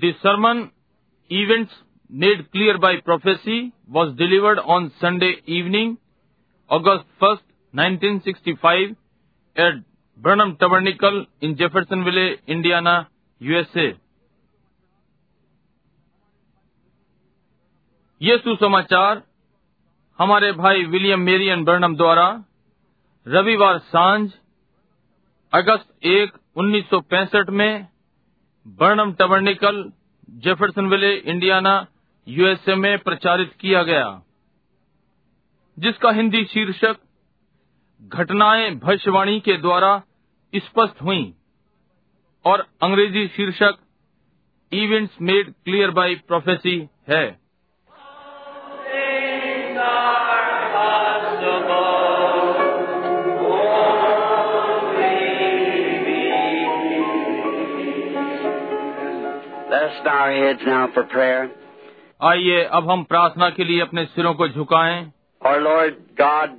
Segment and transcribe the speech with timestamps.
[0.00, 0.70] The sermon
[1.30, 1.72] Events
[2.08, 5.98] Made Clear by Prophecy was delivered on Sunday evening,
[6.70, 7.42] August 1st,
[7.74, 8.96] 1965
[9.56, 9.72] at
[10.18, 13.08] Burnham Tabernacle in Jeffersonville, Indiana,
[13.40, 13.88] USA.
[18.22, 19.22] ये सुसमाचार
[20.18, 22.44] हमारे भाई William Marrion Barnum द्वारा
[23.28, 24.30] रविवार साँझ
[25.52, 27.88] अगस्त एक 1965 में
[28.68, 29.92] Branham Tabernacle
[30.30, 31.86] Jeffersonville Indiana
[32.28, 34.22] USA में प्रचारित किया गया,
[35.78, 36.96] जिसका हिंदी शीर्षक,
[38.02, 40.02] घटनाएँ भविष्यवाणी के द्वारा
[40.54, 41.34] स्पष्ट हुई,
[42.44, 43.78] और अंग्रेज़ी शीर्षक
[44.72, 47.38] events made clear by prophecy है।
[60.27, 61.49] our heads now for prayer.
[62.21, 66.51] आइए अब हम प्रार्थना के लिए अपने सिरों को झुकाएं Our Lord God,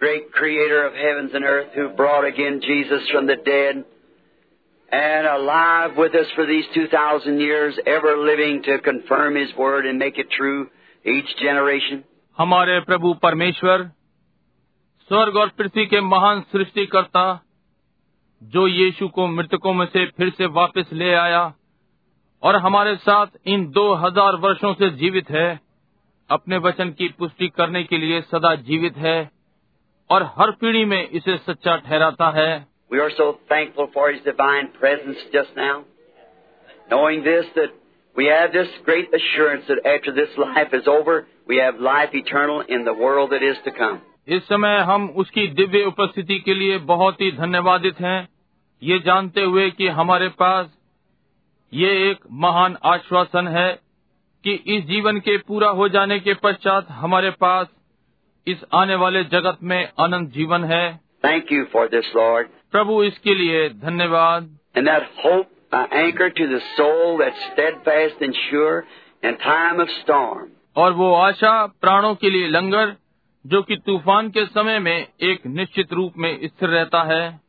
[0.00, 3.84] great creator of heavens and earth, who brought again Jesus from the dead
[4.92, 9.98] and alive with us for these 2,000 years, ever living to confirm His word and
[9.98, 10.66] make it true
[11.04, 12.02] each generation.
[12.38, 13.90] हमारे प्रभु परमेश्वर
[15.10, 17.24] स्वर्ग और पृथ्वी के महान सृष्टिकर्ता
[18.42, 21.42] जो यीशु को मृतकों में से फिर से वापस ले आया
[22.43, 25.49] और हमारे साथ इन दो हज़ार वर्षों से जीवित है
[26.29, 29.19] अपने वचन की पुष्टि करने के लिए सदा जीवित है
[30.09, 32.51] और हर पीढ़ी में इसे सच्चा ठहराता है
[32.91, 35.75] We are so thankful for His divine presence just now,
[36.89, 37.77] knowing this that
[38.15, 41.15] we have this great assurance that after this life is over,
[41.47, 44.01] we have life eternal in the world that is to come.
[44.27, 48.19] इस समय हम उसकी दिव्य उपस्थिति के लिए बहुत ही धन्यवादित हैं
[48.81, 50.67] ये जानते हुए कि हमारे पास
[51.73, 53.79] ये एक महान आश्वासन है
[54.43, 57.67] कि इस जीवन के पूरा हो जाने के पश्चात हमारे पास
[58.47, 63.35] इस आने वाले जगत में अनंत जीवन है। Thank you for this Lord प्रभु इसके
[63.35, 64.57] लिए धन्यवाद।
[70.75, 72.95] और वो आशा प्राणों के लिए लंगर
[73.45, 77.39] जो कि तूफ़ान के समय में एक निश्चित रूप में स्थिर रहता है।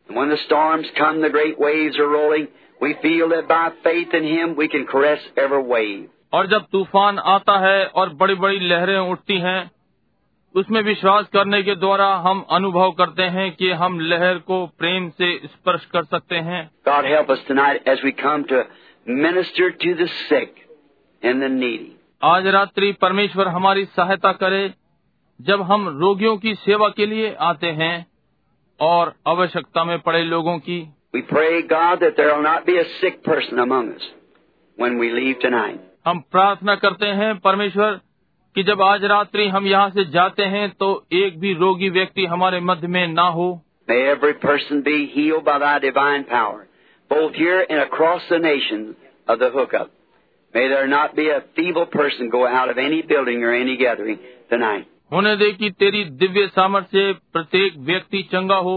[2.82, 6.08] We feel that by faith in Him we can caress every wave.
[6.34, 9.60] और जब तूफ़ान आता है और बड़ी बड़ी लहरें उठती हैं
[10.54, 15.28] उसमें विश्वास करने के द्वारा हम अनुभव करते हैं कि हम लहर को प्रेम से
[15.44, 18.62] स्पर्श कर सकते हैं God help us tonight as we come to
[19.06, 20.62] minister to the sick
[21.22, 21.90] and the needy.
[22.24, 24.62] आज रात्रि परमेश्वर हमारी सहायता करे
[25.40, 27.94] जब हम रोगियों की सेवा के लिए आते हैं
[28.80, 30.78] और आवश्यकता में पड़े लोगों की
[31.13, 34.01] We pray, God, that there will not be a sick person among us
[34.77, 35.79] when we leave tonight.
[36.07, 37.99] हम प्रार्थना करते हैं परमेश्वर
[38.55, 42.59] कि जब आज रात्रि हम यहाँ से जाते हैं तो एक भी रोगी व्यक्ति हमारे
[42.59, 43.49] मध्य में ना हो
[43.89, 46.67] May every person be healed by thy divine power,
[47.11, 48.95] both here and across the nations
[49.27, 49.91] of the hookup.
[50.53, 54.19] May there not be a feeble person go out of any building or any gathering
[54.49, 54.85] tonight.
[55.13, 58.75] होने दे कि तेरी दिव्य सामर्थ्य से प्रत्येक व्यक्ति चंगा हो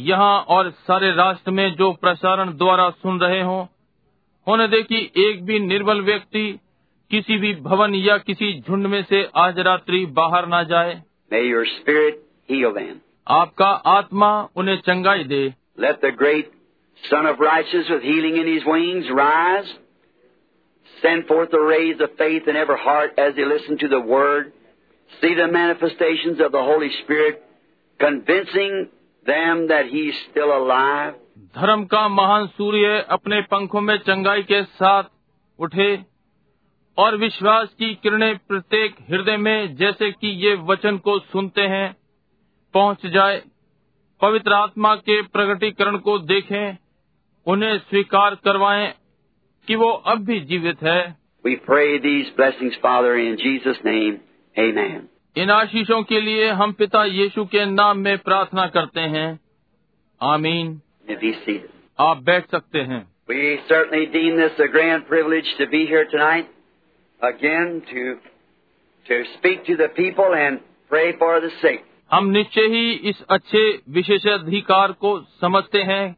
[0.00, 3.64] यहाँ और सारे राष्ट्र में जो प्रसारण द्वारा सुन रहे हों
[4.46, 6.60] होने देखी एक भी निर्बल व्यक्ति
[7.10, 11.02] किसी भी भवन या किसी झुंड में से आज रात्रि बाहर ना जाए।
[13.28, 15.42] आपका आत्मा उन्हें चंगाई दे।
[15.80, 16.50] Let the great
[17.02, 19.66] sun of righteous in his wings rise
[21.02, 24.52] send forth the rays in ever heart as he listen to the
[25.12, 27.42] see the manifestation of the Holy Spirit
[28.00, 28.86] convincing
[29.26, 31.14] them that He's still alive.
[31.54, 35.04] धर्म का महान सूर्य अपने पंखों में चंगाई के साथ
[35.58, 35.88] उठे
[36.98, 41.96] और विश्वास की किरणें प्रत्येक हृदय में जैसे कि ये वचन को सुनते हैं
[42.74, 43.42] पहुँच जाए
[44.20, 46.76] पवित्र आत्मा के प्रगटीकरण को देखें
[47.46, 48.92] उन्हें स्वीकार करवाएँ
[49.68, 51.00] कि वो अब भी जीवित है
[51.44, 54.20] We pray these blessings, Father, in Jesus' name.
[54.56, 55.08] Amen.
[55.36, 59.40] इन आशीषों के लिए हम पिता यीशु के नाम में प्रार्थना करते हैं।
[60.22, 60.80] आमीन।
[61.98, 63.08] आप बैठ सकते हैं।
[72.12, 76.16] हम निश्चय ही इस अच्छे विशेषाधिकार को समझते हैं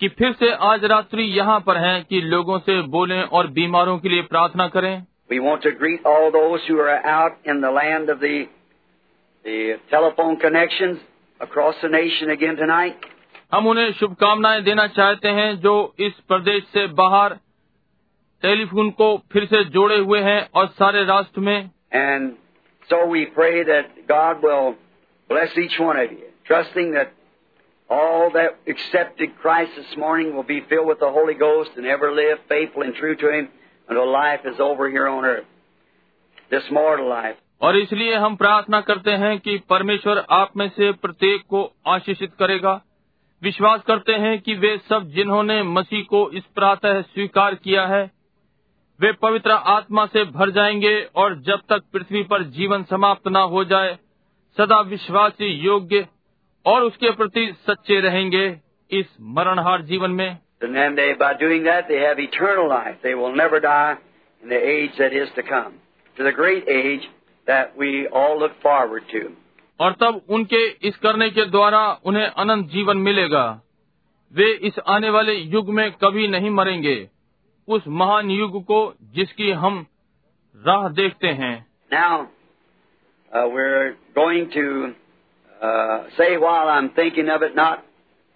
[0.00, 4.08] कि फिर से आज रात्रि यहाँ पर हैं कि लोगों से बोलें और बीमारों के
[4.08, 8.09] लिए प्रार्थना करें। We want to greet all those who are out in the land
[8.09, 8.47] of the
[9.45, 10.99] the telephone connections
[11.39, 13.05] across the nation again tonight.
[13.53, 15.73] हम उन्हें शुभकामनाएं देना चाहते हैं जो
[16.07, 17.33] इस प्रदेश से बाहर
[18.43, 22.35] टेलीफोन को फिर से जोड़े हुए हैं और सारे राष्ट्र में And
[22.89, 24.75] so we pray that God will
[25.29, 27.13] bless each one of you, trusting that
[27.89, 32.11] all that accepted Christ this morning will be filled with the Holy Ghost and ever
[32.11, 33.49] live faithful and true to Him
[37.62, 42.82] और इसलिए हम प्रार्थना करते हैं कि परमेश्वर आप में से प्रत्येक को आशीषित करेगा।
[43.42, 48.10] विश्वास करते हैं कि वे सब जिन्होंने मसीह को इस प्रातः स्वीकार किया है,
[49.00, 53.64] वे पवित्र आत्मा से भर जाएँगे और जब तक पृथ्वी पर जीवन समाप्त न हो
[53.64, 53.98] जाए,
[54.56, 56.08] सदा विश्वासी, योग्य
[56.66, 58.60] और उसके प्रति सच्चे रहेंगे
[58.90, 62.97] इस मरणहार जीवन में। And then they, by doing that, they have eternal life.
[63.01, 63.97] They will never die
[64.43, 65.75] in the age that is to come,
[66.17, 67.07] to the great age
[67.47, 69.29] that we all look forward to.
[69.81, 73.45] और तब उनके इस करने के द्वारा उन्हें अनंत जीवन मिलेगा
[74.33, 76.97] वे इस आने वाले युग में कभी नहीं मरेंगे
[77.67, 78.81] उस महान युग को
[79.15, 79.85] जिसकी हम
[80.55, 81.55] राह देखते हैं
[81.91, 82.27] Now,
[83.31, 84.93] uh, we're going to
[85.61, 87.83] uh, say while I'm thinking of it, not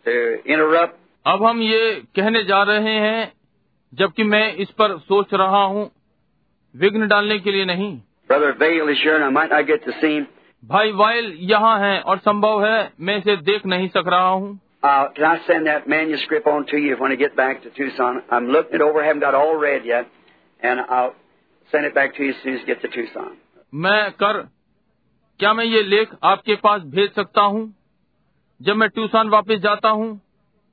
[0.06, 0.16] to
[0.46, 0.98] interrupt,
[1.29, 3.33] अब हम ये कहने जा रहे हैं
[3.95, 5.91] जबकि मैं इस पर सोच रहा हूँ
[6.77, 7.99] विघ्न डालने के लिए नहीं।
[10.65, 14.61] भाई वायल यहाँ है और संभव है मैं इसे देख नहीं सक रहा हूँ।
[23.75, 24.49] मैं कर
[25.39, 27.75] क्या मैं ये लेख आपके पास भेज सकता हूँ?
[28.63, 30.21] जब मैं ट्यूसान वापस जाता हूँ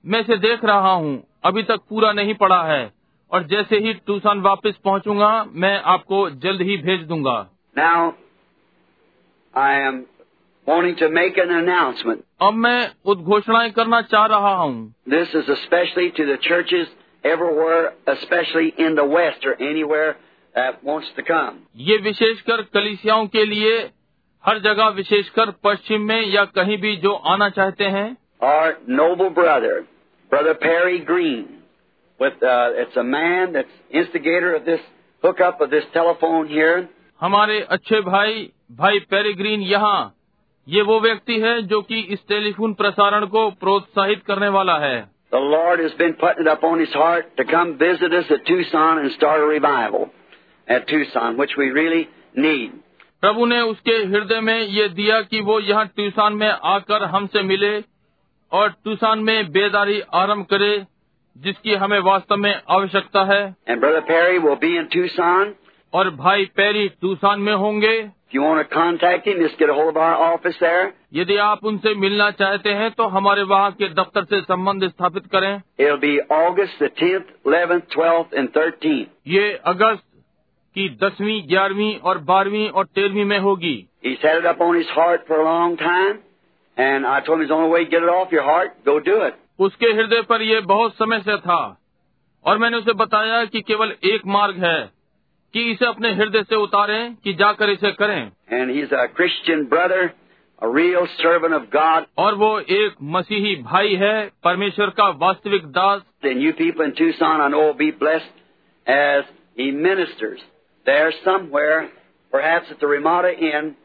[0.07, 2.93] मैं इसे देख रहा हूँ। अभी तक पूरा नहीं पड़ा है।
[3.31, 8.13] और जैसे ही टूसान वापस पहुंचूँगा मैं आपको जल्द ही भेज दूँगा। Now,
[9.57, 9.97] I am
[10.69, 16.87] wanting to अब मैं उद्घोषणाएँ करना चाह रहा हूँ। This is specially to the churches
[17.25, 20.15] ever specially in the west anywhere
[21.75, 23.77] ये विशेषकर कलिसियाओं के लिए
[24.45, 29.94] हर जगह विशेषकर पश्चिम में या कहीं भी जो आना चाहते हैं। और noble brother
[30.32, 31.58] Brother Perry Green,
[32.20, 34.80] with uh, it's a man that's instigator of this
[35.24, 36.88] hookup of this telephone here.
[37.20, 40.14] हमारे अच्छे भाई भाई पेरिग्रीन यहाँ
[40.66, 44.98] ये वो व्यक्ति है जो कि इस टेलीफोन प्रसारण को प्रोत्साहित करने वाला है
[45.32, 48.46] The Lord has been putting it up on his heart to come visit us at
[48.46, 50.08] Tucson and start a revival
[50.68, 52.72] at Tucson, which we really need.
[53.22, 57.70] प्रभु ने उसके हृदय में ये दिया कि वो यहाँ ट्यूसान में आकर हमसे मिले
[58.55, 60.85] और टूसान में बेदारी आरंभ करे
[61.37, 63.55] जिसकी हमें वास्तव में आवश्यकता है।
[65.93, 68.09] और भाई पेरी टूसान में होंगे।
[71.13, 75.61] यदि आप उनसे मिलना चाहते हैं तो हमारे वहाँ के दफ्तर से संबंध स्थापित करें।
[76.31, 76.83] अगस्त
[79.27, 80.03] ये अगस्त
[80.75, 83.85] की दसवीं ग्यारहवीं और बारहवीं और तेरहवीं में होगी।
[86.76, 89.00] and I told him it's the only way to get it off your heart, go
[89.00, 89.34] do it.
[89.60, 91.60] उसके हृदय पर ये बहुत समय से था
[92.44, 95.00] और मैंने उसे बताया कि केवल एक मार्ग है
[95.54, 98.30] कि इसे अपने हृदय से उतारें कि जाकर इसे करें
[98.60, 100.14] And he's a Christian brother,
[100.62, 102.06] a real servant of God.
[102.18, 104.14] और वो एक मसीही भाई है
[104.44, 108.34] परमेश्वर का वास्तविक दास And you people in Tucson, I know, will be blessed
[108.86, 109.24] as
[109.56, 110.40] he ministers
[110.86, 111.90] there somewhere,
[112.32, 113.83] perhaps at the Ramada Inn, or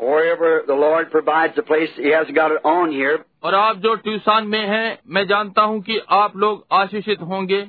[0.00, 1.90] wherever the Lord provides the place.
[1.96, 3.18] He hasn't got it on here.
[3.44, 7.62] और आप जो Tucson में हैं मैं जानता हूं कि आप लोग आशीषित होंगे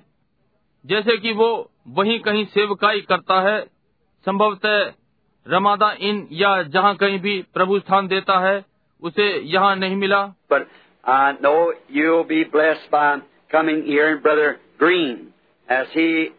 [0.86, 1.50] जैसे कि वो
[1.98, 3.60] वहीं कहीं सेवकाई करता है
[4.26, 4.94] संभवतः
[5.46, 8.64] रमादा इन या जहां कहीं भी प्रभु स्थान देता है
[9.02, 10.68] उसे यहाँ नहीं मिला But
[11.04, 15.34] I know you'll be blessed by coming here and Brother Green
[15.70, 16.30] as he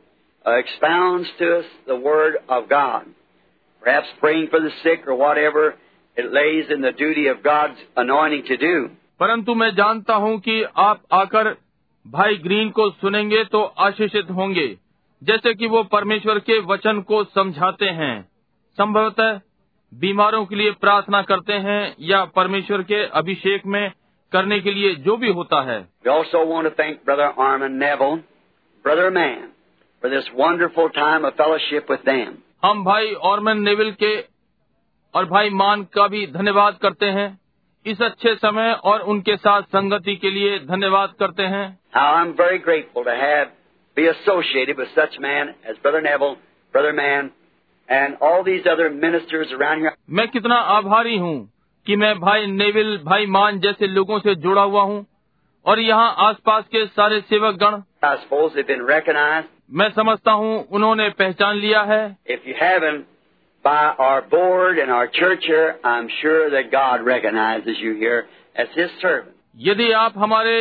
[0.44, 3.06] uh, expounds to us the Word of God.
[3.82, 5.74] Perhaps praying for the sick or whatever
[6.17, 8.87] It lays in the duty of God's anointing to do.
[9.19, 11.55] परंतु मैं जानता हूँ कि आप आकर
[12.07, 14.77] भाई green को सुनेंगे तो आशीषित होंगे
[15.23, 18.29] जैसे कि वो परमेश्वर के वचन को समझाते हैं।
[18.77, 19.39] संभवतः
[19.93, 23.91] बीमारों के लिए प्रार्थना करते हैं या परमेश्वर के अभिषेक में
[24.31, 25.79] करने के लिए जो भी होता है।
[32.65, 34.32] हम भाई ऑर्मन नेवल के
[35.13, 37.27] और भाई मान का भी धन्यवाद करते हैं
[37.85, 41.65] इस अच्छे समय और उनके साथ संगति के लिए धन्यवाद करते हैं
[42.03, 43.51] I'm very grateful to have
[43.97, 46.35] be associated with such men as Brother Neville,
[46.73, 47.29] Brother Mann,
[47.89, 49.93] and all these other ministers around here.
[50.09, 51.35] मैं कितना आभारी हूँ
[51.87, 55.05] कि मैं भाई नेविल भाई मान जैसे लोगों से जुड़ा हुआ हूँ
[55.65, 60.53] और यहाँ आसपास के सारे सेवक गण I suppose they've been recognized मैं समझता हूँ
[60.71, 63.05] उन्होंने पहचान लिया है If you haven't,
[63.64, 68.26] by our board and our church here, I'm sure that God recognizes you here
[68.56, 69.34] as His servant.
[69.56, 70.56] यदि आप हमारे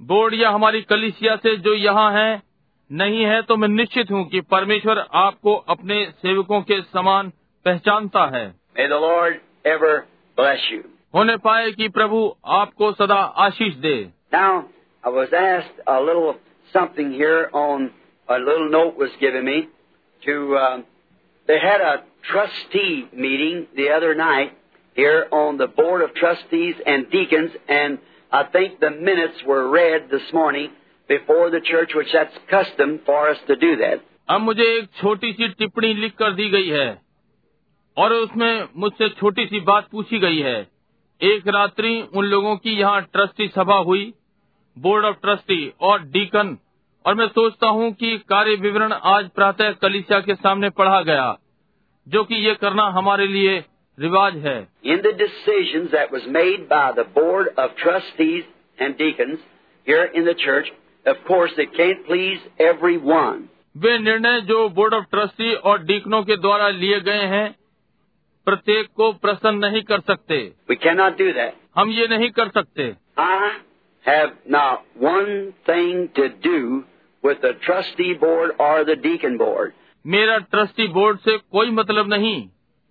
[0.00, 2.42] बोर्ड या हमारी कलिसिया से जो यहाँ हैं
[2.90, 7.32] नहीं है तो मैं निश्चित हूँ कि परमेश्वर आपको अपने सेवकों के समान
[7.66, 9.92] पहचानता है May the Lord ever
[10.38, 10.82] bless you.
[11.14, 12.20] होने पाए कि प्रभु
[12.60, 13.96] आपको सदा आशीष दे
[14.32, 14.64] Now,
[15.04, 16.34] I was asked a little
[16.72, 17.90] something here on
[18.28, 19.68] a little note was given me
[20.22, 20.56] to.
[20.56, 20.82] Uh,
[21.48, 21.94] they had a
[22.26, 24.52] trustee meeting the other night
[24.96, 27.98] here on the board of trustees and deacons, and
[28.32, 30.70] I think the minutes were read this morning
[31.08, 34.00] before the church, which that's custom for us to do that.
[34.30, 36.88] अब मुझे एक छोटी सी टिप्पणी लिख कर दी गई है
[37.96, 40.58] और उसमें मुझसे छोटी सी बात पूछी गई है
[41.20, 44.12] एक रात्रि उन लोगों की यहाँ ट्रस्टी सभा हुई
[44.76, 46.56] बोर्ड ऑफ ट्रस्टी और डीकन
[47.04, 51.30] और मैं सोचता हूँ कि कार्य विवरण आज प्रातः कलिसिया के सामने पढ़ा गया
[52.07, 53.57] जो कि ये करना हमारे लिए
[53.97, 58.43] रिवाज है। In the decision that was made by the board of trustees
[58.79, 59.39] and deacons
[59.87, 60.71] here in the church
[61.05, 62.63] of course they can't please
[63.05, 67.47] everyone way निर्णय जो बोर्ड ऑफ़ ट्रस्टी और डीकनों के द्वारा लिए गए हैं
[68.47, 70.37] प्रत्येक को प्रसन्न नहीं कर सकते।
[70.69, 72.83] We can not do that हम ये नहीं कर सकते।
[73.19, 73.49] I
[74.05, 74.63] have no
[74.99, 76.59] one thing to do
[77.23, 79.71] with the trustee board और द डीकन बोर्ड
[80.05, 82.37] मेरा ट्रस्टी बोर्ड से कोई मतलब नहीं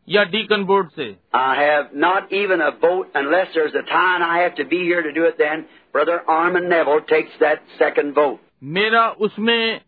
[0.08, 4.22] या डीकन बोर्ड से। I have not even a vote unless there is a time
[4.24, 8.18] I have to be here to do it then brother Arman never takes that second
[8.18, 8.38] vote
[8.74, 9.80] मेरा उसमें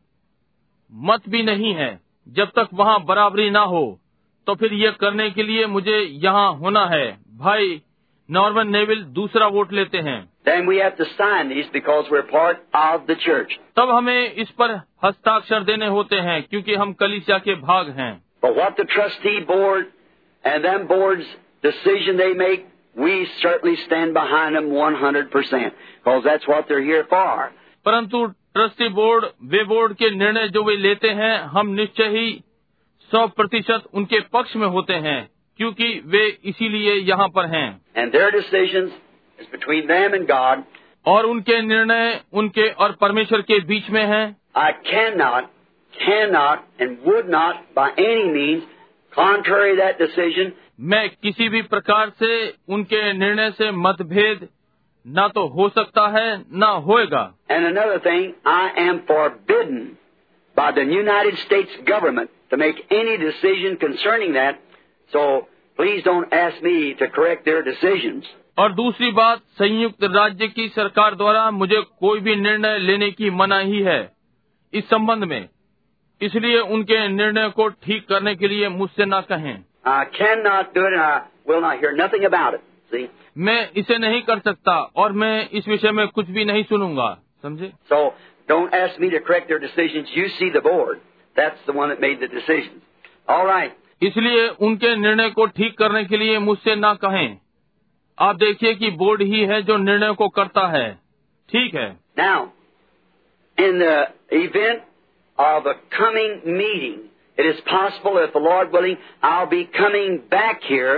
[0.93, 3.85] मत भी नहीं है। जब तक वहाँ बराबरी ना हो
[4.47, 7.07] तो फिर ये करने के लिए मुझे यहाँ होना है।
[7.39, 7.81] भाई
[8.29, 12.61] नॉर्मन नेविल दूसरा वोट लेते हैं Then we have to sign these because we're part
[12.75, 13.55] of the church.
[13.77, 18.57] तब हमें इस पर हस्ताक्षर देने होते हैं क्योंकि हम कलिसिया के भाग हैं But
[18.57, 19.87] what the trustee board
[20.45, 21.31] and them boards
[21.63, 22.67] decision they make,
[22.97, 27.49] we certainly stand behind them 100% because that's what they're here for.
[27.87, 32.31] परंतु ट्रस्टी बोर्ड वे बोर्ड के निर्णय जो वे लेते हैं हम निश्चय ही
[33.11, 35.19] सौ प्रतिशत उनके पक्ष में होते हैं
[35.59, 38.92] क्योंकि वे इसीलिए यहाँ पर हैं And their decisions
[39.40, 40.63] is between them and God.
[41.06, 44.25] और उनके निर्णय उनके और परमेश्वर के बीच में हैं
[44.56, 45.50] I cannot,
[45.94, 48.63] cannot, and would not by any means
[49.16, 50.52] contrary that decision
[50.92, 52.30] मैं किसी भी प्रकार से
[52.75, 54.48] उनके निर्णय से मतभेद
[55.06, 56.28] ना तो हो सकता है
[56.60, 59.98] ना होएगा And another thing, I am forbidden
[60.58, 64.60] by the United States government to make any decision concerning that,
[65.13, 65.48] so
[65.80, 68.24] please don't ask me to correct their decisions.
[68.58, 73.82] और दूसरी बात संयुक्त राज्य की सरकार द्वारा मुझे कोई भी निर्णय लेने की मनाही
[73.82, 74.02] है
[74.74, 75.50] इस संबंध में
[76.22, 80.94] इसलिए उनके निर्णय को ठीक करने के लिए मुझसे ना कहें I cannot do it
[80.94, 82.62] and I will not hear nothing about it.
[82.92, 83.08] See?
[83.38, 87.10] मैं इसे नहीं कर सकता और मैं इस विषय में कुछ भी नहीं सुनूंगा
[87.44, 88.00] समझे So
[88.50, 90.13] don't ask me to correct their decisions.
[90.16, 91.02] You see the board.
[91.36, 92.82] That's the one that made the decisions.
[93.28, 93.74] All right.
[94.02, 97.38] इसलिए उनके निर्णय को ठीक करने के लिए मुझसे ना कहें
[98.19, 100.88] आप देखिए कि बोर्ड ही है जो निर्णय को करता है
[101.49, 102.38] ठीक है Now,
[103.59, 103.97] in the
[104.31, 104.83] event
[105.38, 106.97] of a coming meeting,
[107.38, 110.97] it is possible, if the Lord willing, I'll be coming back here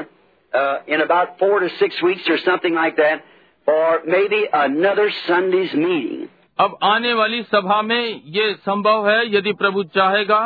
[0.52, 3.22] uh, in about four to six weeks or something like that
[3.68, 6.28] for maybe another Sunday's meeting.
[6.58, 10.40] अब आने वाली सभा में ये संभव है यदि प्रभु चाहेगा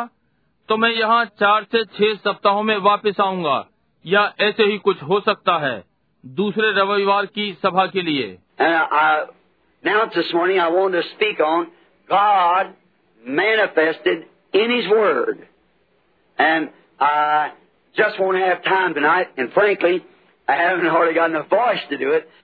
[0.69, 3.67] तो मैं यहाँ चार से छह सप्ताहों में वापस आऊँगा
[4.07, 5.85] या ऐसे ही कुछ हो सकता है
[6.27, 8.39] दूसरे रविवार की सभा के लिए।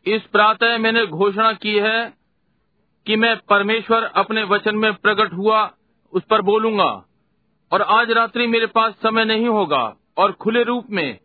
[0.07, 2.12] इस प्रातः मैंने घोषणा की है
[3.07, 5.71] कि मैं परमेश्वर अपने वचन में प्रकट हुआ
[6.12, 7.05] उस पर बोलूँगा।
[7.73, 11.19] और आज रात्रि मेरे पास समय नहीं होगा और खुले रूप में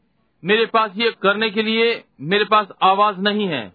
[0.46, 3.74] मेरे पास ये करने के लिए मेरे पास आवाज़ नहीं है।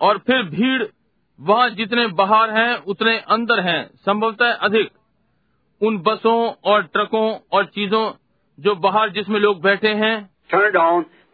[0.00, 0.82] और फिर भीड़
[1.40, 4.90] वहाँ जितने बाहर हैं उतने अंदर हैं संभवतः अधिक।
[5.82, 8.12] उन बसों और ट्रकों और चीज़ों
[8.60, 10.30] जो बाहर जिसमें लोग बैठे हैं।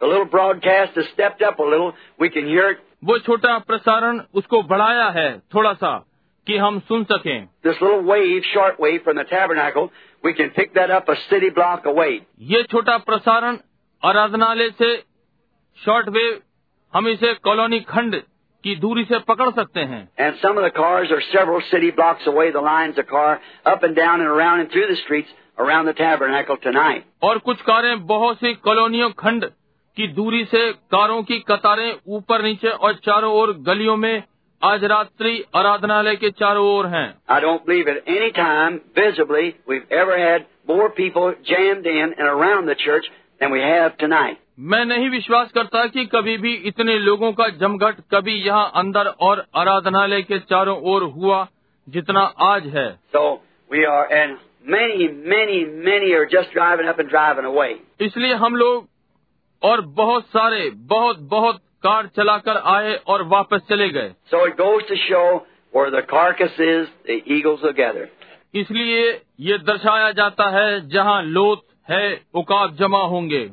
[0.02, 1.92] the little broadcast has stepped up a little.
[2.20, 2.84] We can hear it.
[3.04, 5.96] वो छोटा प्रसारण उसको बढ़ाया है थोड़ा सा
[6.46, 9.90] कि हम सुन सकें This little wave, short wave from the tabernacle,
[10.24, 12.10] we can pick that up a city block away.
[12.52, 13.58] ये छोटा प्रसारण
[14.02, 14.96] आराधनालय से
[15.78, 16.40] शॉर्ट वेव
[16.94, 18.22] हम इसे कॉलोनी खंड
[18.64, 22.26] की दूरी से पकड़ सकते हैं And some of the cars are several city blocks
[22.26, 23.40] away, the lines of car
[23.72, 27.04] up and down and around and through the streets around the tabernacle tonight.
[27.22, 29.44] और कुछ कारें बहुत सी कॉलोनियों खंड
[29.97, 34.23] की दूरी से कारों की कतारें ऊपर नीचे और चारों ओर गलियों में
[34.61, 39.77] आज रात्रि आराधनालय के चारों ओर हैं। I don't believe at any time visibly we
[39.93, 43.07] ever had more people jammed in and around the church
[43.41, 44.37] than we have tonight
[44.71, 49.45] मैं नहीं विश्वास करता कि कभी भी इतने लोगों का जमघट कभी यहाँ अंदर और
[49.55, 51.45] आराधनालय के चारों ओर हुआ
[51.87, 53.23] जितना आज है। So
[53.69, 54.37] we are an
[54.69, 57.69] many many many just driving up and driving away
[58.01, 58.87] इसलिए हम लोग
[59.63, 64.13] और बहुत सारे बहुत बहुत कार चलाकर आए और वापस चले गए।
[68.55, 73.49] इसलिए ये दर्शाया जाता है जहाँ लोत है उकाब जमा होंगे।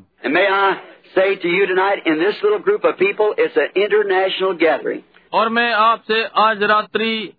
[3.77, 5.01] इंटरनेशनल गैदरिंग
[5.33, 7.33] और मैं आपसे आज रात्रि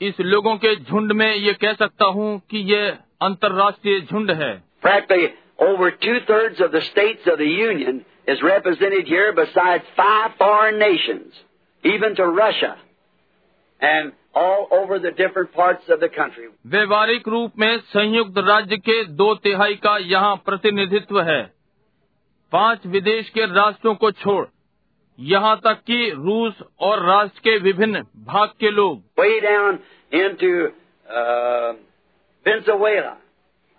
[0.00, 2.88] इस लोगों के झुंड में ये कह सकता हूँ कि ये
[3.22, 5.12] अंतर्राष्ट्रीय झुंड है। Fact
[5.62, 10.78] over two third of the state of the union is represented here besides five foreign
[10.78, 11.32] nations,
[11.84, 12.76] even to Russia,
[13.80, 16.48] and all over the different parts of the country.
[16.66, 21.42] व्यवहारिक रूप में संयुक्त राज्य के दो तिहाई का यहाँ प्रतिनिधित्व है
[22.52, 24.46] पाँच विदेश के राष्ट्रों को छोड़
[25.18, 29.78] यहाँ तक कि रूस और राष्ट्र के विभिन्न भाग के लोग Way down
[30.12, 30.68] into
[31.08, 31.72] uh,
[32.46, 33.16] Venezuela,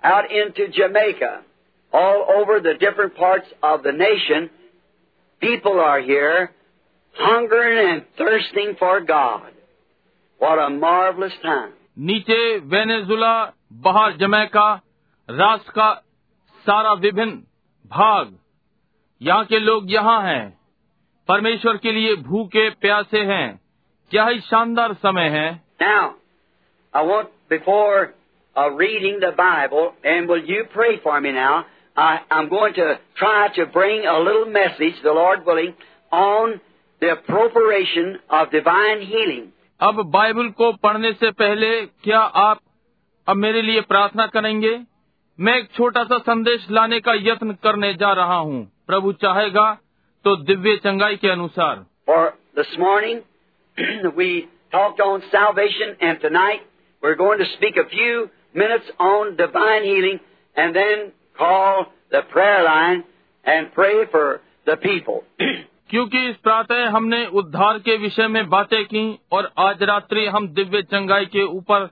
[0.04, 1.42] out into Jamaica,
[1.93, 4.51] all over the different parts of the nation,
[5.41, 6.51] people are here
[7.15, 9.51] hungering and thirsting for God.
[10.41, 11.73] What a marvelous time.
[11.99, 12.41] नीचे
[12.73, 13.35] वेनेजुला
[13.85, 14.69] बाहर जमैका
[15.29, 15.93] राष्ट्र का
[16.67, 17.37] सारा विभिन्न
[17.85, 18.35] भाग
[19.21, 20.45] यहाँ के लोग यहाँ हैं
[21.29, 23.49] परमेश्वर के लिए भूखे प्यासे हैं
[24.11, 25.49] क्या ही शानदार समय है
[25.81, 26.15] Now,
[26.95, 28.15] I want, before
[28.57, 31.65] uh, reading the Bible, and will you pray for me now?
[31.97, 35.75] I, I'm going to try to bring a little message, the Lord willing,
[36.13, 36.61] on
[37.03, 39.53] the appropriation of divine healing.
[39.81, 41.71] अब Bible को पढ़ने से पहले
[42.05, 42.61] क्या आप
[43.29, 44.79] अब मेरे लिए प्रार्थना करेंगे
[45.39, 49.73] मैं एक छोटा सा संदेश लाने का यत्न करने जा रहा हूँ प्रभु चाहेगा
[50.25, 52.23] तो दिव्य चंगाई के अनुसार For
[52.57, 53.21] this morning,
[54.17, 54.29] we
[54.73, 56.63] talked on salvation, and tonight
[57.03, 60.21] we're going to speak a few minutes on divine healing,
[60.57, 63.04] and then call the prayer line
[63.46, 65.24] and pray for the people.
[65.90, 70.82] क्योंकि इस प्रातः हमने उद्धार के विषय में बातें की और आज रात्रि हम दिव्य
[70.82, 71.90] चंगाई के ऊपर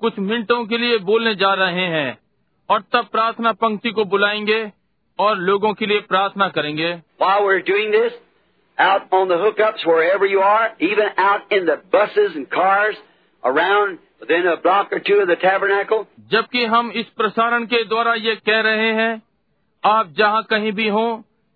[0.00, 2.18] कुछ मिनटों के लिए बोलने जा रहे हैं
[2.70, 4.60] और तब प्रार्थना पंक्ति को बुलाएँगे
[5.18, 6.92] और लोगों के लिए प्रार्थना करेंगे
[13.44, 18.13] Around within a block or two of the tabernacle, जबकि हम इस प्रसारण के द्वारा
[18.27, 19.11] ये कह रहे हैं
[19.83, 21.09] आप जहाँ कहीं भी हों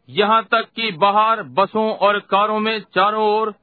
[0.10, 3.54] यहाँ तक कि बाहर बसों और कारों में चारों ओर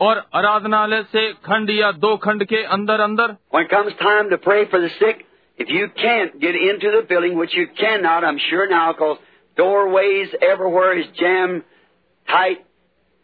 [0.00, 4.38] और आराधनालय से खंड या दो खंड के अंदर अंदर when it comes time to
[4.46, 5.24] pray for the sick,
[5.58, 9.16] if you can't get into the building, which you cannot, I'm sure now, because
[9.58, 11.62] doorways everywhere is jammed
[12.28, 12.58] tight,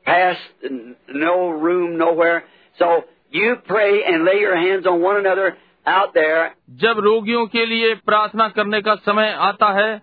[0.07, 2.45] past n- no room nowhere.
[2.79, 3.05] So
[3.36, 5.48] you pray and lay your hands on one another
[5.88, 6.50] out there.
[6.70, 10.02] जब रोगियों के लिए प्रार्थना करने का समय आता है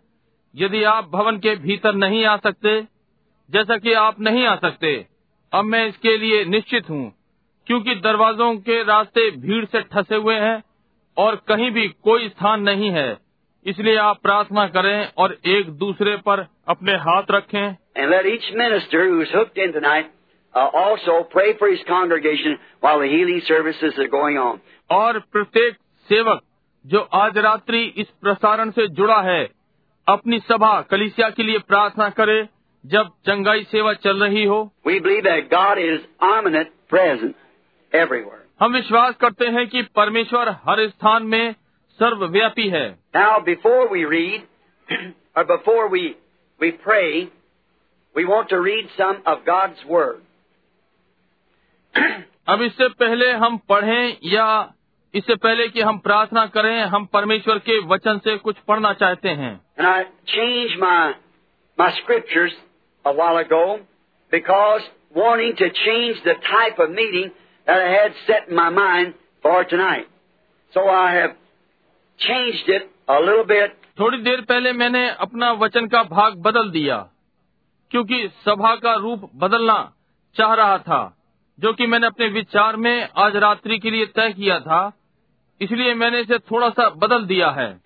[0.56, 2.80] यदि आप भवन के भीतर नहीं आ सकते
[3.50, 5.06] जैसा कि आप नहीं आ सकते
[5.52, 7.14] अब मैं इसके लिए निश्चित हूँ
[7.66, 10.62] क्योंकि दरवाजों के रास्ते भीड़ से ठसे हुए हैं
[11.16, 13.18] और कहीं भी कोई स्थान नहीं है।
[13.66, 19.02] इसलिए आप प्रार्थना करें और एक दूसरे पर अपने हाथ रखें। And let each minister
[19.08, 20.10] who's hooked in tonight
[20.53, 24.59] uh, also pray for his congregation while the healing services are going on.
[24.91, 25.75] और प्रत्येक
[26.09, 26.41] सेवक
[26.85, 29.43] जो आज रात्रि इस प्रसारण से जुड़ा है
[30.07, 32.41] अपनी सभा कलिसिया के लिए प्रार्थना करे
[32.85, 37.35] जब चंगाई सेवा चल रही हो We believe that God is omnipresent, present,
[37.93, 38.39] everywhere.
[38.61, 41.53] हम विश्वास करते हैं कि परमेश्वर हर स्थान में
[41.99, 44.41] सर्वव्यापी है Now, before we read,
[45.35, 46.15] or before we,
[46.59, 47.29] we pray,
[48.15, 50.21] we want to read some of God's Word.
[52.48, 54.74] अब इससे पहले हम पढ़ें या
[55.14, 59.60] इससे पहले कि हम प्रार्थना करें हम परमेश्वर के वचन से कुछ पढ़ना चाहते हैं।
[74.00, 77.08] थोड़ी देर पहले मैंने अपना वचन का भाग बदल दिया
[77.90, 79.92] क्योंकि सभा का रूप बदलना
[80.36, 81.16] चाह रहा था।
[81.60, 84.92] जो कि मैंने अपने विचार में आज रात्रि के लिए तय किया था
[85.60, 87.80] इसलिए मैंने इसे थोड़ा सा बदल दिया है।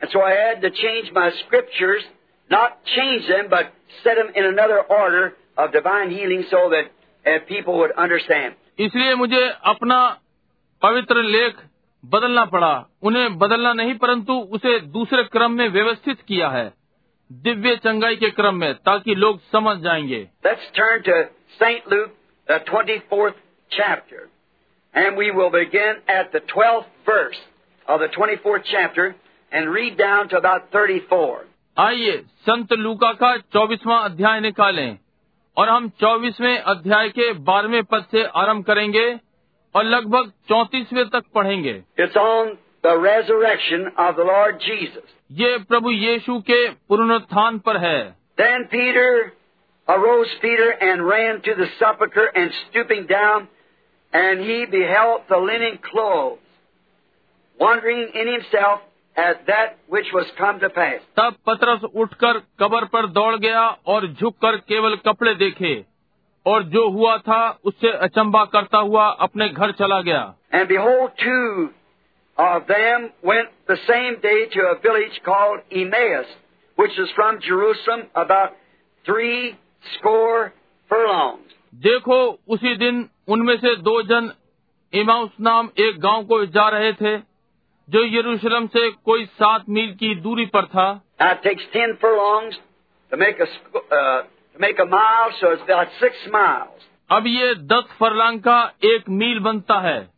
[8.78, 10.20] इसलिए मुझे अपना
[10.82, 11.54] पवित्र लेख
[12.04, 16.72] बदलना पड़ा। उन्हें बदलना नहीं परंतु उसे दूसरे क्रम में व्यवस्थित किया है
[17.32, 20.28] दिव्य चंगाई के क्रम में ताकि लोग समझ जाएँगे।
[23.71, 24.29] chapter.
[24.93, 27.39] And we will begin at the 12th verse
[27.87, 29.15] of the 24th chapter
[29.51, 31.45] and read down to about 34.
[31.77, 32.17] आइए
[32.47, 34.97] संत लूका का चौबीसवां अध्याय निकालें
[35.57, 39.07] और हम चौबीसवें अध्याय के बारहवें पद से आरंभ करेंगे
[39.75, 41.73] और लगभग चौंतीसवें तक पढ़ेंगे
[42.05, 42.51] It's on
[42.83, 45.03] the resurrection of the Lord Jesus.
[45.41, 47.99] ये प्रभु यीशु के पुनरुत्थान पर है
[48.37, 49.09] Then Peter
[49.87, 53.47] arose Peter and ran to the sepulchre and stooping down,
[54.13, 56.39] and he beheld the linen clothes,
[57.59, 58.81] wondering in himself
[59.15, 61.01] at that which was come to pass.
[61.17, 65.73] तब पतरस उठकर cover पर दौड़ गया और झुककर केवल कपड़े देखे
[66.45, 71.69] और जो हुआ था उससे अचंबा करता हुआ अपने घर चला गया And behold, two
[72.37, 76.25] of them went the same day to a village called Emmaus,
[76.77, 78.57] which is from Jerusalem about
[79.05, 79.55] three
[79.95, 80.51] score
[80.91, 81.53] furlongs.
[81.83, 82.17] देखो
[82.49, 84.30] उसी दिन उनमें से दो जन
[84.92, 87.16] इमाउस नाम एक गाँव को जा रहे थे
[87.88, 90.88] जो यरूशलेम से कोई सात मील की दूरी पर था।
[97.10, 100.10] अब ये दस फरलांग का एक मील बनता है।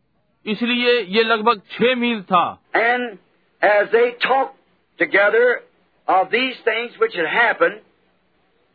[0.45, 2.43] इसलिए ये लगभग छह मील था।
[2.75, 3.17] And
[3.61, 4.55] as a talk
[4.99, 5.63] together
[6.07, 7.79] of these things which happen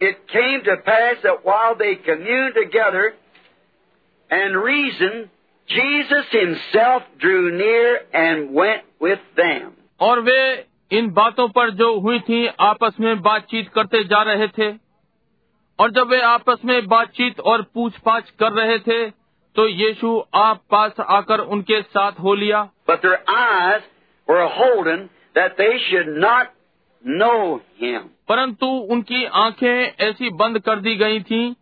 [0.01, 3.13] it came to they commune together
[4.31, 5.29] and reasoned,
[5.69, 9.73] Jesus himself drew near and went with them.
[10.01, 10.41] और वे
[10.91, 14.71] इन बातों पर जो हुई थी आपस में बातचीत करते जा रहे थे
[15.79, 19.09] और जब वे आपस में बातचीत और पूछपाछ कर रहे थे
[19.57, 23.83] तो यीशु आप पास आकर उनके साथ हो लिया But their eyes
[24.29, 26.53] were holden that they should not
[27.05, 28.09] know him.
[28.29, 31.53] परंतु उनकी आँखें ऐसी बंद कर दी गई थीं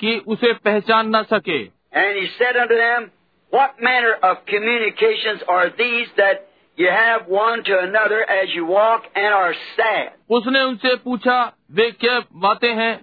[0.00, 3.11] कि उसे पहचान न सके And he said unto them,
[3.49, 9.03] What manner of communications are these that you have one to another as you walk
[9.15, 10.11] and are sad?
[10.29, 11.37] उसने उनसे पूछा
[11.71, 12.95] वे क्या बातें हैं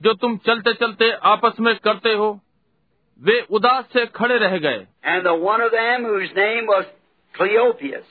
[0.00, 2.30] जो तुम चलते चलते आपस में करते हो
[3.28, 6.84] वे उदास से खड़े रह गए And the one of them, whose name was
[7.38, 8.04] Cleopas,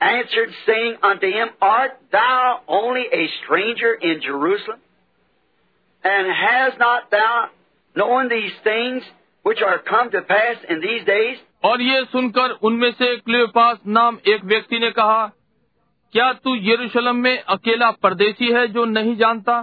[0.00, 4.80] answered, saying unto him, Art thou only a stranger in Jerusalem?
[6.02, 7.50] And has not thou
[7.95, 9.03] known these things
[9.45, 11.37] which are come to pass in these days?
[11.65, 15.25] और ये सुनकर उनमें से Cleopas नाम एक व्यक्ति ने कहा
[16.13, 19.61] क्या तू यरूशलेम में अकेला परदेशी है जो नहीं जानता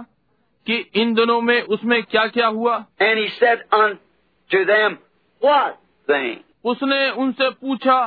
[0.67, 4.97] कि इन दिनों में उसमें क्या क्या हुआ And he said unto them,
[5.41, 6.35] What thing?
[6.65, 8.01] उसने उनसे पूछा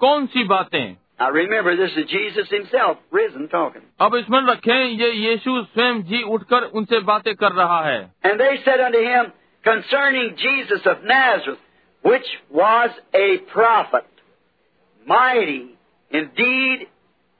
[0.00, 3.83] कौन सी बातें Now remember, this is Jesus himself, risen, talking.
[3.99, 8.55] अब स्मरण रखें ये यीशु स्वयं जी उठकर उनसे बातें कर रहा है And they
[8.65, 9.31] said unto him,
[9.63, 11.61] Concerning Jesus of Nazareth,
[12.03, 14.05] which was a prophet,
[15.07, 15.61] mighty
[16.11, 16.87] in deed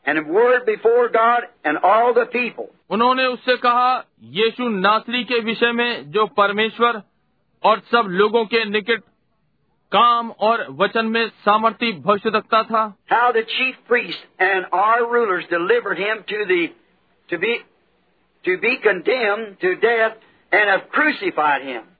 [0.06, 2.68] and in word before God and all the people.
[2.90, 3.92] उन्होंने उससे कहा
[4.40, 7.02] यीशु नासरी के विषय में जो परमेश्वर
[7.64, 9.04] और सब लोगों के निकट
[9.93, 12.97] काम और वचन में सामर्थ्य भविष्य रखता था।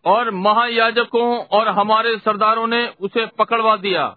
[0.05, 4.17] और महायाजकों और हमारे सरदारों ने उसे पकड़वा दिया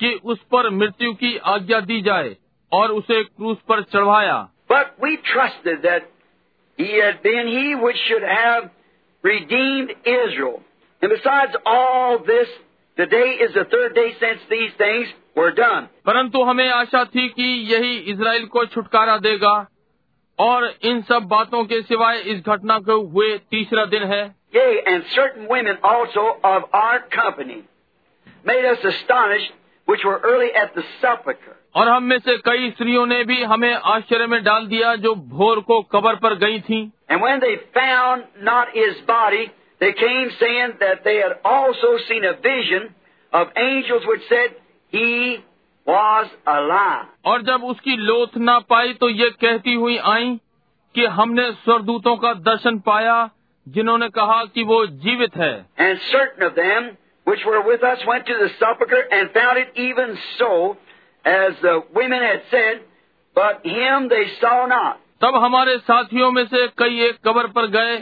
[0.00, 2.36] कि उस पर मृत्यु की आज्ञा दी जाए
[2.72, 6.10] और उसे क्रूस पर चढ़वाया but we trust that
[6.80, 8.00] He had been he which
[11.02, 12.48] besides all this,
[12.97, 15.87] today is the third day since these things were done.
[16.05, 19.55] परंतु हमें आशा थी कि यही इसराइल को छुटकारा देगा
[20.39, 24.23] और इन सब बातों के सिवाय इस घटना को हुए तीसरा दिन है
[24.53, 27.63] Yea, and certain women also of our company
[28.45, 29.53] made us astonished,
[29.87, 31.55] which were early at the sepulchre.
[31.75, 35.59] और हम में से कई स्त्रियों ने भी हमें आश्चर्य में डाल दिया जो भोर
[35.61, 39.49] को कबर पर गई थीं And when they found not his body,
[39.81, 42.89] they came saying that they had also seen a vision
[43.33, 44.55] of angels which said
[44.93, 45.37] he
[45.87, 47.05] was alive.
[47.25, 50.35] और जब उसकी लोथ ना पाई तो ये कहती हुई आई
[50.95, 53.17] कि हमने स्वर्गदूतों का दर्शन पाया
[53.67, 55.53] जिन्होंने कहा कि वो जीवित है
[55.87, 56.91] And certain of them
[57.27, 60.77] which were with us went to the sepulchre and found it even so
[61.25, 62.81] as the women had said,
[63.35, 64.97] but him they saw not.
[65.21, 67.97] तब हमारे साथियों में से कई एक कब्र पर गए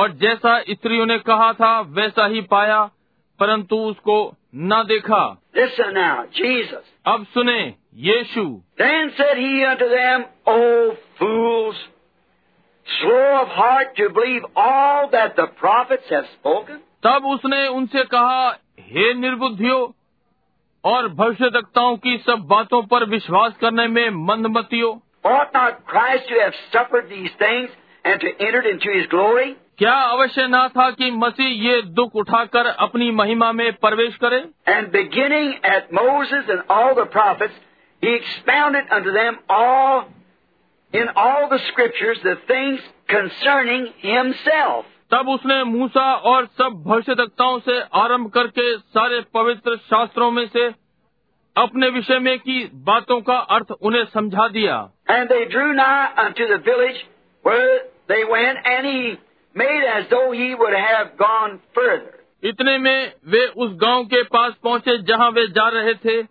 [0.00, 2.82] और जैसा स्त्रियों ने कहा था वैसा ही पाया
[3.40, 4.16] परंतु उसको
[4.70, 5.22] न देखा
[5.56, 6.84] Listen now, Jesus.
[7.06, 7.60] अब सुने
[8.08, 8.44] यीशु
[8.78, 11.76] Then said he unto them, O fools,
[12.86, 16.78] slow of heart to believe all that the prophets have spoken?
[17.06, 18.48] तब उसने उनसे कहा
[18.90, 19.80] हे निर्बुद्धियों
[20.84, 24.92] और भविष्यवक्ताओं की सब बातों पर विश्वास करने में मंदमतियों
[25.24, 27.70] Ought not Christ to have suffered these things
[28.04, 29.50] and to enter into his glory?
[29.80, 34.38] क्या अवश्य ना था कि मसीह ये दुख उठाकर अपनी महिमा में प्रवेश करे?
[34.68, 37.54] And beginning at Moses and all the prophets
[38.02, 38.16] he
[38.48, 40.02] under them all
[40.94, 47.58] in all the scriptures the things concerning himself तब उसने मूसा और सब भविष्य भविष्यताओं
[47.58, 50.66] से आरंभ करके सारे पवित्र शास्त्रों में से
[51.56, 54.76] अपने विषय में की बातों का अर्थ उन्हें समझा दिया।
[55.10, 57.02] And they drew now to the village
[58.30, 59.18] where any
[62.44, 66.22] इतने में वे उस गाँव के पास पहुँचे जहाँ वे जा रहे थे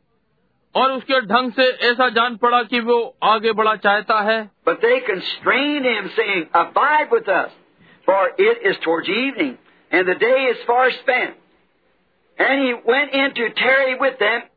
[0.76, 4.52] और उसके ढंग से ऐसा जान पड़ा कि वो आगे बढ़ा चाहता है।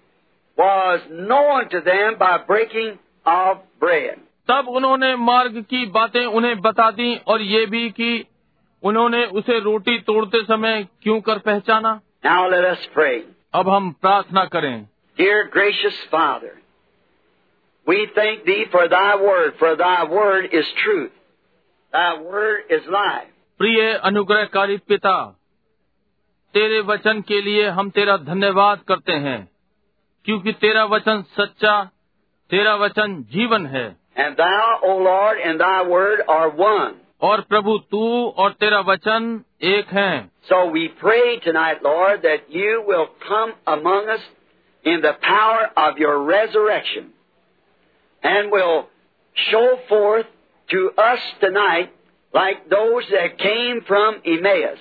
[0.59, 4.19] was known to them by breaking of bread.
[4.49, 8.11] तब उन्होंने मार्ग की बातें उन्हें बता दी और ये भी कि
[8.83, 13.21] उन्होंने उसे रोटी तोड़ते समय क्यों कर पहचाना Now let us pray.
[13.55, 14.75] अब हम प्रार्थना करें
[15.19, 16.53] Dear gracious Father,
[17.87, 21.11] we thank Thee for Thy word, for Thy word is truth.
[21.93, 23.29] Thy word is life.
[23.61, 25.15] प्रिय अनुग्रहकारी पिता
[26.54, 29.50] तेरे वचन के लिए हम तेरा धन्यवाद करते हैं
[30.26, 31.84] क्योंकि तेरा वचन सच्चा
[32.50, 35.40] तेरा वचन जीवन है। Thou, Lord,
[35.88, 42.46] word, और प्रभु तू और तेरा वचन एक है। So we pray tonight Lord that
[42.52, 44.18] you will come among
[44.86, 47.12] in the power of your resurrection
[48.24, 48.84] and will
[49.38, 50.26] show forth
[50.70, 51.94] to us tonight
[52.36, 54.80] like those that came from Emmaus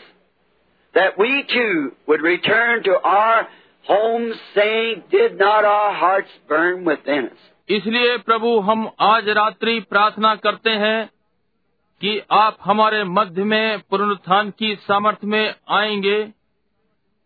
[0.96, 3.48] that we too would return to our
[3.86, 7.42] homes saying, Did not our hearts burn within us?
[7.70, 11.10] इसलिए प्रभु हम आज रात्रि प्रार्थना करते हैं
[12.00, 16.18] कि आप हमारे मध्य में पुनरुत्थान की सामर्थ्य में आएँगे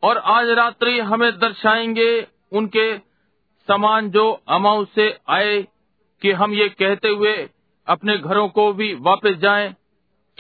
[0.02, 2.11] और आज रात्रि हमें दर्शाएँगे
[2.52, 2.87] उनके
[3.68, 5.61] समान जो अमाउ से आए
[6.22, 7.35] कि हम ये कहते हुए
[7.87, 9.74] अपने घरों को भी वापस जाएँ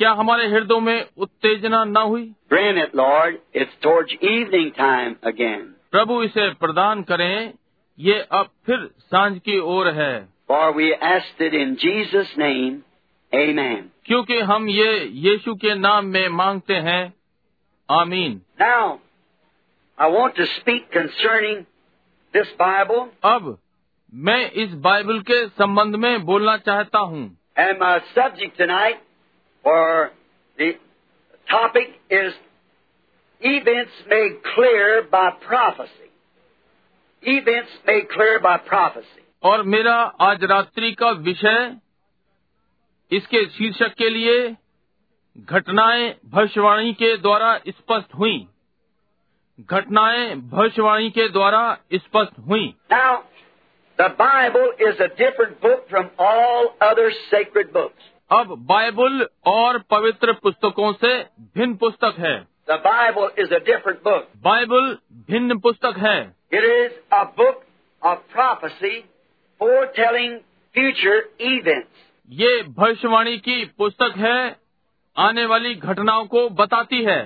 [0.00, 3.34] क्या हमारे हृदयों में उत्तेजना न हुई Grant it, Lord.
[3.54, 5.64] It's towards evening time again.
[5.92, 7.52] प्रभु इसे प्रदान करें
[7.98, 10.14] ये अब फिर साँझ की ओर है
[10.50, 12.78] For we asked it in Jesus' name.
[13.32, 13.82] Amen.
[14.06, 14.88] क्योंकि हम ये
[15.26, 17.02] यीशु के नाम में मांगते हैं
[17.88, 18.98] आमीन Now,
[19.98, 21.62] I want to speak concerning
[22.34, 23.56] this Bible, अब
[24.12, 27.24] मैं इस बाइबल के संबंध में बोलना चाहता हूँ
[27.58, 29.06] and my subject tonight,
[29.63, 30.11] or
[30.57, 30.71] the
[31.49, 32.33] topic is
[33.41, 36.09] events made clear by prophecy.
[37.23, 39.21] Events made clear by prophecy.
[39.43, 41.75] और मेरा आज रात्रि का विषय
[43.11, 44.55] इसके शीर्षक के लिए
[45.35, 48.37] घटनाएं भविष्यवाणी के द्वारा स्पष्ट हुई
[49.59, 51.61] घटनाएं भविष्यवाणी के द्वारा
[51.93, 53.23] स्पष्ट हुई Now,
[53.99, 58.03] the Bible is a different book from all other sacred books.
[58.30, 61.08] अब बाइबल और पवित्र पुस्तकों से
[61.56, 62.34] भिन्न पुस्तक है।
[62.70, 64.96] Bible is a different book Bible
[65.30, 66.18] भिन्न पुस्तक है।
[66.52, 67.62] It is a book
[68.02, 69.00] of prophecy
[69.60, 70.38] for telling
[70.74, 71.86] future event
[72.30, 74.56] ये भविष्यवाणी की पुस्तक है
[75.16, 77.20] आने वाली घटनाओं को बताती है।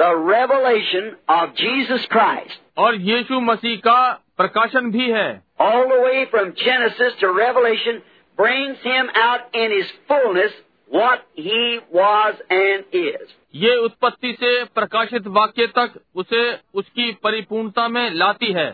[0.00, 4.00] रेवलेशन ऑफ़ जीसस क्राइस्ट और यीशु मसीह का
[4.36, 5.28] प्रकाशन भी है।
[5.60, 8.00] All the way from Genesis to Revelation
[8.37, 10.51] brings him out in his fullness
[10.89, 13.27] what he was and is.
[13.55, 16.43] ये उत्पत्ति से प्रकाशित वाक्य तक उसे
[16.79, 18.69] उसकी परिपूर्णता में लाती है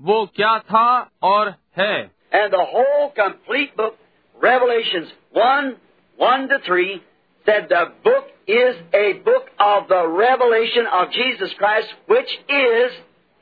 [0.00, 0.88] वो क्या था
[1.22, 1.94] और है
[2.32, 3.96] And the whole complete book,
[4.36, 5.74] Revelations 1,
[6.18, 7.02] 1 to 3,
[7.46, 12.92] said the book is a book of the revelation of Jesus Christ, which is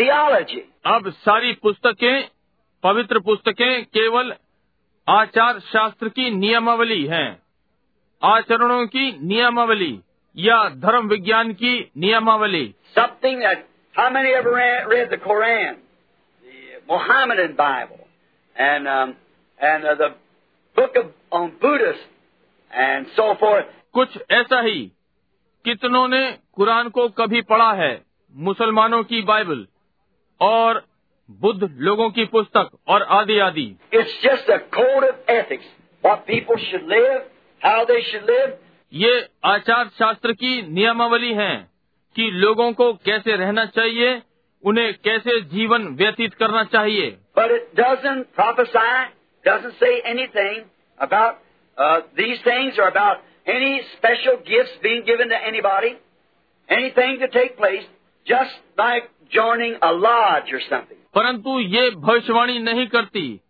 [0.00, 0.62] theology.
[0.86, 2.28] अब सारी पुस्तकें
[2.84, 4.32] पवित्र पुस्तकें केवल
[5.08, 7.28] आचार शास्त्र की नियमावली हैं
[8.22, 9.92] आचरणों की नियमावली
[10.36, 15.76] या धर्म विज्ञान की नियमावली Something that, how many ever read, read the Koran,
[16.44, 18.06] the Mohammedan Bible,
[18.56, 19.16] and, um,
[19.60, 20.08] and uh, the
[20.76, 22.06] book of, on Buddhist,
[22.70, 23.66] and so forth.
[23.92, 24.80] कुछ ऐसा ही
[25.64, 26.20] कितनों ने
[26.52, 27.92] कुरान को कभी पढ़ा है
[28.34, 29.66] मुसलमानों की बाइबल
[30.40, 30.84] और
[31.30, 34.56] बुद्ध लोगों की पुस्तक और आदि आदि। इट्स जस्ट अ
[35.30, 35.66] एथिक्स
[38.92, 41.70] ये आचार शास्त्र की नियमावली है
[42.16, 44.22] कि लोगों को कैसे रहना चाहिए
[44.64, 49.04] उन्हें कैसे जीवन व्यतीत करना चाहिए। But it doesn't prophesy
[49.48, 49.82] doesn't
[53.48, 54.36] any special
[57.26, 57.84] take place
[58.26, 60.98] just like joining a lodge or something.
[61.14, 63.40] परंतु ये भविष्यवाणी नहीं करती।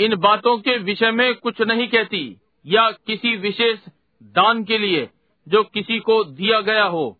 [0.00, 3.78] इन बातों के विषय में कुछ नहीं कहती या किसी विशेष
[4.22, 5.08] दान के लिए
[5.48, 7.18] जो किसी को दिया गया हो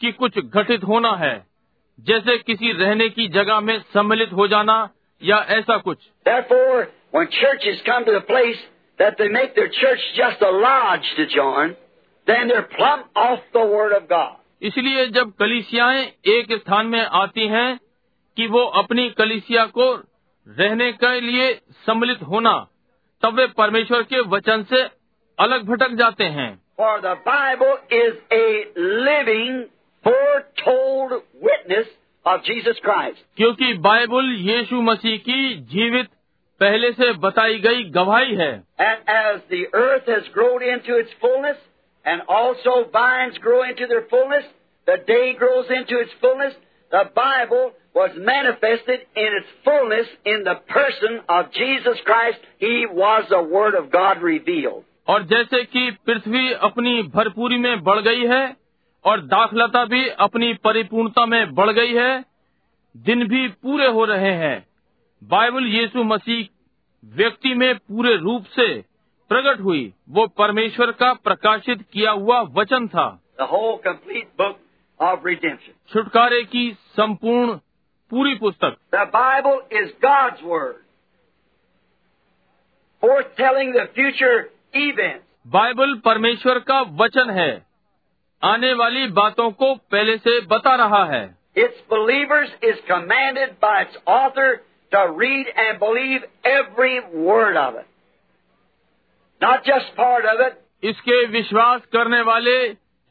[0.00, 1.46] कि कुछ घटित होना है।
[2.00, 4.90] जैसे किसी रहने की जगह में सम्मिलित हो जाना
[5.22, 6.84] या ऐसा कुछ। Therefore,
[14.62, 17.78] इसलिए जब कलिसियाएँ एक स्थान में आती हैं
[18.36, 19.92] कि वो अपनी कलिसिया को
[20.46, 21.52] रहने के लिए
[21.86, 22.52] सम्मिलित होना
[23.22, 24.82] तब वे परमेश्वर के वचन से
[25.38, 28.44] अलग भटक जाते हैं For the Bible is a
[29.06, 29.56] living,
[30.04, 31.10] foretold
[31.42, 31.88] witness
[32.26, 33.18] of Jesus Christ.
[33.36, 36.08] क्योंकि बाइबल यीशु मसीह की जीवित
[36.60, 41.60] पहले से बताई गई गवाही है And as the earth has grown into its fullness,
[42.05, 44.45] and also vines grow into their fullness,
[44.87, 46.53] the day grows into its fullness,
[46.91, 52.39] the Bible was manifested in its fullness in the person of Jesus Christ.
[52.59, 54.83] He was the Word of God revealed.
[55.09, 58.45] और जैसे कि पृथ्वी अपनी भरपूरी में बढ़ गई है
[59.05, 62.13] और दाखलता भी अपनी परिपूर्णता में बढ़ गई है
[62.95, 64.55] दिन भी पूरे हो रहे हैं
[65.21, 66.47] बाइबल यीशु मसीह
[67.03, 68.67] व्यक्ति में पूरे रूप से
[69.30, 73.08] प्रकट हुई वो परमेश्वर का प्रकाशित किया हुआ वचन था।
[75.88, 77.54] छुटकारे की संपूर्ण
[78.10, 80.76] पूरी पुस्तक। The Bible is God word
[83.02, 87.52] for telling the future event Bible परमेश्वर का वचन है।
[88.42, 91.22] आने वाली बातों को पहले से बता रहा है।
[91.56, 94.54] Its believers is commanded by its author
[94.92, 97.89] to read and believe every word of it
[99.40, 102.56] Not just part of it, इसके विश्वास करने वाले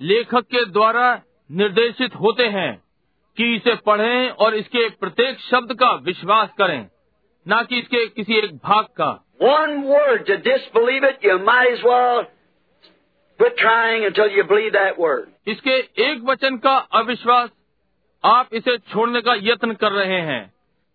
[0.01, 1.07] लेखक के द्वारा
[1.49, 2.71] निर्देशित होते हैं
[3.37, 6.79] कि इसे पढ़ें और इसके प्रत्येक शब्द का विश्वास करें
[7.45, 9.09] न कि इसके किसी एक भाग का।
[9.41, 12.23] One word to disbelieve it, you might as well
[13.39, 15.25] quit trying until you believe that word.
[15.47, 15.77] इसके
[16.09, 17.49] एक वचन का अविश्वास
[18.23, 20.41] आप इसे छोड़ने का यत्न कर रहे हैं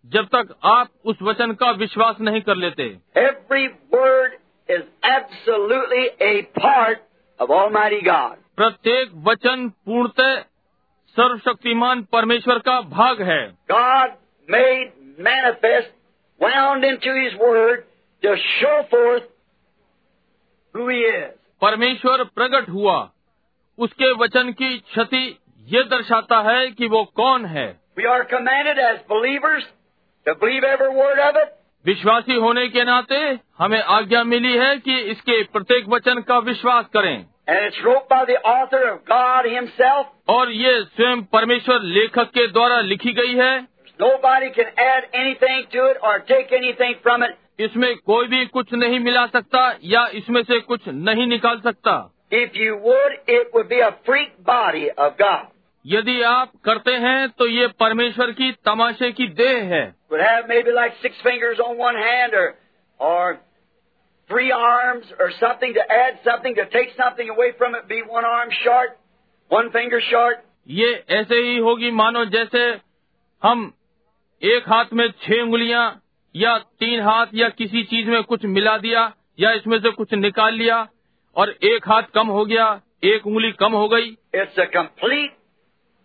[0.04, 2.84] जब तक आप उस वचन का विश्वास नहीं कर लेते।
[3.16, 6.99] Every word is absolutely a part
[7.39, 8.37] of Almighty God.
[8.57, 10.41] प्रत्येक वचन पूर्णतः
[11.17, 14.15] सर्वशक्तिमान परमेश्वर का भाग है God
[14.49, 15.91] made manifest,
[16.41, 17.85] wound into His Word
[18.23, 19.23] to show forth
[20.75, 21.31] who He is.
[21.61, 22.97] परमेश्वर प्रकट हुआ
[23.77, 25.25] उसके वचन की क्षति
[25.67, 27.67] ये दर्शाता है कि वो कौन है
[27.97, 29.63] We are commanded as believers
[30.25, 31.49] to believe every word of it,
[31.84, 33.16] विश्वासी होने के नाते
[33.58, 37.16] हमें आज्ञा मिली है कि इसके प्रत्येक वचन का विश्वास करें
[37.48, 40.06] and it's wrote by the author of God Himself.
[40.28, 43.52] और ये स्वयं परमेश्वर लेखक के द्वारा लिखी गई है
[44.00, 47.34] Nobody can add anything to it or take anything from it.
[47.60, 51.98] इसमें कोई भी कुछ नहीं मिला सकता या इसमें से कुछ नहीं निकाल सकता
[52.34, 55.44] If you would, it would be a freak body of God.
[55.84, 60.71] यदि आप करते हैं तो ये परमेश्वर की तमाशे की देह है Would have maybe
[60.71, 62.47] like six fingers on one hand or
[62.99, 63.39] or
[64.29, 68.25] three arms or something to add something to take something away from it, be one
[68.25, 68.97] arm short,
[69.51, 70.45] one finger short.
[70.69, 72.59] ये ऐसे ही होगी मानो जैसे
[73.43, 73.71] हम
[74.41, 75.89] एक हाथ में छह उंगलियां
[76.35, 80.53] या तीन हाथ या किसी चीज में कुछ मिला दिया या इसमें से कुछ निकाल
[80.53, 80.87] लिया
[81.35, 82.67] और एक हाथ कम हो गया
[83.03, 85.33] एक उंगली कम हो गई It's the complete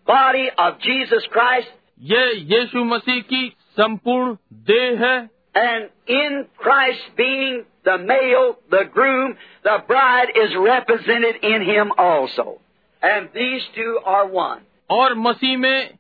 [0.09, 1.71] body of Jesus Christ,
[2.03, 3.47] ये यीशु मसीह की
[3.80, 4.36] संपूर्ण
[4.70, 5.18] देह है।
[5.58, 9.32] And in Christ being the may male the groom
[9.66, 12.60] the bride is represented in him also
[13.02, 15.94] and these two are one और मसीह में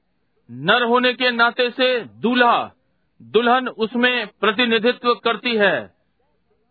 [0.49, 1.87] नर होने के नाते से
[2.21, 2.57] दूल्हा
[3.21, 5.77] दुल्हन उसमें प्रतिनिधित्व करती है।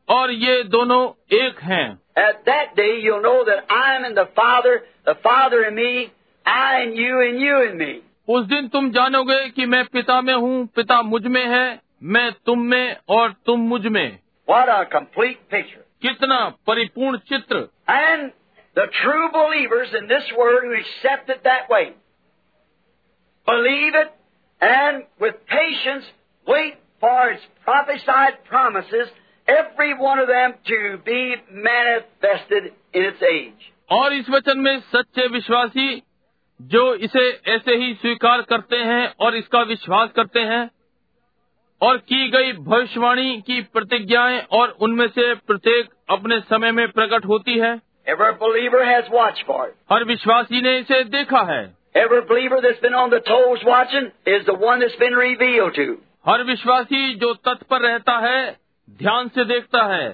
[0.08, 1.00] और ये दोनों
[1.36, 1.86] एक हैं।
[2.18, 4.76] At that day you know that I am in the Father
[5.08, 6.08] the Father in me
[6.46, 7.92] I and you in you in me
[8.28, 11.66] उस दिन तुम जानोगे कि मैं पिता में हूँ पिता मुझमें है
[12.14, 14.18] मैं तुम में और तुम मुझमें
[14.48, 15.82] What a complete picture.
[16.02, 18.32] कितना परिपूर्ण चित्र And
[18.76, 21.84] the true believers in this word who accept it that way,
[23.46, 24.12] believe it,
[24.60, 26.04] and with patience
[26.46, 29.08] wait for its prophesied promises,
[29.48, 31.36] every one of them to be
[31.68, 33.72] manifested in its age.
[33.90, 35.88] और इस वचन में सच्चे विश्वासी
[36.60, 40.68] जो इसे ऐसे ही स्वीकार करते हैं और इसका विश्वास करते हैं
[41.82, 47.58] और की गई भविष्यवाणी की प्रतिज्ञाएँ और उनमें से प्रत्येक अपने समय में प्रकट होती
[47.58, 49.74] है Every believer has watched for it.
[49.92, 51.62] हर विश्वासी ने इसे देखा है
[51.96, 55.86] Every believer that's been on the toes watching is the one that's been revealed to.
[56.28, 58.40] हर विश्वासी जो तत्पर रहता है
[58.98, 60.06] ध्यान से देखता है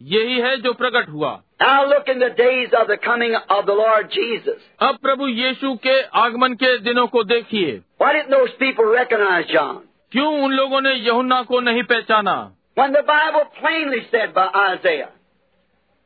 [0.00, 1.30] यही है जो प्रकट हुआ
[1.60, 4.58] Now look in the days of the coming of the Lord Jesus.
[4.80, 9.80] अब प्रभु यीशु के आगमन के दिनों को देखिए Why didn't those people recognize John?
[10.12, 12.36] क्यों उन लोगों ने यहुन्ना को नहीं पहचाना
[12.76, 15.10] When the Bible plainly said by Isaiah,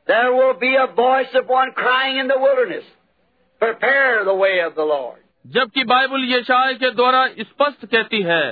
[0.08, 2.84] There will be a voice of one crying in the wilderness,
[3.60, 5.18] Prepare the way of the Lord.
[5.46, 8.44] जबकि बाइबल यशाय के द्वारा स्पष्ट कहती है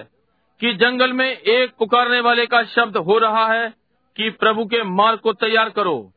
[0.60, 3.68] कि जंगल में एक पुकारने वाले का शब्द हो रहा है
[4.16, 6.12] कि प्रभु के मार्ग को तैयार करो।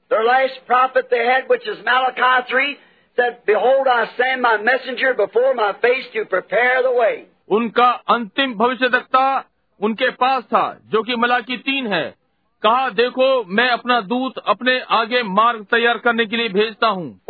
[7.50, 9.46] उनका अंतिम भविष्य दत्ता
[9.82, 12.16] उनके पास था जो कि मलाकी तीन है।
[12.64, 17.22] कहा देखो मैं अपना दूत अपने आगे मार्ग तैयार करने के लिए भेजता हूँ।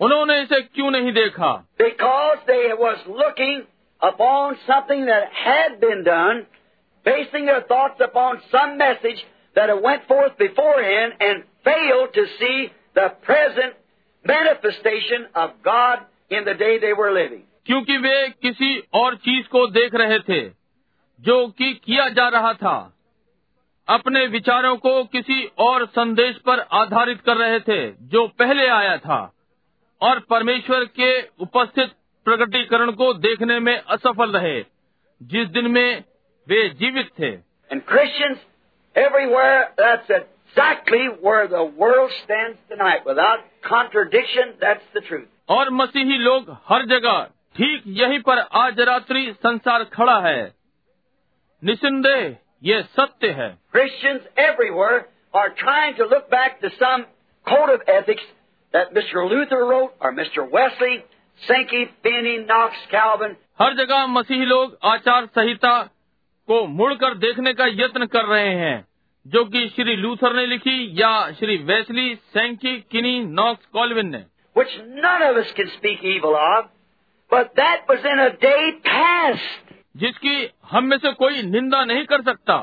[0.00, 1.52] उन्होंने इसे क्यों नहीं देखा?
[1.78, 3.62] Because they was looking
[4.02, 5.30] upon something that
[8.02, 9.24] upon some message
[9.58, 12.56] that it went forth beforehand and failed to see
[12.96, 13.72] the present
[14.24, 17.42] manifestation of God in the day they were living.
[17.66, 20.50] क्योंकि वे किसी और चीज़ को देख रहे थे
[21.20, 22.92] जो कि किया जा रहा था।
[23.88, 29.32] अपने विचारों को किसी और संदेश पर आधारित कर रहे थे जो पहले आया था।
[30.00, 31.90] और परमेश्वर के उपस्थित
[32.24, 34.64] प्रगटीकरण को देखने में असफल रहे
[35.22, 36.04] जिस दिन में
[36.48, 37.30] वे जीवित थे।
[37.72, 38.38] And Christians
[38.95, 43.05] everywhere, that's exactly where the world stands tonight.
[43.05, 45.27] Without contradiction, that's the truth.
[45.49, 47.21] और मसीही लोग हर जगह
[47.57, 50.43] ठीक यहीं पर आज रात्रि संसार खड़ा है
[51.63, 54.99] निसंदेह ये सत्य है Christians everywhere
[55.33, 57.05] are trying to look back to some
[57.45, 58.23] code of ethics
[58.73, 59.23] that Mr.
[59.29, 60.45] Luther wrote or Mr.
[60.55, 61.03] Wesley,
[61.41, 63.35] Sankey, Finney, Knox, Calvin.
[63.61, 65.73] हर जगह मसीही लोग आचार संहिता
[66.48, 68.76] को मुड़कर देखने का यत्न कर रहे हैं
[69.26, 74.24] जो कि श्री लूथर ने लिखी या श्री वेस्ली सैंकी किनी नॉक्स कॉलविन ने
[74.56, 76.68] which none of us can speak evil of,
[77.32, 79.74] but that was in a day past.
[79.96, 80.36] जिसकी
[80.70, 82.56] हम में से कोई निंदा नहीं कर सकता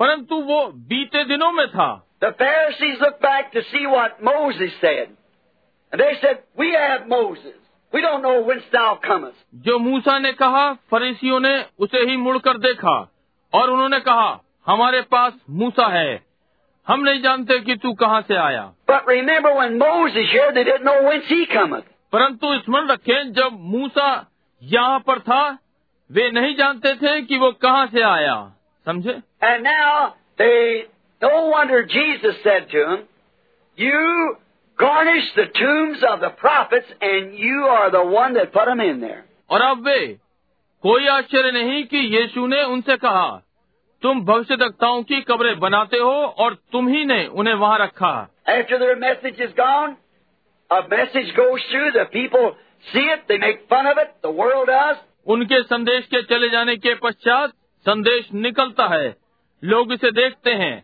[0.00, 1.88] परंतु वो बीते दिनों में था
[2.20, 5.08] The Pharisees looked back to see what Moses said.
[5.92, 7.58] And they said, We have Moses.
[7.93, 9.37] We don't know whence thou comest.
[9.65, 12.97] जो मूसा ने कहा फरीसियों ने उसे ही मुड़कर देखा
[13.53, 14.29] और उन्होंने कहा
[14.67, 16.21] हमारे पास मूसा है
[16.87, 20.85] हम नहीं जानते कि तू कहाँ से आया But remember when Moses here, they didn't
[20.85, 21.85] know whence he cometh.
[22.13, 24.07] परंतु स्मरण रखें जब मूसा
[24.61, 25.41] यहाँ पर था
[26.09, 28.35] वे नहीं जानते थे कि वो कहाँ से आया
[28.87, 29.13] समझे
[29.49, 30.85] And now they,
[31.21, 33.03] no wonder Jesus said to them,
[33.77, 34.35] You
[34.78, 39.00] garnish the tombs of the prophets and you are the one that put them in
[39.00, 39.24] there.
[39.50, 40.06] और अब वे
[40.84, 43.28] कोई आश्चर्य नहीं कि यीशु ने उनसे कहा
[44.02, 46.12] तुम भविष्यवक्ताओं की कब्रें बनाते हो
[46.44, 49.96] और तुम ही ने उन्हें वहाँ रखा After their message is gone,
[50.70, 52.52] a message goes through, the people
[52.84, 54.96] see it, they make fun of it, the world does,
[55.26, 57.52] उनके संदेश के चले जाने के पश्चात
[57.86, 59.16] संदेश निकलता है
[59.62, 60.74] लोग इसे देखते हैं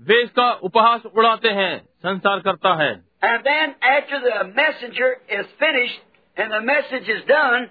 [0.00, 5.09] वे इसका उपहास उड़ाते हैं संसार करता है and then after the messenger
[5.39, 6.01] is finished
[6.37, 7.69] and the message is done,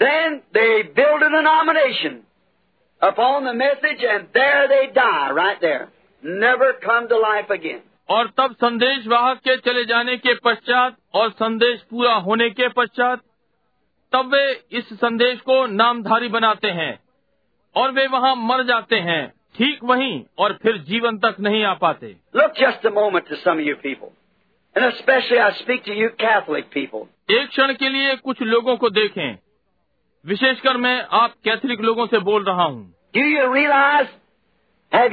[0.00, 2.22] then they build a denomination
[3.00, 5.88] upon the message and there they die right there.
[6.22, 7.82] Never come to life again.
[8.10, 13.20] और तब संदेश वाहक के चले जाने के पश्चात और संदेश पूरा होने के पश्चात
[14.12, 14.42] तब वे
[14.78, 16.92] इस संदेश को नामधारी बनाते हैं
[17.74, 19.22] और वे वहाँ मर जाते हैं
[19.56, 20.12] ठीक वहीं
[20.44, 23.76] और फिर जीवन तक नहीं आ पाते Look just a moment to some of you
[23.86, 24.12] people.
[24.77, 25.93] And especially I speak to
[27.31, 29.37] एक क्षण के लिए कुछ लोगों को देखें।
[30.25, 34.07] विशेषकर मैं आप कैथोलिक लोगों से बोल रहा हूँ। Do you realise
[34.95, 35.11] have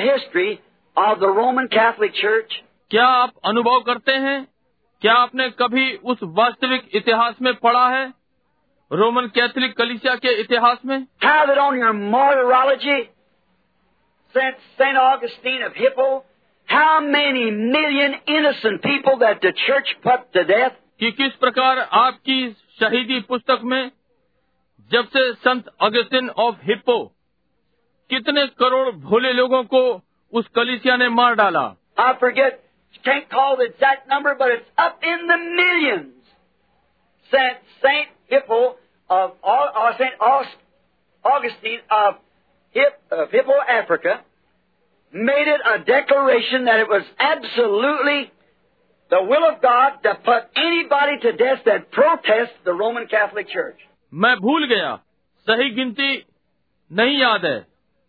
[0.00, 0.58] history
[0.98, 4.48] of the Roman Catholic church क्या आप अनुभव करते हैं?
[5.00, 8.12] क्या आपने कभी उस वास्तविक इतिहास में पढ़ा है?
[8.92, 11.06] रोमन कैथोलिक कलिसिया के इतिहास में?
[11.24, 11.52] Have
[15.52, 16.29] it
[16.69, 20.73] how many million innocent people that the church put to death?
[20.99, 22.37] कि किस प्रकार आपकी
[22.79, 23.91] शहीदी पुस्तक में
[24.91, 26.97] जब से संत अगस्तिन ऑफ हिप्पो
[28.09, 29.81] कितने करोड़ भोले लोगों को
[30.33, 31.65] उस कलिसिया ने मार डाला
[31.97, 32.59] I forget,
[33.05, 36.13] can't call the exact number, but it's up in the millions.
[37.31, 38.75] Saint, Saint Hippo
[39.09, 40.57] of, Au- or Saint August,
[41.23, 42.15] Augustine of,
[42.75, 44.21] Hip, of Hippo, Africa,
[45.14, 48.30] made it a declaration that it was absolutely
[49.10, 53.78] the will of God to put anybody to death that protests the Roman Catholic Church.
[54.12, 54.94] मैं भूल गया
[55.46, 56.16] सही गिनती
[56.90, 57.58] नहीं याद है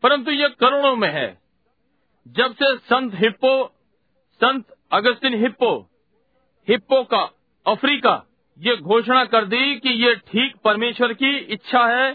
[0.03, 1.27] परंतु ये करोड़ों में है
[2.25, 3.53] जब से संत हिप्पो
[4.41, 5.75] संत अगस्तिन हिप्पो
[6.67, 7.21] हिप्पो का
[7.65, 8.15] अफ्रीका
[8.59, 12.13] ये घोषणा कर दी कि ये ठीक परमेश्वर की इच्छा है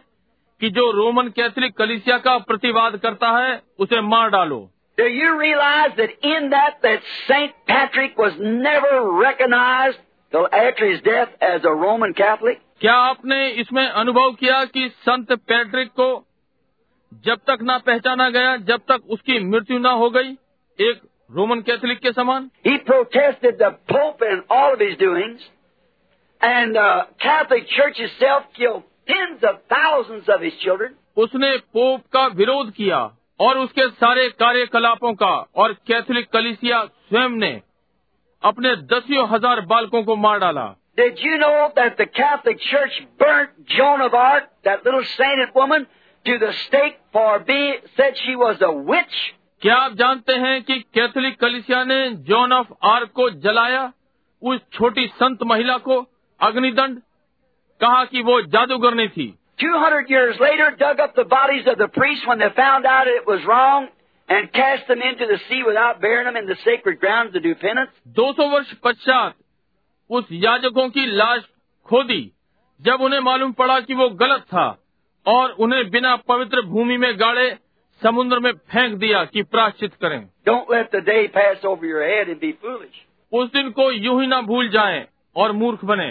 [0.60, 4.60] कि जो रोमन कैथलिक कलिसिया का प्रतिवाद करता है उसे मार डालो
[4.97, 9.97] Do you realize that in that that Saint Patrick was never recognized
[10.31, 12.59] till after his death as a Roman Catholic?
[12.79, 16.09] क्या आपने इसमें अनुभव किया कि संत पैट्रिक को
[17.25, 20.31] जब तक ना पहचाना गया जब तक उसकी मृत्यु ना हो गई
[20.79, 25.41] एक रोमन कैथलिक के समान He protested the Pope and all of his doings,
[26.41, 26.89] and the
[27.19, 30.93] Catholic Church itself killed tens of thousands of his children.
[31.17, 32.99] उसने पोप का विरोध किया
[33.40, 37.52] और उसके सारे कार्यकलापों का और कैथलिक कलिसिया स्वयं ने
[38.42, 43.50] अपने दसियों हज़ार बालकों को मार डाला Did you know that the Catholic Church burnt
[43.66, 45.86] Joan of Arc, that little sainted woman,
[46.26, 49.18] to the stake for being said she was a witch?
[49.62, 53.82] क्या आप जानते हैं कि कैथलिक कलिसिया ने जॉन ऑफ़ आर्क को जलाया
[54.42, 56.00] उस छोटी संत महिला को
[56.40, 57.00] अग्निदंड
[57.80, 59.26] कहा कि वो जादूगरनी थी
[59.59, 63.27] 200 years later, dug up the bodies of the priests when they found out it
[63.27, 63.87] was wrong
[64.29, 67.53] and cast them into the sea without burying them in the sacred grounds to do
[67.55, 67.91] penance.
[68.19, 69.33] 200 वर्ष पश्चात
[70.09, 71.43] उस याजकों की लाश
[71.87, 72.21] खोदी
[72.79, 74.67] जब उन्हें मालूम पड़ा कि वो गलत था
[75.25, 77.49] और उन्हें बिना पवित्र भूमि में गाड़े
[78.01, 82.29] समुद्र में फेंक दिया कि प्राश्चित करें Don't let the day pass over your head
[82.29, 82.97] and be foolish.
[83.31, 85.05] उस दिन को यूं ही ना भूल जाएं
[85.36, 86.10] और मूर्ख बने.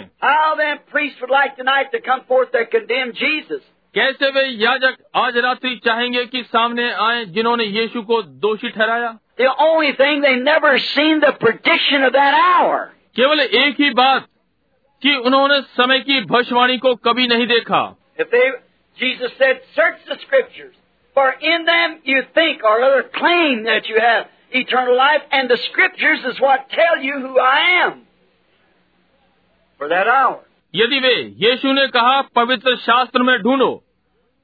[3.94, 9.48] कैसे वे याजक आज रात्रि चाहेंगे कि सामने आए जिन्होंने यीशु को दोषी ठहराया The
[9.62, 12.78] only thing they never seen the prediction of that hour.
[13.16, 14.26] केवल एक ही बात
[15.02, 17.82] कि उन्होंने समय की भविष्यवाणी को कभी नहीं देखा
[18.18, 18.46] If they,
[18.98, 20.74] Jesus said, search the scriptures,
[21.16, 25.58] for in them you think or rather claim that you have eternal life, and the
[25.68, 28.05] scriptures is what tell you who I am.
[30.74, 33.70] यदि वे यीशु ने कहा पवित्र शास्त्र में ढूंढो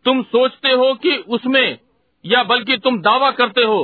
[0.06, 1.78] तुम सोचते हो कि उसमें
[2.24, 3.80] या बल्कि तुम दावा करते हो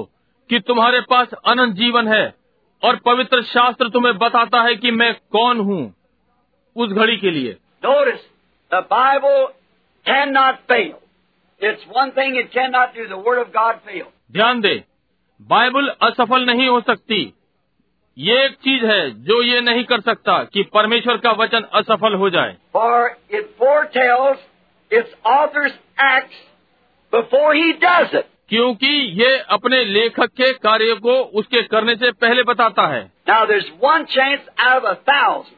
[0.50, 2.24] कि तुम्हारे पास अनंत जीवन है
[2.82, 5.82] और पवित्र शास्त्र तुम्हें बताता है कि मैं कौन हूँ
[6.76, 8.22] उस घड़ी के लिए Notice,
[8.72, 9.48] the Bible
[10.06, 10.94] cannot fail.
[11.60, 13.06] It's one thing it cannot do.
[13.06, 14.06] The Word of God fail.
[14.32, 14.74] ध्यान दे
[15.40, 17.20] बाइबल असफल नहीं हो सकती
[18.18, 22.30] ये एक चीज़ है जो ये नहीं कर सकता कि परमेश्वर का वचन असफल हो
[22.30, 22.94] जाए For
[23.30, 24.40] it foretells
[24.90, 26.40] its author's acts
[27.12, 28.26] before he does it.
[28.48, 28.90] क्योंकि
[29.22, 34.06] ये अपने लेखक के कार्य को उसके करने से पहले बताता है Now there's one
[34.16, 35.56] chance out of a thousand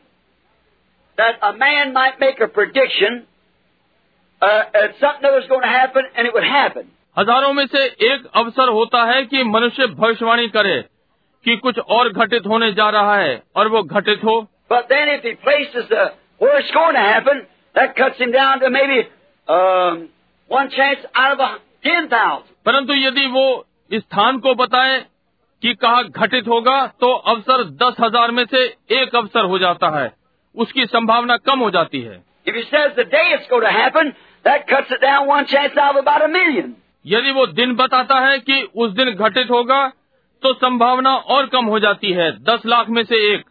[1.19, 3.21] that a man might make a prediction
[4.43, 6.91] uh, at something that was going to happen and it would happen.
[7.17, 10.81] हज़ारों में से एक अवसर होता है कि मनुष्य भविष्यवाणी करे
[11.45, 14.41] कि कुछ और घटित होने जा रहा है और वो घटित हो।
[22.67, 24.99] परंतु यदि वो स्थान को बताए
[25.63, 30.13] कि कहा घटित होगा तो अवसर दस हज़ार में से एक अवसर हो जाता है।
[30.55, 32.23] उसकी संभावना कम हो जाती है।
[37.07, 39.81] यदि वो दिन बताता है कि उस दिन घटित होगा
[40.43, 43.45] तो संभावना और कम हो जाती है। दस लाख में से एक।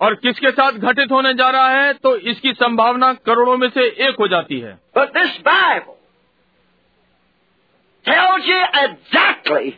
[0.00, 4.16] और किसके साथ घटित होने जा रहा है तो इसकी संभावना करोड़ों में से एक
[4.20, 5.96] हो जाती है। But this Bible
[8.06, 9.72] tells you exactly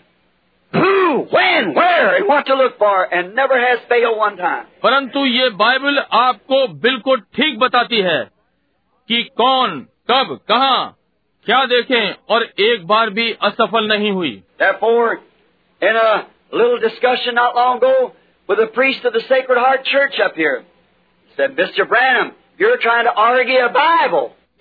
[4.83, 8.25] परंतु ये बाइबल आपको बिल्कुल ठीक बताती है
[9.09, 10.98] कि कौन कब कहाँ
[11.49, 14.31] क्या देखें और एक बार भी असफल नहीं हुई।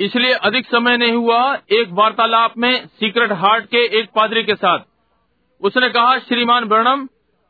[0.02, 4.80] इसलिए अधिक समय नहीं हुआ एक वार्तालाप में सीक्रेट हार्ट के एक पादरी के साथ।
[5.62, 7.08] उसने कहा श्रीमान ब्रणम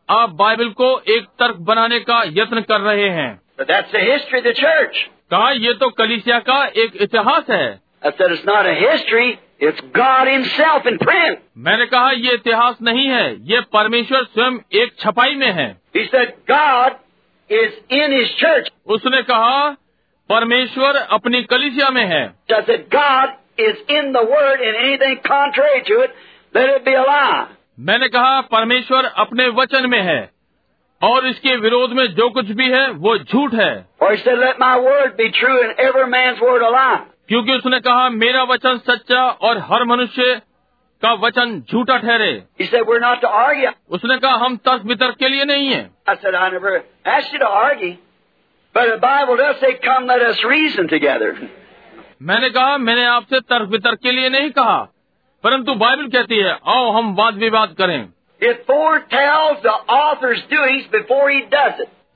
[0.09, 3.41] आप बाइबल को एक तर्क बनाने का यत्न कर रहे हैं।
[4.03, 8.66] हिस्ट्री द चर्च कहा ये तो कलिसिया का एक इतिहास है। I said, it's not
[8.66, 11.38] a history, it's God Himself in print.
[11.66, 16.34] मैंने कहा ये इतिहास नहीं है ये परमेश्वर स्वयं एक छपाई में है He said,
[16.48, 16.96] God
[17.50, 18.72] is in His church.
[18.96, 19.70] उसने कहा
[20.30, 25.82] परमेश्वर अपनी कलिसिया में है I said, God is in the Word, and anything contrary
[25.86, 26.10] to it,
[26.54, 27.46] let it be a lie.
[27.78, 30.20] मैंने कहा परमेश्वर अपने वचन में है
[31.02, 34.58] और इसके विरोध में जो कुछ भी है वो झूठ है Or He said, let
[34.58, 37.00] my Word be true, and every man's word a lie.
[37.29, 40.35] क्योंकि उसने कहा मेरा वचन सच्चा और हर मनुष्य
[41.01, 42.31] का वचन झूठा ठहरे।
[43.89, 45.89] उसने कहा हम तर्क वितर्क के लिए नहीं है.
[52.21, 54.77] मैंने कहा मैंने आपसे तर्क वितर्क के लिए नहीं कहा
[55.43, 57.99] परंतु बाइबल कहती है आओ हम वाद विवाद करें।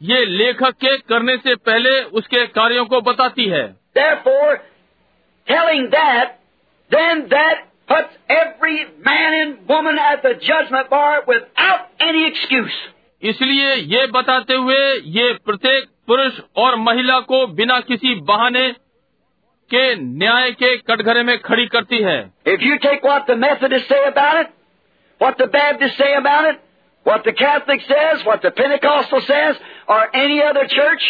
[0.01, 3.65] ये लेखक के करने से पहले उसके कार्यों को बताती है।
[5.48, 6.38] telling that,
[6.90, 7.56] then that
[7.88, 12.76] puts every man and woman at the judgment bar without any excuse.
[13.22, 14.80] इसलिए ये बताते हुए
[15.18, 18.70] ये प्रत्येक पुरुष और महिला को बिना किसी बहाने
[19.70, 22.18] के न्याय के कटघरे में खड़ी करती है
[22.54, 24.52] If you take what the Methodists say about it,
[25.20, 26.60] what the Baptists say about it,
[27.06, 29.56] what the Catholic says, what the Pentecostal says,
[29.88, 31.02] or any other church,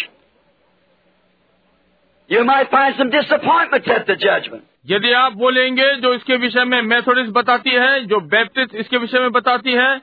[2.30, 4.62] You might find some disappointment at the judgment.
[4.86, 9.32] यदि आप बोलेंगे जो इसके विषय में मेथोडिस बताती है जो बैप्टिस्ट इसके विषय में
[9.32, 9.98] बताती है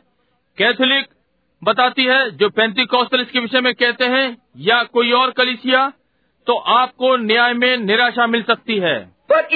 [0.58, 1.08] कैथोलिक
[1.64, 5.92] बताती है जो पैंती कौशल इसके विषय में कहते हैं या कोई और कलिसिया
[6.48, 8.98] तो आपको न्याय में निराशा मिल सकती है।
[9.32, 9.54] बट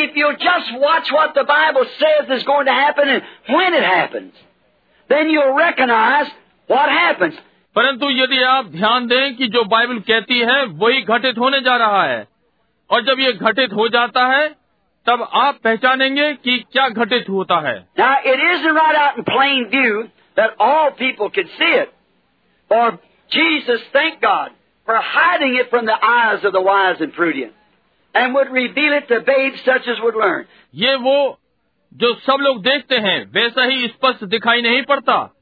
[7.76, 12.03] परंतु यदि आप ध्यान दें कि जो बाइबल कहती है वही घटित होने जा रहा
[12.03, 12.32] है।
[12.93, 14.55] और जब ये घटित हो जाता है
[15.05, 17.87] तब आप पहचानेंगे कि क्या घटित होता है।
[30.75, 31.39] ये वो
[31.93, 35.35] जो सब लोग देखते हैं वैसा ही स्पष्ट दिखाई नहीं पड़ता।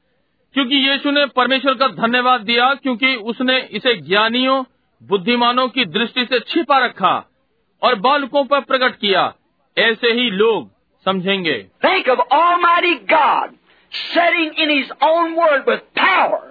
[0.54, 4.64] क्योंकि यीशु ने परमेश्वर का धन्यवाद दिया क्योंकि उसने इसे ज्ञानियों
[5.02, 7.28] बुद्धिमानों की दृष्टि से छिपा रखा।
[7.82, 9.32] और बालकों पर प्रकट किया
[9.76, 10.70] ऐसे ही लोग
[11.06, 13.54] समझेंगे Think of Almighty God
[14.12, 16.42] setting in His own word with power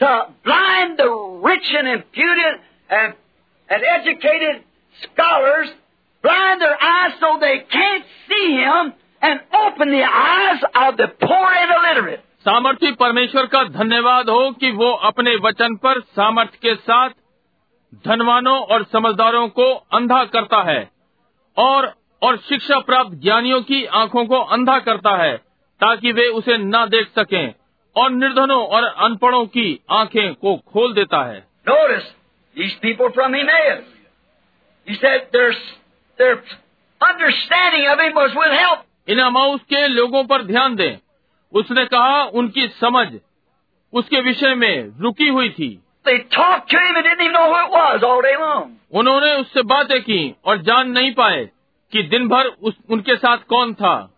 [0.00, 0.10] to
[0.44, 1.08] blind the
[1.46, 2.60] rich and impudent
[2.90, 3.14] and,
[3.68, 4.62] and educated
[5.02, 5.72] scholars,
[6.24, 11.50] blind their eyes so they can't see Him, and open the eyes of the poor
[11.62, 12.22] and illiterate.
[12.46, 17.10] सामर्थ्य परमेश्वर का धन्यवाद हो कि वो अपने वचन पर सामर्थ्य के साथ
[18.04, 20.80] धनवानों और समझदारों को अंधा करता है
[21.56, 21.92] और
[22.22, 25.36] और शिक्षा प्राप्त ज्ञानियों की आँखों को अंधा करता है
[25.80, 27.54] ताकि वे उसे न देख सकें
[27.96, 32.08] और निर्धनों और अनपढ़ों की आँखें को खोल देता है Notice
[32.56, 33.84] these people from Emmaus.
[34.86, 35.52] He said their,
[36.18, 36.36] their
[37.00, 38.84] understanding of Him was withheld.
[39.08, 40.96] इन अमाउस के लोगों पर ध्यान दें
[41.52, 43.06] उसने कहा उनकी समझ
[43.92, 45.68] उसके विषय में रुकी हुई थी
[48.92, 51.48] उन्होंने उससे बातें की और जान नहीं पाए
[51.92, 54.12] कि दिन भर उस, उनके साथ कौन था।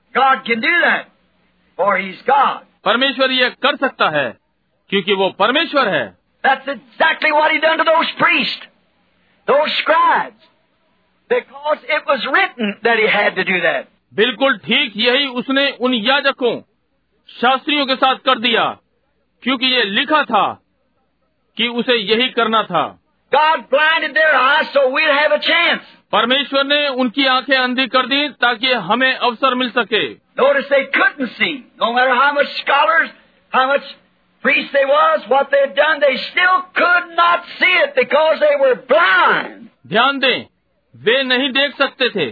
[2.85, 4.39] परमेश्वर ये कर सकता है
[4.91, 6.19] क्योंकि वो परमेश्वर है।
[14.15, 16.61] बिल्कुल ठीक यही उसने उन याजकों
[17.41, 18.79] शास्त्रियों के साथ कर दिया
[19.43, 20.61] क्योंकि ये लिखा था।
[21.59, 22.87] कि उसे यही करना था
[23.33, 25.89] God blinded their eyes so we'd have a chance.
[26.13, 30.05] परमेश्वर ने उनकी आँखें अंधी कर दी ताकि हमें अवसर मिल सके
[30.41, 31.55] Notice they couldn't see.
[31.83, 33.11] No matter how much scholars,
[33.53, 33.89] how much
[34.45, 38.75] priests they was, what they'd done, they still could not see it because they were
[38.93, 39.67] blind.
[39.87, 40.47] ध्यान दें
[40.95, 42.29] वे नहीं देख सकते थे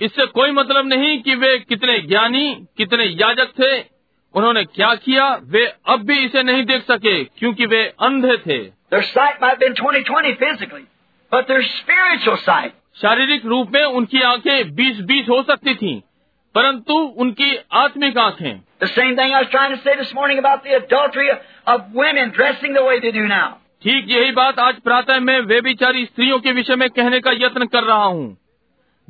[0.00, 2.46] इससे कोई मतलब नहीं कि वे कितने ज्ञानी
[2.76, 3.72] कितने याजक थे
[4.34, 5.40] उन्होंने क्या किया?
[5.42, 8.64] वे अब भी इसे नहीं देख सके क्योंकि वे अंधे थे।
[13.02, 16.00] शारीरिक रूप में उनकी आँखें बीस बीस हो सकती थीं,
[16.54, 18.60] परंतु उनकी आत्मिक आँखें।
[23.82, 27.66] ठीक यही बात आज प्रातः मैं वे बिचारी स्त्रियों के विषय में कहने का यत्न
[27.66, 28.36] कर रहा हूँ।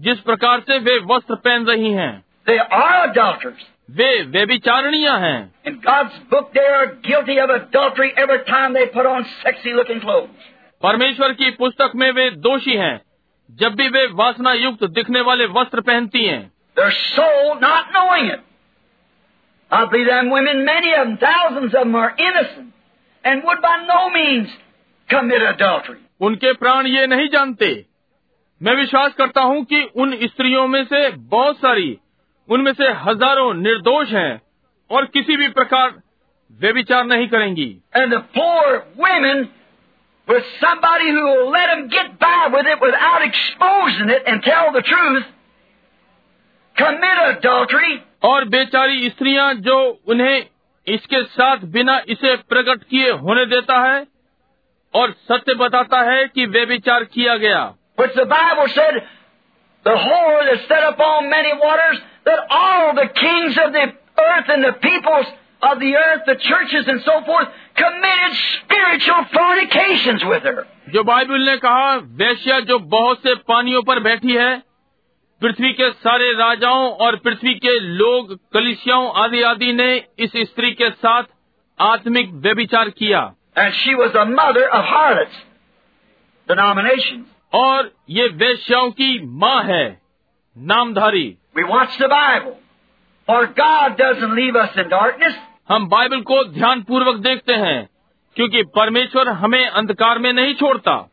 [0.01, 3.74] जिस प्रकार से वे वस्त्र पहन रही हैं। They.
[3.89, 8.87] वे वे व्यभिचारणीय हैं In God's book, they are guilty of adultery every time they
[8.87, 10.51] put on sexy looking clothes.
[10.83, 13.01] परमेश्वर की पुस्तक में वे दोषी हैं
[13.51, 16.43] जब भी वे वासना युक्त दिखने वाले वस्त्र पहनती हैं
[16.77, 18.41] Their soul not knowing it.
[19.71, 22.73] I believe them women, many of them, thousands of them, are innocent
[23.25, 24.49] and would by no means
[25.09, 26.01] commit adultery.
[26.21, 27.69] उनके प्राण ये नहीं जानते
[28.61, 31.99] मैं विश्वास करता हूँ कि उन स्त्रियों में से बहुत सारी
[32.49, 34.41] उनमें से हज़ारों निर्दोष हैं
[34.91, 35.95] और किसी भी प्रकार
[36.61, 37.69] वे विचार नहीं करेंगी
[47.29, 47.99] adultery.
[48.25, 49.77] और बेचारी स्त्रियाँ जो
[50.07, 50.47] उन्हें
[50.87, 54.07] इसके साथ बिना इसे प्रकट किए होने देता है
[54.95, 57.63] और सत्य बताता है कि वे विचार किया गया
[62.26, 63.86] that all the kings of the
[64.18, 65.28] earth and the peoples
[65.62, 70.66] of the earth, the churches and so forth, committed spiritual fornications with her.
[70.90, 74.52] जो बाइबल ने कहा वैश्या जो बहुत से पानियों पर बैठी है
[75.42, 80.90] पृथ्वी के सारे राजाओं और पृथ्वी के लोग कलिसियाओं आदि आदि ने इस स्त्री के
[81.04, 81.24] साथ
[81.80, 83.22] आत्मिक व्यभिचार किया
[83.58, 85.38] And she was a mother of harlots,
[86.50, 87.26] denominations.
[87.54, 89.10] और ये वैश्याओं की
[89.40, 89.86] माँ है
[90.59, 91.37] नामधारी।
[95.69, 97.89] हम बाइबल को ध्यान पूर्वक देखते हैं
[98.37, 101.11] क्योंकि परमेश्वर हमें अंधकार में नहीं छोड़ता।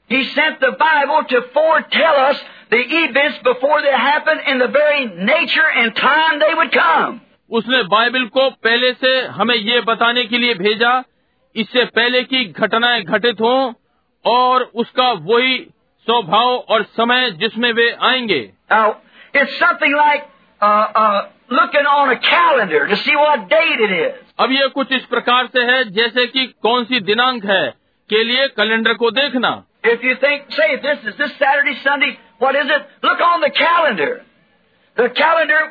[7.50, 11.04] उसने बाइबल को पहले से हमें ये बताने के लिए भेजा
[11.56, 13.74] इससे पहले की घटनाएँ घटित हों
[14.26, 15.58] और उसका वही
[16.06, 18.52] स्वभाव और समय जिसमें वे आएँगे।
[19.34, 20.24] It's something like
[20.62, 24.14] uh, uh, looking on a calendar to see what date it is.
[24.40, 27.66] अब ये कुछ इस प्रकार से है जैसे कि कौन सी दिनांक है
[28.10, 29.52] के लिए कैलेंडर को देखना
[29.84, 32.84] If you think, say, this is this Saturday, Sunday, what is it?
[33.04, 34.10] Look on the calendar.
[34.98, 35.62] The calendar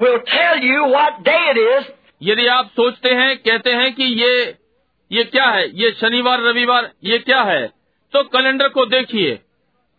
[0.00, 1.84] will tell you what day it is.
[2.22, 4.32] यदि आप सोचते हैं कहते हैं कि ये
[5.10, 7.66] ये क्या है ये शनिवार रविवार ये क्या है
[8.12, 9.34] तो कैलेंडर को देखिए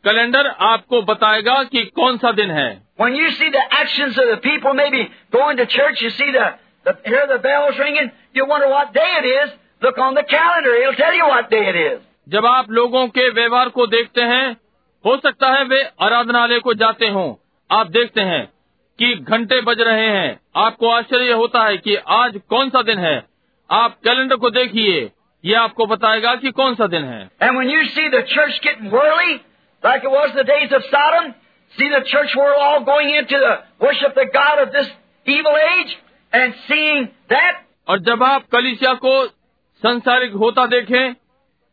[0.04, 2.70] कैलेंडर आपको बताएगा कि कौन सा दिन है
[3.02, 5.02] When you see the actions of the people, maybe
[5.34, 6.46] going to church, you see the
[6.86, 9.52] the, hear the bells ringing, you wonder what day it is.
[9.82, 12.00] Look on the calendar; it'll tell you what day it is.
[12.30, 14.46] जब आप लोगों के व्यवहार को देखते हैं
[15.06, 17.28] हो सकता है वे आराधनालय को जाते हों
[17.70, 18.44] आप देखते हैं
[19.00, 23.16] कि घंटे बज रहे हैं आपको आश्चर्य होता है कि आज कौन सा दिन है
[23.70, 25.00] आप कैलेंडर को देखिए
[25.44, 28.92] ये आपको बताएगा कि कौन सा दिन है And when you see the church getting
[28.96, 29.38] whirly,
[29.84, 31.34] like it was the days of Sodom,
[31.77, 33.55] see the church world all going into the
[33.85, 34.89] worship the God of this
[35.27, 35.97] evil age,
[36.33, 39.15] and seeing that, और जब आप कलिसिया को
[39.83, 41.15] संसारिक होता देखें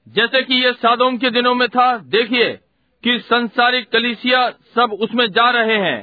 [0.08, 1.86] जैसे कि ये सादोम के दिनों में था
[2.16, 2.52] देखिए
[3.04, 6.00] कि संसारिक कलिसिया सब उसमें जा रहे हैं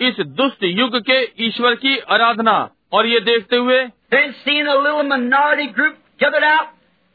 [0.00, 2.58] इस दुष्ट युग के ईश्वर की आराधना
[2.92, 6.68] और ये देखते हुए then seeing a little minority group gathered out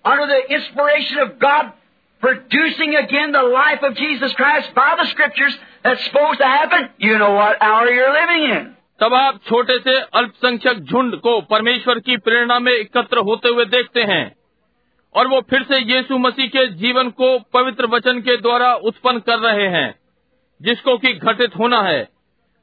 [0.05, 1.71] under the inspiration of God,
[2.23, 7.18] producing again the life of Jesus Christ by the Scriptures that's supposed to happen, you
[7.18, 8.66] know what hour you're living in.
[9.00, 14.02] तब आप छोटे से अल्पसंख्यक झुंड को परमेश्वर की प्रेरणा में एकत्र होते हुए देखते
[14.02, 14.24] हैं
[15.14, 19.38] और वो फिर से यीशु मसीह के जीवन को पवित्र वचन के द्वारा उत्पन्न कर
[19.38, 19.88] रहे हैं
[20.60, 22.00] जिसको कि घटित होना है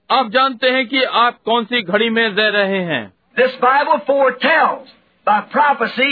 [0.09, 3.03] आप जानते हैं कि आप कौन सी घड़ी में रह रहे हैं
[3.38, 4.91] This Bible foretells
[5.28, 6.11] by prophecy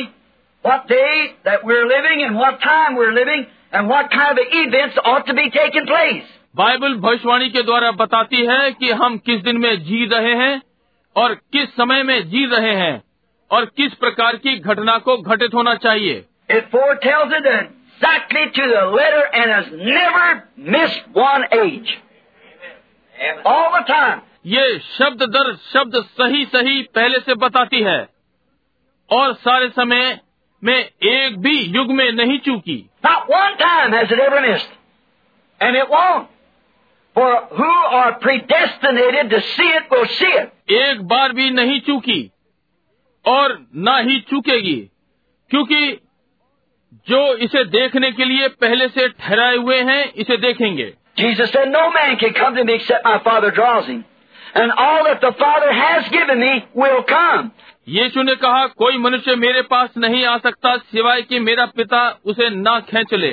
[0.65, 4.97] what day that we're living and what time we're living and what kind of events
[5.05, 6.31] ought to be taking place.
[6.55, 10.61] Bible भविष्यवाणी के द्वारा बताती है कि हम किस दिन में जी रहे हैं
[11.15, 13.01] और किस समय में जी रहे हैं
[13.51, 18.81] और किस प्रकार की घटना को घटित होना चाहिए It foretells it exactly to the
[18.93, 20.25] letter and has never
[20.73, 21.91] missed one age.
[23.45, 24.21] All the time.
[24.47, 27.99] ये शब्द दर शब्द सही सही पहले से बताती है
[29.09, 30.19] और सारे समय
[30.63, 34.77] में एक भी युग में नहीं चूकी Not one time has it ever missed.
[35.61, 36.32] And it won't.
[37.15, 40.49] For who are predestinated to see it will see it.
[40.71, 42.21] एक बार भी नहीं चूकी
[43.25, 43.57] और
[43.87, 44.79] न ही चूकेगी
[45.51, 45.99] क्योंकि
[47.07, 51.91] जो इसे देखने के लिए पहले से ठहराए हुए हैं इसे देखेंगे Jesus said, No
[51.91, 54.03] man can come to me except my Father draws him.
[54.55, 57.51] And all that the Father has given me will come.
[57.89, 62.49] यीशु ने कहा कोई मनुष्य मेरे पास नहीं आ सकता सिवाय कि मेरा पिता उसे
[62.49, 63.31] ना खींच ले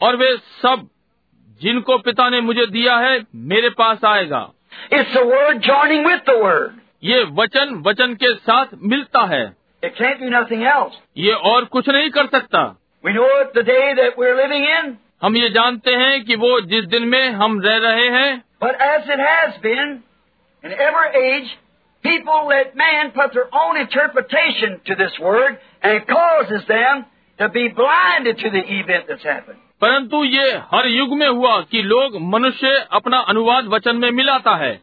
[0.00, 0.88] और वे सब
[1.62, 3.18] जिनको पिता ने मुझे दिया है
[3.52, 4.48] मेरे पास आएगा
[4.96, 6.70] It's the Word joining with the Word.
[7.04, 9.44] ये वचन वचन के साथ मिलता है
[9.82, 10.94] It can't do nothing else.
[11.18, 12.64] ये और कुछ नहीं कर सकता
[13.04, 14.92] We know it the day that we're living in,
[15.22, 18.30] हम ये जानते हैं कि वो जिस दिन में हम रह रहे हैं
[18.60, 19.92] but as it has been
[20.64, 21.48] in every age,
[22.04, 27.04] people let man put their own interpretation to this Word and it causes them
[27.38, 29.61] to be blinded to the event that's happened.
[29.82, 34.82] परंतु ये हर युग में हुआ कि लोग मनुष्य अपना अनुवाद वचन में मिलाता है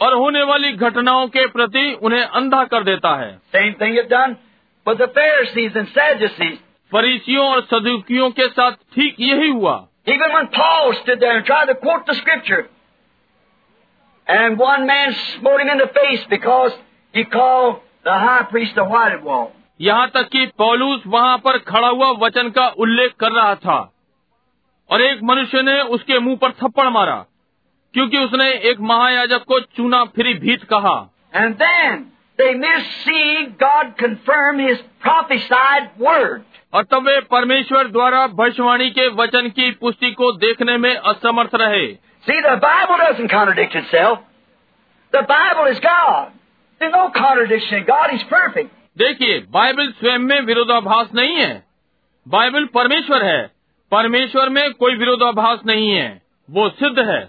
[0.00, 3.38] और होने वाली घटनाओं के प्रति उन्हें अंधा कर देता है।
[6.92, 9.86] फरीसियों और सदुकियों के साथ ठीक यही हुआ।
[19.80, 23.94] यहाँ तक कि पॉलूस वहाँ पर खड़ा हुआ वचन का उल्लेख कर रहा था।
[24.90, 27.26] और एक मनुष्य ने उसके मुँह पर थप्पड़ मारा
[27.94, 31.56] क्योंकि उसने एक महायाजक को चूना फिरी भीत कहा। एंड
[32.80, 34.60] सी गॉड कंफर्म
[36.74, 41.94] और तब वे परमेश्वर द्वारा भविष्यवाणी के वचन की पुष्टि को देखने में असमर्थ रहे।
[41.94, 42.46] सी द
[48.98, 51.66] देखिए बाइबल स्वयं में विरोधाभास नहीं है।
[52.28, 53.57] बाइबल परमेश्वर है।
[53.90, 57.28] परमेश्वर में कोई विरोधाभास नहीं है। वो सिद्ध है।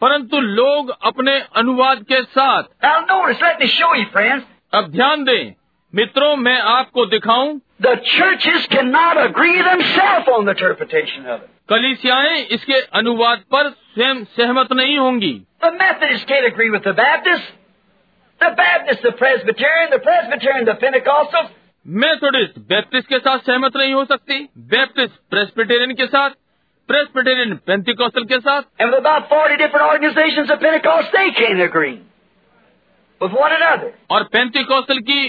[0.00, 2.62] परंतु लोग अपने अनुवाद के साथ।
[4.74, 5.52] अब ध्यान दें।
[5.94, 8.66] मित्रों मैं आपको दिखाऊँ। द चर्चिस
[10.28, 10.50] ऑन द
[12.50, 17.54] इसके अनुवाद पर स्वयं सहमत नहीं होंगी। The Methodist can agree with the Baptist
[18.42, 18.46] the
[21.86, 24.38] Methodist Baptist के साथ सहमत नहीं हो सकती
[24.70, 26.30] बैप्टिस्ट प्रेस्बिटेरियन के साथ
[26.88, 31.94] प्रेस्बिटेरियन पेंतिकॉस्टल के साथ And with about 40 different organizations of Pentecost, they can't agree
[33.20, 33.90] with one another.
[34.10, 35.20] और पेंतिकॉस्टल की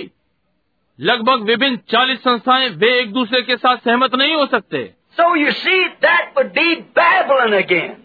[0.99, 4.83] लगभग विभिन्न चालीस संस्थाएँ वे एक दूसरे के साथ सहमत नहीं हो सकते
[5.17, 7.95] So you see, that would be Babylon again.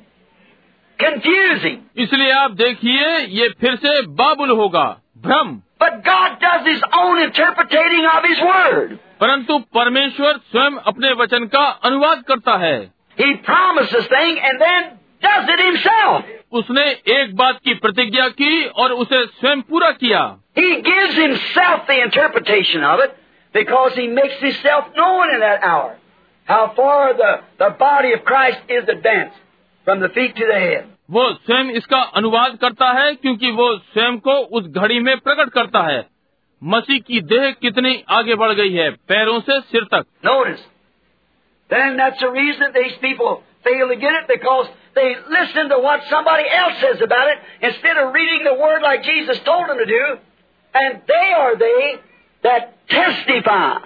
[0.98, 1.78] Confusing.
[1.96, 4.84] इसलिए आप देखिए ये फिर से बाबुल होगा
[5.18, 8.97] भ्रम But God does His own interpreting of His Word.
[9.21, 12.77] परंतु परमेश्वर स्वयं अपने वचन का अनुवाद करता है
[13.19, 14.89] He promises thing and then
[15.21, 16.25] does it himself.
[16.59, 16.83] उसने
[17.13, 20.21] एक बात की प्रतिज्ञा की और उसे स्वयं पूरा किया
[20.57, 23.17] He gives himself the interpretation of it
[23.55, 25.97] because he makes himself known in that hour.
[26.47, 29.39] How far the, the body of Christ is advanced
[29.86, 30.88] From the feet to the head.
[31.10, 35.82] वो स्वयं इसका अनुवाद करता है क्योंकि वो स्वयं को उस घड़ी में प्रकट करता
[35.86, 36.00] है
[36.62, 40.62] मसीह की देह कितनी आगे बढ़ गई है पैरों से सिर तक Notice.
[41.70, 46.08] Then that's the reason these people fail to get it because they listen to what
[46.10, 49.86] somebody else says about it instead of reading the Word like Jesus told them to
[49.86, 50.02] do.
[50.74, 51.94] And they are they
[52.44, 53.78] that testify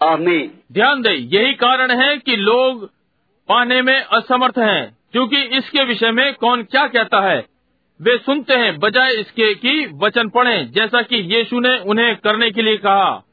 [0.00, 0.38] of me.
[0.72, 2.84] ध्यान दे यही कारण है कि लोग
[3.48, 4.84] पाने में असमर्थ हैं
[5.14, 7.46] क्योंकि इसके विषय में कौन क्या कहता है?
[8.02, 12.62] वे सुनते हैं बजाय इसके कि वचन पढ़ें जैसा कि यीशु ने उन्हें करने के
[12.62, 13.24] लिए कहा।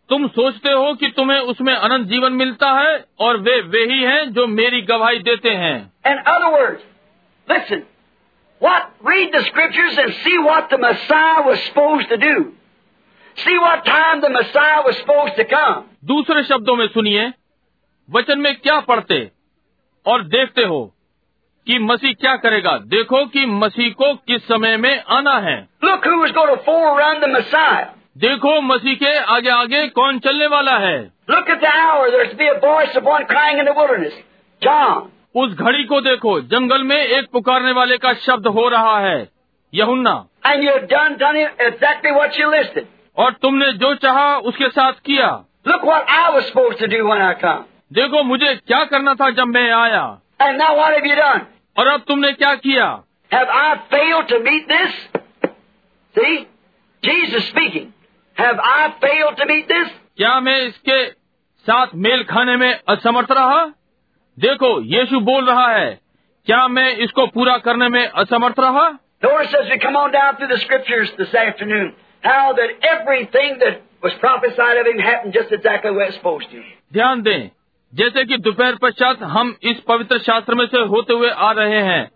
[0.09, 4.47] तुम सोचते हो कि तुम्हें उसमें अनंत जीवन मिलता है और वे वही हैं जो
[4.47, 6.79] मेरी गवाही देते हैं। In other words,
[7.51, 7.90] listen,
[8.65, 12.33] what, read the Scriptures and see what the Messiah was supposed to do.
[13.45, 15.77] See what time the Messiah was supposed to come.
[16.13, 17.27] दूसरे शब्दों में सुनिए
[18.09, 19.19] वचन में क्या पढ़ते
[20.05, 20.81] और देखते हो
[21.67, 26.19] कि मसीह क्या करेगा देखो कि मसीह को किस समय में आना है Look who
[26.21, 27.87] was going to forerun the Messiah.
[28.25, 30.99] देखो मसीह के आगे आगे कौन चलने वाला है
[31.29, 32.11] Look at the hour.
[32.11, 34.13] There's to be a voice of one crying in the wilderness.
[34.61, 35.11] John.
[35.35, 39.19] उस घड़ी को देखो जंगल में एक पुकारने वाले का शब्द हो रहा है
[39.73, 40.13] यहुन्ना
[40.45, 42.87] And you've done, done exactly what you listed.
[43.17, 45.29] और तुमने जो चाहा उसके साथ किया
[45.65, 47.63] Look what I was supposed to do when I come.
[47.93, 50.03] देखो मुझे क्या करना था जब मैं आया
[50.41, 51.41] And now what have you done?
[51.77, 52.87] और अब तुमने क्या किया
[53.31, 54.95] Have I failed to meet this?
[56.15, 56.47] See?
[57.03, 57.93] Jesus speaking.
[58.37, 59.87] Have I failed to meet this?
[60.17, 61.03] क्या मैं इसके
[61.65, 63.63] साथ मेल खाने में असमर्थ रहा
[64.39, 65.99] देखो यीशु बोल रहा है
[66.45, 68.89] क्या मैं इसको पूरा करने में असमर्थ रहा?
[76.93, 77.49] ध्यान दें
[77.93, 82.11] जैसे कि दोपहर पश्चात हम इस पवित्र शास्त्र में से होते हुए आ रहे हैं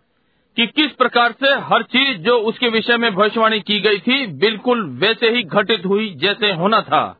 [0.57, 4.89] कि किस प्रकार से हर चीज़ जो उसके विषय में भविष्यवाणी की गई थी बिल्कुल
[4.99, 7.20] वैसे ही घटित हुई जैसे होना था।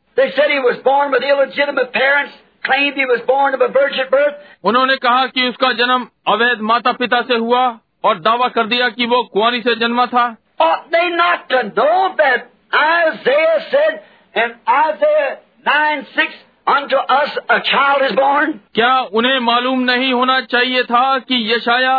[0.17, 2.33] They said he was born with illegitimate parents,
[2.63, 6.91] claimed he was born of a virgin birth, उन्होंने कहा कि उसका जन्म अवैध माता
[7.01, 7.63] पिता से हुआ
[8.05, 10.25] और दावा कर दिया कि वो कुंवारी से जन्मा था
[10.59, 14.01] ought they not to know that Isaiah said
[14.35, 15.31] in Isaiah
[15.65, 16.35] 9 6,
[16.67, 18.53] Unto us a child is born?
[18.75, 21.95] क्या उन्हें मालूम नहीं होना चाहिए था कि यशाया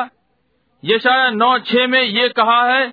[0.82, 2.92] यशाया नौ छह में ये कहा है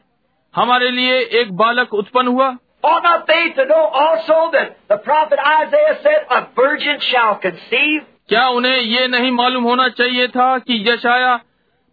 [0.55, 2.49] हमारे लिए एक बालक उत्पन्न हुआ
[2.83, 8.01] Ought not they to know also that the prophet Isaiah said, A virgin shall conceive?
[8.29, 11.39] क्या उन्हें ये नहीं मालूम होना चाहिए था कि यशाया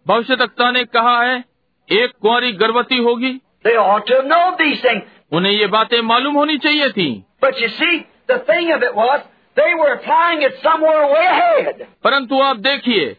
[0.07, 1.43] भविष्य तकता ने कहा है
[1.91, 3.41] एक कुंवारी गर्भवती होगी?
[5.31, 7.25] उन्हें ये बातें मालूम होनी चाहिए थी।
[12.03, 13.17] परंतु आप देखिए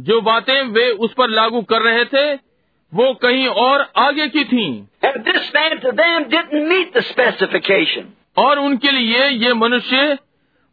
[0.00, 2.49] जो बातें वे उस पर लागू कर रहे थे
[2.92, 4.70] वो कहीं और आगे की थीं
[5.08, 8.08] And this man to them didn't meet the specification.
[8.38, 10.16] और उनके लिए ये मनुष्य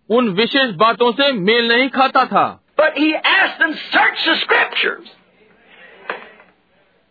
[0.10, 2.48] उन विशेष बातों से मेल नहीं खाता था
[2.78, 5.08] But he asked them, search the scriptures.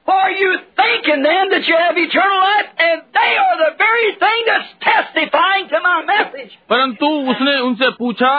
[0.06, 0.50] For you
[0.80, 5.66] thinking then that you have eternal life, and they are the very thing that's testifying
[5.72, 6.52] to my message.
[6.70, 8.30] परंतु उसने उनसे पूछा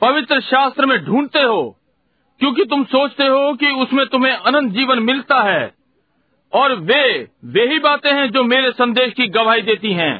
[0.00, 1.60] पवित्र शास्त्र में ढूंढते हो
[2.44, 5.62] क्योंकि तुम सोचते हो कि उसमें तुम्हें अनंत जीवन मिलता है
[6.52, 7.04] और वे
[7.44, 10.12] वे ही बातें हैं जो मेरे संदेश की गवाही देती हैं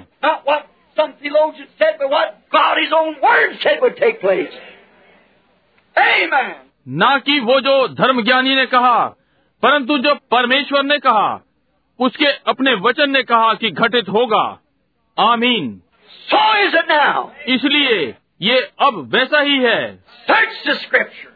[4.22, 4.55] said.
[5.97, 6.49] Amen.
[6.87, 9.05] ना कि वो जो धर्मज्ञानी ने कहा
[9.62, 11.29] परंतु जो परमेश्वर ने कहा
[12.01, 14.45] उसके अपने वचन ने कहा कि घटित होगा
[15.18, 15.70] आमीन
[16.25, 17.29] So is it now.
[17.49, 18.03] इसलिए
[18.43, 19.79] ये अब वैसा ही है
[20.27, 21.34] Search the scriptures.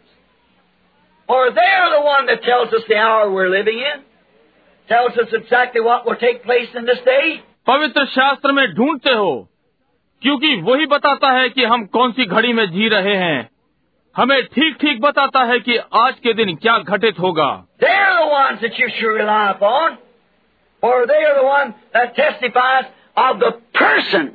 [1.29, 4.03] For they're the one that tells us the hour we're living in,
[4.89, 7.41] tells us exactly what will take place in this day.
[7.67, 9.33] पवित्र शास्त्र में ढूंढते हो
[10.23, 13.49] क्योंकि वही बताता है कि हम कौन सी घड़ी में जी रहे हैं
[14.17, 17.51] हमें ठीक ठीक बताता है कि आज के दिन क्या घटित होगा
[17.85, 19.99] They're the ones that you should rely upon,
[20.83, 24.31] for they are the one that testifies of the person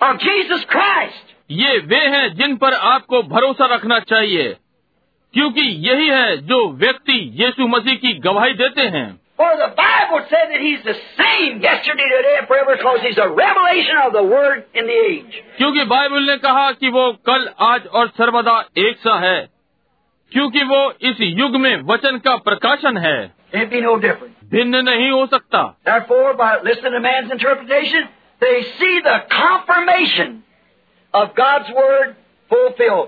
[0.00, 1.30] of Jesus Christ.
[1.50, 4.52] ये वे हैं जिन पर आपको भरोसा रखना चाहिए
[5.34, 9.20] क्योंकि यही है जो व्यक्ति यीशु मसीह की गवाही देते हैं।
[15.58, 19.48] क्योंकि बाइबल ने कहा कि वो कल आज और सर्वदा एक सा है।
[20.32, 23.34] क्योंकि वो इस युग में वचन का प्रकाशन है।
[24.50, 25.78] भिन्न नहीं हो सकता।
[29.18, 30.42] Confirmation
[31.14, 32.14] of God's word
[32.50, 33.06] fulfilled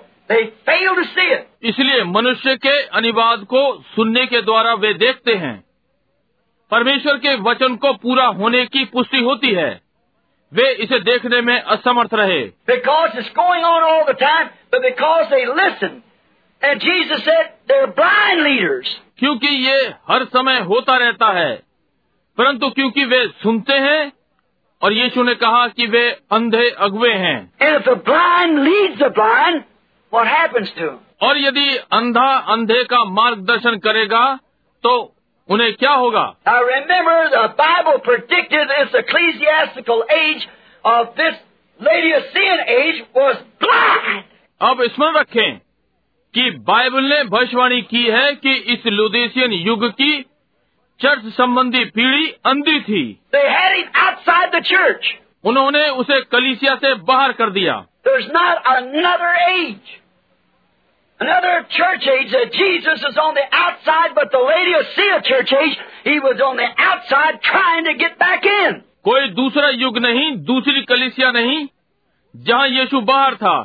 [1.64, 5.64] इसलिए मनुष्य के अनिवाद को सुनने के द्वारा वे देखते हैं।
[6.70, 9.80] परमेश्वर के वचन को पूरा होने की पुष्टि होती है।
[10.52, 12.48] वे इसे देखने में असमर्थ रहे।
[19.18, 21.62] क्योंकि ये हर समय होता रहता है।
[22.38, 24.12] परंतु क्योंकि वे सुनते हैं
[24.82, 27.52] और यीशु ने कहा कि वे अंधे अगुए हैं?
[31.22, 34.38] और यदि अंधा अंधे का मार्गदर्शन करेगा
[34.82, 35.14] तो
[35.48, 36.34] उन्हें क्या होगा?
[44.60, 45.58] अब स्मरण रखें
[46.34, 50.22] कि बाइबल ने भविष्यवाणी की है कि इस लुदेशियन युग की
[51.00, 53.48] चर्च संबंधी पीढ़ी अंधी थी। They
[55.44, 57.84] उन्होंने उसे कलिसिया से बाहर कर दिया।
[61.20, 66.18] Another church age that Jesus is on the outside, but the Laodicea church age, he
[66.20, 68.82] was on the outside trying to get back in.
[69.04, 71.66] कोई दूसरा युग नहीं दूसरी कलिसिया नहीं
[72.34, 73.56] जहाँ यीशु बाहर था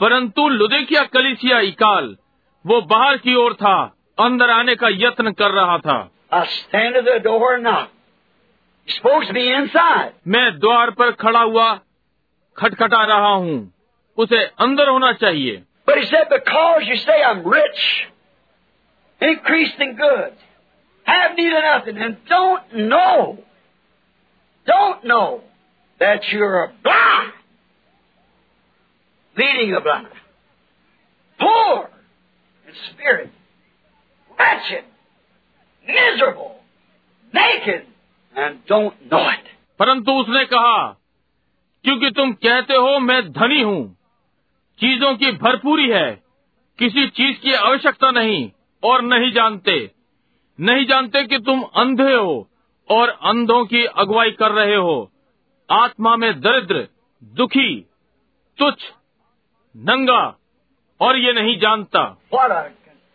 [0.00, 2.16] परंतु लुदेकिया कलिसिया इकाल
[2.64, 3.76] वो बाहर की ओर था
[4.18, 5.98] अंदर आने का यत्न कर रहा था
[6.32, 7.90] I stand at the door and knock.
[8.88, 10.12] You're supposed to be inside.
[10.26, 11.68] मैं द्वार पर खड़ा हुआ
[12.56, 13.56] खटखटा रहा हूँ
[14.18, 18.07] उसे अंदर होना चाहिए But he said, because you say I'm rich,
[19.21, 20.37] increased in goods,
[21.03, 23.39] have need of nothing, and don't know,
[24.65, 25.41] don't know
[25.99, 27.33] that you're blind,
[29.37, 30.07] leading the blind,
[31.39, 31.89] poor
[32.67, 33.31] in spirit,
[34.37, 34.83] wretched,
[35.87, 36.55] miserable,
[37.33, 37.87] naked,
[38.35, 39.47] and don't know it.
[39.79, 40.77] परंतु उसने कहा
[41.85, 43.97] क्योंकि तुम कहते हो मैं धनी हूँ
[44.80, 46.10] चीज़ों की भरपूरी है
[46.78, 48.50] किसी चीज़ की आवश्यकता नहीं
[48.82, 49.78] और नहीं जानते
[50.58, 52.34] नहीं जानते कि तुम अंधे हो
[52.88, 54.96] और अंधों की अगुवाई कर रहे हो
[55.68, 56.86] आत्मा में दरिद्र
[57.22, 57.70] दुखी
[58.58, 58.78] तुच्छ
[59.74, 60.22] नंगा
[61.00, 62.04] और ये नहीं जानता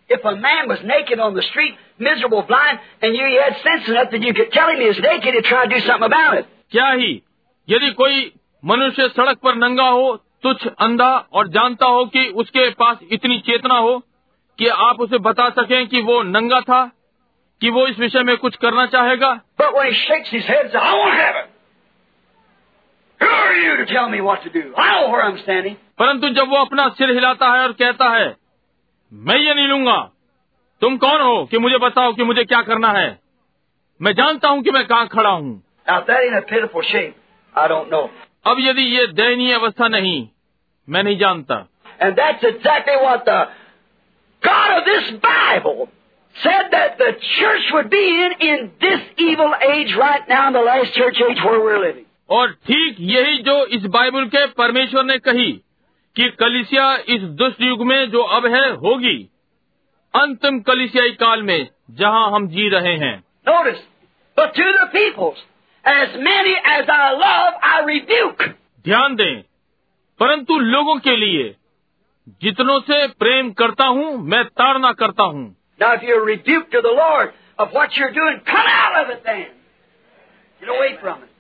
[0.09, 4.09] if a man was naked on the street, miserable, blind, and you had sense enough
[4.11, 6.49] that you could tell him he was naked and try to do something about it.
[6.71, 7.11] क्या ही
[7.67, 8.19] यदि कोई
[8.63, 10.09] मनुष्य सड़क पर नंगा हो
[10.43, 14.03] तुच्छ अंधा और जानता हो कि उसके पास इतनी चेतना हो
[14.57, 16.91] कि आप उसे बता सकें कि वो नंगा था
[17.61, 19.41] कि वो इस विषय में कुछ करना चाहेगा.
[25.99, 28.37] परंतु जब वो अपना सिर हिलाता है और कहता है
[29.13, 30.11] मैं ये नहीं लूँगा।
[30.81, 33.19] तुम कौन हो कि मुझे बताओ कि मुझे क्या करना है?
[34.01, 35.63] मैं जानता हूँ कि मैं कहाँ खड़ा हूँ।
[38.45, 40.27] अब यदि ये दयनीय अवस्था नहीं
[40.89, 41.67] मैं नहीं जानता।
[42.01, 43.29] And that's exactly what the
[44.43, 45.85] God of this Bible
[46.35, 50.61] said that the church would be in in this evil age right now in the
[50.67, 51.93] last church age where we're
[52.29, 55.51] और ठीक यही जो इस बाइबल के परमेश्वर ने कही
[56.15, 59.29] कि कलिसिया इस दुष्ट युग में जो अब है होगी।
[60.15, 63.75] अंतिम कलिसियाई काल में जहाँ हम जी रहे हैं। Notice
[64.39, 65.29] but to
[65.85, 68.43] as many as I love, I rebuke.
[68.85, 69.41] ध्यान दें
[70.19, 71.43] परंतु लोगों के लिए
[72.43, 75.47] जितनों से प्रेम करता हूँ मैं ताड़ना करता हूँ
[75.79, 79.23] Now, if you're rebuked to the Lord of what you're doing, come out of it
[79.25, 79.47] then.
[80.61, 81.31] Get away from it.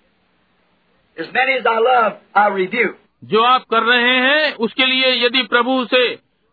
[1.17, 2.97] As many as I love, I rebuke.
[3.23, 6.03] जो आप कर रहे हैं उसके लिए यदि प्रभु से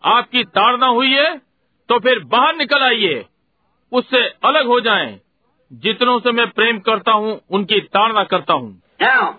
[0.04, 1.30] आपकी ताड़ना हुई है
[1.88, 3.24] तो फिर बाहर निकल आइए
[3.92, 5.08] उससे अलग हो जाएँ
[5.70, 8.70] जितनों से मैं प्रेम करता हूँ उनकी ताड़ना करता हूँ
[9.00, 9.36] Now,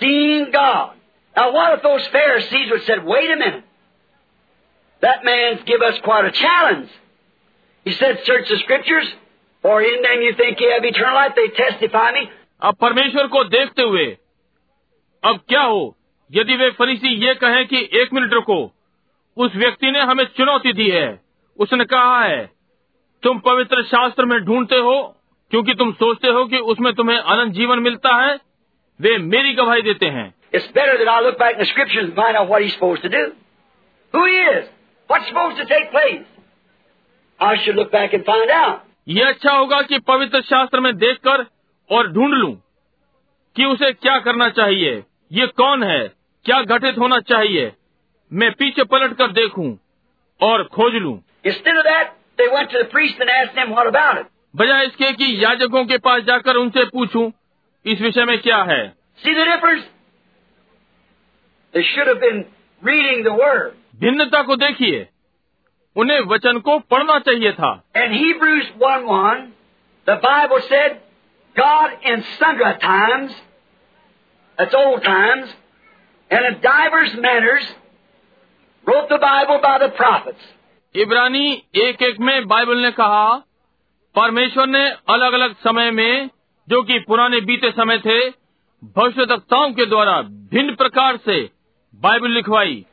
[0.00, 0.94] seeing God.
[1.36, 3.64] Now, what if those Pharisees would said, wait a minute.
[5.02, 6.88] That man's give us quite a challenge.
[7.86, 9.08] He said, Search the Scriptures,
[9.64, 11.32] for in them you think you have eternal life.
[11.36, 12.28] They testify me.
[12.62, 14.06] अब परमेश्वर को देखते हुए
[15.22, 15.82] अब क्या हो
[16.30, 18.56] यदि वे फरीसी ये कहें कि एक मिनट रुको
[19.36, 21.08] उस व्यक्ति ने हमें चुनौती दी है
[21.58, 22.44] उसने कहा है
[23.22, 24.96] तुम पवित्र शास्त्र में ढूंढते हो
[25.50, 28.38] क्योंकि तुम सोचते हो कि उसमें तुम्हें अनंत जीवन मिलता है
[29.00, 30.34] वे मेरी गवाही देते हैं।
[39.08, 41.46] ये अच्छा होगा कि पवित्र शास्त्र में देखकर
[41.90, 42.62] और ढूंढ लूँ
[43.56, 45.02] कि उसे क्या करना चाहिए।
[45.32, 46.08] ये कौन है?
[46.44, 47.72] क्या घटित होना चाहिए?
[48.32, 49.78] मैं पीछे पलट कर देखूँ
[50.40, 51.22] और खोज लूँ।
[53.92, 54.24] that,
[54.56, 57.32] बजाय इसके कि याजकों के पास जाकर उनसे पूछूँ
[57.86, 58.94] इस विषय में क्या है?
[64.00, 65.08] भिन्नता को देखिए।
[65.96, 69.52] उन्हें वचन को पढ़ना चाहिए था। एंड ही ब्रूज वन
[80.94, 83.42] इब्रानी एक एक में बाइबल ने कहा
[84.16, 86.30] परमेश्वर ने अलग अलग समय में
[86.68, 88.30] जो कि पुराने बीते समय थे
[88.84, 91.50] भविष्य दक्ताओं के द्वारा भिन्न प्रकार से
[91.94, 92.86] बाइबल लिखवाई।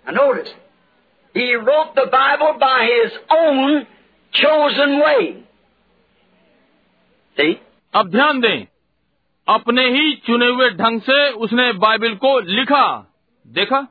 [7.38, 7.54] बाइबल
[7.94, 8.68] अब ध्यान दें
[9.48, 13.14] अपने ही चुने हुए ढंग से उसने बाइबल को लिखा।
[13.48, 13.88] देखा?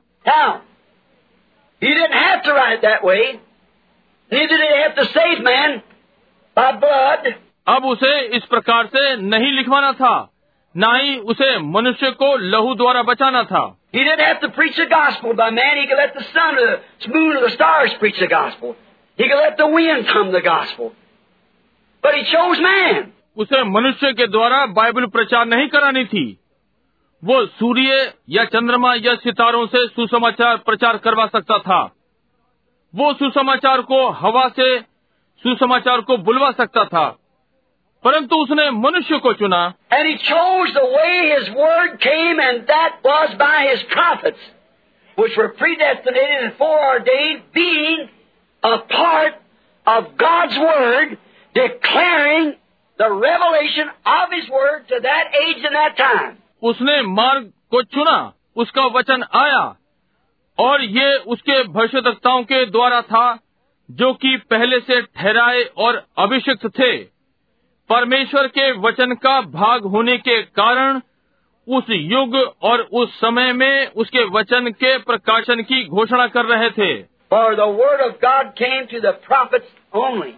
[4.33, 5.92] He didn't
[7.67, 10.29] अब उसे इस प्रकार से नहीं लिखवाना था
[10.77, 13.77] न ही उसे मनुष्य को लहू द्वारा बचाना था।
[23.37, 26.39] उसे मनुष्य के द्वारा बाइबल प्रचार नहीं करानी थी।
[27.25, 31.95] वो सूर्य या चंद्रमा या सितारों से सुसमाचार प्रचार करवा सकता था।
[32.95, 34.92] वो सुसमाचार को हवा से
[35.45, 37.17] सुसमाचार को बुलवा सकता था
[38.03, 39.73] परंतु उसने मनुष्य को चुना।
[56.61, 59.75] उसने मार्ग को चुना उसका वचन आया
[60.59, 63.39] और ये उसके भविष्यताओं के द्वारा था
[63.93, 66.91] जो कि पहले से ठहराए और अभिषिक्त थे
[67.89, 71.01] परमेश्वर के वचन का भाग होने के कारण
[71.67, 76.93] उस युग और उस समय में उसके वचन के प्रकाशन की घोषणा कर रहे थे
[77.31, 80.33] For the word of God came to the prophets only.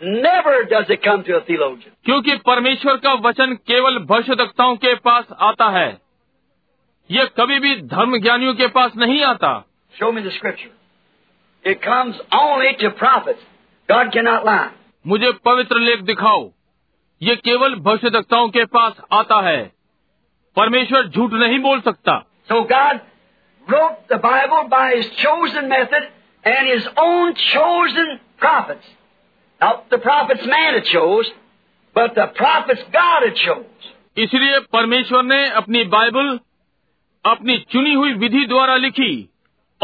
[0.00, 1.92] Never does it come to a theologian.
[2.04, 5.88] क्योंकि परमेश्वर का वचन केवल भविष्यवक्ताओं के पास आता है
[7.10, 9.52] यह कभी भी धर्म ज्ञानियों के पास नहीं आता
[9.94, 10.73] Show me the scripture.
[11.64, 13.40] It comes only to prophets.
[13.88, 14.70] God cannot lie.
[15.04, 16.42] मुझे पवित्र लेख दिखाओ
[17.20, 19.62] ये केवल भविष्यवक्ताओं के पास आता है
[20.56, 22.18] परमेश्वर झूठ नहीं बोल सकता
[22.48, 23.00] So God
[23.68, 26.08] wrote the Bible by His chosen method
[26.44, 28.86] and His own chosen prophets.
[29.60, 31.30] Not the prophets man had chose,
[31.96, 33.92] but the prophets God had chose.
[34.18, 36.38] इसलिए परमेश्वर ने अपनी बाइबल
[37.24, 39.12] अपनी चुनी हुई विधि द्वारा लिखी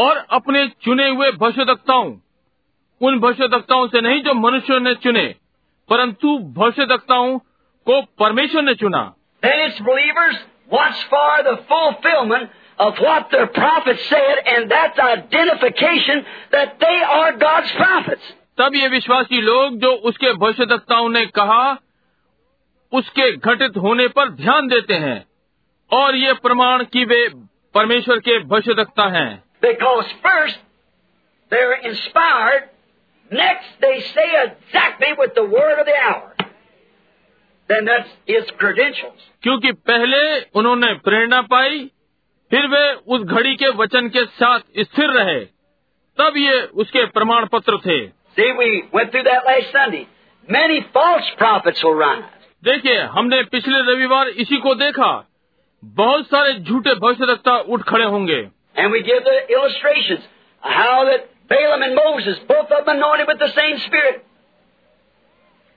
[0.01, 2.11] और अपने चुने हुए भविष्यवक्ताओं
[3.01, 5.27] उन भविष्यवक्ताओं से नहीं जो मनुष्य ने चुने
[5.89, 7.37] परंतु भविष्यवक्ताओं
[7.87, 9.03] को परमेश्वर ने चुना
[9.43, 10.41] Then its believers
[10.71, 12.49] watch for the fulfillment
[12.79, 18.31] of what the prophets said, and that's identification that they are God's prophets.
[18.57, 21.61] तब ये विश्वासी लोग जो उसके भविष्यवक्ताओं ने कहा
[22.93, 25.19] उसके घटित होने पर ध्यान देते हैं
[25.91, 27.27] और ये प्रमाण कि वे
[27.75, 29.29] परमेश्वर के भविष्यवक्ता हैं
[29.61, 30.57] Because first,
[31.51, 32.69] they're inspired.
[33.31, 36.35] Next, they say exactly with the word of the hour.
[37.69, 39.19] Then that's its credentials.
[39.43, 40.19] क्योंकि पहले
[40.59, 41.85] उन्होंने प्रेरणा पाई
[42.51, 42.83] फिर वे
[43.15, 45.39] उस घड़ी के वचन के साथ स्थिर रहे
[46.17, 47.99] तब ये उसके प्रमाण पत्र थे
[48.37, 50.05] See, we went through that last Sunday.
[50.47, 52.27] Many false prophets will rise.
[52.63, 55.11] देखिए हमने पिछले रविवार इसी को देखा
[55.83, 58.41] बहुत सारे झूठे भविष्यवक्ता उठ खड़े होंगे
[58.80, 60.20] And we give the illustrations
[60.60, 64.24] how that Balaam and Moses, both of them anointed with the same spirit.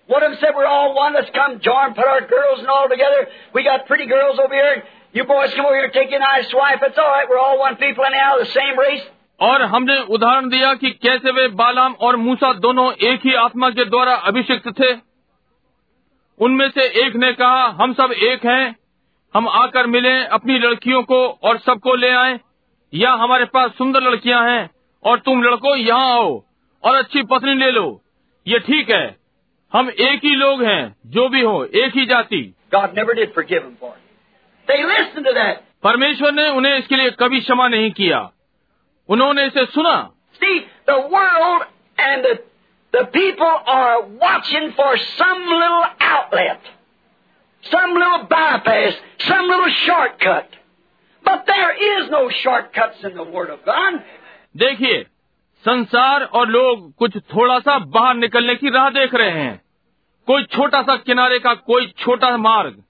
[0.10, 2.90] One of them said, We're all one, let's come join, put our girls and all
[2.90, 3.28] together.
[3.54, 4.84] We got pretty girls over here.
[5.14, 6.80] You boys come over here and take your nice wife.
[6.82, 9.06] It's all right, we're all one people anyhow, the same race.
[9.40, 13.86] और हमने उदाहरण दिया कि कैसे वे बालाम और मूसा दोनों एक ही आत्मा के
[13.86, 14.90] द्वारा अभिषिक्त थे
[16.40, 18.76] उनमें से एक ने कहा हम सब एक हैं
[19.34, 22.38] हम आकर मिलें अपनी लड़कियों को और सबको ले आएं
[22.95, 24.71] या हमारे पास सुंदर लड़कियाँ हैं
[25.05, 26.45] और तुम लड़को यहाँ आओ
[26.85, 28.03] और अच्छी पत्नी ले लो
[28.47, 29.05] ये ठीक है
[29.73, 32.55] हम एक ही लोग हैं जो भी हो एक ही जाति.
[35.83, 38.31] परमेश्वर ने उन्हें इसके लिए कभी क्षमा नहीं किया
[39.09, 40.11] उन्होंने इसे सुना
[40.43, 41.63] See, the world
[41.99, 42.33] and the,
[42.95, 46.61] the people are watching for some little outlet,
[47.65, 50.49] some little bypass, some little shortcut.
[51.29, 51.39] But
[54.57, 55.07] देखिए
[55.65, 59.63] संसार और लोग कुछ थोड़ा सा बाहर निकलने की राह देख रहे हैं।
[60.27, 62.83] कोई छोटा सा किनारे का कोई छोटा मार्ग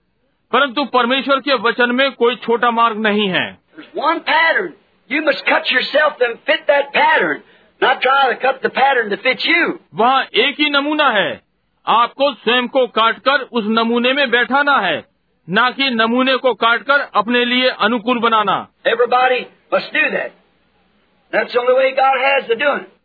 [0.52, 3.58] परंतु परमेश्वर के वचन में कोई छोटा मार्ग नहीं है।
[9.94, 11.40] वहाँ एक ही नमूना है।
[11.86, 15.13] आपको स्वयं को काटकर उस नमूने में बैठाना है।
[15.50, 18.68] न कि नमूने को काटकर अपने लिए अनुकूल बनाना।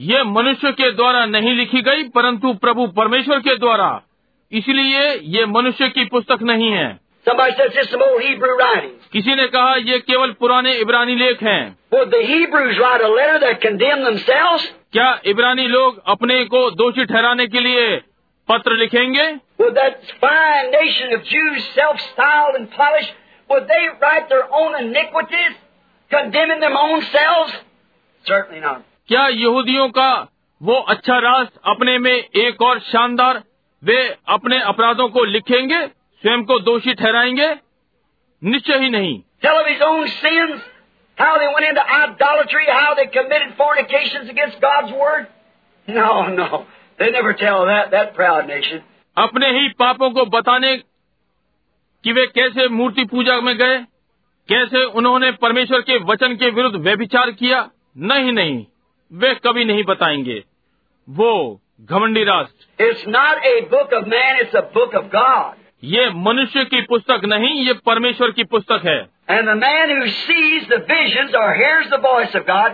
[0.00, 4.02] ये मनुष्य के द्वारा नहीं लिखी गई परंतु प्रभु परमेश्वर के द्वारा।
[4.52, 7.00] इसलिए ये मनुष्य की पुस्तक नहीं है।
[9.12, 11.78] किसी ने कहा ये केवल पुराने इब्रानी लेख हैं।
[14.92, 17.96] क्या इब्रानी लोग अपने को दोषी ठहराने के लिए
[18.48, 19.36] पत्र लिखेंगे?
[19.60, 19.78] Well,
[28.24, 28.82] Certainly not.
[29.08, 30.10] क्या यहूदियों का
[30.60, 33.42] वो अच्छा राष्ट्र अपने में एक और शानदार
[33.82, 33.96] वे
[34.28, 37.48] अपने अपराधों को लिखेंगे स्वयं को दोषी ठहराएँगे
[38.42, 40.60] निश्चय ही नहीं Tell of his own sins,
[41.18, 45.26] how they went into idolatry, how they committed fornications against God's word?
[45.88, 46.64] No, no.
[46.98, 48.82] They never tell that, that proud nation.
[49.16, 50.76] अपने ही पापों को बताने
[52.04, 53.78] कि वे कैसे मूर्ति पूजा में गए
[54.48, 57.60] कैसे उन्होंने परमेश्वर के वचन के विरुद्ध व्यभिचार किया
[57.96, 58.66] नहीं नहीं
[59.12, 60.44] वे कभी नहीं बताएँगे।
[61.10, 65.54] वो घमंडी राष्ट्र। It's not a book of man it's a book of God
[65.84, 69.00] ये मनुष्य की पुस्तक नहीं ये परमेश्वर की पुस्तक है।
[69.30, 72.72] And the man you sees the visions और hears the voice of God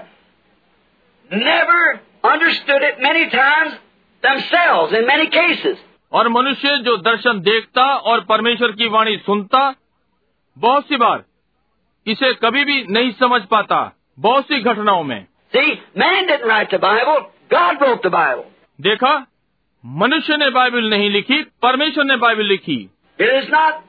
[1.33, 1.95] never
[2.31, 3.79] understood it many times
[4.23, 5.77] themselves in many cases.
[6.13, 9.75] और मनुष्य जो दर्शन देखता और परमेश्वर की वाणी सुनता
[10.59, 11.25] बहुत सी बार
[12.07, 16.79] इसे कभी भी नहीं समझ पाता। बहुत सी घटनाओं में See, man didn't write the
[16.79, 17.19] Bible,
[17.51, 18.45] God wrote the Bible.
[18.79, 19.13] देखा
[19.85, 22.79] मनुष्य ने बाइबल नहीं लिखी परमेश्वर ने बाइबल लिखी
[23.19, 23.85] It is not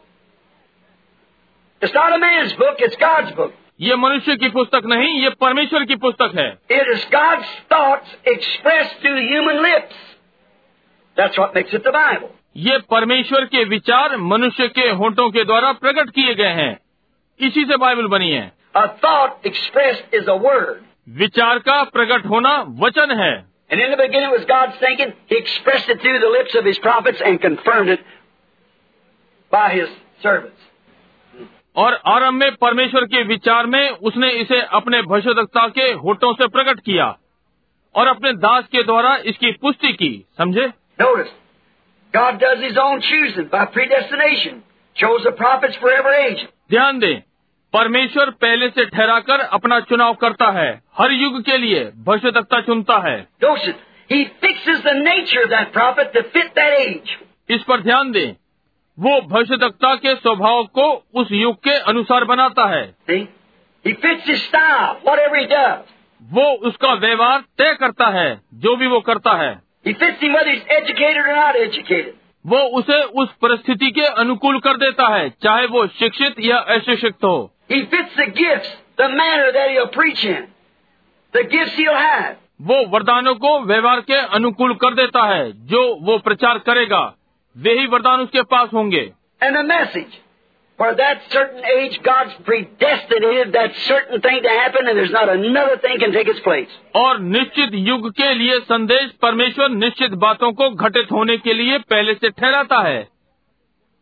[1.81, 3.53] it's not a man's book, it's God's book.
[3.79, 6.47] ये मनुष्य की पुस्तक नहीं ये परमेश्वर की पुस्तक है
[6.79, 9.95] It is God's thoughts expressed through human lips.
[11.17, 12.29] That's what makes it the Bible.
[12.57, 16.71] ये परमेश्वर के विचार मनुष्य के होठों के द्वारा प्रकट किए गए हैं
[17.39, 20.81] इसी से बाइबल बनी है A thought expressed is a word.
[21.07, 23.33] विचार का प्रकट होना वचन है
[23.71, 25.13] And in the beginning was God's thinking.
[25.27, 27.99] He expressed it through the lips of His prophets and confirmed it
[29.51, 29.89] by His
[30.23, 30.59] servants.
[31.75, 36.79] और आरंभ में परमेश्वर के विचार में उसने इसे अपने भविष्यवक्ता के होठों से प्रकट
[36.85, 37.05] किया
[37.95, 40.67] और अपने दास के द्वारा इसकी पुष्टि की समझे
[41.01, 41.31] Notice,
[42.13, 44.61] God does His own choosing by predestination.
[44.95, 46.45] Chose the prophets for every age.
[46.71, 47.21] ध्यान दें
[47.73, 53.17] परमेश्वर पहले से ठहराकर अपना चुनाव करता है हर युग के लिए भविष्यवक्ता चुनता है
[54.09, 57.09] He fixes the nature of that prophet to fit that age.
[57.49, 58.31] इस पर ध्यान दें
[58.97, 63.19] वो भविष्यवक्ता के स्वभाव को उस युग के अनुसार बनाता है See?
[63.85, 65.83] He fits His style, whatever He does.
[66.21, 68.29] वो उसका व्यवहार तय करता है
[68.63, 69.53] जो भी वो करता है
[69.85, 72.15] He fits him whether he's educated or not educated.
[72.45, 77.35] वो उसे उस परिस्थिति के अनुकूल कर देता है चाहे वो शिक्षित या अशिक्षित हो
[77.71, 77.81] He
[82.61, 87.15] वो वरदानों को व्यवहार के अनुकूल कर देता है जो वो प्रचार करेगा।
[87.57, 89.11] वे ही वरदान उसके पास होंगे।
[96.95, 102.13] और निश्चित युग के लिए संदेश परमेश्वर निश्चित बातों को घटित होने के लिए पहले
[102.13, 103.07] से ठहराता है।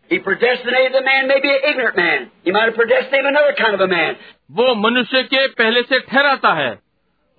[4.51, 6.79] वो मनुष्य के पहले से ठहराता है।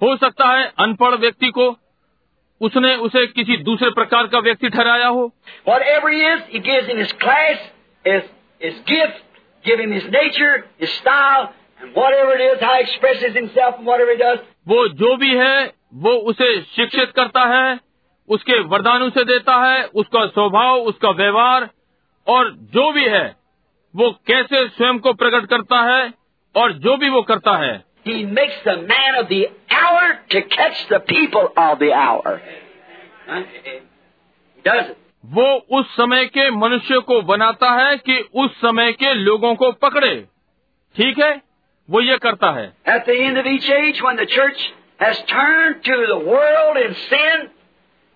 [0.03, 1.77] हो सकता है अनपढ़ व्यक्ति को
[2.61, 5.35] उसने उसे किसी दूसरे प्रकार का व्यक्ति ठहराया हो।
[8.07, 8.23] His,
[8.65, 9.15] his gift,
[9.69, 11.47] his nature, his style,
[14.69, 17.81] वो जो भी है वो उसे शिक्षित करता है
[18.29, 21.71] उसके वरदान उसे देता है उसका स्वभाव उसका व्यवहार
[22.27, 23.37] और जो भी है
[23.97, 26.15] वो कैसे स्वयं को प्रकट करता है
[26.57, 27.85] और जो भी वो करता है।
[35.27, 40.27] वो उस समय के मनुष्य को बनाता है कि उस समय के लोगों को पकड़े।
[40.97, 41.46] ठीक है?
[41.91, 44.63] वो ये करता है At the end of each age, when the church
[45.01, 47.49] has turned to the world in sin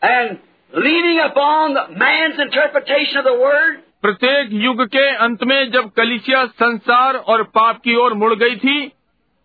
[0.03, 0.39] and
[0.73, 7.17] leaning upon man's interpretation of the word, प्रत्येक युग के अंत में जब कलिसिया संसार
[7.33, 8.79] और पाप की ओर मुड़ गई थी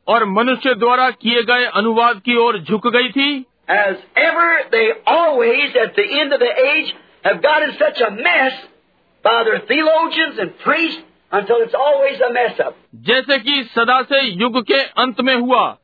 [0.08, 3.30] और मनुष्य द्वारा किए गए अनुवाद की ओर झुक गई थी
[3.68, 6.94] as ever they always, at the end of the age,
[7.24, 8.54] have got in such a mess
[9.26, 11.02] by their theologians and priests
[12.96, 15.78] जैसे कि सदा से युग के अंत में हुआ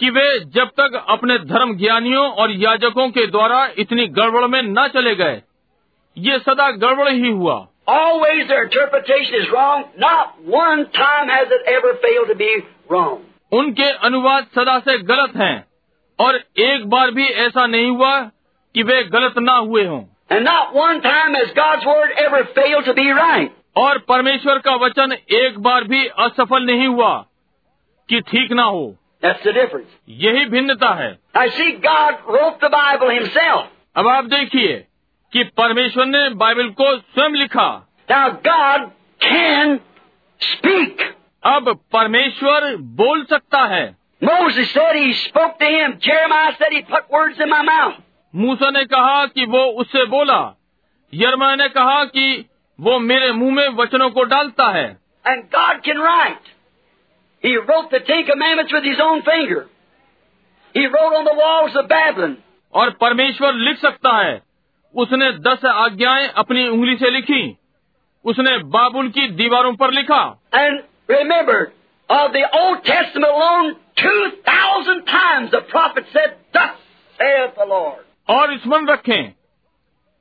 [0.00, 4.88] कि वे जब तक अपने धर्म ज्ञानियों और याजकों के द्वारा इतनी गड़बड़ में न
[4.88, 5.42] चले गए
[6.18, 7.68] ये सदा गड़बड़ ही हुआ।
[13.52, 15.66] उनके अनुवाद सदा से गलत हैं
[16.20, 18.20] और एक बार भी ऐसा नहीं हुआ
[18.74, 20.04] कि वे गलत ना हुए हों।
[23.36, 23.48] And.
[23.76, 27.26] और परमेश्वर का वचन एक बार भी असफल नहीं हुआ
[28.08, 28.96] कि ठीक ना हो।
[30.08, 31.18] यही भिन्नता है।
[33.96, 34.86] अब आप देखिए
[35.32, 37.88] कि परमेश्वर ने बाइबल को स्वयं लिखा।
[38.28, 38.90] गॉड
[39.20, 39.80] कैन
[40.40, 43.96] स्पीक अब परमेश्वर बोल सकता है।
[48.34, 50.58] मूसा ने कहा कि वो उससे बोला।
[51.14, 52.46] यरमा ने कहा कि
[52.80, 54.86] वो मेरे मुँह में वचनों को डालता है।
[55.26, 56.48] And God can write
[57.44, 59.22] he wrote the ten comment with his own
[60.74, 62.36] he wrote on the walls of Babylon
[62.74, 64.42] और परमेश्वर लिख सकता है।
[64.94, 67.56] उसने दस आज्ञाएँ अपनी उंगली से लिखी।
[68.24, 70.22] उसने बाबुल की दीवारों पर लिखा।
[70.54, 71.66] And remember
[72.10, 76.74] of the Old Testament alone 2000 times the prophet said thus
[77.18, 79.35] said Lord और स्मरण रखें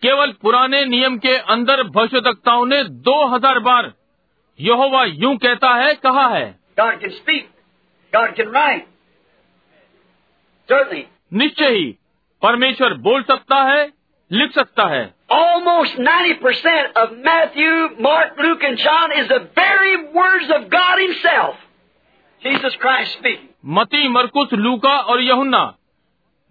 [0.06, 3.94] केवल पुराने नियम के अंदर भविष्यताओं ने 2000 बार
[4.62, 6.60] यहोवा यू कहता है कहा है।
[11.34, 11.96] निश्चय ही
[12.42, 13.94] परमेश्वर बोल सकता है
[14.32, 19.96] लिख सकता है। Almost ninety percent of Matthew Mark Luke and John is the very
[19.96, 21.58] words of God himself
[22.44, 23.28] Jesus Christ
[23.66, 25.76] मती मरकुस लूका और यहुन्ना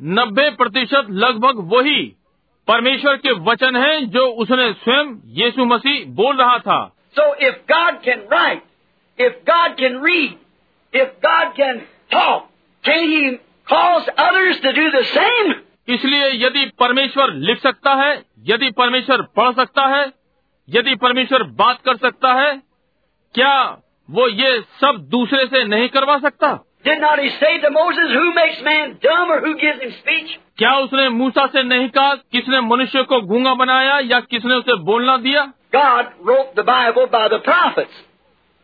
[0.02, 2.16] नब्बे प्रतिशत लगभग वही
[2.69, 8.01] परमेश्वर के वचन है जो उसने स्वयं यीशु मसीह बोल रहा था। So if God
[8.01, 8.62] can write
[9.20, 10.35] if God can read
[10.95, 12.49] if God can talk
[12.85, 13.31] can he
[13.69, 15.55] calls others to do the same
[15.89, 20.12] इसलिए यदि परमेश्वर लिख सकता है यदि परमेश्वर पढ़ सकता है
[20.69, 22.62] यदि परमेश्वर बात कर सकता है
[23.35, 23.81] क्या
[24.11, 26.65] वो ये सब दूसरे से नहीं करवा सकता?
[26.85, 26.99] Did?
[30.59, 35.16] क्या उसने मूसा से नहीं कहा किसने मनुष्य को गूँगा बनाया या किसने उसे बोलना
[35.16, 35.44] दिया
[35.76, 37.94] God wrote the Bible by the prophets,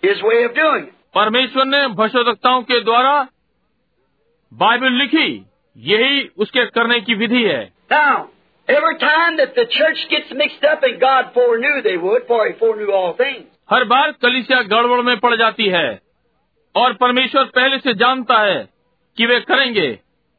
[0.02, 0.92] His way of doing it.
[1.14, 3.14] परमेश्वर ने भविष्यवक्ताओं के द्वारा
[4.52, 5.26] बाइबल लिखी
[5.76, 7.62] यही उसके करने की विधि है
[7.92, 8.28] Now,
[8.68, 12.54] every time that the church gets mixed up, and God foreknew they would, for He
[12.60, 13.42] foreknew all things.
[13.72, 15.88] हर बार कलिसिया गड़बड़ में पड़ जाती है
[16.74, 18.58] और परमेश्वर पहले से जानता है
[19.18, 19.88] कि वे करेंगे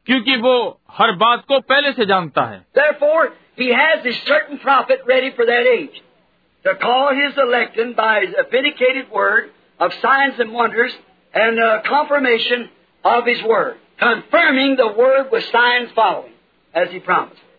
[0.06, 0.54] क्योंकि वो
[0.94, 2.66] हर बात को पहले से जानता है।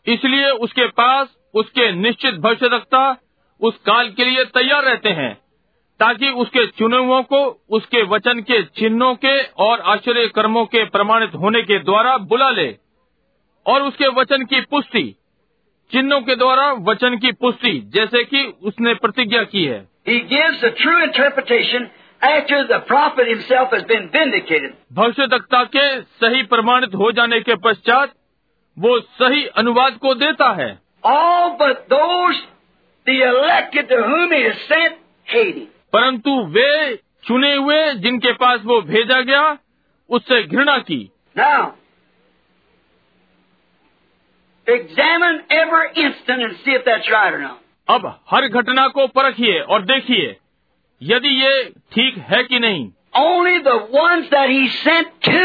[0.07, 3.18] इसलिए उसके पास उसके निश्चित भविष्य रखता
[3.61, 5.34] उस काल के लिए तैयार रहते हैं
[5.99, 11.61] ताकि उसके चुनावों को उसके वचन के चिन्हों के और आश्चर्य कर्मों के प्रमाणित होने
[11.61, 12.82] के द्वारा बुला ले।
[13.68, 15.15] और उसके वचन की पुष्टि।
[15.91, 19.88] चिन्हों के द्वारा वचन की पुष्टि जैसे कि उसने प्रतिज्ञा की है।
[20.69, 20.99] ट्रू
[24.94, 28.14] भविष्य दक्ता के सही प्रमाणित हो जाने के पश्चात
[28.80, 30.80] वो सही अनुवाद को देता है।
[35.94, 39.57] परंतु वे चुने हुए जिनके पास वो भेजा गया
[40.10, 41.11] उससे घृणा की।
[44.66, 47.59] examine every instant and see if that's right or not.
[47.89, 50.36] अब हर घटना को परखिए और देखिए
[51.03, 51.62] यदि ये
[51.95, 52.86] ठीक है कि नहीं
[53.19, 55.45] Only the ones that he sent to.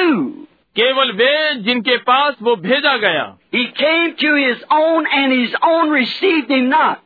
[0.76, 1.34] केवल वे
[1.64, 3.26] जिनके पास वो भेजा गया
[3.56, 7.02] He came to his own, and his own received him not.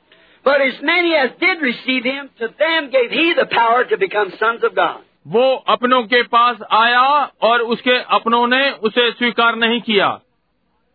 [0.45, 4.31] But as many as did receive him, to them gave he the power to become
[4.43, 5.01] sons of God.
[5.27, 7.01] वो अपनों के पास आया
[7.47, 10.07] और उसके अपनों ने उसे स्वीकार नहीं किया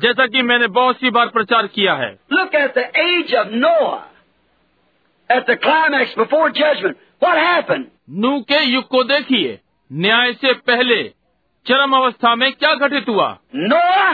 [0.00, 3.96] जैसा कि मैंने बहुत सी बार प्रचार किया है। Look at the age of Noah
[5.30, 5.58] at the
[6.18, 7.86] before judgement what happened
[8.22, 9.58] नू के युग को देखिए।
[9.90, 11.02] न्याय से पहले
[11.66, 13.28] चरम अवस्था में क्या घटित हुआ?
[13.54, 14.10] Noah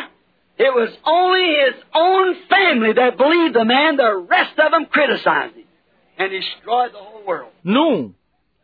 [0.58, 4.00] it was only his own family that believe the man the
[4.32, 6.90] rest of them criticising and destroyed
[7.66, 7.88] नू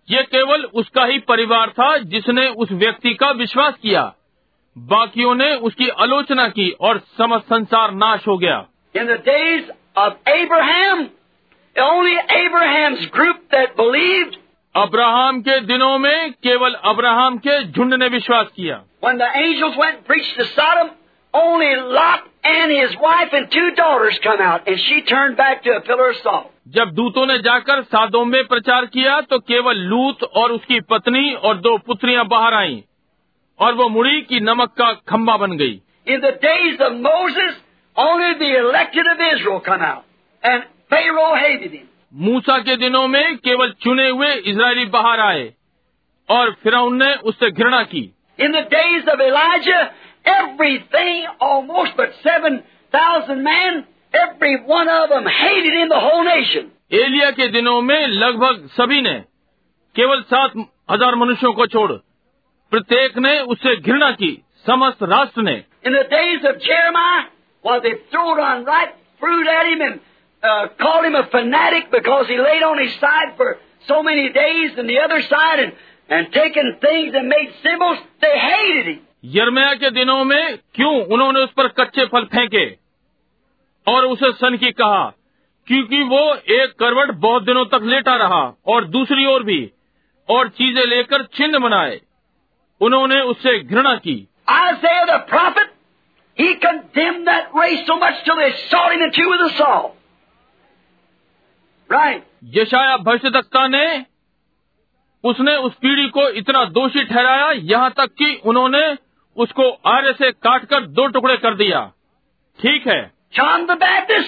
[0.09, 4.03] ये केवल उसका ही परिवार था जिसने उस व्यक्ति का विश्वास किया।
[4.77, 8.61] बाकियों ने उसकी आलोचना की और समस्त संसार नाश हो गया
[8.95, 11.03] In the days of Abraham,
[11.77, 14.37] only Abraham's group that believed,
[14.75, 19.97] Abraham के दिनों में केवल अब्राहम के झुंड ने विश्वास किया when the angels went
[19.97, 20.91] and preached to Sodom,
[21.35, 25.75] only Lot and his wife and two daughters come out, and she turned back to
[25.75, 26.49] a pillar of salt.
[26.69, 31.57] जब दूतों ने जाकर सादोम में प्रचार किया तो केवल लूत और उसकी पत्नी और
[31.59, 32.81] दो पुत्रियाँ बाहर आईं
[33.59, 37.61] और वो मुड़ी की नमक का खम्बा बन गई। In the days of Moses
[37.97, 41.87] only the elected of Israel come out and Pharaoh hated him
[42.25, 45.53] मूसा के दिनों में केवल चुने हुए इजरायली बाहर आए
[46.29, 48.03] और फिर ने उससे घृणा की।
[48.39, 49.81] इन the days of इलाजा
[50.29, 53.83] everything almost but 7000 man
[54.15, 59.01] every one of M hated in the whole nation Elia के दिनों में लगभग सभी
[59.03, 59.19] ने
[59.97, 60.53] केवल सात
[60.91, 61.93] हज़ार मनुष्यों को छोड़
[62.73, 66.03] प्रत्येक ने उससे घृणा की समस्त राष्ट्र ने। इन
[71.23, 71.97] फनेटिक
[73.81, 74.81] सो मेनी डेज़
[79.75, 82.67] के दिनों में क्यों उन्होंने उस पर कच्चे फल फेंके?
[83.93, 85.13] और उसे सन की कहा
[85.67, 89.71] क्योंकि वो एक करवट बहुत दिनों तक लेटा रहा और दूसरी ओर भी
[90.29, 92.01] और चीज़ें लेकर चिन्ह बनाए
[92.83, 94.29] उन्होंने उससे घृणा की।
[102.45, 104.07] यशाया भविष्य दत्ता ने
[105.25, 108.97] उसने उस पीढ़ी को इतना दोषी ठहराया यहाँ तक कि उन्होंने
[109.37, 111.93] उसको आर्य से काटकर दो टुकड़े कर दिया।
[112.61, 114.25] ठीक है। चाँद बैटिस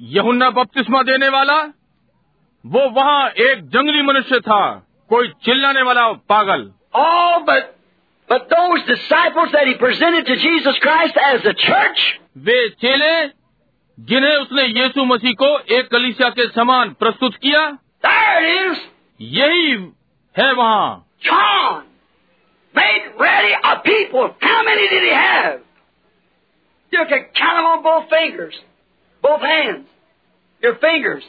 [0.00, 1.72] यहुन्ना बपतिस्मा देने वाला
[2.64, 4.60] वो वहाँ एक जंगली मनुष्य था
[5.10, 6.70] कोई चिल्लाने वाला पागल
[7.00, 7.74] Oh, but
[8.28, 12.00] but those disciples that he presented to Jesus Christ as a church,
[12.48, 13.12] वे चेले
[13.98, 15.48] जिन्हें उसने यीशु मसीह को
[15.78, 17.62] एक कलिसिया के समान प्रस्तुत किया
[18.06, 18.78] there it is.
[19.20, 19.72] यही
[20.36, 21.84] है वहाँ John
[22.74, 24.30] made ready a people.
[24.40, 25.60] How many did he have?
[26.92, 28.54] You can count them on both fingers,
[29.22, 29.86] both hands,
[30.62, 31.24] your fingers.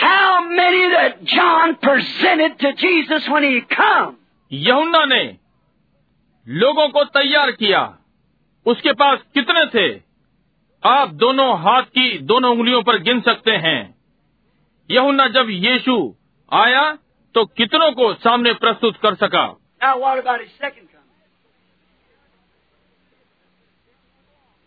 [0.00, 4.16] How many that John presented to Jesus when he come?
[4.50, 5.22] यहुन्ना ने
[6.46, 7.80] लोगों को तैयार किया
[8.66, 9.88] उसके पास कितने थे
[10.82, 13.78] आप दोनों हाथ की दोनों उंगलियों पर गिन सकते हैं
[14.90, 15.96] यहुन्ना जब यीशु
[16.52, 16.84] आया
[17.34, 19.46] तो कितनों को सामने प्रस्तुत कर सका
[19.80, 21.20] Now, what about his second coming?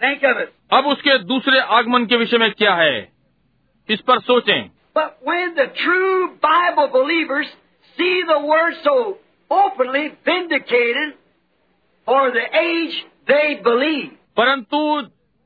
[0.01, 0.53] Think of it.
[0.73, 2.95] अब उसके दूसरे आगमन के विषय में क्या है
[3.89, 7.47] इस पर सोचें But when the true Bible believers
[7.97, 9.17] see the Word so
[9.51, 11.15] openly vindicated
[12.07, 12.95] for the age
[13.27, 14.79] they believe, परंतु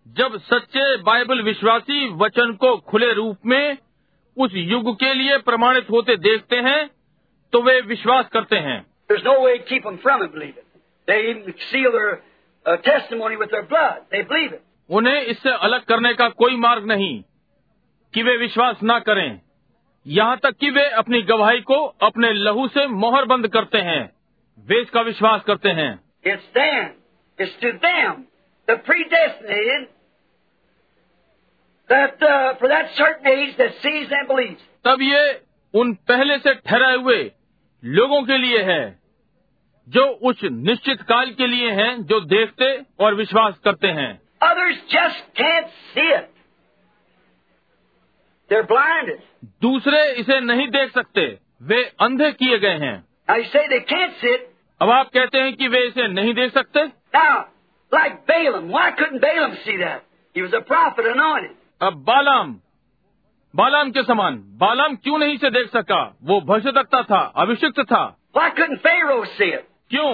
[0.06, 3.78] जब सच्चे बाइबल विश्वासी वचन को खुले रूप में
[4.38, 6.86] उस युग के लिए प्रमाणित होते देखते हैं
[7.53, 8.80] तो वे विश्वास करते हैं
[9.10, 10.65] There's no way to keep them from it believing.
[11.07, 12.22] They even seal their
[12.65, 14.02] uh, testimony with their blood.
[14.11, 14.61] They believe it.
[14.90, 17.14] उन्हें इससे अलग करने का कोई मार्ग नहीं
[18.14, 19.40] कि वे विश्वास ना करें
[20.06, 24.02] यहाँ तक कि वे अपनी गवाही को अपने लहू से मोहर बंद करते हैं
[24.68, 25.92] वे इसका विश्वास करते हैं
[26.26, 26.88] It's them.
[27.40, 28.24] It's to them,
[28.68, 29.84] the predestinated,
[31.90, 34.64] that uh, for that certain age that sees and believes.
[34.86, 35.22] तब ये
[35.74, 37.20] उन पहले से ठहराए हुए
[37.84, 38.82] लोगों के लिए है
[39.88, 44.10] जो उस निश्चित काल के लिए हैं जो देखते और विश्वास करते हैं
[44.42, 46.28] Others just can't see it.
[48.49, 49.19] They're blinded.
[49.61, 51.26] दूसरे इसे नहीं देख सकते
[51.69, 52.95] वे अंधे किए गए हैं
[53.30, 54.45] Now you say they can't see it.
[54.82, 57.45] अब आप कहते हैं कि वे इसे नहीं देख सकते Now,
[57.91, 60.03] like Balaam, why couldn't Balaam see that?
[60.36, 61.56] He was a prophet anointed.
[61.82, 62.56] अब बालाम
[63.53, 68.03] बालाम के समान बालाम क्यों नहीं इसे देख सका वो भविष्यवक्ता था अभिषिक्त था
[68.38, 69.65] Why couldn't Pharaoh see it?
[69.90, 70.11] क्यों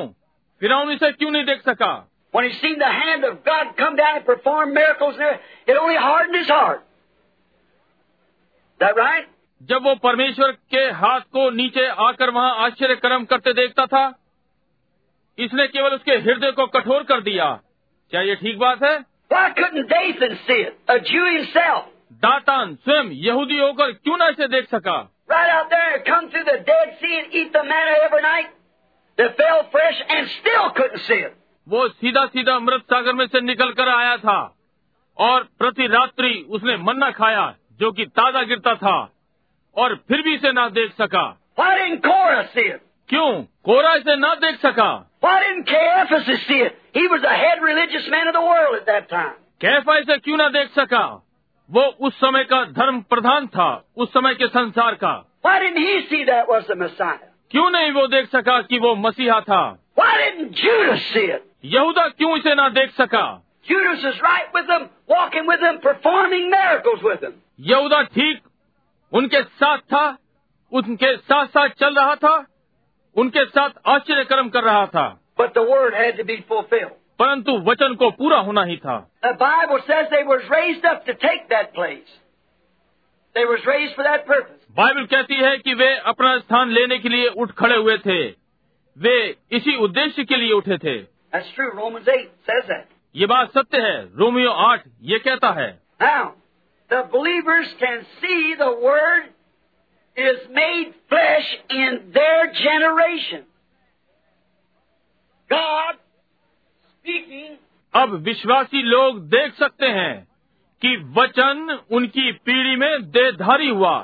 [0.61, 1.91] फिरौन इसे क्यों नहीं देख सका
[2.35, 5.97] When he seen the hand of God come down and perform miracles there, it only
[6.03, 6.80] hardened his heart.
[8.82, 9.28] Right
[9.62, 14.20] जब वो परमेश्वर के हाथ को नीचे आकर वहाँ आश्चर्य कर्म करते देखता था
[15.40, 17.62] इसने केवल उसके हृदय को कठोर कर दिया।
[18.12, 19.00] क्या ये ठीक बात है?
[22.14, 24.98] दातान स्वयं यहूदी होकर क्यों ना इसे देख सका?
[31.70, 34.56] वो सीधा सीधा अमृत सागर में से निकल कर आया था
[35.18, 39.14] और प्रति रात्रि उसने मन्ना खाया। जो कि ताज़ा गिरता था
[39.78, 41.40] और फिर भी इसे ना देख सका।
[43.10, 43.44] क्यों?
[43.44, 45.12] कोरा इसे ना देख सका।
[49.62, 51.28] कैफा इसे क्यों ना देख सका?
[51.72, 55.40] वो उस समय का धर्म प्रधान था उस समय के संसार का।
[57.52, 59.80] क्यों नहीं वो देख सका कि वो मसीहा था?
[61.66, 63.52] यहूदा क्यों इसे ना देख सका?
[63.69, 67.35] Judas is right with them, walking with them, performing miracles with them.
[67.70, 68.40] यहूदा ठीक
[69.12, 70.05] उनके साथ था
[70.73, 72.36] उनके साथ साथ चल रहा था
[73.16, 75.06] उनके साथ आश्चर्य कर्म कर रहा था
[75.39, 76.94] But the word had to be fulfilled.
[77.20, 81.15] परंतु वचन को पूरा होना ही था The Bible says they was raised up to
[81.27, 82.10] take that place.
[83.36, 84.59] They was raised for that purpose.
[84.77, 88.20] Bible कहती है कि वे अपना स्थान लेने के लिए उठ खड़े हुए थे
[88.97, 89.16] वे
[89.59, 90.97] इसी उद्देश्य के लिए उठे थे
[91.32, 91.70] That's true.
[91.78, 92.86] Romans 8 says that.
[93.15, 95.72] ये बात सत्य है रोमियो आठ ये कहता है
[96.02, 96.34] Now,
[96.90, 99.27] the believers can see the Word
[100.18, 103.44] is made flesh in their generation.
[105.49, 105.95] God
[106.98, 107.57] speaking
[107.94, 110.15] अब विश्वासी लोग देख सकते हैं
[110.81, 113.95] कि वचन उनकी पीढ़ी में देहधारी हुआ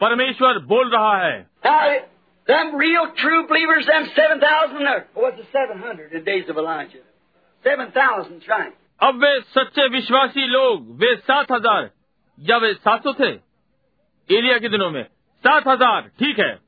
[0.00, 1.98] परमेश्वर बोल रहा है Now,
[2.48, 7.04] them real true believers, them 7,000 or was it 700 in days of Elijah?
[9.02, 11.90] अब वे सच्चे विश्वासी लोग वे सात हज़ार।
[12.40, 13.28] या वे सात सौ थे?
[14.36, 15.02] एरिया के दिनों में।
[15.46, 16.58] सात हज़ार ठीक है।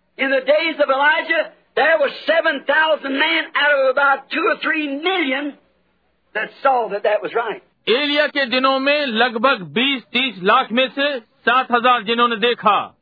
[7.88, 12.96] एरिया के दिनों में लगभग बीस तीस लाख में से 7000 जिन्होंने देखा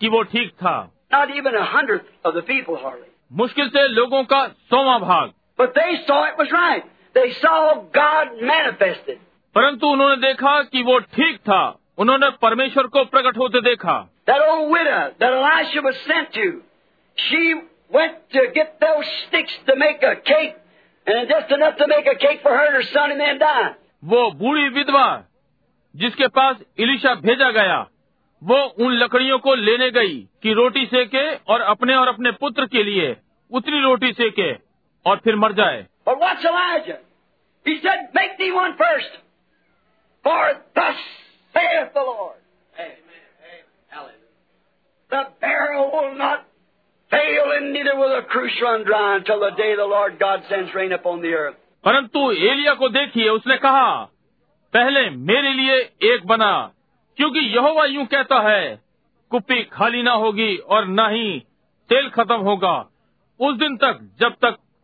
[0.00, 1.54] कि वो ठीक था। Not even
[3.32, 6.93] मुश्किल से लोगों का सोवा भाग। But they saw it was right.
[9.54, 14.10] परंतु उन्होंने देखा कि वो ठीक था। उन्होंने परमेश्वर को प्रकट होते देखा।
[24.04, 25.24] वो बूढ़ी विधवा
[25.96, 27.86] जिसके पास इलिशा भेजा गया
[28.42, 32.82] वो उन लकड़ियों को लेने गई कि रोटी सेके और अपने और अपने पुत्र के
[32.82, 33.16] लिए
[33.52, 34.52] उतनी रोटी सेके
[35.06, 37.00] और फिर मर जाए। But what's Elijah?
[37.64, 39.12] He said, Make thee one first.
[40.24, 40.96] For thus
[41.54, 42.36] saith the Lord.
[45.10, 46.46] The barrel will not
[47.10, 50.74] fail, and neither will the cruise run dry until the day the Lord God sends
[50.74, 51.56] rain upon the earth.
[51.84, 52.20] परंतु
[52.50, 53.88] एलिया को देखिए उसने कहा
[54.74, 55.76] पहले मेरे लिए
[56.12, 56.52] एक बना
[57.18, 58.62] क्योंकि यहोवा यूँ कहता है
[59.30, 61.38] कुप्पी खाली ना होगी और न ही
[61.90, 62.74] तेल खत्म होगा
[63.40, 64.56] उस दिन तक जब तक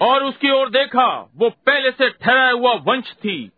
[0.00, 3.50] और उसकी ओर देखा वो पहले से ठहराया हुआ वंश थी।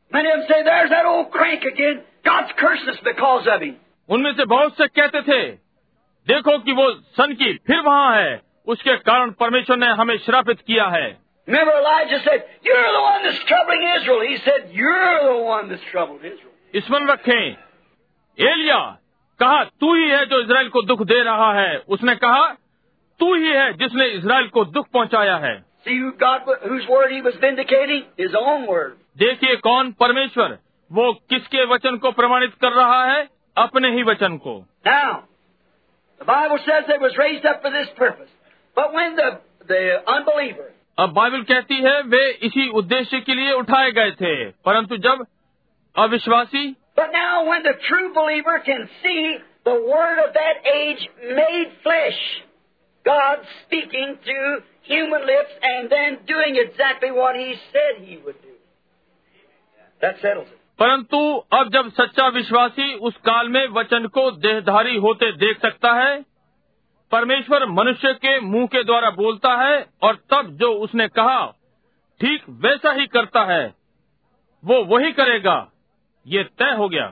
[4.09, 5.43] उनमें से बहुत से कहते थे
[6.27, 10.87] देखो कि वो सन की फिर वहाँ है। उसके कारण परमेश्वर ने हमें श्रापित किया
[10.87, 11.19] है।
[16.77, 17.47] स्मरण रखे
[18.39, 18.99] एलिया
[19.41, 22.49] कहा तू ही है जो इसराइल को दुख दे रहा है। उसने कहा
[23.21, 27.22] तू ही है जिसने इसराइल को दुख पहुँचाया है। See who God, whose word he
[27.22, 28.04] was vindicating?
[28.18, 28.98] His own word.
[29.18, 30.58] देखिए कौन परमेश्वर
[30.92, 33.28] वो किसके वचन को प्रमाणित कर रहा है
[33.58, 34.54] अपने ही वचन को
[34.86, 35.24] Now,
[36.22, 38.30] the Bible says they was raised up for this purpose.
[38.78, 39.30] But when the,
[39.68, 44.34] the unbeliever, अब बाइबल कहती है वे इसी उद्देश्य के लिए उठाए गए थे
[44.66, 45.26] परंतु जब
[45.96, 51.72] अविश्वासी but now when the true believer can see the word of that age made
[51.84, 52.20] flesh,
[53.06, 58.55] God speaking through human lips and then doing exactly what he said he would do.
[60.03, 60.61] That settles it.
[60.79, 61.19] परंतु
[61.53, 66.25] अब जब सच्चा विश्वासी उस काल में वचन को देहधारी होते देख सकता है
[67.13, 71.47] परमेश्वर मनुष्य के मुँह के द्वारा बोलता है और तब जो उसने कहा
[72.21, 73.75] ठीक वैसा ही करता है
[74.65, 75.73] वो वही करेगा
[76.27, 77.07] ये तय हो गया।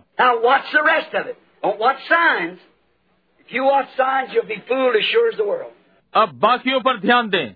[6.14, 7.54] अब बाकियों पर ध्यान दें।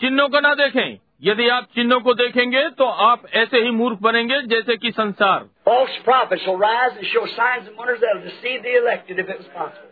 [0.00, 4.40] चिन्हों को ना देखें यदि आप चिन्हों को देखेंगे तो आप ऐसे ही मूर्ख बनेंगे
[4.54, 8.62] जैसे कि संसार False prophets will rise and show signs and wonders that will deceive
[8.62, 9.90] the elected if it was possible.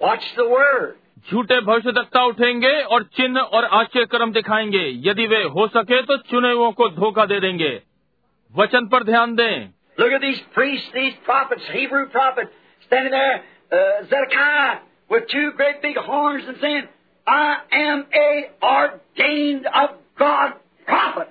[0.00, 0.96] Watch the word.
[1.30, 6.52] झूठे भविष्यवक्ता उठेंगे और चिन्ह और आश्चर्य कर्म दिखाएँगे यदि वे हो सके तो चुने
[6.52, 7.72] हुओं को धोखा दे देंगे
[8.54, 9.68] वचन पर ध्यान दें
[9.98, 12.52] Look at these priests, these prophets, Hebrew prophets,
[12.86, 13.38] standing there,
[13.72, 14.76] uh, Zedekiah,
[15.10, 16.84] with two great big horns and saying,
[17.28, 18.30] I am a
[18.64, 20.52] ordained of God
[20.86, 21.28] prophet.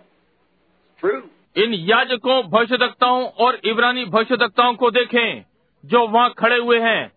[1.04, 1.22] True.
[1.56, 5.44] इन याजकों भविष्यवक्ताओं और इब्रानी भविष्यवक्ताओं को देखें
[5.84, 7.08] जो वहाँ खड़े हुए हैं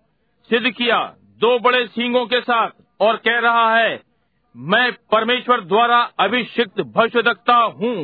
[0.51, 0.99] सिद्ध किया
[1.41, 2.71] दो बड़े सींगों के साथ
[3.01, 4.01] और कह रहा है
[4.55, 7.95] मैं परमेश्वर द्वारा अभिषिक्त भविष्यवक्ता हूँ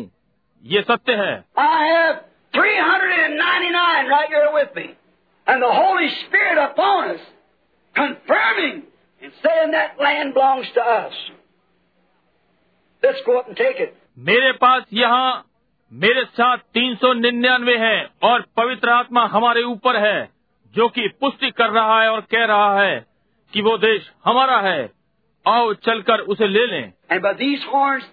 [0.64, 2.20] ये सत्य है I have
[2.54, 4.86] 399 right here with me.
[5.46, 7.20] And the Holy Spirit upon us,
[7.94, 8.82] confirming
[9.22, 11.12] and saying that land belongs to us.
[13.02, 13.94] Let's go up and take it.
[14.28, 15.44] मेरे पास यहाँ
[15.92, 20.28] मेरे साथ तीन सौ निन्यानवे है और पवित्र आत्मा हमारे ऊपर है
[20.74, 22.98] जो कि पुष्टि कर रहा है और कह रहा है
[23.52, 24.80] कि वो देश हमारा है
[25.46, 28.04] आओ चलकर उसे ले लें And by these horns,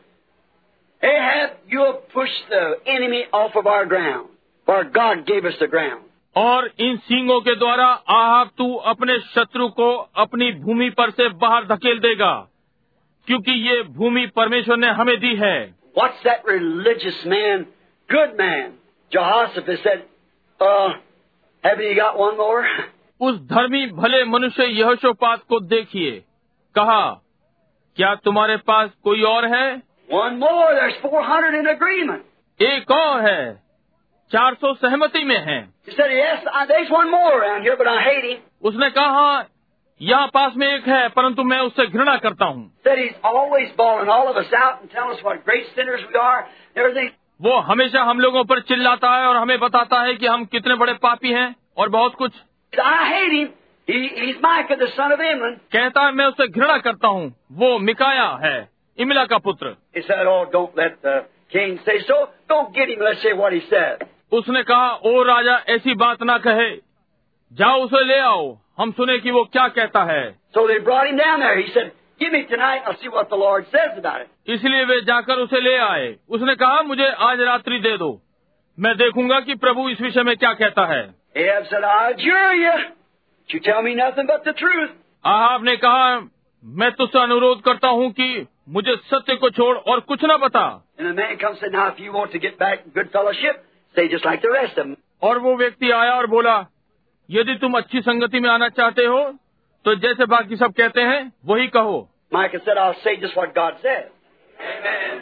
[1.02, 4.30] Ahab, you'll push the enemy off of our ground.
[4.68, 6.04] For God gave us the ground.
[6.36, 11.66] और इन सींगों के द्वारा आहाब तू अपने शत्रु को अपनी भूमि पर से बाहर
[11.66, 12.34] धकेल देगा
[13.28, 15.58] क्योंकि ये भूमि परमेश्वर ने हमें दी है
[15.98, 17.66] What's that religious man,
[18.10, 18.72] good man?
[19.12, 20.06] Jehoshaphat said,
[20.60, 20.90] uh,
[21.64, 22.64] haven't you got one more?
[23.22, 26.12] उस धर्मी भले मनुष्य यहोशोपात को देखिए
[26.76, 27.04] कहा
[27.98, 29.68] क्या तुम्हारे पास कोई और है
[30.10, 30.66] One more.
[30.72, 32.26] There's 400 in agreement.
[32.60, 33.54] एक और है
[34.32, 37.89] चार सौ सहमति में है He said, yes, I, there's one more around here, but
[37.89, 38.41] I hate him.
[38.71, 39.47] उसने कहा "हाँ,
[40.01, 44.11] यहाँ पास में एक है परंतु मैं उससे घृणा करता हूँ Said he's always bawling
[44.17, 47.11] all of us out and telling us what great sinners we are and everything.
[47.41, 50.93] वो हमेशा हम लोगों पर चिल्लाता है और हमें बताता है कि हम कितने बड़े
[51.07, 52.33] पापी हैं और बहुत कुछ
[52.73, 53.49] He said, I hate him.
[53.89, 55.55] He, he's Micah, the son of Imlan.
[55.73, 58.57] कहता है मैं उससे घृणा करता हूँ वो मिकाया है
[58.99, 61.17] इमला का पुत्र He said, oh, don't let the
[61.53, 62.17] king say so.
[62.49, 63.01] Don't get him.
[63.01, 64.03] Let's say what he said.
[64.34, 66.76] उसने कहा ओ राजा ऐसी बात ना कहे।
[67.54, 70.70] जाओ उसे ले आओ। हम सुने कि वो क्या कहता है। So
[74.48, 78.22] इसलिए वे जाकर उसे ले आए। उसने कहा मुझे आज रात्रि दे दो।
[78.80, 81.16] मैं देखूँगा कि प्रभु इस विषय में क्या कहता है.
[85.26, 86.28] आपने कहा
[86.66, 90.88] मैं तुझसे अनुरोध करता हूँ कि मुझे सत्य को छोड़ और कुछ न बता।
[93.94, 94.96] Stay just like the rest of them.
[95.24, 96.56] और वो व्यक्ति आया और बोला
[97.30, 99.20] यदि तुम अच्छी संगति में आना चाहते हो
[99.86, 102.02] तो जैसे बाकी सब कहते हैं वही कहो
[102.32, 104.06] Micah said, I'll say just what God says.
[104.58, 105.22] Amen.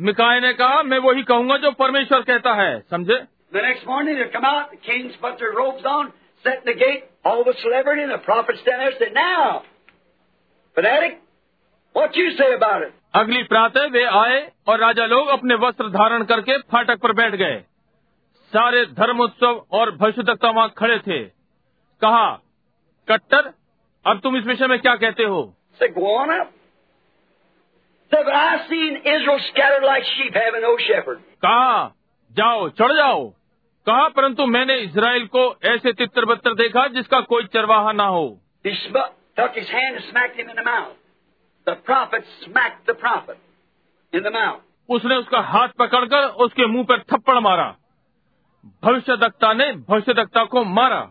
[0.00, 3.18] मिकाय ने कहा मैं वही कहूँगा जो परमेश्वर कहता है समझे
[3.52, 6.08] The next morning they come out, the kings put their robes on,
[6.44, 9.62] set in the gate, all the celebrity and the prophets stand there and said, Now,
[10.76, 11.20] fanatic,
[11.94, 12.92] what you say about it?
[13.14, 17.54] अगली प्रातः वे आए और राजा लोग अपने वस्त्र धारण करके फाटक पर बैठ गए
[18.46, 21.24] सारे धर्म उत्सव और भविष्यता वहाँ खड़े थे।
[22.00, 22.40] कहा
[23.08, 23.52] कट्टर
[24.06, 25.54] अब तुम इस विषय में क्या कहते हो?
[31.18, 31.94] कहा
[32.32, 33.30] जाओ चढ़ जाओ।
[33.86, 38.40] कहा परंतु मैंने इसराइल को ऐसे तित्र बत्तर देखा जिसका कोई चरवाहा ना हो।
[44.88, 47.76] उसने उसका हाथ पकड़कर उसके मुँह पर थप्पड़ मारा।
[48.84, 51.10] भविष्य दक्ता ने भविष्य दक्ता को मारा।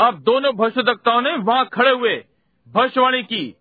[0.00, 2.24] अब दोनों भविष्य दक्ताओं ने वहाँ खड़े हुए
[2.68, 3.56] भविष्यवाणी की।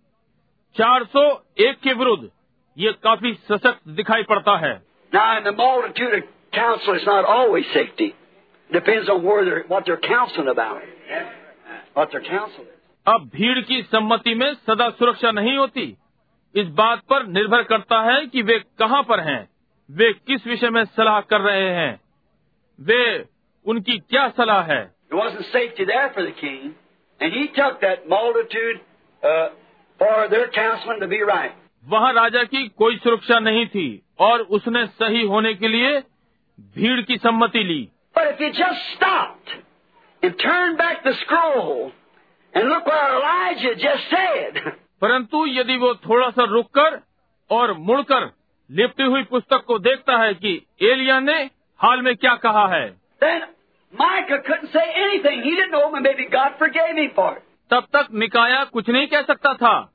[0.75, 2.29] 401 के विरुद्ध
[2.77, 4.83] ये काफ़ी सशक्त दिखाई पड़ता है।
[13.07, 15.97] अब भीड़ की सम्मति में सदा सुरक्षा नहीं होती।
[16.55, 19.49] इस बात पर निर्भर करता है कि वे कहाँ पर हैं
[19.91, 22.01] वे किस विषय में सलाह कर रहे हैं
[22.81, 23.25] वे
[23.65, 24.95] उनकी क्या सलाह है।
[31.87, 35.99] वहाँ राजा की कोई सुरक्षा नहीं थी और उसने सही होने के लिए
[36.59, 39.51] भीड़ की सम्मति ली। But if you just stopped
[40.23, 40.97] and turned back
[45.01, 47.01] परंतु यदि वो थोड़ा सा रुक कर
[47.51, 48.31] और मुड़कर
[48.71, 51.49] लिपटी हुई पुस्तक को देखता है कि एलिया ने
[51.79, 52.89] हाल में क्या कहा है।
[57.69, 59.93] तब तक निकाया कुछ नहीं कह सकता था।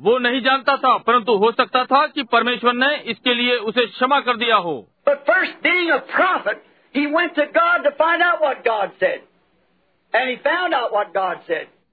[0.00, 4.20] वो नहीं जानता था परंतु हो सकता था कि परमेश्वर ने इसके लिए उसे क्षमा
[4.20, 5.52] कर दिया हो। फ़र्स्ट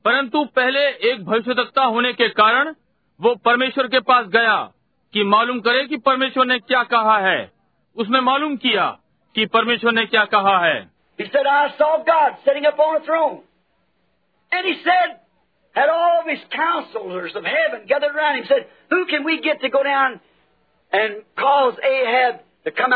[0.06, 2.76] परंतु पहले एक भविष्यवक्ता होने के कारण
[3.22, 4.74] वो परमेश्वर के पास गया
[5.14, 7.52] कि मालूम करे कि परमेश्वर ने क्या कहा है।
[7.96, 9.00] उसने मालूम किया
[9.36, 10.92] कि परमेश्वर ने क्या कहा है।
[22.68, 22.94] The come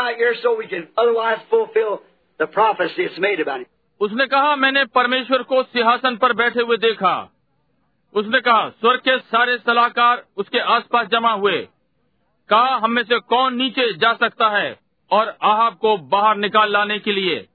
[3.48, 3.79] out.
[4.00, 7.32] उसने कहा मैंने परमेश्वर को सिंहासन पर बैठे हुए देखा।
[8.14, 11.68] उसने कहा स्वर्ग के सारे सलाहकार उसके आसपास जमा हुए।
[12.48, 14.78] कहा हम में से कौन नीचे जा सकता है
[15.10, 17.46] और आहाब को बाहर निकाल लाने के लिए?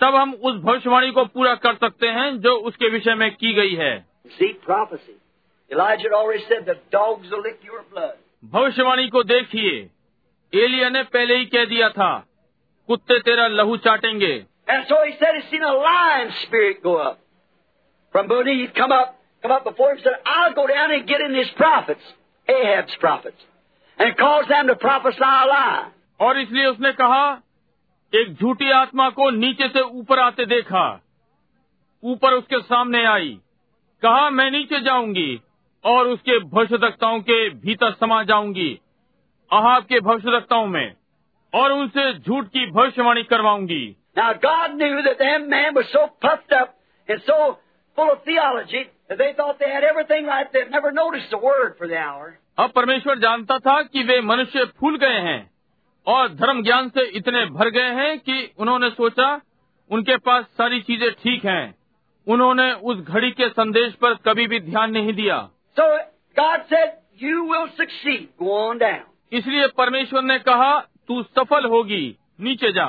[0.00, 3.74] तब हम उस भविष्यवाणी को पूरा कर सकते हैं जो उसके विषय में की गई
[3.74, 4.06] है.
[8.44, 9.90] भविष्यवाणी को देखिए।
[10.54, 12.26] एलिया ने पहले ही कह दिया था
[12.86, 17.18] कुत्ते तेरा लहू चाटेंगे। And so he said he's seen a lion spirit go up.
[18.12, 21.34] From beneath, come up, come up before him, said, I'll go down and get in
[21.34, 22.00] his prophets,
[22.48, 23.40] Ahab's prophets,
[23.98, 25.88] and cause them to prophesy a lie.
[26.20, 27.24] और इसलिए उसने कहा
[28.12, 30.84] एक झूठी आत्मा को नीचे से ऊपर आते देखा
[32.02, 33.30] ऊपर उसके सामने आई
[34.02, 35.40] कहा मैं नीचे जाऊँगी
[35.84, 38.70] और उसके भविष्यदक्ताओं के भीतर समा जाऊँगी
[39.50, 40.94] अहाब के भविष्यदक्ताओं में
[41.52, 43.84] और उनसे झूठ की भविष्यवाणी करवाऊँगी
[44.16, 46.74] Now God knew that that man was so puffed up
[47.08, 47.58] and so
[47.98, 50.46] full of theology that they thought they had everything right.
[50.52, 52.38] They'd never noticed a word for the hour.
[52.58, 55.40] अब परमेश्वर जानता था कि वे मनुष्य फूल गए हैं
[56.06, 59.28] और धर्म ज्ञान से इतने भर गए हैं कि उन्होंने सोचा
[59.90, 61.74] उनके पास सारी चीज़ें ठीक हैं
[62.26, 65.38] उन्होंने उस घड़ी के संदेश पर कभी भी ध्यान नहीं दिया
[65.76, 65.84] So
[66.36, 68.28] God said, You will succeed.
[68.38, 69.02] Go on down.
[69.32, 70.78] इसलिए परमेश्वर ने कहा
[71.08, 72.04] तू सफल होगी
[72.40, 72.86] नीचे जा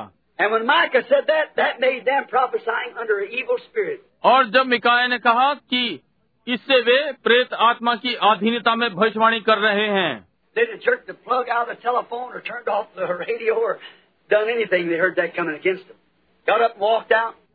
[4.23, 6.01] और जब मिकाया ने कहा कि
[6.47, 10.27] इससे वे प्रेत आत्मा की आधीनता में भविष्यवाणी कर रहे हैं।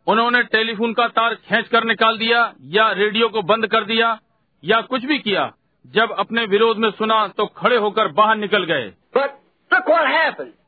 [0.06, 4.20] उन्होंने टेलीफोन का तार खेच कर निकाल दिया या रेडियो को बंद कर दिया
[4.64, 5.52] या कुछ भी किया।
[5.86, 9.30] जब अपने विरोध में सुना तो खड़े होकर बाहर निकल गए। But
[10.06, 10.57] happened.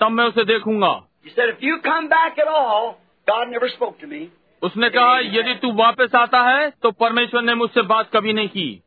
[0.00, 0.92] तब मैं उसे देखूँगा।
[4.62, 8.82] उसने कहा यदि तू वापस आता है तो परमेश्वर ने मुझसे बात कभी नहीं की.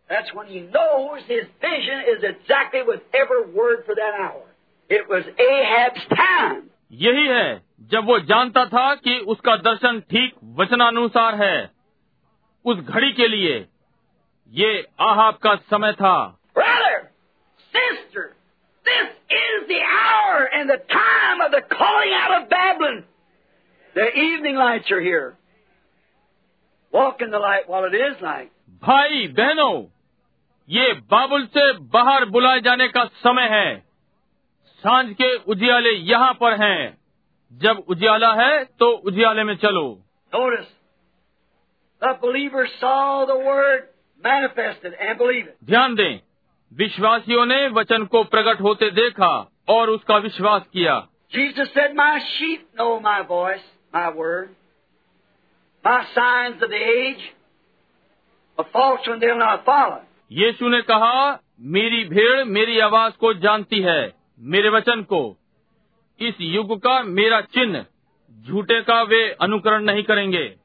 [6.92, 7.62] यही है
[7.92, 11.72] जब वो जानता था कि उसका दर्शन ठीक वचनानुसार है
[12.66, 13.66] उस घड़ी के लिए
[14.54, 16.16] ये आहाब का समय था।
[16.56, 16.98] Brother,
[17.74, 18.26] sister,
[18.86, 23.05] this is the hour and the time of the calling out of Babylon.
[23.95, 25.37] The evening lights are here.
[26.93, 28.51] Walk in the light while it is light.
[28.83, 29.75] भाई बहनों
[30.69, 33.77] ये बाबुल से बाहर बुलाए जाने का समय है
[34.85, 36.97] सांझ के उजियाले यहाँ पर हैं
[37.53, 39.87] जब उजियाला है तो उजियाले में चलो
[40.33, 40.71] Notice,
[42.03, 43.83] the believers saw the word
[44.25, 45.57] manifested and believed it.
[45.65, 46.21] ध्यान दें
[46.74, 51.08] विश्वासियों ने वचन को प्रकट होते देखा और उसका विश्वास किया।
[60.32, 65.38] यीशु ने कहा मेरी भेड़ मेरी आवाज़ को जानती है मेरे वचन को।
[66.20, 67.86] इस युग का मेरा चिन्ह
[68.48, 70.56] झूठे का वे अनुकरण नहीं करेंगे।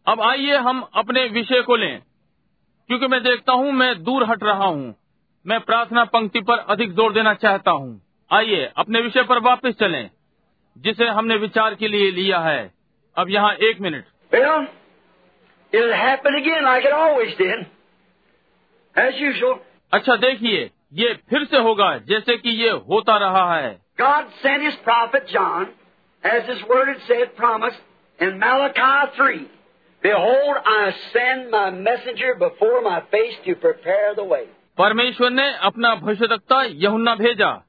[0.06, 2.02] अब आइए हम अपने विषय को लें।
[2.88, 4.94] क्योंकि मैं देखता हूँ मैं दूर हट रहा हूँ।
[5.46, 8.02] मैं प्रार्थना पंक्ति पर अधिक ज़ोर देना चाहता हूँ।
[8.32, 10.10] आइए अपने विषय पर वापस चलें
[10.78, 12.74] जिसे हमने विचार के लिए लिया है।
[13.18, 14.66] अब यहाँ एक मिनट। Well,
[19.92, 23.82] अच्छा देखिए ये फिर से होगा जैसे कि ये होता रहा है।
[26.24, 27.78] as His Word had said, promised
[28.20, 29.50] in Malachi 3
[30.02, 34.44] Behold, I send my messenger before my face to prepare the way.
[34.78, 37.64] परमेश्वर ने अपना भविष्य भविष्यता यहुन्ना भेजा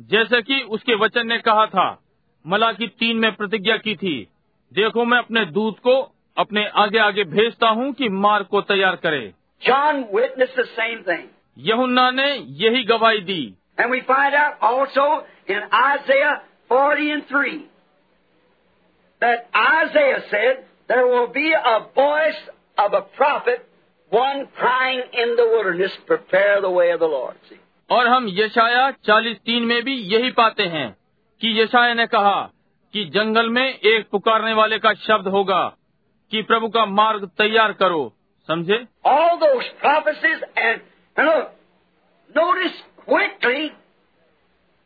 [0.00, 2.02] जैसे कि उसके वचन ने कहा था।
[2.46, 4.28] मला की तीन में प्रतिज्ञा की थी
[4.72, 9.34] देखो मैं अपने दूत को अपने आगे आगे भेजता हूँ कि मार्ग को तैयार करे।
[9.64, 11.24] जॉन विटनेस सेम थिंग
[11.58, 16.42] यहुन्ना ने यही गवाही दी। And out in Isaiah
[16.72, 17.60] 40 and
[19.21, 22.41] that Isaiah said, There will be a voice
[22.77, 23.67] of a prophet,
[24.11, 27.35] one crying in the wilderness, Prepare the way of the Lord.
[27.49, 27.59] See?
[27.89, 30.89] और हम यशाया चालीस तीन में भी यही पाते हैं
[31.41, 32.41] कि यशाया ने कहा
[32.93, 35.63] कि जंगल में एक पुकारने वाले का शब्द होगा
[36.31, 38.01] कि प्रभु का मार्ग तैयार करो
[38.49, 40.81] समझे All those prophecies, and,
[41.17, 41.51] and look,
[42.35, 43.71] notice quickly,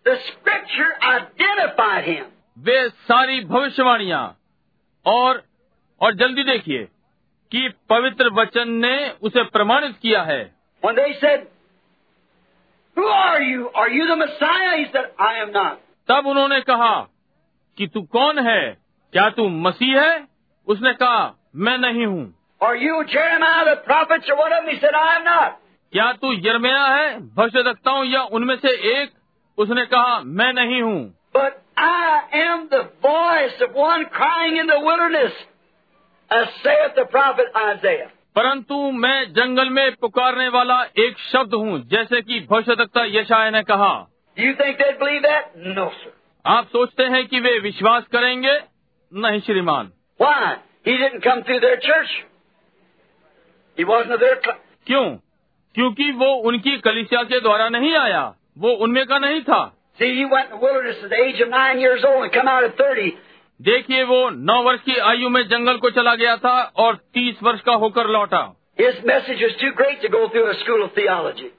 [0.05, 2.25] the Scripture identified him.
[2.56, 4.24] वे सारी भविष्यवाणियाँ
[5.06, 5.42] और
[6.00, 6.84] और जल्दी देखिए
[7.52, 10.42] कि पवित्र वचन ने उसे प्रमाणित किया है
[10.82, 11.46] When they said,
[12.96, 13.68] Who are you?
[13.74, 14.72] Are you the Messiah?
[14.78, 15.78] He said, I am not.
[16.08, 16.94] तब उन्होंने कहा
[17.78, 18.60] कि तू कौन है
[19.12, 20.26] क्या तू मसीह है
[20.66, 21.22] उसने कहा
[21.66, 24.74] मैं नहीं हूँ Are you Jeremiah the prophet or one of them?
[24.74, 25.58] He said, I am not.
[25.92, 29.10] क्या तू यरमया है भविष्यवक्ताओं या उनमें से एक
[29.58, 31.00] उसने कहा मैं नहीं हूँ
[31.34, 35.32] But I am the voice of one crying in the wilderness,
[36.30, 38.10] as saith the prophet Isaiah.
[38.36, 43.92] परंतु मैं जंगल में पुकारने वाला एक शब्द हूँ जैसे कि भविष्यवक्ता यशाया ने कहा
[44.36, 45.56] you think they'd believe that?
[45.56, 46.12] No, sir.
[46.44, 48.58] आप सोचते हैं कि वे विश्वास करेंगे
[49.12, 49.90] नहीं श्रीमान
[50.20, 50.56] Why?
[50.84, 52.10] He didn't come through their church.
[53.78, 54.36] He wasn't their.
[54.86, 55.04] क्यों
[55.74, 58.22] क्योंकि वो उनकी कलिसिया के द्वारा नहीं आया
[58.58, 59.62] वो उनमें का नहीं था
[59.99, 62.47] See, he went in the wilderness at the age of nine years old and come
[62.47, 63.09] out at thirty.
[63.59, 64.19] देखिए वो
[64.49, 68.07] नौ वर्ष की आयु में जंगल को चला गया था और तीस वर्ष का होकर
[68.15, 68.41] लौटा
[68.79, 71.49] His message was too great to go through a school of theology.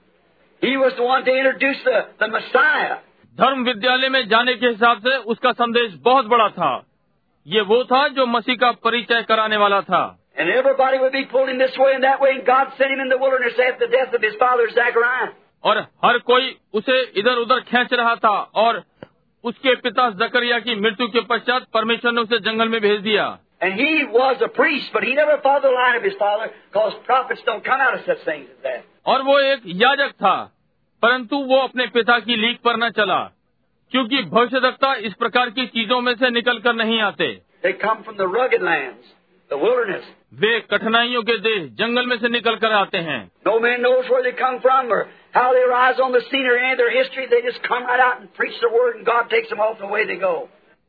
[0.63, 2.97] He was the one to introduce the, the Messiah.
[3.39, 6.73] धर्म विद्यालय में जाने के हिसाब से उसका संदेश बहुत बड़ा था
[7.47, 10.03] ये वो था जो मसीह का परिचय कराने वाला था
[10.39, 13.01] And everybody would be pulled him this way and that way, and God sent him
[13.01, 15.31] in the wilderness after the death of his father Zechariah.
[15.66, 18.84] और हर कोई उसे इधर उधर खेच रहा था और
[19.44, 23.38] उसके पिता जकरिया की मृत्यु के पश्चात परमेश्वर ने उसे जंगल में भेज दिया।
[29.06, 30.36] और वो एक याजक था
[31.02, 33.20] परंतु वो अपने पिता की लीक पर न चला
[33.92, 37.42] क्योंकि भविष्य इस प्रकार की चीज़ों में से निकल कर नहीं आते।
[40.34, 43.32] वे कठिनाइयों के देश जंगल में से निकल कर आते हैं।
[45.36, 48.04] how they rise on the scene or any of their history, they just come right
[48.04, 50.34] out and preach the word and God takes them off the way they go.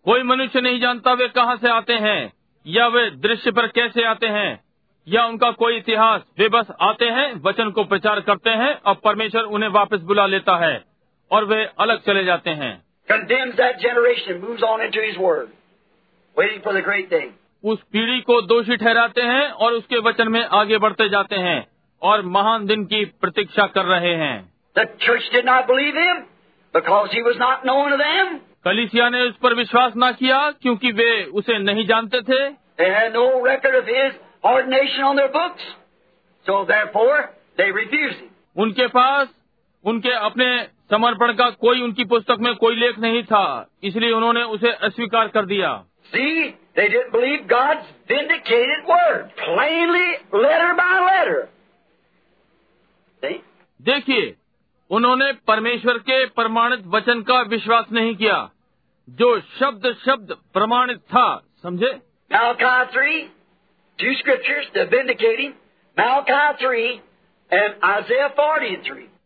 [0.07, 2.33] कोई मनुष्य नहीं जानता वे कहाँ से आते हैं
[2.67, 4.65] या वे दृश्य पर कैसे आते हैं
[5.09, 9.43] या उनका कोई इतिहास। वे बस आते हैं वचन को प्रचार करते हैं और परमेश्वर
[9.43, 10.85] उन्हें वापस बुला लेता है
[11.31, 12.75] और वे अलग चले जाते हैं।
[17.65, 21.76] उस पीढ़ी को दोषी ठहराते हैं और उसके वचन में आगे बढ़ते जाते हैं।
[22.07, 24.53] और महान दिन की प्रतीक्षा कर रहे हैं।
[28.65, 32.49] कलिसिया ने उस पर विश्वास न किया क्योंकि वे उसे नहीं जानते थे।
[38.57, 39.29] उनके पास
[39.85, 44.73] उनके अपने समर्पण का कोई उनकी पुस्तक में कोई लेख नहीं था इसलिए उन्होंने उसे
[44.73, 45.85] अस्वीकार कर दिया।
[46.15, 46.51] See.
[53.83, 54.37] देखिए
[54.91, 58.51] उन्होंने परमेश्वर के प्रमाणित वचन का विश्वास नहीं किया
[59.09, 62.01] जो शब्द शब्द प्रमाणित था समझे?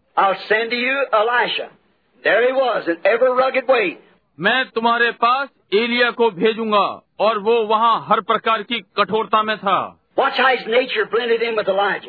[4.41, 10.01] मैं तुम्हारे पास एलिया को भेजूँगा और वो वहाँ हर प्रकार की कठोरता में था।
[10.19, 12.09] Watch.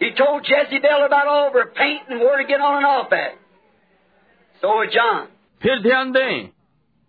[0.00, 3.12] He told Jezebel about all of her paint and where to get on and off
[3.12, 3.34] at.
[4.62, 5.26] So was John.
[5.62, 6.48] फिर ध्यान दें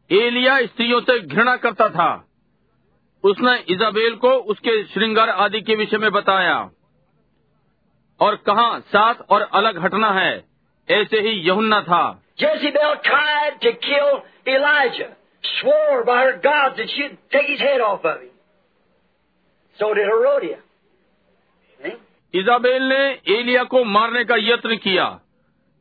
[0.10, 2.10] एलिया स्त्रियों से घृणा करता था
[3.24, 6.56] उसने इजाबेल को उसके श्रृंगार आदि के विषय में बताया
[8.20, 10.34] और कहा साथ और अलग हटना है
[10.88, 12.02] ऐसे ही यहुन्ना था
[12.42, 14.12] Jezebel tried to kill
[14.48, 15.10] Elijah,
[15.44, 18.30] swore by her gods that she'd take his head off of him.
[19.80, 20.69] So did Herodias.
[22.34, 23.04] Jezebel ने
[23.38, 25.06] एलिया को मारने का यत्न किया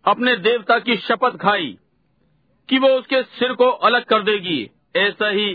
[0.04, 1.76] अपने देवता की शपथ खाई
[2.68, 4.60] कि वो उसके सिर को अलग कर देगी
[4.96, 5.48] ऐसा ही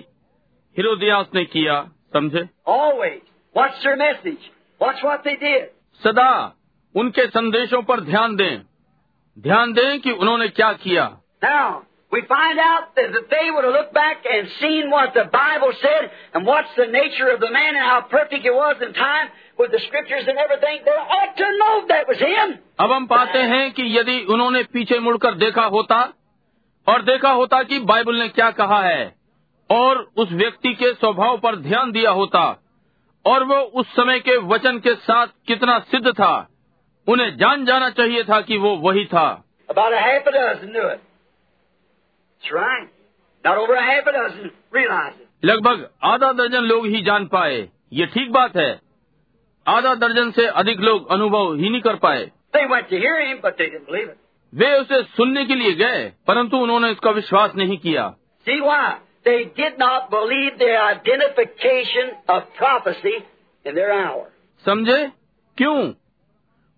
[0.77, 1.81] हिरोदियास ने किया
[2.13, 3.21] समझे Always.
[3.55, 4.51] Watch their message.
[4.81, 5.65] Watch what they did.
[6.01, 6.31] सदा
[6.95, 8.61] उनके संदेशों पर ध्यान दें
[9.37, 11.05] ध्यान दें कि उन्होंने क्या किया
[11.43, 15.25] Now, we find out that if they would have looked back and seen what the
[15.31, 18.93] Bible said and what's the nature of the man and how perfect it was in
[18.93, 22.53] time with the scriptures and everything, they ought to know that was him.
[22.79, 25.97] अब हम पाते हैं कि यदि उन्होंने पीछे मुड़कर देखा होता
[26.87, 29.03] और देखा होता कि बाइबल ने क्या कहा है
[29.69, 32.41] और उस व्यक्ति के स्वभाव पर ध्यान दिया होता
[33.25, 36.33] और वो उस समय के वचन के साथ कितना सिद्ध था
[37.07, 39.27] उन्हें जान जाना चाहिए था कि वो वही था
[39.69, 40.99] About a half a dozen knew it.
[42.41, 42.89] That's right.
[43.45, 45.27] Not over a half a dozen realized it.
[45.43, 47.57] लगभग आधा दर्जन लोग ही जान पाए
[47.93, 48.71] ये ठीक बात है
[49.67, 52.31] आधा दर्जन से अधिक लोग अनुभव ही नहीं कर पाए।
[54.55, 58.15] वे उसे सुनने के लिए गए परंतु उन्होंने इसका विश्वास नहीं किया।
[64.65, 65.11] समझे?
[65.57, 65.93] क्यों?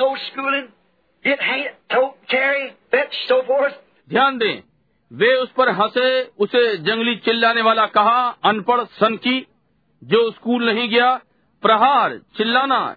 [0.00, 0.79] no.
[4.10, 4.60] ध्यान दें
[5.12, 9.46] वे उस पर हंसे उसे जंगली चिल्लाने वाला कहा अनपढ़ सन की
[10.04, 11.20] जो स्कूल नहीं गया
[11.62, 12.96] प्रहार चिल्लाना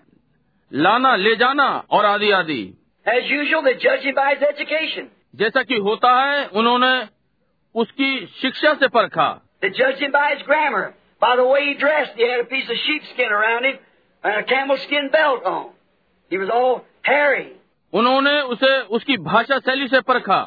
[0.73, 2.73] लाना ले जाना और आदि आदि।
[5.35, 7.07] जैसा कि होता है उन्होंने
[7.75, 9.41] उसकी शिक्षा से परखा।
[16.33, 16.79] He was all
[17.09, 17.47] hairy.
[17.93, 20.41] उन्होंने उसे उसकी भाषा शैली से परखा।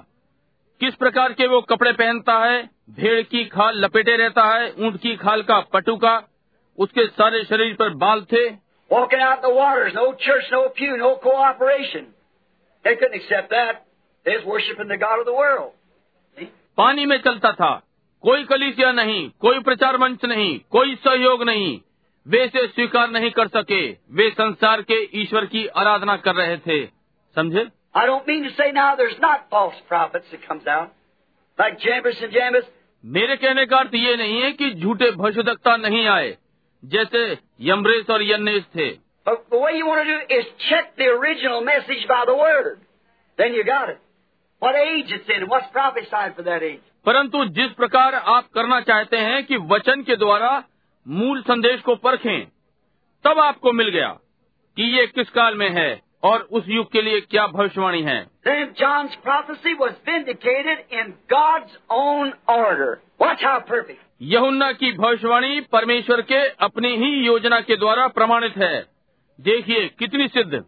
[0.81, 5.17] किस प्रकार के वो कपड़े पहनता है भेड़ की खाल लपेटे रहता है ऊँट की
[5.17, 6.17] खाल का पटुका
[6.79, 8.49] उसके सारे शरीर पर बाल थे।
[8.91, 12.05] Walking out the waters, no church, no pew, no cooperation.
[12.85, 13.81] They couldn't accept that.
[14.27, 15.73] They was worshiping the God of the world.
[16.77, 17.71] पानी में चलता था।
[18.23, 21.81] कोई कलीसिया नहीं कोई प्रचार मंच नहीं कोई सहयोग नहीं।
[22.29, 26.96] वे इसे स्वीकार नहीं कर सके। वे संसार के ईश्वर की आराधना कर रहे थे।
[27.37, 27.69] समझे?
[27.97, 30.89] I don't mean say not false prophets that comes out
[31.61, 32.65] like James and James
[33.05, 36.37] मेरे कहने का अर्थ ये नहीं है कि झूठे भविष्यवक्ता नहीं आए
[36.85, 39.83] जैसे यमरेस और यन्नेश थे। But the way
[47.05, 50.65] परंतु जिस प्रकार आप करना चाहते हैं कि वचन के द्वारा
[51.09, 52.47] मूल संदेश को परखें
[53.25, 54.09] तब आपको मिल गया
[54.77, 58.27] कि ये किस काल में है। और उस युग के लिए क्या भविष्यवाणी है?
[64.23, 68.87] यहुन्ना की भविष्यवाणी परमेश्वर के अपनी ही योजना के द्वारा प्रमाणित है।
[69.41, 70.65] देखिए कितनी सिद्ध।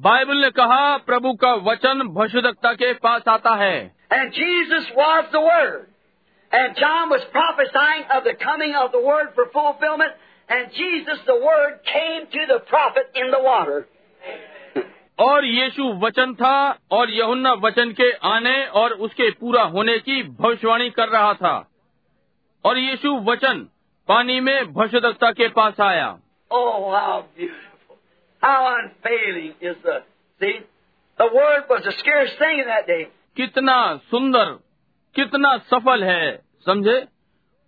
[0.00, 5.36] बाइबल ने कहा प्रभु का वचन भविष्यता के पास आता है। And Jesus was the
[5.36, 5.74] word
[6.54, 10.10] and John was prophesying of the coming
[10.50, 11.36] and Jesus the
[15.18, 20.90] और यीशु वचन था और यहुन्ना वचन के आने और उसके पूरा होने की भविष्यवाणी
[20.90, 21.70] कर रहा था।
[22.64, 23.68] और यीशु वचन
[24.08, 26.18] पानी में भविष्यता के पास आया।
[33.36, 34.44] कितना सुंदर
[35.14, 37.06] कितना सफल है समझे?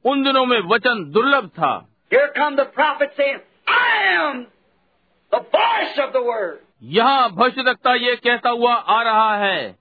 [0.04, 4.47] उन दिनों में वचन दुर्लभ था। Here come the prophet saying, I am
[5.31, 6.59] the voice of the Word.
[6.83, 9.75] यहाँ भविष्यवक्ता ये कहता हुआ आ रहा है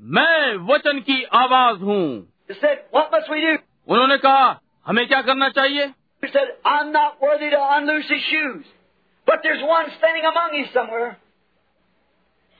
[0.00, 2.04] मैं वचन की आवाज हूँ
[2.50, 3.56] He said, What must we do?
[3.88, 5.86] उन्होंने कहा हमें क्या करना चाहिए
[6.22, 8.64] He said, I'm not worthy to unloose his shoes.
[9.26, 11.16] But there's one standing among you somewhere.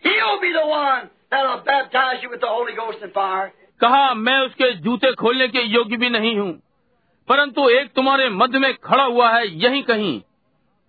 [0.02, 3.52] He'll be the one that'll baptize you with the Holy Ghost and fire.
[3.80, 6.50] कहा मैं उसके जूते खोलने के योग्य भी नहीं हूँ
[7.27, 10.21] परंतु एक तुम्हारे मध्य में खड़ा हुआ है यही कहीं।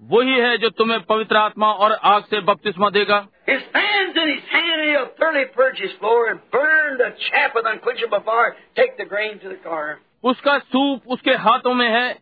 [0.03, 3.27] वही है जो तुम्हें पवित्र आत्मा और आग से बपतिस्मा देगा।
[10.25, 12.19] उसका सूप उसके हाथों में है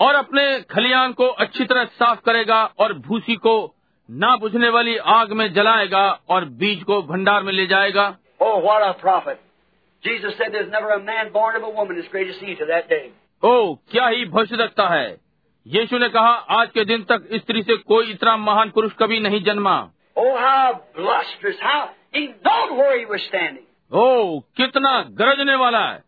[0.00, 3.74] और अपने खलियान को अच्छी तरह साफ़ करेगा और भूसी को
[4.10, 8.94] ना बुझने वाली आग में जलाएगा और बीज को भंडार में ले जाएगा। ओ वाड़ा
[8.94, 9.45] a prophet.
[10.05, 12.65] Jesus said there's never a man born of a woman as great as he to
[12.69, 13.03] that day.
[13.43, 13.53] ओ
[13.91, 15.09] क्या ही भविष्य रखता है
[15.65, 19.43] यीशु ने कहा आज के दिन तक स्त्री से कोई इतना महान पुरुष कभी नहीं
[19.49, 19.79] जन्मा
[20.21, 23.65] Oh, how blusterous, how he knowed where he was standing.
[23.91, 24.91] ओ कितना
[25.21, 26.03] गरजने वाला है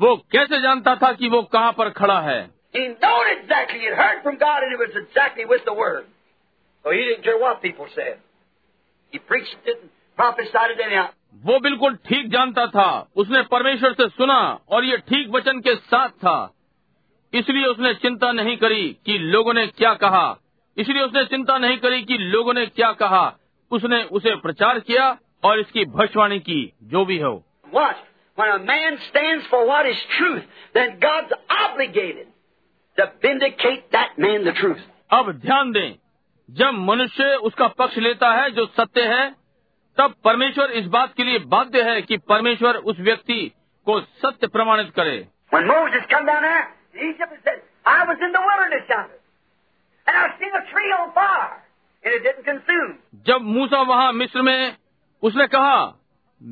[0.00, 2.40] वो कैसे जानता था कि वो कहाँ पर खड़ा है
[2.74, 3.80] He knowed exactly.
[3.80, 6.04] He had heard from God and it was exactly with the Word.
[6.84, 8.14] So he didn't care what people said.
[9.12, 11.10] He preached it and prophesied it anyhow.
[11.45, 16.09] वो बिल्कुल ठीक जानता था। उसने परमेश्वर से सुना और ये ठीक वचन के साथ
[16.09, 16.53] था।
[17.33, 20.37] इसलिए उसने चिंता नहीं करी कि लोगों ने क्या कहा।
[20.77, 23.37] इसलिए उसने चिंता नहीं करी कि लोगों ने क्या कहा।
[23.71, 27.43] उसने उसे प्रचार किया और इसकी भविष्यवाणी की जो भी हो।
[27.73, 28.03] Watch.
[28.37, 30.43] When a man stands for what is truth,
[30.75, 32.27] then God's obligated
[32.97, 34.83] to vindicate that man the truth.
[35.11, 35.95] अब ध्यान दें
[36.49, 39.46] जब मनुष्य उसका पक्ष लेता है जो सत्य है
[39.97, 43.39] तब परमेश्वर इस बात के लिए बाध्य है कि परमेश्वर उस व्यक्ति
[43.87, 45.17] को सत्य प्रमाणित करे
[53.27, 54.75] जब मूसा वहाँ मिस्र में
[55.23, 55.79] उसने कहा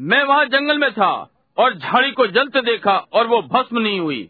[0.10, 1.12] मैं वहाँ जंगल में था
[1.58, 4.24] और झाड़ी को जलते देखा और वो भस्म नहीं हुई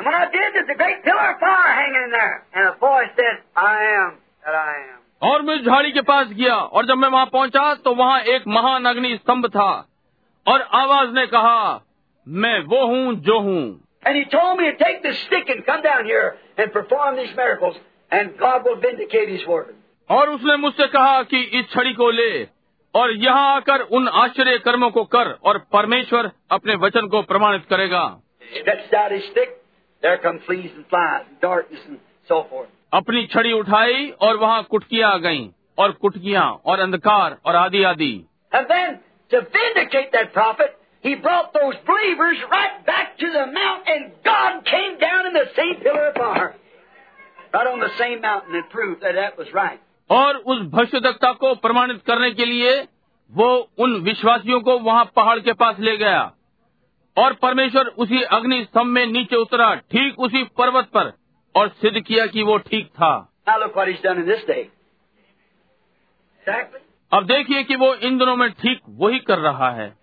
[0.00, 2.36] And when I did, there's a great pillar of fire hanging in there.
[2.54, 4.99] And a voice said, I am that I am.
[5.22, 8.84] और मैं झाड़ी के पास गया और जब मैं वहाँ पहुँचा तो वहाँ एक महान
[8.84, 9.70] अग्नि स्तंभ था
[10.46, 11.60] और आवाज़ ने कहा
[12.26, 13.62] मैं वो हूँ जो हूँ
[14.02, 16.28] And he told me to take this stick and come down here
[16.58, 17.74] and perform these miracles,
[18.10, 19.74] and God will vindicate His word.
[20.10, 22.30] और उसने मुझसे कहा कि इस छड़ी को ले
[22.94, 28.02] और यहाँ आकर उन आश्चर्य कर्मों को कर और परमेश्वर अपने वचन को प्रमाणित करेगा
[28.52, 29.50] Stretched out his stick,
[30.02, 31.98] there come fleas and flies and darkness and
[32.28, 32.70] so forth.
[32.92, 38.26] अपनी छड़ी उठाई और वहाँ कुटकिया आ गई और कुटकिया और अंधकार और आदि आदि।
[50.10, 52.86] और उस भविष्यता को प्रमाणित करने के लिए
[53.32, 56.32] वो उन विश्वासियों को वहाँ पहाड़ के पास ले गया।
[57.16, 61.19] और परमेश्वर उसी अग्नि स्तंभ में नीचे उतरा ठीक उसी पर्वत पर।
[61.54, 63.32] और सिद्ध किया कि वो ठीक था।
[67.12, 69.98] अब देखिए कि वो इन दिनों में ठीक वही कर रहा है।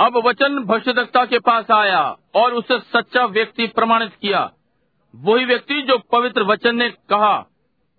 [0.00, 4.52] अब वचन भविष्यता के पास आया और उसे सच्चा व्यक्ति प्रमाणित किया।
[5.16, 7.46] वही व्यक्ति जो पवित्र वचन ने कहा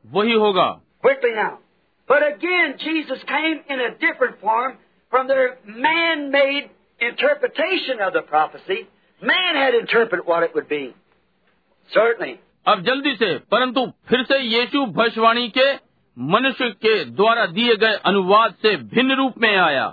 [0.05, 1.62] वही होगा। Quickly now.
[2.08, 4.78] But again, Jesus came in a different form
[5.12, 8.86] from their man-made interpretation of the prophecy.
[9.22, 10.94] Man had interpreted what it would be.
[11.90, 12.38] Certainly.
[12.66, 15.68] अब जल्दी से परंतु फिर से यीशु भविष्यवाणी के
[16.16, 19.86] मनुष्य के द्वारा दिए गए अनुवाद से भिन्न रूप में आया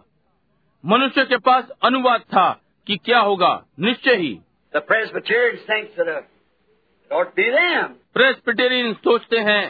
[0.83, 2.49] मनुष्य के पास अनुवाद था
[2.87, 4.33] कि क्या होगा निश्चय ही
[4.73, 7.93] The Presbyterians think that uh, it ought to be them.
[8.13, 9.63] प्रेसपिटेरियन सोचते हैं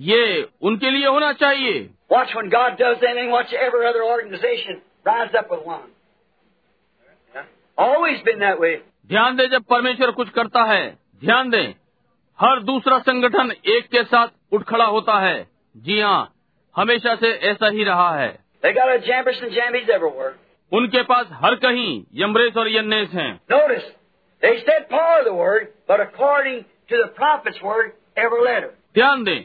[0.00, 5.34] ये उनके लिए होना चाहिए Watch when God does anything, watch every other organization rise
[5.40, 5.88] up with one.
[7.78, 8.76] Always been that way.
[9.08, 10.82] ध्यान दें जब परमेश्वर कुछ करता है
[11.24, 11.74] ध्यान दें
[12.38, 15.36] हर दूसरा संगठन एक के साथ उठ खड़ा होता है
[15.76, 16.20] जी हाँ
[16.74, 18.30] हमेशा से ऐसा ही रहा है
[18.62, 20.32] They got a jambers and jambies everywhere.
[20.72, 21.90] उनके पास हर कहीं
[22.22, 23.86] यमरेश और यन्नेस हैं Notice,
[24.42, 26.60] they said part of the word, but according
[26.90, 28.70] to the prophet's word, every letter.
[28.94, 29.44] ध्यान दें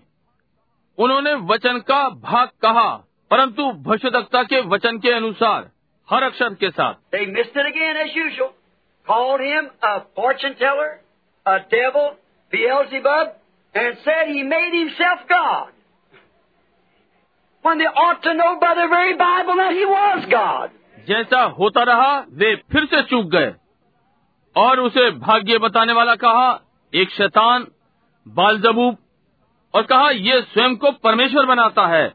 [0.97, 2.95] उन्होंने वचन का भाग कहा
[3.31, 5.71] परंतु भविष्यता के वचन के अनुसार
[6.09, 6.93] हर अक्षर के साथ।
[21.07, 23.53] जैसा होता रहा वे फिर से चूक गए।
[24.55, 26.61] और उसे भाग्य बताने वाला कहा
[26.93, 27.67] एक शैतान
[28.27, 28.97] बालजबूब
[29.75, 32.13] और कहा ये स्वयं को परमेश्वर बनाता है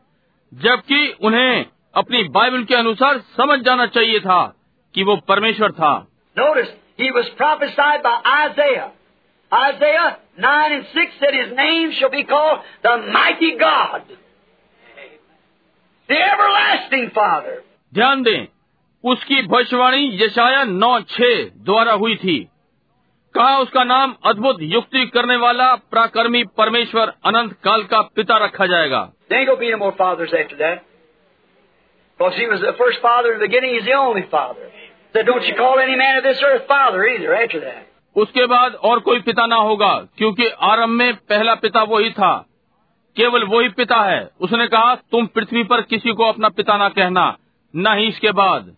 [0.55, 4.43] जबकि उन्हें अपनी बाइबल के अनुसार समझ जाना चाहिए था
[4.95, 5.93] कि वो परमेश्वर था।
[17.95, 18.47] ध्यान दें
[19.05, 22.49] उसकी भविष्यवाणी यशाया नौ छह द्वारा हुई थी।
[23.35, 29.13] कहा उसका नाम अद्भुत युक्ति करने वाला प्राकर्मी परमेश्वर अनंत काल का पिता रखा जाएगा।
[38.17, 42.47] उसके बाद और कोई पिता ना होगा क्योंकि आरंभ में पहला पिता वो ही था।
[43.17, 46.89] केवल वो ही पिता है। उसने कहा तुम पृथ्वी पर किसी को अपना पिता ना
[46.89, 47.37] कहना
[47.77, 48.77] न ही इसके बाद।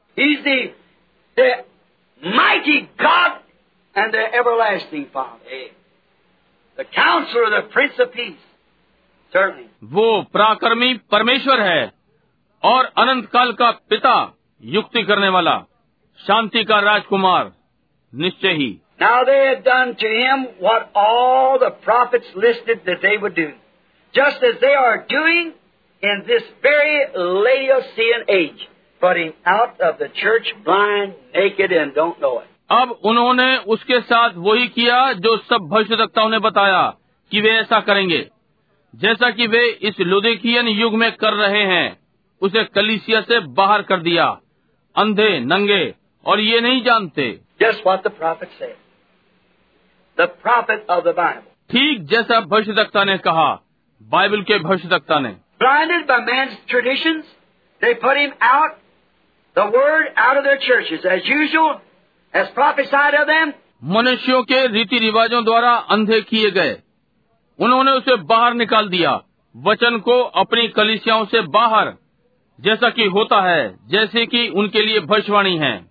[2.25, 3.42] Mighty God
[3.96, 5.62] and the everlasting Father.
[6.78, 8.44] The counselor, the Prince of Peace.
[9.34, 9.70] Certainly.
[9.94, 11.92] वो पराक्रमी परमेश्वर है
[12.64, 14.16] और अनंत काल का पिता
[14.76, 15.58] युक्ति करने वाला
[16.20, 17.52] शांति का राजकुमार
[18.14, 23.18] निश्चय ही Now they had done to him what all the prophets listed that they
[23.18, 23.52] would do.
[24.14, 25.52] Just as they are doing
[26.04, 28.68] in this very Laodicean age.
[29.00, 32.48] Putting out of the church blind, naked, and don't know it.
[32.73, 36.95] अब उन्होंने उसके साथ वही किया जो सब भविष्यताओं ने बताया
[37.31, 38.31] कि वे ऐसा करेंगे।
[38.95, 41.99] जैसा कि वे इस लुदेखियन युग में कर रहे हैं
[42.41, 44.41] उसे कलिसिया से बाहर कर दिया।
[44.97, 45.95] अंधे नंगे
[46.27, 47.41] और ये नहीं जानते।
[51.71, 53.63] ठीक जैसा भविष्य ने कहा
[54.03, 56.07] बाइबल के भविष्य ने। ब्लाइंडेड
[56.69, 57.23] ट्रेडिशन
[63.85, 66.77] मनुष्यों के रीति रिवाजों द्वारा अंधे किए गए।
[67.61, 69.23] उन्होंने उसे बाहर निकाल दिया।
[69.57, 71.95] वचन को अपनी कलिसियाओं से बाहर
[72.61, 75.91] जैसा कि होता है जैसे कि उनके लिए भविष्यवाणी है।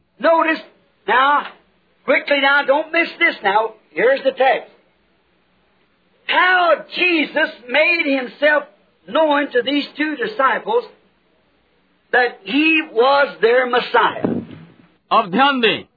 [15.11, 15.90] अब ध्यान दें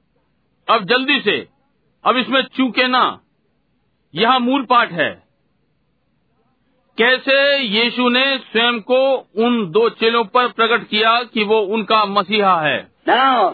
[0.69, 1.47] अब जल्दी से।
[2.05, 3.21] अब इसमें चूके ना।
[4.15, 5.23] यहाँ मूल पाठ है।
[6.97, 12.61] कैसे यीशु ने स्वयं को उन दो चेलों पर प्रकट किया कि वो उनका मसीहा
[12.61, 12.91] है?
[13.09, 13.53] Now,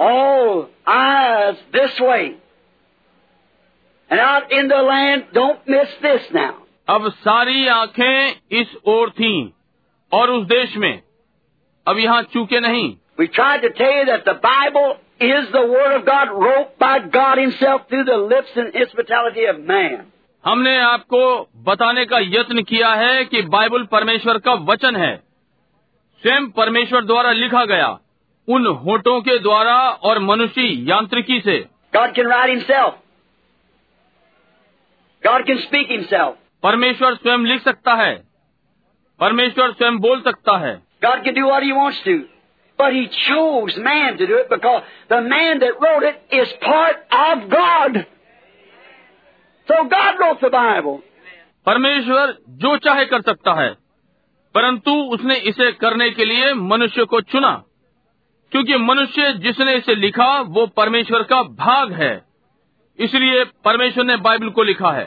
[0.00, 2.30] all eyes this way.
[4.12, 6.52] And out in the land, don't miss this now.
[6.88, 9.50] अब सारी आँखें इस ओर थीं
[10.12, 11.02] और उस देश में।
[11.88, 15.94] अब यहाँ चूके नहीं। We tried to tell you that the Bible is the word
[15.94, 19.98] of God wrote by God himself through the lips and instrumentality of man.
[20.44, 21.20] हमने आपको
[21.64, 25.16] बताने का यत्न किया है कि बाइबल परमेश्वर का वचन है।
[26.22, 27.88] स्वयं परमेश्वर द्वारा लिखा गया
[28.48, 31.58] उन होटों के द्वारा और मनुष्य यांत्रिकी से।
[31.94, 32.98] God can write himself
[35.22, 38.14] God can speak himself परमेश्वर स्वयं लिख सकता है।
[39.20, 40.74] परमेश्वर स्वयं बोल सकता है।
[41.04, 42.18] God can do you wants to
[42.80, 46.96] But He chose man to do it because the man that wrote it is part
[47.28, 47.98] of God.
[49.68, 50.98] So God wrote the Bible.
[51.66, 53.68] परमेश्वर जो चाहे कर सकता है
[54.54, 57.52] परंतु उसने इसे करने के लिए मनुष्य को चुना
[58.52, 62.12] क्योंकि मनुष्य जिसने इसे लिखा वो परमेश्वर का भाग है
[62.98, 65.04] इसलिए परमेश्वर ने बाइबल को लिखा है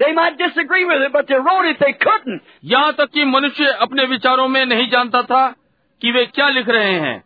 [0.00, 2.42] They might disagree with it, but they wrote it, they couldn't.
[2.72, 5.46] यहाँ तक कि मनुष्य अपने विचारों में नहीं जानता था
[6.02, 7.16] कि वे क्या लिख रहे हैं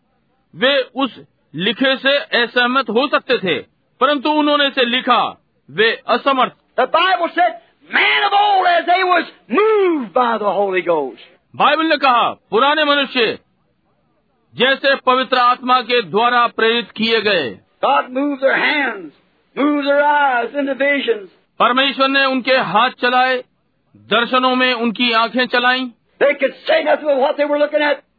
[0.54, 0.72] वे
[1.04, 1.20] उस
[1.54, 3.58] लिखे से असहमत हो सकते थे
[4.00, 5.20] परंतु उन्होंने इसे लिखा
[5.68, 7.58] वे असमर्थ The Bible said,
[7.90, 11.28] man of old as they was moved by the Holy Ghost.
[11.54, 13.38] Bible ने कहा पुराने मनुष्य
[14.54, 17.44] जैसे पवित्र आत्मा के द्वारा प्रेरित किए गए
[17.84, 19.12] God moved their hands,
[19.56, 21.28] moved their eyes into visions.
[21.62, 23.44] परमेश्वर ने उनके हाथ चलाए,
[23.96, 25.90] दर्शनों में उनकी आँखें चलाई।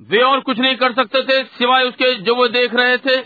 [0.01, 3.17] वे और कुछ नहीं कर सकते थे, सिवाय उसके जो वो देख रहे थे।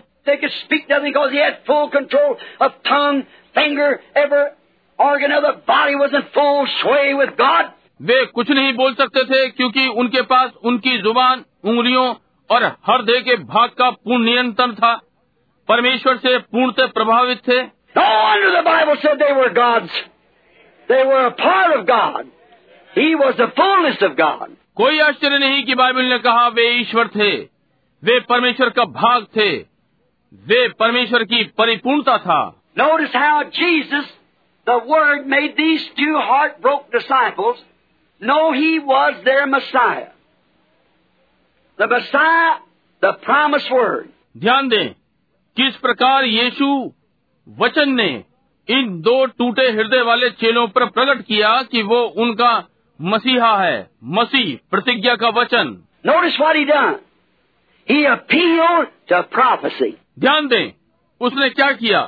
[8.02, 12.16] वे कुछ नहीं बोल सकते थे, क्योंकि उनके पास उनकी ज़ुबान, उंगलियों
[12.52, 15.02] और हृदय के भाग का पूर्ण नियंत्रण था।
[15.68, 19.91] परमेश्वर से पूर्णतः प्रभावित थे। No wonder the Bible said they were gods.
[20.89, 22.27] They were a part of God.
[22.95, 24.57] He was the fullness of God.
[24.77, 27.31] कोई आश्चर्य नहीं कि बाइबल ने कहा वे ईश्वर थे
[28.03, 29.51] वे परमेश्वर का भाग थे
[30.33, 32.41] वे परमेश्वर की परिपूर्णता था
[32.79, 34.07] Notice how Jesus,
[34.67, 37.59] the Word, made these two heartbroken disciples
[38.23, 40.09] know He was their Messiah.
[41.79, 42.55] The Messiah,
[43.03, 44.09] the promised Word.
[44.39, 44.95] ध्यान दें
[45.57, 46.69] किस प्रकार यीशु
[47.48, 48.10] वचन ने
[48.68, 52.52] इन दो टूटे हृदय वाले चेलों पर प्रकट किया कि वो उनका
[53.00, 53.78] मसीहा है
[54.14, 55.76] मसीह प्रतिज्ञा का वचन
[56.06, 56.98] Notice what He done.
[57.88, 59.92] He appealed to prophecy.
[60.20, 60.72] ध्यान दें
[61.22, 62.08] उसने क्या किया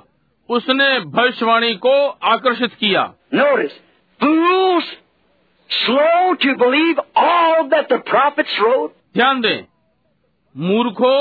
[0.49, 1.93] उसने भविष्यवाणी को
[2.27, 3.03] आकर्षित किया
[3.33, 3.73] Notice,
[4.19, 4.91] fools,
[5.69, 8.91] slow to believe all that the prophets wrote.
[9.13, 9.63] ध्यान दें
[10.55, 11.19] मूर्खों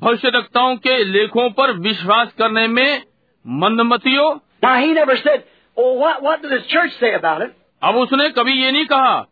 [0.00, 3.02] भविष्यवक्ताओं के लेखों पर विश्वास करने में
[3.44, 4.28] मंदमतियों
[4.62, 5.44] Now he never said,
[5.76, 7.52] "Oh, what what did the church say about it?"
[7.82, 9.26] अब उसने कभी ये नहीं कहा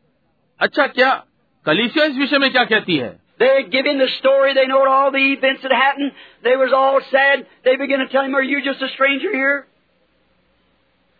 [0.61, 1.11] अच्छा क्या
[1.67, 4.55] कलीसिया इस विषय में क्या कहती है They had given the story.
[4.55, 6.13] They know all the events that happened.
[6.45, 7.45] They was all sad.
[7.65, 9.67] They began to tell him, "Are you just a stranger here?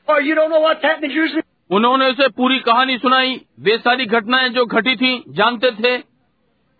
[0.09, 4.07] Or you don't know what's happened in Jerusalem?" उन्होंने उसे पूरी कहानी सुनाई वे सारी
[4.07, 5.97] घटनाएँ जो घटी थी जानते थे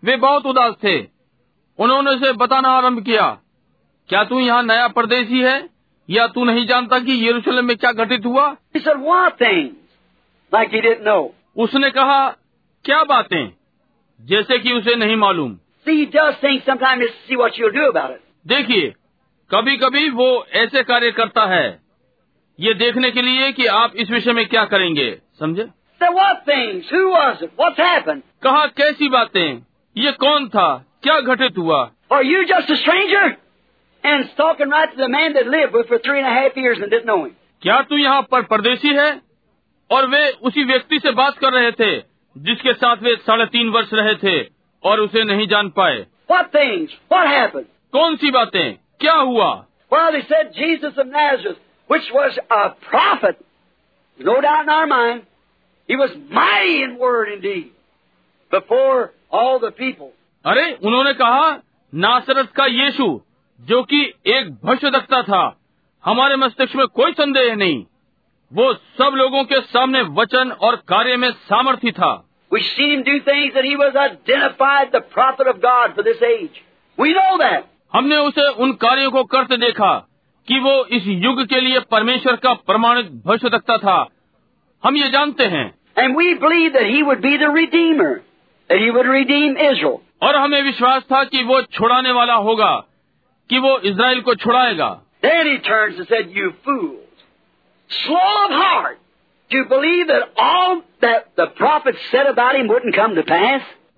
[0.03, 0.97] वे बहुत उदास थे
[1.79, 3.27] उन्होंने उसे बताना आरंभ किया
[4.09, 5.57] क्या तू यहाँ नया परदेसी है
[6.09, 8.55] या तू नहीं जानता कि यरूशलेम में क्या घटित हुआ?
[11.57, 12.29] उसने कहा
[12.85, 13.53] क्या बातें?
[14.21, 15.57] जैसे कि उसे नहीं मालूम।
[18.47, 18.93] देखिए
[19.51, 21.79] कभी कभी वो ऐसे कार्य करता है।
[22.59, 25.63] ये देखने के लिए कि आप इस विषय में क्या करेंगे। समझे?
[28.43, 29.63] कहा कैसी बातें?
[29.97, 30.85] ये कौन था?
[31.03, 31.91] क्या घटित हुआ?
[32.13, 33.31] Are you?
[34.08, 36.78] And talking right to the man that lived with for three and a half years
[36.78, 37.34] and didn't know him.
[37.62, 39.10] क्या तू यहाँ पर परदेशी है
[39.90, 41.92] और वे उसी व्यक्ति से बात कर रहे थे
[42.36, 44.40] जिसके साथ वे साढ़े तीन वर्ष रहे थे
[44.82, 46.96] और उसे नहीं जान पाए What things?
[47.12, 47.66] What happened?
[47.92, 49.50] कौन सी बातें क्या हुआ
[49.92, 51.58] Well, they said Jesus of Nazareth,
[51.90, 53.36] which was a prophet.
[54.20, 55.22] No doubt in our mind,
[55.88, 57.70] he was mighty in word and deed
[58.52, 60.10] before all the people.
[60.44, 61.50] अरे उन्होंने कहा
[61.92, 63.06] नासरत का यीशु
[63.59, 65.43] जो कि एक भविष्यदक्ता था
[66.03, 67.83] हमारे मस्तिष्क में कोई संदेह नहीं
[68.51, 72.11] वो सब लोगों के सामने वचन और कार्य में सामर्थ्य था
[72.51, 76.21] We've seen him do things that he was identified the prophet of God for this
[76.21, 76.55] age.
[76.97, 77.67] We know that.
[77.93, 79.91] हमने उसे उन कार्यों को करते देखा
[80.47, 83.97] कि वो इस युग के लिए परमेश्वर का प्रमाणित भविष्यदक्ता था
[84.83, 85.65] हम ये जानते हैं
[85.97, 88.11] And we believe that he would be the Redeemer,
[88.69, 89.97] that he would redeem Israel.
[90.23, 92.71] और हमें विश्वास था कि वो छुड़ाने वाला होगा
[93.49, 95.01] कि वो इसराइल को छुड़ाएगा।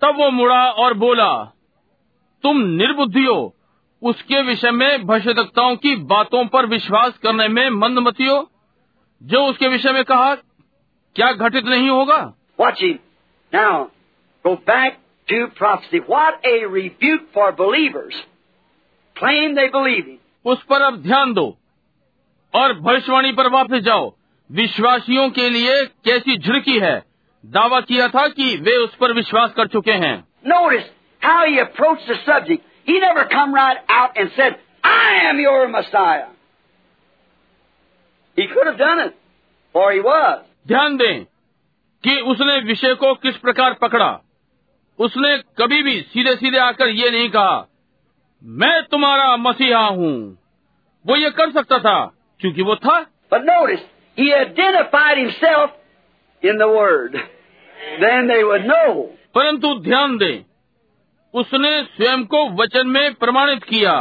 [0.02, 1.32] तब वो मुड़ा और बोला
[2.42, 3.54] तुम निर्बुद्धि हो।
[4.02, 8.50] उसके विषय में भविष्यताओं की बातों पर विश्वास करने में मंदमती हो
[9.22, 10.34] जो उसके विषय में कहा
[11.16, 12.34] क्या घटित नहीं होगा?
[12.60, 12.94] Watching
[13.54, 13.84] now
[14.46, 14.96] back
[15.28, 16.04] to prophet
[16.44, 18.26] a review for believers
[20.44, 21.56] उस पर अब ध्यान दो
[22.54, 24.14] और भविष्यवाणी पर वापस जाओ।
[24.52, 27.04] विश्वासियों के लिए कैसी झुरकी है?
[27.46, 30.68] दावा किया था कि वे उस पर विश्वास कर चुके हैं। नो
[31.24, 31.58] हाउ ही
[40.68, 41.24] ध्यान दें
[42.04, 44.20] कि उसने विषय को किस प्रकार पकड़ा।
[44.98, 47.68] उसने कभी भी सीधे सीधे आकर ये नहीं कहा
[48.42, 50.14] मैं तुम्हारा मसीहा हूँ
[51.04, 51.98] वो ये कर सकता था
[52.40, 52.98] क्योंकि वो था
[53.30, 53.82] But notice,
[54.18, 55.70] he identified himself
[56.42, 57.14] in the Word.
[58.00, 59.06] Then they would know.
[59.34, 60.42] परंतु ध्यान दें
[61.34, 63.94] उसने स्वयं को वचन में प्रमाणित किया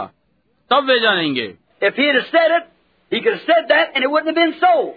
[0.72, 1.48] तब वे जानेंगे
[1.82, 2.68] If he had said it,
[3.12, 4.94] he could have said that and it wouldn't have been so.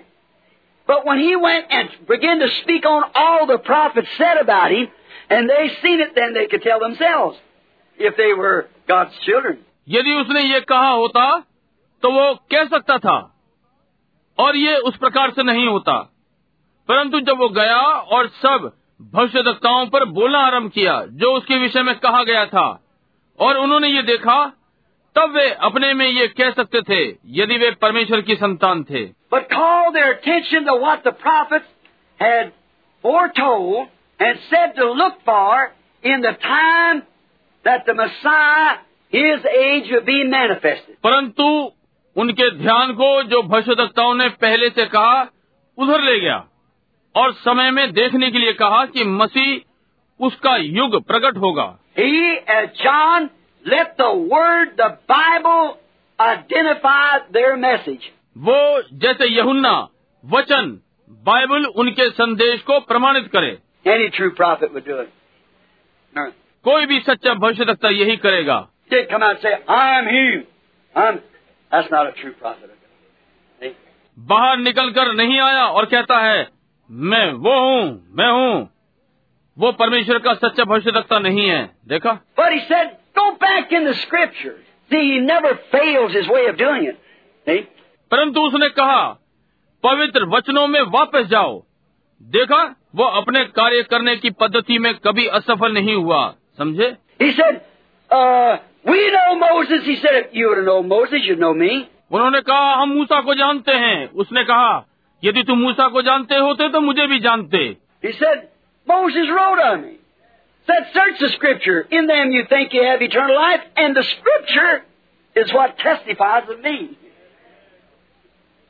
[0.89, 4.89] But when he went and began to speak on all the prophets said about him,
[5.31, 7.39] and they seen it, then they could tell themselves
[7.99, 9.55] if they were God's children.
[9.89, 11.39] यदि उसने ये कहा होता
[12.03, 13.31] तो वो कह सकता था।
[14.39, 15.93] और ये उस प्रकार से नहीं होता।
[16.89, 21.95] परंतु जब वो गया और सब भविष्यवक्ताओं पर बोलना आरंभ किया जो उसके विषय में
[21.99, 22.85] कहा गया था
[23.41, 24.53] और उन्होंने ये देखा
[25.15, 29.43] तब वे अपने में ये कह सकते थे यदि वे परमेश्वर की संतान थे। But
[29.49, 31.71] call their attention to what the prophets
[32.23, 32.51] had
[33.05, 33.87] foretold
[34.21, 35.57] and said to look for
[36.05, 37.03] in the time
[41.03, 41.73] परंतु
[42.17, 45.23] उनके ध्यान को जो भविष्यताओं ने पहले से कहा
[45.79, 46.47] उधर ले गया
[47.17, 49.71] और समय में देखने के लिए कहा कि मसीह
[50.27, 51.79] उसका युग प्रकट होगा।
[52.65, 53.31] जॉन
[58.39, 59.89] वो जैसे यहुन्ना
[60.25, 60.81] वचन
[61.11, 63.59] बाइबल उनके संदेश को प्रमाणित करे।
[66.65, 68.61] कोई भी सच्चा भविष्यवक्ता यही करेगा
[68.91, 70.25] Did come out and say, I'm He.
[70.95, 71.21] I'm.
[71.73, 72.71] That's not a true prophet.
[73.61, 73.73] See?
[74.19, 76.47] बाहर निकलकर नहीं आया और कहता है
[76.91, 77.87] मैं वो हूँ
[78.19, 78.69] मैं हूँ
[79.57, 83.95] वो परमेश्वर का सच्चा भविष्यवक्ता नहीं है देखा But he said, go back in the
[83.97, 84.63] Scriptures.
[84.91, 86.97] See, he never fails his way of doing it.
[87.47, 87.61] See?
[88.11, 89.03] परंतु उसने कहा
[89.85, 91.63] पवित्र वचनों में वापस जाओ
[92.21, 92.63] देखा
[92.97, 96.25] वो अपने कार्य करने की पद्धति में कभी असफल नहीं हुआ
[96.60, 97.62] समझे He said,
[98.10, 99.86] uh, we know Moses.
[99.86, 101.88] He said, if you would know Moses, you'd know me.
[102.12, 104.72] उन्होंने कहा हम मूसा को जानते हैं उसने कहा
[105.24, 107.66] यदि तुम मूसा को जानते होते तो मुझे भी जानते
[108.02, 108.48] He said,
[108.88, 109.96] Moses wrote on me.
[110.68, 111.82] Said, search the Scripture.
[111.92, 114.84] In them you think you have eternal life, and the Scripture
[115.36, 116.98] is what testifies of me.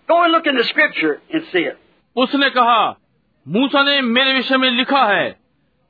[0.10, 1.78] Go and look in the Scripture and see it.
[2.16, 2.80] उसने कहा
[3.46, 5.28] मूसा ने मेरे विषय में लिखा है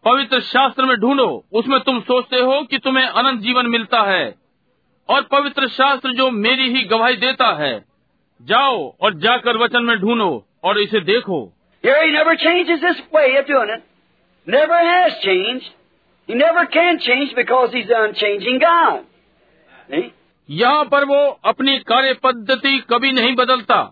[0.05, 4.25] पवित्र शास्त्र में ढूंढो उसमें तुम सोचते हो कि तुम्हें अनंत जीवन मिलता है
[5.09, 7.73] और पवित्र शास्त्र जो मेरी ही गवाही देता है
[8.41, 10.31] जाओ और जाकर वचन में ढूंढो
[10.65, 11.43] और इसे देखो
[11.85, 13.83] Here he never changes his way of doing it.
[14.47, 15.67] Never has changed.
[16.29, 19.03] He never can change because he's an unchanging God.
[19.91, 20.05] See?
[20.49, 23.83] यहाँ पर वो अपनी कार्य पद्धति कभी नहीं बदलता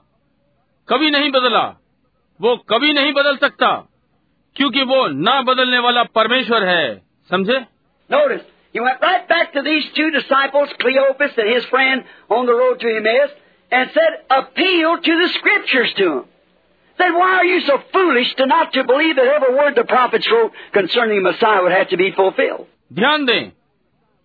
[0.88, 1.64] कभी नहीं बदला
[2.40, 3.68] वो कभी नहीं बदल सकता
[4.56, 7.64] क्योंकि वो ना बदलने वाला परमेश्वर है। समझे?
[22.92, 23.52] ध्यान दें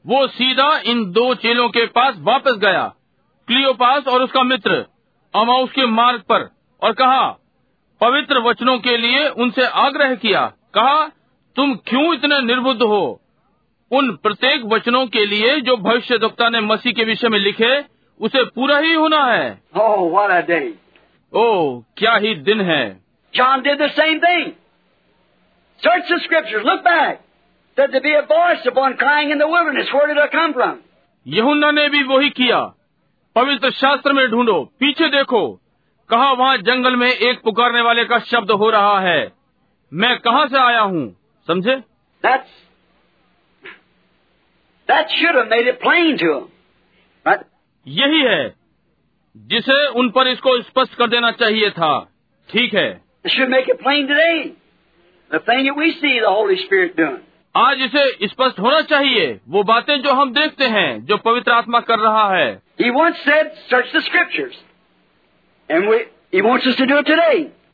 [0.08, 2.94] वो सीधा इन दो चेलों के पास वापस गया
[3.48, 4.86] क्लियोपास और उसका मित्र
[5.36, 6.50] अमाउस के मार्ग पर
[6.82, 7.38] और कहा
[8.02, 11.08] पवित्र वचनों के लिए उनसे आग्रह किया कहा
[11.56, 13.04] तुम क्यों इतने निर्बुद्ध हो
[13.92, 17.74] उन प्रत्येक वचनों के लिए जो भविष्य दक्ता ने मसीह के विषय में लिखे
[18.20, 20.66] उसे पूरा ही होना है Oh, what a day.
[21.34, 21.46] ओ
[21.98, 22.84] क्या ही दिन है
[23.34, 24.46] John did the same thing.
[25.82, 27.22] Search the Scriptures, look back.
[27.78, 30.78] Said to be a voice one crying in the wilderness, where did it come from?
[31.26, 32.60] यहुन्ना ने भी वही किया
[33.36, 35.42] पवित्र शास्त्र में ढूंढो पीछे देखो
[36.10, 39.32] कहा वहाँ जंगल में एक पुकारने वाले का शब्द हो रहा है।
[39.94, 41.18] मैं कहाँ से आया हूँ?
[41.48, 41.76] समझे?
[47.88, 48.56] यही है।
[49.38, 52.10] जिसे उन पर इसको स्पष्ट कर देना चाहिए था।
[52.50, 53.02] ठीक है।
[57.58, 62.00] आज इसे स्पष्ट होना चाहिए। वो बातें जो हम देखते हैं जो पवित्र आत्मा कर
[62.00, 64.67] रहा है। He once said, Search the scriptures.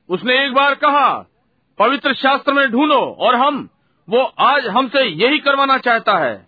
[0.10, 1.26] उसने एक बार कहा
[1.80, 3.70] पवित्र शास्त्र में ढूंढो और हम
[4.10, 6.48] वो आज हमसे यही करवाना चाहता है।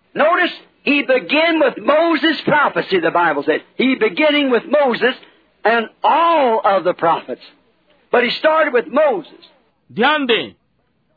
[9.91, 10.51] ध्यान दें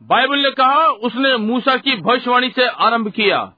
[0.02, 3.52] बाइबल ने कहा उसने मूसा की भविष्यवाणी से आरंभ किया।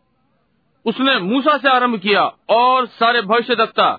[0.86, 3.90] उसने मूसा से आरंभ किया और सारे भविष्य दत्ता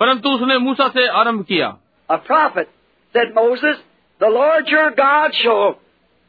[0.00, 1.76] परंतु उसने मूसा से आरंभ किया।
[2.10, 2.68] A prophet
[3.12, 3.76] said, Moses,
[4.20, 5.78] the Lord your God shall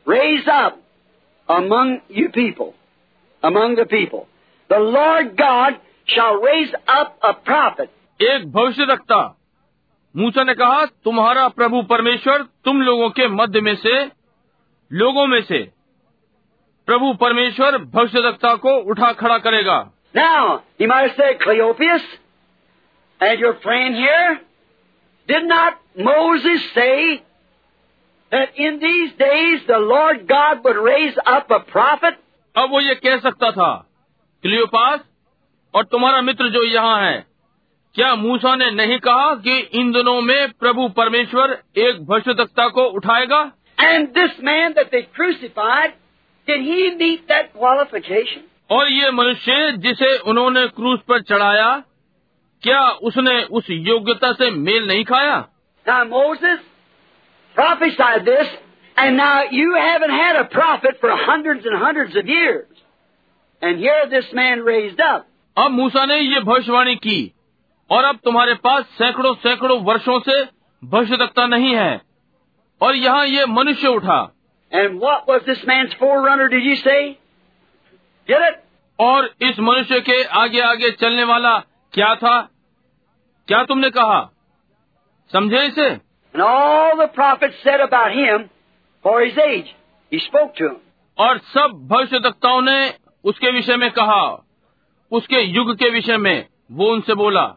[0.06, 0.80] raise up
[1.50, 2.74] among you people,
[3.44, 4.28] among the people.
[4.70, 7.90] The Lord God shall raise up a prophet.
[8.20, 9.22] एक भविष्य दक्ता
[10.16, 13.94] मूसा ने कहा तुम्हारा प्रभु परमेश्वर तुम लोगों के मध्य में से
[14.92, 15.62] लोगों में से
[16.88, 19.80] प्रभु परमेश्वर भविष्य दक्ता को उठा खड़ा करेगा
[20.16, 22.02] Now, he might said, Cleopas,
[23.22, 24.42] and your friend here,
[25.32, 27.24] Did not Moses say
[28.32, 32.16] that in these days the Lord God would raise up a prophet?
[32.58, 33.88] अब वो ये कह सकता था
[34.44, 35.00] क्लियोपास
[35.76, 37.26] और तुम्हारा मित्र जो यहाँ है
[37.96, 43.52] क्या मूसा ने नहीं कहा कि इन दिनों में प्रभु परमेश्वर एक भविष्यता को उठाएगा
[43.82, 45.94] एंड दिस मैन क्रूसिफाइड
[48.72, 51.84] और ये मनुष्य जिसे उन्होंने क्रूज पर चढ़ाया
[52.64, 55.48] क्या उसने उस योग्यता से मेल नहीं खाया?
[65.58, 67.34] अब मूसा ने ये भविष्यवाणी की
[67.90, 70.46] और अब तुम्हारे पास सैकड़ों सैकड़ों वर्षों से
[70.84, 72.02] भविष्य तकता नहीं है।
[72.82, 74.36] और यहाँ ये मनुष्य उठा।
[74.74, 75.86] And what was this man
[76.30, 77.12] forerunner डिजी से
[79.00, 81.64] और इस मनुष्य के आगे आगे चलने वाला
[81.94, 82.42] क्या था?
[83.48, 84.32] क्या तुमने कहा?
[85.32, 85.90] समझे इसे?
[91.18, 92.94] और सब भविष्य दक्ताओं ने
[93.24, 94.46] उसके विषय में कहा।
[95.12, 97.56] उसके युग के विषय में वो उनसे बोला।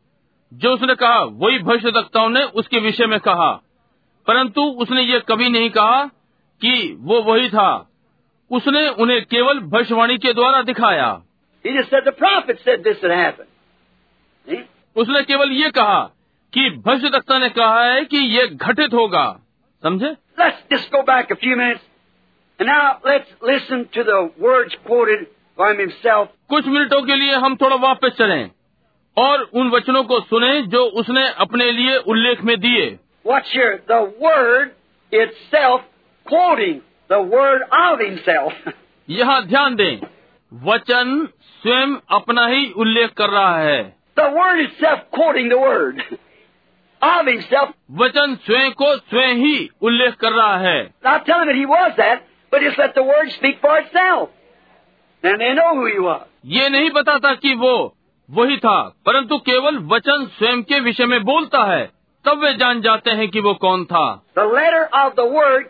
[0.53, 3.51] जो उसने कहा वही भविष्य दक्ताओं ने उसके विषय में कहा।
[4.27, 6.05] परंतु उसने ये कभी नहीं कहा
[6.61, 7.89] कि वो वही था।
[8.51, 11.21] उसने उन्हें केवल भविष्यवाणी के द्वारा दिखाया।
[14.95, 16.03] उसने केवल ये कहा
[16.53, 19.39] कि भविष्य दक्ता ने कहा है कि ये घटित होगा।
[19.83, 20.09] समझे?
[20.39, 21.81] Let's just go back a few minutes
[22.59, 25.25] and now let's listen to the words quoted
[25.57, 28.43] by himself कुछ मिनटों के लिए हम थोड़ा वापस चले
[29.17, 32.85] और उन वचनों को सुने जो उसने अपने लिए उल्लेख में दिए।
[33.25, 34.69] What's your the word
[35.11, 35.85] itself
[36.25, 36.79] quoting
[37.09, 38.73] the word of himself
[39.09, 40.07] यहाँ ध्यान दें
[40.51, 41.27] वचन
[41.63, 43.81] स्वयं अपना ही उल्लेख कर रहा है।
[44.19, 46.01] The world is self quoting the world
[47.91, 50.93] वचन स्वयं को स्वयं ही उल्लेख कर रहा है।
[56.45, 57.95] ये नहीं बताता कि वो
[58.31, 61.91] वही था परंतु केवल वचन स्वयं के विषय में बोलता है।
[62.25, 65.67] तब वे जान जाते हैं कि वो कौन था। लेटर ऑफ़ द वर्ड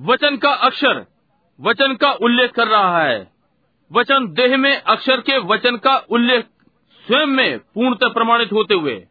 [0.00, 1.06] वचन का अक्षर
[1.60, 3.31] वचन का उल्लेख कर रहा है।
[3.92, 6.44] वचन देह में अक्षर के वचन का उल्लेख
[7.06, 9.04] स्वयं में पूर्णतः प्रमाणित होते हुए।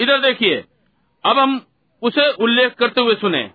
[0.00, 0.64] इधर देखिए।
[1.24, 1.60] अब हम
[2.02, 3.50] उसे उल्लेख करते हुए सुने।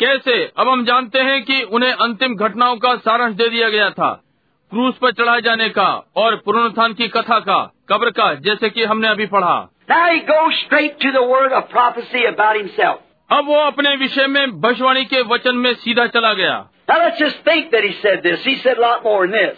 [0.00, 0.52] कैसे?
[0.56, 4.22] अब हम जानते हैं कि उन्हें अंतिम घटनाओं का सारांश दे दिया गया था।
[4.70, 9.08] क्रूस पर चढ़ाए जाने का और पुनरुत्थान की कथा का कब्र का जैसे कि हमने
[9.08, 12.99] अभी पढ़ा। Now he goes straight to the word of prophecy about himself.
[13.29, 16.57] अब वो अपने विषय में भविष्यवाणी के वचन में सीधा चला गया
[16.89, 18.43] Now let's just think that he said this.
[18.43, 19.57] He said a lot more than this.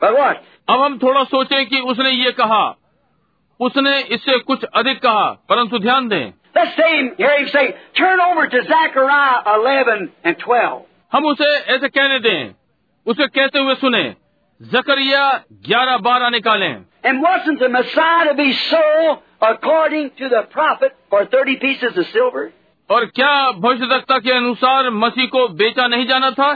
[0.00, 0.36] But what?
[0.70, 2.62] अब हम थोड़ा सोचें कि उसने ये कहा
[3.60, 8.20] उसने इससे कुछ अधिक कहा परंतु ध्यान दें Let's say him, hear him say, turn
[8.20, 10.80] over to Zechariah 11 and 12.
[11.12, 12.54] हम उसे ऐसे कहने दें
[13.06, 14.02] उसे कहते हुए सुने
[14.60, 15.22] जकरिया
[15.68, 16.72] ग्यारह बारह निकालें
[17.04, 22.06] And wasn't the Messiah to be sold according to the prophet for 30 pieces of
[22.12, 22.44] silver?
[22.90, 23.34] और क्या
[23.66, 26.52] भविष्यदक्ता के अनुसार मसीह को बेचा नहीं जाना था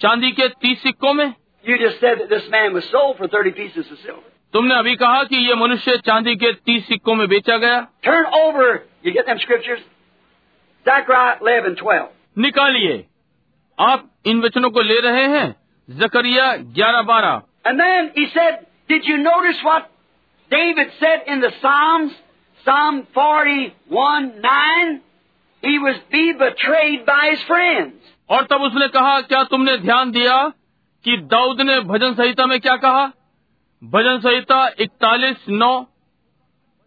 [0.00, 1.26] चांदी के तीस सिक्कों में
[1.64, 4.28] You just said that this man was sold for 30 pieces of silver.
[4.54, 8.66] तुमने अभी कहा कि ये मनुष्य चांदी के तीस सिक्कों में बेचा गया Turn over,
[9.06, 9.80] you get them scriptures?
[10.86, 12.06] Zechariah 11, 12.
[12.38, 13.04] निकालिए
[13.78, 15.48] आप इन वचनों को ले रहे हैं
[15.88, 19.90] जकरिया ग्यारह बारह And then he said, Did you notice what
[20.50, 22.12] David said in the Psalms,
[22.66, 25.00] Psalm 41 9,
[25.62, 27.94] he was be betrayed by his friends.
[28.30, 30.36] और तब उसने कहा क्या तुमने ध्यान दिया
[31.04, 33.06] कि दाऊद ने भजन संहिता में क्या कहा
[33.82, 35.74] भजन संहिता इकतालीस नौ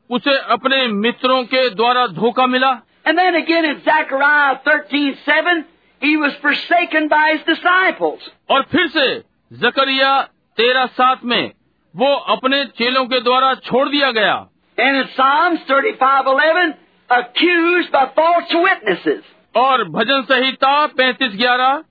[0.10, 2.72] उसे अपने मित्रों के द्वारा धोखा मिला
[3.06, 5.64] And then again in Zechariah 13 7,
[6.02, 8.20] he was forsaken by his disciples.
[8.50, 9.08] और फिर से
[9.52, 10.10] जकरिया
[10.58, 11.52] तेरह सात में
[11.95, 14.35] वो अपने चेलों के द्वारा छोड़ दिया गया
[14.79, 16.71] And in Psalms 35 11,
[17.11, 19.23] accused by false witnesses.
[19.55, 21.83] और भजन संहिता पैंतीस ग्यारह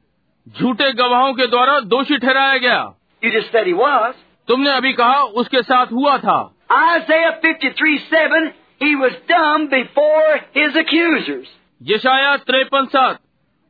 [0.47, 2.79] झूठे गवाहों के द्वारा दोषी ठहराया गया
[3.21, 4.15] You just said he was.
[4.47, 6.39] तुमने अभी कहा उसके साथ हुआ था
[6.73, 8.47] Isaiah 53 7,
[8.81, 11.47] he was dumb before his accusers.
[11.81, 13.19] यशाया त्रेपन सात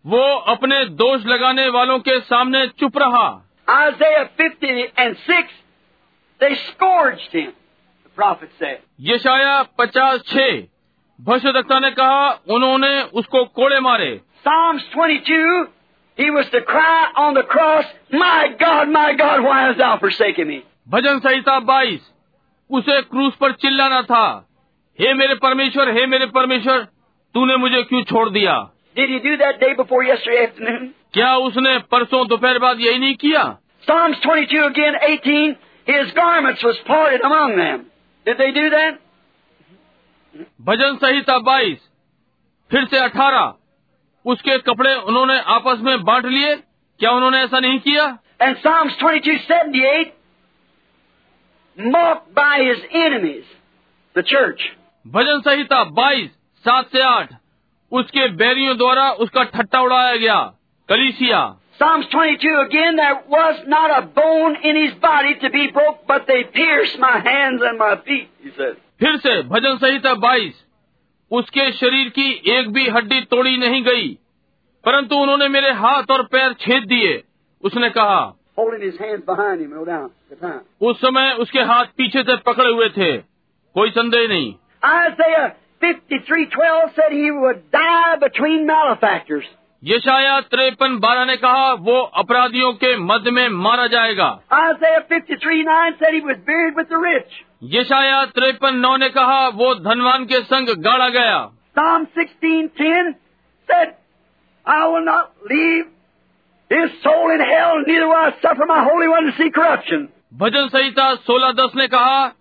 [0.05, 0.21] वो
[0.53, 3.27] अपने दोष लगाने वालों के सामने चुप रहा
[3.69, 5.51] Isaiah 50 and 6,
[6.41, 7.53] they scourged him,
[8.03, 8.79] the prophet said.
[9.09, 10.61] यशाया पचास छह
[11.19, 14.11] भविष्यवक्ता ने कहा उन्होंने उसको कोड़े मारे
[14.45, 15.67] Psalms 22,
[16.17, 20.47] he was to cry on the cross, My God, my God, why hast thou forsaken
[20.47, 20.61] me?
[20.89, 22.09] भजन संहिता बाईस
[22.69, 24.25] उसे क्रूस पर चिल्लाना था
[24.99, 26.83] हे मेरे परमेश्वर हे मेरे परमेश्वर
[27.35, 28.55] तूने मुझे क्यों छोड़ दिया
[28.95, 30.87] Did he do that day before yesterday afternoon?
[31.13, 33.43] क्या उसने परसों दोपहर बाद यही नहीं किया
[33.87, 35.55] Psalms 22 again, 18,
[35.87, 37.85] his garments was parted among them.
[38.25, 38.99] Did they do that?
[40.61, 41.79] भजन संहिता बाईस
[42.71, 43.53] फिर से अठारह
[44.25, 46.55] उसके कपड़े उन्होंने आपस में बांट लिए
[46.99, 48.05] क्या उन्होंने ऐसा नहीं किया
[48.39, 50.13] And Psalms 22, 78,
[51.77, 53.43] mocked by his enemies,
[54.15, 54.61] the church.
[55.05, 56.29] भजन संहिता बाईस
[56.65, 57.33] सात से आठ
[57.91, 60.39] उसके बैरियों द्वारा उसका ठट्टा उड़ाया गया
[60.89, 61.43] कलीसिया
[61.81, 66.27] Psalms 22 again, there was not a bone in his body to be broke, but
[66.27, 68.75] they pierced my hands and my feet, he said.
[68.99, 70.59] फिर से भजन संहिता बाईस।
[71.31, 74.07] उसके शरीर की एक भी हड्डी तोड़ी नहीं गई
[74.85, 77.23] परंतु उन्होंने मेरे हाथ और पैर छेद दिए।
[77.63, 78.19] उसने कहा
[80.81, 83.11] उस समय उसके हाथ पीछे से पकड़े हुए थे
[83.75, 84.53] कोई संदेह नहीं।
[84.83, 85.47] आई से
[85.81, 89.49] फिफ्टी थ्री ट्वेल्व से ही वो डाय बिटवीन मैनुफैक्चर्स
[89.83, 94.27] यशाया त्रेपन बारह ने कहा वो अपराधियों के मध्य में मारा जाएगा।
[97.63, 101.39] यशाया त्रेपन नौ ने कहा वो धनवान के संग गाड़ा गया।
[101.77, 103.09] Psalm 16:10
[103.69, 103.91] said,
[104.65, 105.89] I will not leave
[106.71, 110.07] his soul in hell, neither will I suffer my holy one to see corruption.
[110.33, 112.31] भजन संहिता सोलह दस ने कहा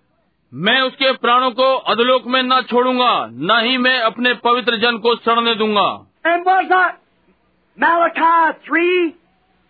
[0.53, 5.15] मैं उसके प्राणों को अधलोक में न छोड़ूँगा न ही मैं अपने पवित्र जन को
[5.17, 5.91] सड़ने दूँगा।
[6.27, 7.00] And was not
[7.80, 9.16] Malachi 3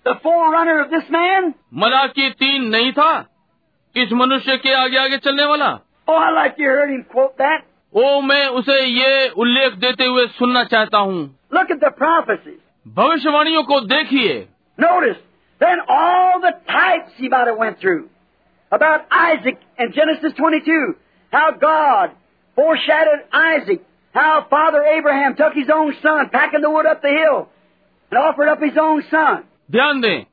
[0.05, 1.53] the forerunner of this man?
[1.73, 3.11] Malachi तीन नहीं था
[3.95, 5.71] इस मनुष्य के आगे आगे चलने वाला
[6.07, 7.63] Oh, I like you heard him quote that.
[7.93, 11.23] ओ मैं उसे ये उल्लेख देते हुए सुनना चाहता हूँ
[11.53, 12.59] Look at the prophecies.
[12.99, 14.35] भविष्यवाणियों को देखिए
[14.79, 15.17] Notice,
[15.59, 18.09] then all the types he might have went through.
[18.71, 20.95] About Isaac in Genesis 22,
[21.31, 22.11] how God
[22.55, 23.81] foreshadowed Isaac,
[24.13, 27.49] how Father Abraham took his own son, packing the wood up the hill, and
[28.18, 29.36] offered up his own son.
[29.70, 30.24] ध्यान दें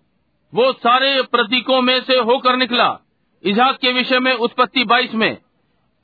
[0.53, 2.99] वो सारे प्रतीकों में से होकर निकला
[3.43, 5.37] इजहाक के विषय में उत्पत्ति बाईस में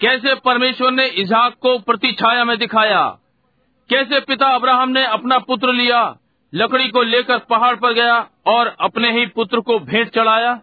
[0.01, 3.17] कैसे परमेश्वर ने इजहाक को प्रतिछाया में दिखाया
[3.89, 6.17] कैसे पिता अब्राहम ने अपना पुत्र लिया
[6.53, 10.61] लकड़ी को लेकर पहाड़ पर गया और अपने ही पुत्र को भेंट चढ़ाया.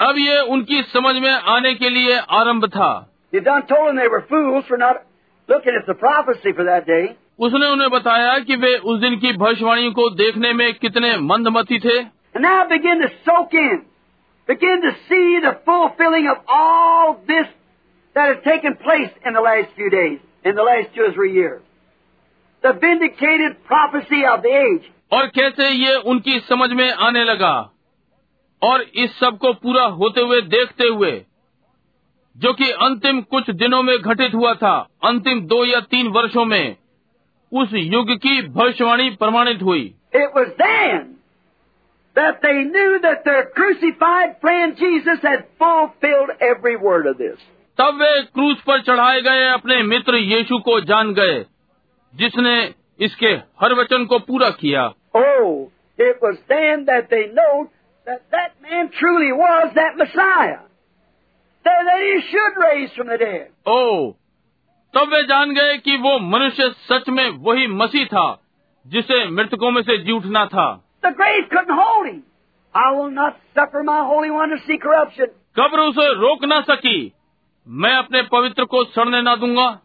[0.00, 3.10] अब ये उनकी समझ में आने के लिए आरंभ था
[7.38, 12.02] उसने उन्हें बताया कि वे उस दिन की भविष्यवाणी को देखने में कितने मंदमती थे।
[25.12, 27.72] और कैसे ये उनकी समझ में आने लगा।
[28.62, 31.24] और इस सबको पूरा होते हुए देखते हुए
[32.36, 36.76] जो कि अंतिम कुछ दिनों में घटित हुआ था अंतिम दो या तीन वर्षों में
[37.52, 39.94] उस युग की भविष्यवाणी प्रमाणित हुई।
[47.78, 51.46] तब वे क्रूज पर चढ़ाए गए अपने मित्र यीशु को जान गए
[52.14, 55.20] जिसने इसके हर वचन को पूरा किया। ओ
[61.70, 62.98] say that he should raise
[64.94, 68.42] तब वे जान गए कि वो मनुष्य सच में वही मसीह था
[68.86, 70.84] जिसे मृतकों में से जी उठना था
[75.56, 77.12] कब्र उसे रोक ना सकी।
[77.68, 79.80] मैं अपने पवित्र को सड़ने ना दूँगा।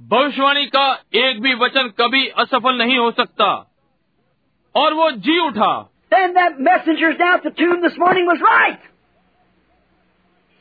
[0.00, 3.73] भविष्यवाणी का एक भी वचन कभी असफल नहीं हो सकता।
[4.74, 5.72] और वो जी उठा
[6.14, 8.82] Then that messenger's down at the tomb this morning was right.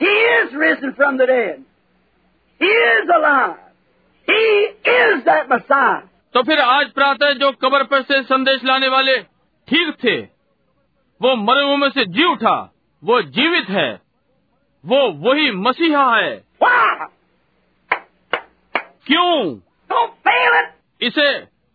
[0.02, 1.60] He is risen from the dead.
[2.62, 3.58] He is alive.
[4.28, 4.42] He
[4.94, 6.02] is that Messiah.
[6.34, 9.18] तो फिर आज प्रातः जो कब्र पर से संदेश लाने वाले
[9.68, 10.16] ठीक थे
[11.22, 12.56] वो मरे हुए में से जी उठा
[13.04, 13.90] वो जीवित है
[14.84, 16.34] वो वही मसीहा है
[16.64, 17.08] Why?
[19.08, 19.36] क्यों
[19.90, 20.74] Don't fail it.
[21.02, 21.30] इसे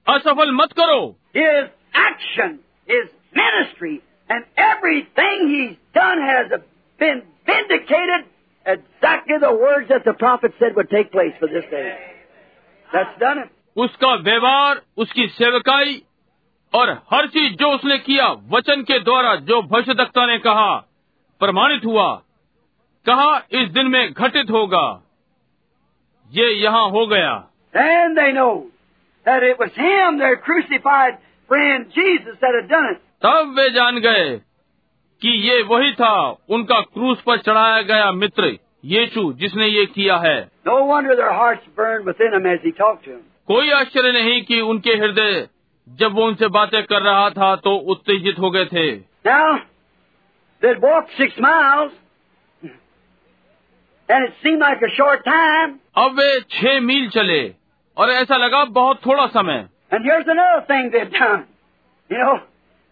[0.06, 1.00] असफल मत करो
[1.36, 6.59] His action, his ministry, and everything he's done has
[6.99, 8.25] been vindicated
[8.65, 11.97] exactly the words that the prophet said would take place for this day.
[12.89, 13.49] That's done it.
[13.77, 16.01] उसका व्यवहार उसकी सेवकाई
[16.73, 20.75] और हर चीज जो उसने किया वचन के द्वारा जो भविष्यदक्ता ने कहा
[21.41, 22.05] प्रमाणित हुआ
[23.05, 24.85] कहा इस दिन में घटित होगा
[26.31, 27.33] ये यहाँ हो गया
[27.73, 28.67] And they know
[29.25, 31.17] that it was him, their crucified
[31.48, 33.00] friend Jesus, that had done it.
[33.24, 34.28] तब वे जान गए
[35.22, 36.14] कि ये वही था
[36.56, 40.36] उनका क्रूस पर चढ़ाया गया मित्र यीशु जिसने ये किया है
[40.66, 43.22] No wonder their hearts burned within them as he talked to them.
[43.48, 45.46] कोई आश्चर्य नहीं कि उनके हृदय
[45.86, 48.86] जब वो उनसे बातें कर रहा था तो उत्तेजित हो गए थे
[49.26, 49.48] Now,
[50.62, 51.92] they'd walked six miles,
[54.08, 55.74] and it seemed like a short time.
[56.04, 57.40] अब वे छह मील चले
[57.96, 61.45] और ऐसा लगा बहुत थोड़ा समय And here's another thing they'd done.
[62.09, 62.39] You know,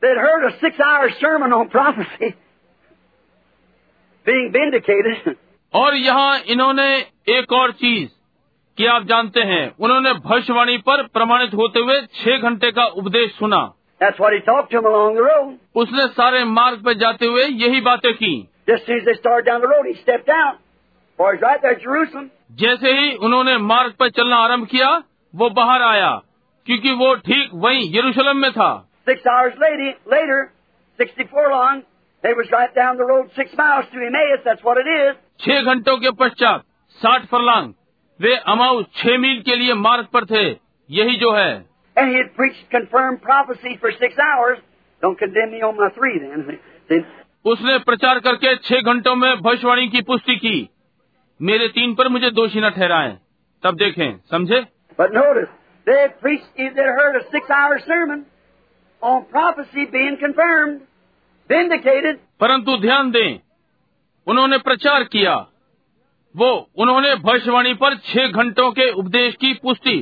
[0.02, 2.36] they'd heard a six-hour sermon on prophecy
[4.26, 5.36] being vindicated.
[5.74, 6.88] और यहाँ इन्होंने
[7.38, 8.10] एक और चीज
[8.78, 13.62] कि आप जानते हैं उन्होंने भविष्यवाणी पर प्रमाणित होते हुए छह घंटे का उपदेश सुना
[14.02, 15.58] That's what he talked to them along the road.
[15.82, 18.34] उसने सारे मार्ग पर जाते हुए यही बातें की
[18.68, 20.60] Just as soon as they started down the road, he stepped out.
[21.20, 22.30] For he's right there at Jerusalem.
[22.60, 24.90] जैसे ही उन्होंने मार्ग पर चलना आरंभ किया
[25.34, 26.10] वो बाहर आया
[26.67, 28.89] क्योंकि वो ठीक वही यरूशलेम में था।
[35.41, 37.73] छह घंटों के पश्चात साठ फरलांग
[38.21, 40.51] वे अमाउ छह मील के लिए मार्ग पर थे
[40.91, 41.67] यही जो है।
[47.45, 50.71] उसने प्रचार करके छह घंटों में भविष्यवाणी की पुष्टि की।
[51.43, 53.19] मेरे तीन पर मुझे दोषी न ठहराए।
[53.63, 54.65] तब देखें समझे?
[55.88, 58.26] they had preached, they had heard a six-hour sermon
[59.02, 60.82] on prophecy being confirmed,
[61.50, 63.40] vindicated, परंतु ध्यान दें
[64.28, 65.34] उन्होंने प्रचार किया
[66.36, 66.50] वो
[66.80, 69.98] उन्होंने भविष्यवाणी पर छह घंटों के उपदेश की पुष्टि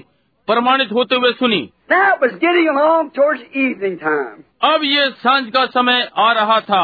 [0.47, 4.43] प्रमाणित होते हुए सुनी Now it was getting along towards evening time.
[4.63, 6.83] अब ये सांझ का समय आ रहा था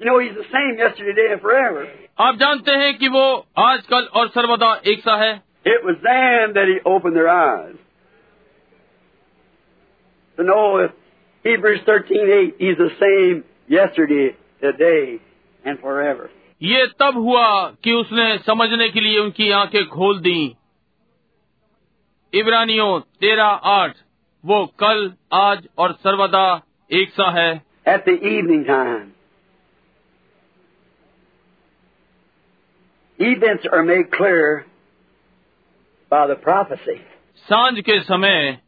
[0.00, 1.86] You know, he's the same yesterday, today, and forever.
[2.20, 3.24] आप जानते हैं कि वो
[3.58, 5.32] आजकल और सर्वदा एक सा है
[5.66, 7.76] It was then that he opened their eyes.
[10.38, 10.90] To know if
[11.44, 15.20] Hebrews 13:8, he's the same yesterday, today,
[15.64, 16.30] and forever.
[16.62, 17.46] ये तब हुआ
[17.84, 20.56] कि उसने समझने के लिए उनकी आंखें खोल दी
[22.32, 23.96] इब्रानियों तेरह आठ
[24.44, 26.46] वो कल आज और सर्वदा
[26.90, 27.50] एक सा है
[27.86, 29.12] At the evening time,
[33.18, 34.64] events are made clear
[36.12, 36.98] by the prophecy.
[37.48, 38.58] सांझ के समय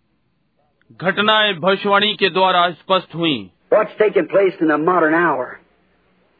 [1.00, 3.40] घटनाएँ भविष्यवाणी के द्वारा स्पष्ट हुई
[3.74, 5.46] What's taking place in the modern hour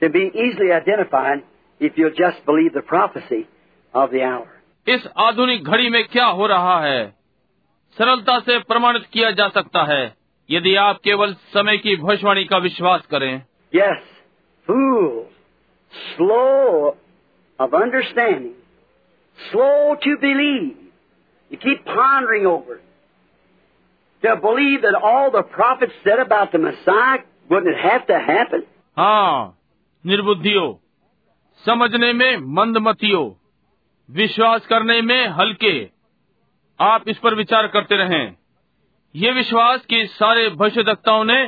[0.02, 1.44] can be easily identified
[1.82, 3.48] if you'll just believe the prophecy
[3.94, 4.48] of the hour.
[4.88, 7.06] इस आधुनिक घड़ी में क्या हो रहा है
[7.98, 10.04] सरलता से प्रमाणित किया जा सकता है
[10.50, 13.32] यदि आप केवल समय की भविष्यवाणी का विश्वास करें
[13.74, 14.02] Yes,
[14.68, 15.28] fools,
[16.16, 16.96] slow
[17.60, 18.54] of understanding,
[19.38, 20.78] slow to believe.
[21.52, 22.91] You keep pondering over it.
[24.24, 27.20] To believe that all the prophets said about the Messiah,
[27.50, 28.62] wouldn't it have to happen?
[28.98, 29.58] हाँ
[30.06, 30.66] निर्बुद्धियो
[31.64, 33.24] समझने में मंदमतियो
[34.10, 35.74] विश्वास करने में हल्के
[36.80, 38.36] आप इस पर विचार करते रहें
[39.16, 41.42] ये विश्वास कि सारे भविष्यदक्ताओं ने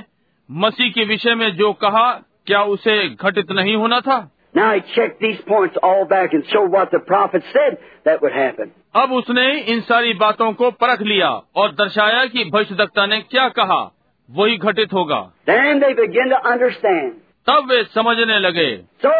[0.49, 2.09] मसीह के विषय में जो कहा
[2.47, 4.17] क्या उसे घटित नहीं होना था
[4.55, 8.33] Now he checked these points all back and showed what the prophet said that would
[8.33, 8.71] happen.
[8.95, 13.81] अब उसने इन सारी बातों को परख लिया और दर्शाया कि भविष्यदक्ता ने क्या कहा
[14.29, 17.13] वही घटित होगा Then they begin to understand.
[17.47, 18.69] तब वे समझने लगे
[19.05, 19.11] So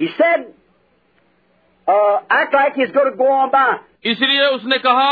[0.00, 0.46] he said,
[1.86, 3.70] uh, act like he's going to go on by.
[4.04, 5.10] इसलिए उसने कहा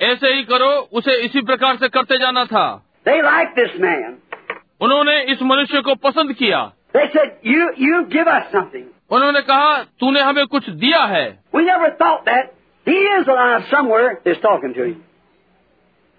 [0.00, 2.64] ऐसे ही करो उसे इसी प्रकार से करते जाना था
[3.06, 4.16] They liked this man.
[4.80, 6.60] उन्होंने इस मनुष्य को पसंद किया
[6.93, 11.63] They said, "You, you give us something." उन्होंने कहा तूने हमें कुछ दिया है We
[11.65, 12.53] never thought that.
[12.87, 14.09] He is alive somewhere.
[14.25, 15.03] Is talking to him.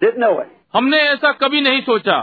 [0.00, 0.48] Didn't know it.
[0.72, 2.18] हमने ऐसा कभी नहीं सोचा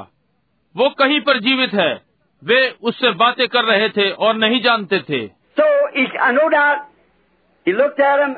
[0.76, 1.94] वो कहीं पर जीवित है
[2.42, 2.60] वे
[2.90, 6.82] उससे बातें कर रहे थे और नहीं जानते थे So he, I no doubt,
[7.66, 8.36] he looked at him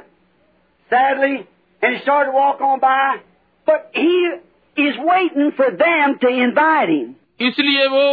[0.89, 1.47] sadly,
[1.81, 3.19] and he started to walk on by.
[3.67, 4.11] But he
[4.77, 7.15] is waiting for them to invite him.
[7.47, 8.05] इसलिए वो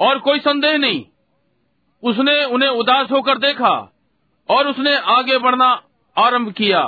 [0.00, 1.04] और कोई संदेह नहीं
[2.02, 3.72] उसने उन्हें उदास होकर देखा
[4.48, 5.68] और उसने आगे बढ़ना
[6.16, 6.82] आरंभ किया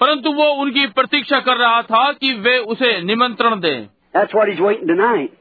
[0.00, 4.60] परंतु वो उनकी प्रतीक्षा कर रहा था कि वे उसे निमंत्रण दें That's what he's
[4.60, 5.32] waiting tonight.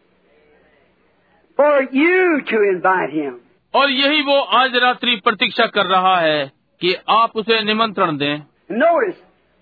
[1.59, 3.35] For you to invite him.
[3.73, 6.45] और यही वो आज रात्रि प्रतीक्षा कर रहा है
[6.81, 8.35] कि आप उसे निमंत्रण दें
[8.77, 9.19] Notice,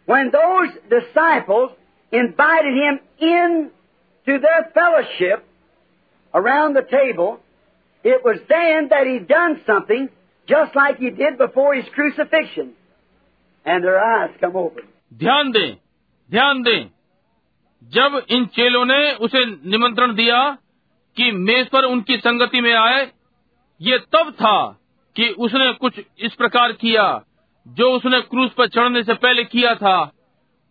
[0.08, 1.72] when those disciples
[2.14, 3.00] invited him
[3.30, 3.54] in
[4.28, 5.44] to their fellowship
[6.36, 7.40] around the table,
[8.06, 10.10] it was then that he done something
[10.48, 12.74] just like he did before his crucifixion.
[13.66, 14.84] And their eyes come open.
[15.14, 15.76] ध्यान दें
[16.30, 16.90] ध्यान दें
[17.92, 20.40] जब इन चेलों ने उसे निमंत्रण दिया
[21.18, 23.04] कि मेज पर उनकी संगति में आए
[23.82, 24.58] ये तब था
[25.16, 27.06] कि उसने कुछ इस प्रकार किया
[27.68, 29.98] जो उसने क्रूस पर चढ़ने से पहले किया था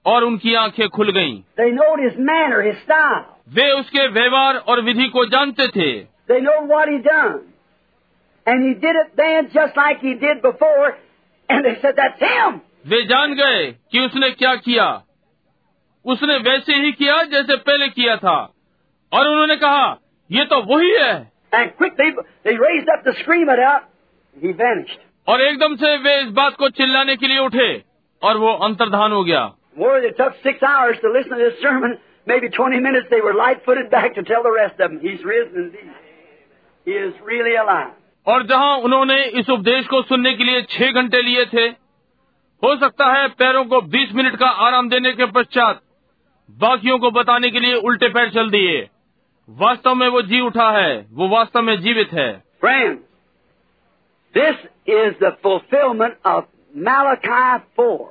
[0.07, 1.71] और उनकी आँखें खुल गईं। They
[2.05, 3.34] his manner, his style.
[3.49, 5.93] वे उसके व्यवहार और विधि को जानते थे।
[12.87, 15.03] वे जान गए कि उसने क्या किया।
[16.05, 18.55] उसने वैसे ही किया जैसे पहले किया था।
[19.13, 19.99] और उन्होंने कहा
[20.33, 21.33] ये तो वही है।
[25.29, 27.83] और एकदम से वे इस बात को चिल्लाने के लिए उठे।
[28.23, 30.33] और वो अंतर्धान हो गया। Boy, it took
[31.87, 31.99] six.
[32.28, 35.64] Maybe 20 minutes they were light-footed back to tell the rest of them, He's risen
[35.64, 35.94] indeed.
[36.88, 37.94] He is really alive.
[38.28, 41.66] और जहाँ उन्होंने इस उपदेश को सुनने के लिए छह घंटे लिए थे
[42.64, 45.82] हो सकता है पैरों को 20 मिनट का आराम देने के पश्चात
[46.50, 48.80] बाकियों को बताने के लिए उल्टे पैर चल दिए
[49.50, 52.30] वास्तव में वो जी उठा है वो वास्तव में जीवित है
[52.64, 53.00] Friends,
[54.36, 54.58] this
[54.94, 56.44] is the fulfillment of
[56.88, 58.10] Malachi 4,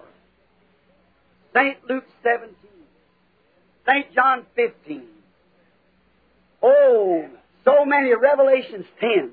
[1.54, 1.76] St.
[1.90, 2.48] Luke 17,
[3.87, 4.13] St.
[4.15, 5.03] John 15.
[6.63, 7.25] Oh,
[7.65, 9.31] so many Revelations 10.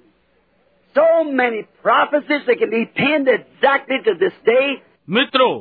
[0.95, 4.83] So many prophecies that can be pinned exactly to this day.
[5.09, 5.53] मित्रों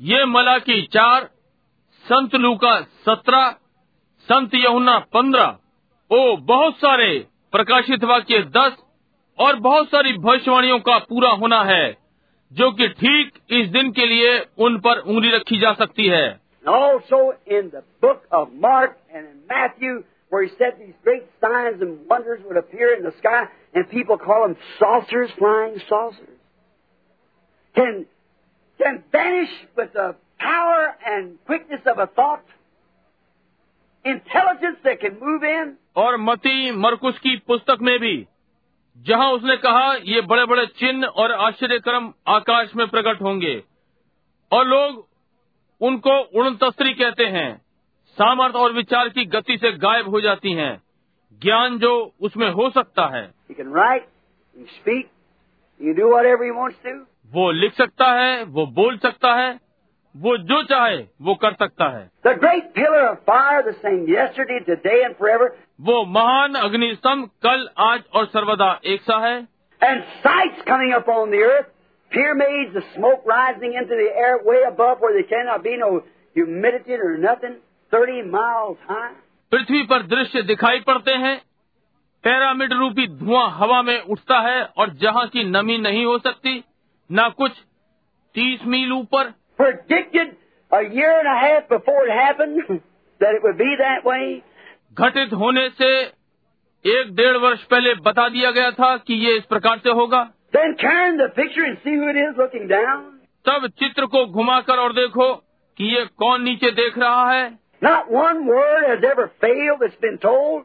[0.00, 1.28] ये मलाकी चार
[2.04, 2.74] संत लूका
[3.06, 3.50] सत्रह
[4.28, 5.56] संत यहुना पंद्रह
[6.10, 7.08] ओ बहुत सारे
[7.52, 8.76] प्रकाशित वाक्य दस
[9.38, 11.84] और बहुत सारी भविष्यवाणियों का पूरा होना है
[12.52, 16.69] जो कि ठीक इस दिन के लिए उन पर उंगली रखी जा सकती है And
[16.69, 21.81] also in the book of Mark and in Matthew, where he said these great signs
[21.81, 26.37] and wonders would appear in the sky, and people call them saucers, flying saucers,
[27.75, 28.05] can,
[28.81, 32.43] can vanish with the power and quickness of a thought,
[34.05, 35.77] intelligence that can move in.
[35.97, 38.15] और मती मरकुस की पुस्तक में भी
[39.05, 43.63] जहां उसने कहा ये बड़े बड़े चिन्ह और आश्चर्यक्रम आकाश में प्रकट होंगे
[44.51, 45.05] और लोग
[45.82, 47.62] उनको उड़न तस्त्री कहते हैं।
[48.08, 50.82] सामर्थ और विचार की गति से गायब हो जाती हैं।
[51.42, 53.30] ज्ञान जो उसमें हो सकता है।
[57.32, 59.60] वो लिख सकता है वो बोल सकता है
[60.16, 62.10] वो जो चाहे वो कर सकता है।
[65.80, 69.48] वो महान अग्निस्तम कल आज और सर्वदा एक सा है।
[69.84, 71.64] And sights coming up on the
[72.12, 76.02] pyramids, the smoke rising into the air way above where there cannot be no
[76.34, 77.56] humidity or nothing,
[77.92, 79.12] 30 miles high.
[79.52, 81.36] पृथ्वी पर दृश्य दिखाई पड़ते हैं
[82.24, 86.62] पैरामिड रूपी धुआँ हवा में उठता है और जहाँ की नमी नहीं हो सकती
[87.10, 87.58] ना कुछ
[88.34, 90.30] तीस मील ऊपर Predicted
[90.70, 92.62] a year and a half before it happened
[93.20, 94.24] that it would be that way.
[94.96, 95.90] घटित होने से
[96.84, 100.22] एक डेढ़ वर्ष पहले बता दिया गया था कि ये इस प्रकार से होगा
[100.53, 103.03] Then turn the picture and see who it is looking down.
[103.45, 105.33] तब चित्र को घुमाकर और देखो
[105.77, 107.45] कि ये कौन नीचे देख रहा है
[107.81, 110.63] Not one word has ever failed that's been told.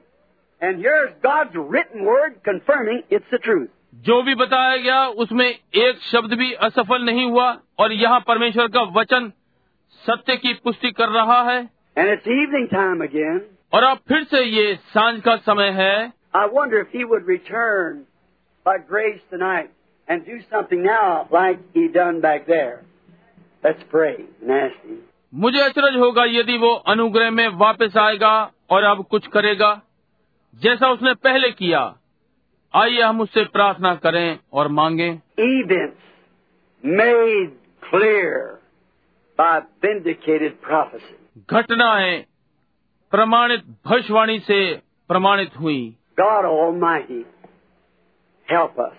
[0.62, 3.68] And here's God's written word confirming it's the truth.
[4.06, 7.48] जो भी बताया गया उसमें एक शब्द भी असफल नहीं हुआ
[7.80, 9.30] और यहाँ परमेश्वर का वचन
[10.04, 11.58] सत्य की पुष्टि कर रहा है
[11.96, 13.40] And it's evening time again.
[13.74, 15.94] और अब फिर से ये सांझ का समय है
[16.34, 18.02] I wonder if he would return
[18.66, 19.70] by grace tonight
[20.07, 22.81] and do something now like he done back there.
[23.63, 24.25] Let's pray.
[24.41, 25.03] Nasty.
[25.33, 29.81] मुझे अचरज होगा यदि वो अनुग्रह में वापस आएगा और अब कुछ करेगा
[30.55, 31.95] जैसा उसने पहले किया
[32.75, 35.97] आइए हम उससे प्रार्थना करें और मांगे इवेंट्स
[36.85, 38.61] मेड क्लियर
[39.39, 42.25] बाइंडेड
[43.11, 47.25] प्रमाणित भविष्यवाणी से प्रमाणित हुई गौरव माही
[48.51, 48.97] help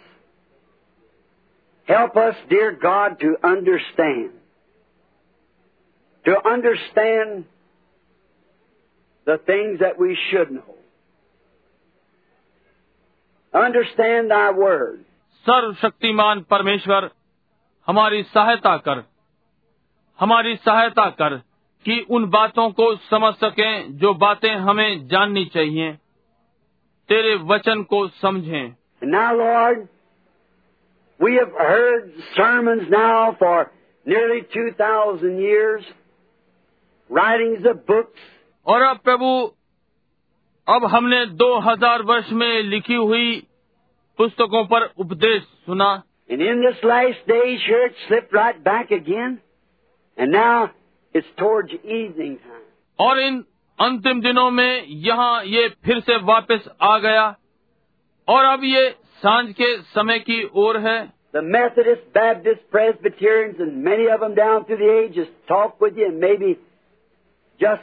[1.88, 4.30] Help us, dear God, to understand.
[6.24, 7.44] To understand
[9.26, 10.74] the things that we should know.
[13.54, 15.04] Understand Thy Word.
[15.46, 17.10] सर्वशक्तिमान परमेश्वर
[17.86, 19.02] हमारी सहायता कर
[20.18, 21.36] हमारी सहायता कर
[21.86, 25.92] कि उन बातों को समझ सकें जो बातें हमें जाननी चाहिए
[27.08, 29.88] तेरे वचन को समझें now, Lord,
[31.19, 33.71] we have heard sermons now for
[34.05, 35.83] nearly 2,000 years,
[37.09, 38.19] writings of books,
[38.65, 39.29] और अब प्रभु
[40.67, 43.35] अब हमने दो हजार वर्ष में लिखी हुई
[44.19, 45.91] पुस्तकों पर उपदेश सुना
[46.29, 49.39] and in this last days here it slipped right back again,
[50.17, 50.71] and now
[51.15, 52.61] it's towards evening time.
[52.99, 53.43] और इन
[53.79, 57.25] अंतिम दिनों में यहाँ ये फिर से वापस आ गया
[58.27, 58.87] और अब ये
[59.22, 60.98] साँझ के समय की ओर है
[61.34, 66.06] The Methodist, Baptist, Presbyterians, and many of them down through the ages talk with you,
[66.06, 66.56] and maybe
[67.60, 67.82] just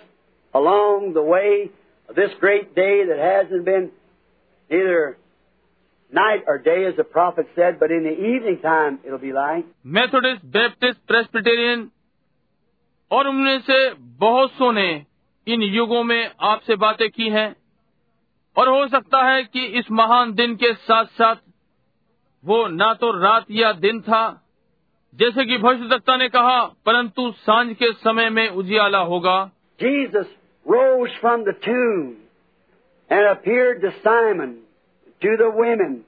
[0.53, 1.69] along the way
[2.09, 3.91] of this great day that hasn't been
[4.71, 5.17] either
[6.13, 9.65] night or day, as the prophet said, but in the evening time it'll be light.
[9.85, 11.89] Methodist Baptist Presbyterian
[13.11, 13.77] और उनमें से
[14.19, 14.89] बहुत सो ने
[15.47, 17.55] इन युगों में आपसे बातें की हैं
[18.57, 21.35] और हो सकता है कि इस महान दिन के साथ साथ
[22.43, 24.23] वो ना तो रात या दिन था
[25.13, 29.37] जैसे कि भविष्यवक्ता ने कहा परंतु साँझ के समय में उजियाला होगा
[29.79, 30.27] Jesus
[30.65, 32.15] rose from the tomb
[33.09, 34.53] and appeared to Simon,
[35.21, 36.03] to the women,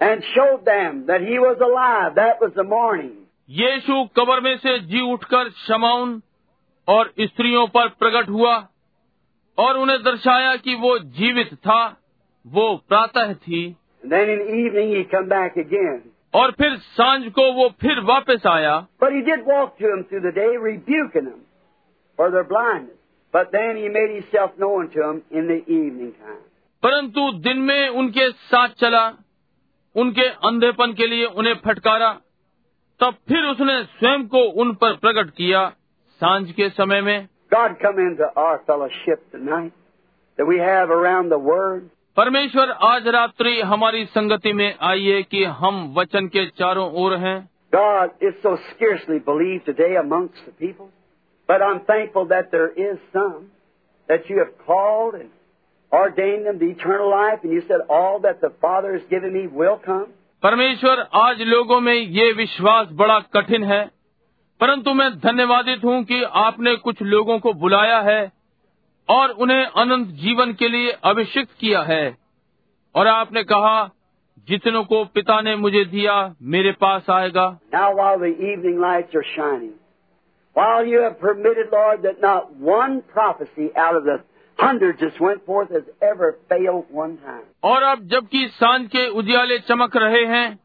[0.00, 2.16] and showed them that he was alive.
[2.16, 3.12] That was the morning.
[3.50, 6.20] यीशु कब्र में से जी उठकर शमाउन
[6.88, 8.56] और स्त्रियों पर प्रकट हुआ
[9.58, 11.80] और उन्हें दर्शाया कि वो जीवित था
[12.46, 13.64] वो प्रातः थी
[14.04, 16.02] then in the evening he come back again.
[16.34, 20.22] और फिर साँझ को वो फिर वापस आया But he did walk to them through
[20.22, 21.40] the day, rebuking them
[22.18, 22.96] for their blindness.
[23.34, 26.42] But then he made himself known to them in the evening time.
[26.82, 29.06] परंतु दिन में उनके साथ चला
[29.96, 32.10] उनके अंधेपन के लिए उन्हें फटकारा
[33.00, 35.68] तब फिर उसने स्वयं को उन पर प्रकट किया
[36.20, 39.73] साँझ के समय में God come into our fellowship tonight
[40.37, 41.89] that we have around the Word.
[42.17, 47.37] परमेश्वर आज रात्रि हमारी संगति में आइए कि हम वचन के चारों ओर हैं
[47.73, 50.89] God is so scarcely believed today amongst the people.
[51.49, 53.45] But I'm thankful that there is some
[54.09, 55.29] that you have called and
[55.91, 59.47] ordained them to eternal life, and you said, All that the Father has given me
[59.47, 60.07] will come.
[60.43, 63.81] परमेश्वर आज लोगों में ये विश्वास बड़ा कठिन है
[64.60, 68.32] परंतु मैं धन्यवादित हूँ कि आपने कुछ लोगों को बुलाया है
[69.08, 72.16] और उन्हें अनंत जीवन के लिए अभिषिक्त किया है।
[72.94, 73.90] और आपने कहा
[74.48, 77.58] जितनों को पिता ने मुझे दिया मेरे पास आएगा।
[87.64, 90.58] और अब जबकि साँझ के उजियाले चमक रहे हैं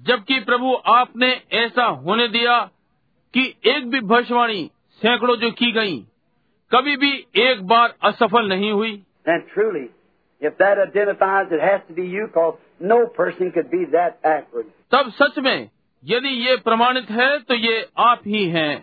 [0.00, 2.70] जबकि प्रभु आपने ऐसा होने दिया
[3.34, 4.70] कि एक भी भविष्यवाणी
[5.02, 5.96] सैकड़ों जो की गई
[6.72, 9.88] कभी भी एक बार असफल नहीं हुई And truly,
[10.42, 14.70] if that identifies, it has to be you, because no person could be that accurate.
[14.92, 15.68] तब सच में
[16.04, 18.74] यदि ये प्रमाणित है तो ये आप ही हैं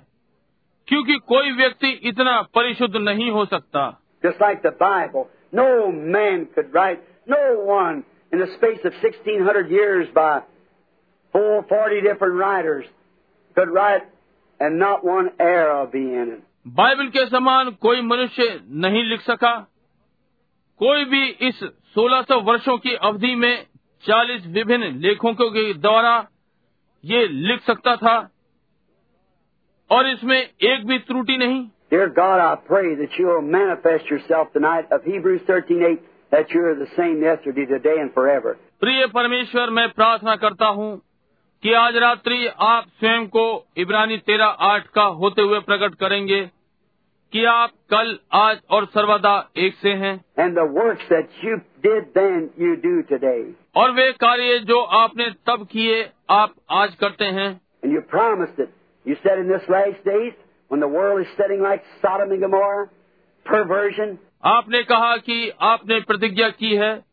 [0.88, 3.86] क्योंकि कोई व्यक्ति इतना परिशुद्ध नहीं हो सकता
[4.24, 5.66] Just like the Bible, no
[6.14, 10.42] man could write, no one in the space of 1600 years by
[11.36, 12.86] four, 40 different writers
[13.58, 14.08] could write
[14.61, 16.41] and not one error be in it.
[16.67, 18.45] Bible के समान कोई मनुष्य
[18.83, 19.55] नहीं लिख सका
[20.81, 21.63] कोई भी इस
[21.97, 23.67] 1600 वर्षों की अवधि में
[24.05, 26.15] 40 विभिन्न लेखकों के द्वारा
[27.05, 28.17] ये लिख सकता था
[29.91, 34.53] और इसमें एक भी त्रुटि नहीं Dear God, I pray that you will manifest yourself
[34.53, 35.99] tonight of Hebrews 13:8
[36.33, 38.55] that you are the same yesterday, today, and forever.
[38.81, 40.91] प्रिय परमेश्वर मैं प्रार्थना करता हूँ
[41.64, 46.50] कि आज रात्रि आप स्वयं को इब्रानी तेरह आठ का होते हुए प्रकट करेंगे
[47.32, 50.56] कि आप कल आज और सर्वदा एक से हैं। Then,
[53.76, 57.62] और वे कार्य जो आपने तब किए आप आज करते हैं।
[64.46, 67.04] आपने कहा कि आपने प्रतिज्ञा की है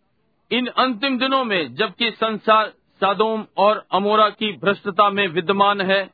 [0.50, 6.10] इन अंतिम दिनों में जबकि संसार सदोम और अमोरा की भ्रष्टता में विद्यमान है।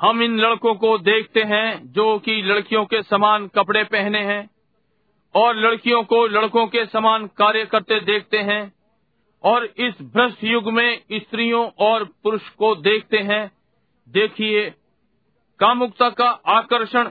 [0.00, 4.53] हम इन लड़कों को देखते हैं जो कि लड़कियों के समान कपड़े पहने हैं।
[5.34, 8.72] और लड़कियों को लड़कों के समान कार्य करते देखते हैं
[9.44, 13.50] और इस भ्रष्ट युग में स्त्रियों और पुरुष को देखते हैं।
[14.08, 14.70] देखिए
[15.60, 17.08] कामुकता का आकर्षण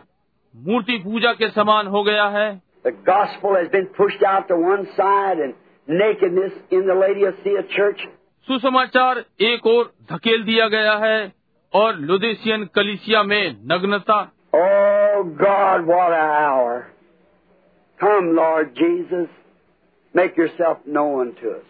[0.55, 4.85] मूर्ति पूजा के समान हो गया है। The gospel has been pushed out to one
[4.97, 5.53] side and
[5.87, 8.05] nakedness in the Laodicea church.
[8.47, 11.33] सुसमाचार एक और धकेल दिया गया है
[11.73, 14.21] और लुदेशियन कलिसिया में नग्नता।
[14.55, 16.92] Oh God, what an hour.
[18.02, 19.28] Come, Lord Jesus,
[20.14, 21.64] make yourself known to us.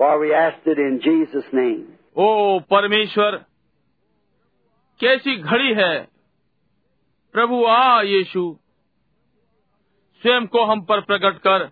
[0.00, 1.84] For we asked it in Jesus' name.
[2.16, 3.36] ओ परमेश्वर
[5.00, 5.94] कैसी घड़ी है
[7.34, 8.42] प्रभु आ यीशु
[10.22, 11.64] स्वयं को हम पर प्रकट कर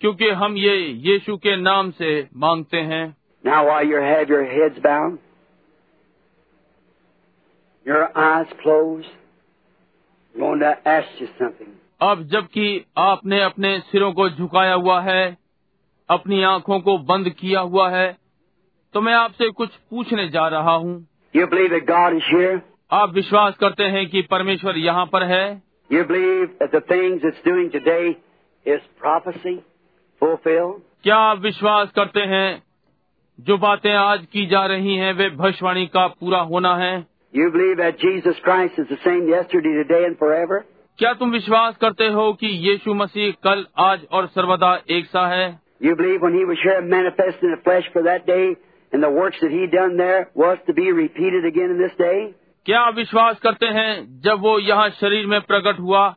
[0.00, 0.76] क्योंकि हम ये
[1.08, 3.04] यीशु के नाम से मांगते हैं
[3.44, 5.18] Now, while you have your heads bowed,
[7.86, 9.08] your eyes closed,
[10.34, 11.74] I'm going to ask you something.
[12.01, 15.37] अब जबकि आपने अपने सिरों को झुकाया हुआ है
[16.09, 18.17] अपनी आँखों को बंद किया हुआ है
[18.93, 21.79] तो मैं आपसे कुछ पूछने जा रहा हूँ। यू बिलीव ए
[22.91, 25.63] आप विश्वास करते हैं कि परमेश्वर यहाँ पर है?
[25.91, 26.69] यू बिलीव द
[31.03, 32.63] क्या आप विश्वास करते हैं
[33.39, 37.07] जो बातें आज की जा रही हैं वे भविष्यवाणी का पूरा होना है?
[37.35, 37.77] यू बिलीव
[40.99, 45.59] क्या तुम विश्वास करते हो कि यीशु मसीह कल आज और सर्वदा एक सा है?
[45.83, 46.45] यू बिलीव वन ही
[52.65, 56.15] क्या विश्वास करते हैं जब वो यहाँ शरीर में प्रकट हुआ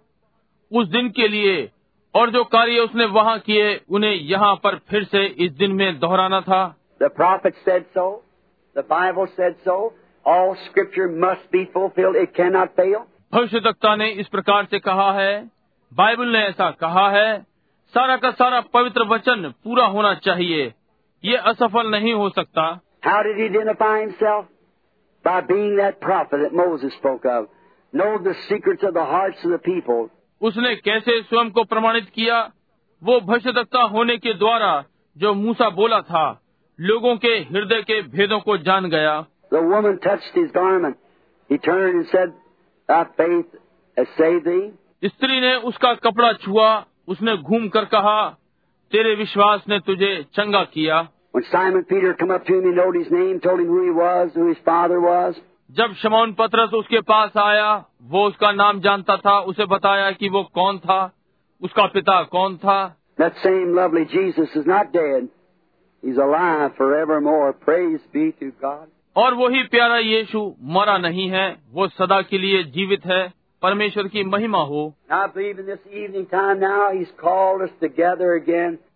[0.72, 1.70] उस दिन के लिए
[2.14, 6.40] और जो कार्य उसने वहाँ किए उन्हें यहाँ पर फिर से इस दिन में दोहराना
[6.40, 6.76] था?
[8.78, 12.96] Bible said so all scripture must be fulfilled it can not fail
[13.32, 15.32] भविष्यवक्ता ने इस प्रकार से कहा है
[15.92, 17.28] बाइबल ने ऐसा कहा है
[17.94, 20.72] सारा का सारा पवित्र वचन पूरा होना चाहिए
[21.24, 22.64] ये असफल नहीं हो सकता
[23.04, 24.44] How did he identify himself?
[25.24, 27.48] By being that prophet that Moses spoke of.
[27.92, 30.04] Know the secrets of the hearts of the people.
[30.40, 32.38] उसने कैसे स्वयं को प्रमाणित किया
[33.02, 34.70] वो भविष्यवक्ता होने के द्वारा
[35.16, 36.24] जो मूसा बोला था
[36.78, 39.18] लोगों के हृदय के भेदों को जान गया
[39.52, 40.96] The woman touched his garment.
[41.50, 42.32] He turned and said,
[45.04, 48.28] स्त्री ने उसका कपड़ा छुआ उसने घूम कर कहा
[48.92, 51.08] तेरे विश्वास ने तुझे चंगा किया।
[55.70, 60.42] जब शमौन पत्रस उसके पास आया वो उसका नाम जानता था उसे बताया कि वो
[60.42, 61.12] कौन था
[61.60, 63.32] उसका पिता कौन था। That
[69.16, 73.32] और वही प्यारा यीशु मरा नहीं है वो सदा के लिए जीवित है
[73.62, 74.94] परमेश्वर की महिमा हो।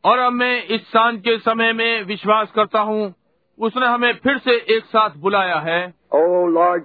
[0.04, 3.14] और अब मैं इस साँझ के समय में विश्वास करता हूँ
[3.58, 6.84] उसने हमें फिर से एक साथ बुलाया है। ओ लॉर्ड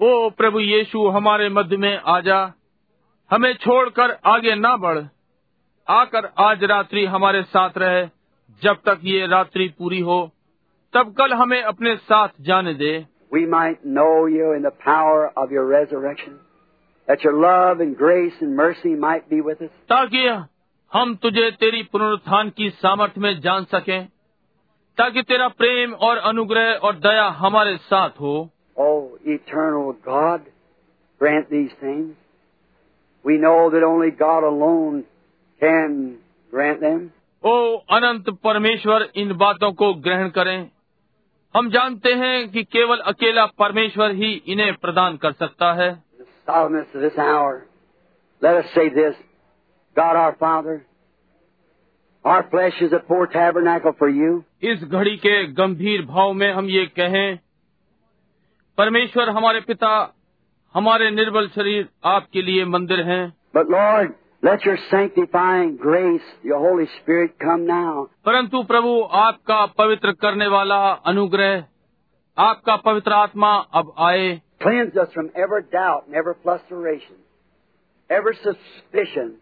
[0.00, 2.52] ओ प्रभु यीशु हमारे मध्य में आजा
[3.30, 4.98] हमें छोड़कर आगे ना बढ़।
[5.88, 8.06] आकर आज रात्रि हमारे साथ रहे।
[8.62, 10.30] जब तक ये रात्रि पूरी हो
[10.92, 14.66] तब कल हमें अपने साथ जाने दे। We might know you in the
[15.38, 16.40] of your resurrection
[19.88, 20.44] ताकि
[20.92, 24.08] हम तुझे तेरी पुनरुत्थान की सामर्थ्य में जान सकें
[24.98, 28.50] ताकि तेरा प्रेम और अनुग्रह और दया हमारे साथ हो।
[30.08, 30.40] God,
[31.52, 31.74] these
[33.26, 33.38] We
[35.62, 35.98] can
[36.52, 37.00] grant them.
[37.44, 37.54] ओ
[37.90, 40.70] अनंत परमेश्वर इन बातों को ग्रहण करें
[41.54, 45.90] हम जानते हैं कि केवल अकेला परमेश्वर ही इन्हें प्रदान कर सकता है
[46.46, 47.66] the this hour,
[48.42, 49.16] let us say this
[49.96, 50.76] God our Father,
[52.24, 54.32] our flesh is a poor tabernacle for you.
[54.62, 57.38] इस घड़ी के गंभीर भाव में हम ये कहें
[58.78, 59.92] परमेश्वर हमारे पिता
[60.74, 63.22] हमारे निर्बल शरीर आपके लिए मंदिर हैं
[63.54, 68.07] But Lord, Let your sanctifying grace, your Holy Spirit, come now.
[68.25, 70.77] परंतु प्रभु आपका पवित्र करने वाला
[71.11, 71.63] अनुग्रह
[72.37, 77.17] आपका पवित्र आत्मा अब आए Cleanse us from every doubt and every fluctuation,
[78.09, 79.35] every suspicion,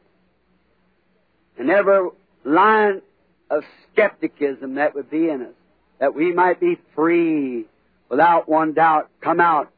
[1.57, 2.09] and every
[2.43, 3.01] line
[3.49, 5.53] of skepticism that would be in us,
[5.99, 7.65] that we might be free
[8.09, 9.09] without one doubt.
[9.21, 9.71] Come out,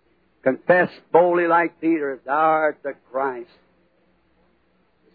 [0.43, 3.49] confess boldly like Peter, Thou art the Christ.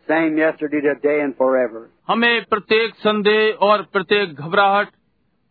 [0.09, 1.79] Same yesterday, today, and forever.
[2.07, 4.89] हमें प्रत्येक संदेह और प्रत्येक घबराहट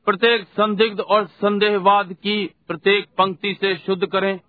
[0.07, 2.37] प्रत्येक संदिग्ध और संदेहवाद की
[2.69, 4.41] प्रत्येक पंक्ति से शुद्ध करें।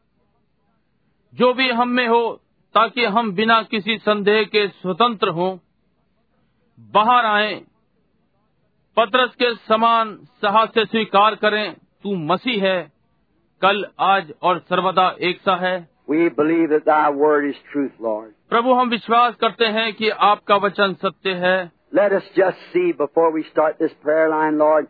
[1.33, 2.21] जो भी हम में हो
[2.75, 5.57] ताकि हम बिना किसी संदेह के स्वतंत्र हों।
[6.79, 7.53] बाहर आए
[8.97, 12.91] पत्रस के समान साहस से स्वीकार करें तू मसीह है
[13.61, 15.77] कल आज और सर्वदा एक सा है।
[16.08, 18.30] We believe that Thy word is truth, Lord.
[18.50, 23.30] प्रभु हम विश्वास करते हैं कि आपका वचन सत्य है Let us just see before
[23.32, 24.88] we start this prayer line, Lord.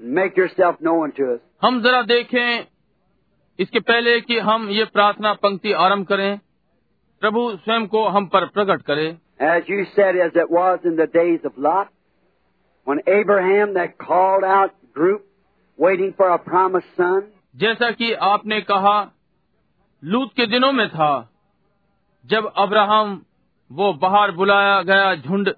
[0.00, 1.40] Make yourself known to us.
[1.64, 2.66] हम जरा देखें
[3.58, 6.38] इसके पहले कि हम ये प्रार्थना पंक्ति आरंभ करें
[7.22, 9.06] प्रभु स्वयं को हम पर प्रकट करे
[9.40, 11.88] As you said, as it was in the days of Lot,
[12.86, 15.22] when Abraham, that called out group,
[15.78, 17.22] waiting for a promised son,
[17.56, 18.94] जैसा कि आपने कहा
[20.03, 21.11] लूत के दिनों में था
[22.25, 23.21] जब अब्राहम
[23.71, 25.49] वो बाहर बुलाया गया झुंड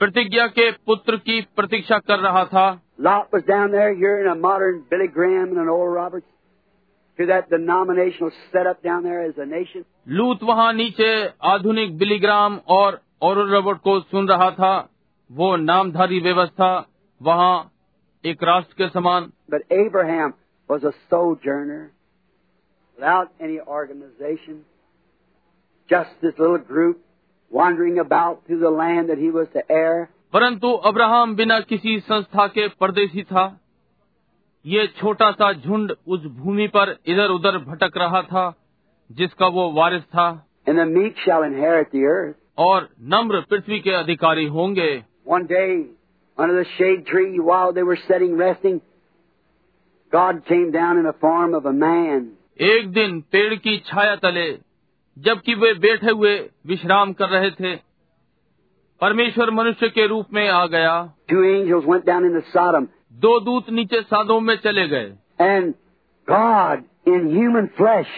[0.00, 2.66] प्रतिज्ञा के पुत्र की प्रतीक्षा कर रहा था
[2.98, 6.26] Lot was down there hearing a modern Billy Graham and an old Roberts
[7.18, 9.84] to that denominational setup down there as a nation.
[10.08, 11.10] लूत वहाँ नीचे
[11.44, 14.72] आधुनिक बिलीग्राम और और रबर्ट को सुन रहा था
[15.30, 16.70] वो नामधारी व्यवस्था
[17.20, 17.52] वहाँ
[18.24, 20.34] एक राष्ट्र के समान But Abraham
[20.70, 21.82] was a sojourner
[22.97, 24.61] without any organization,
[25.89, 26.99] just this little group
[27.51, 30.09] wandering about through the land that he was to heir.
[30.33, 33.45] परंतु अब्राहम बिना किसी संस्था के परदेशी था
[34.65, 38.43] ये छोटा सा झुंड उस भूमि पर इधर उधर भटक रहा था
[39.09, 40.29] जिसका वो वारिस था
[40.67, 42.35] And the meek shall inherit the earth.
[42.57, 44.91] और नम्र पृथ्वी के अधिकारी होंगे
[45.25, 45.85] One day,
[46.37, 48.79] under the shade tree, while they were sitting resting,
[50.13, 52.31] God came down in the form of a man.
[52.56, 54.50] एक दिन पेड़ की छाया तले
[55.16, 56.36] जबकि वे बैठे हुए
[56.66, 57.74] विश्राम कर रहे थे
[59.00, 60.94] परमेश्वर मनुष्य के रूप में आ गया
[61.32, 65.74] Two angels went down into Sodom, दो दूत नीचे सादों में चले गए and
[66.28, 68.08] God, in human flesh,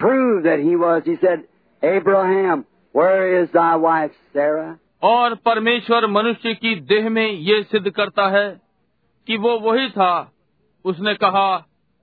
[0.00, 1.02] proved that He was.
[1.06, 1.44] He said,
[1.82, 4.78] Abraham, where is thy wife Sarah?
[5.02, 8.48] और परमेश्वर मनुष्य की देह में ये सिद्ध करता है
[9.28, 10.14] कि वो वही था
[10.84, 11.46] उसने कहा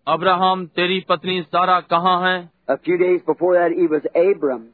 [0.06, 2.36] अब्राहम तेरी पत्नी सारा कहाँ है
[2.68, 4.68] A few days before that, he was Abram.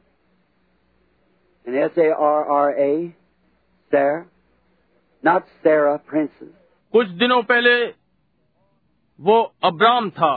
[1.67, 3.15] And S A R R A,
[3.91, 4.25] Sarah.
[5.23, 6.53] Not Sarah, princess.
[6.93, 7.73] कुछ दिनों पहले
[9.19, 10.33] वो अब्राम था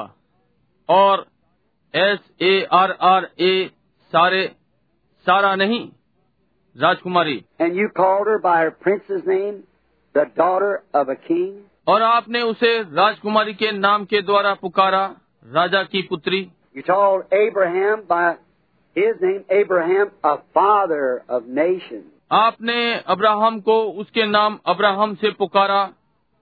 [0.88, 1.26] और
[1.94, 3.52] S A R R A
[4.12, 4.44] Sarai
[5.26, 5.80] Sarah नहीं
[6.76, 9.62] राजकुमारी And you called her by her prince's name,
[10.14, 11.52] the daughter of a king.
[11.89, 15.15] और आपने उसे राजकुमारी के नाम के द्वारा पुकारा
[15.47, 16.51] राजा की पुत्री।
[22.31, 25.93] आपने अब्राहम को उसके नाम अब्राहम से पुकारा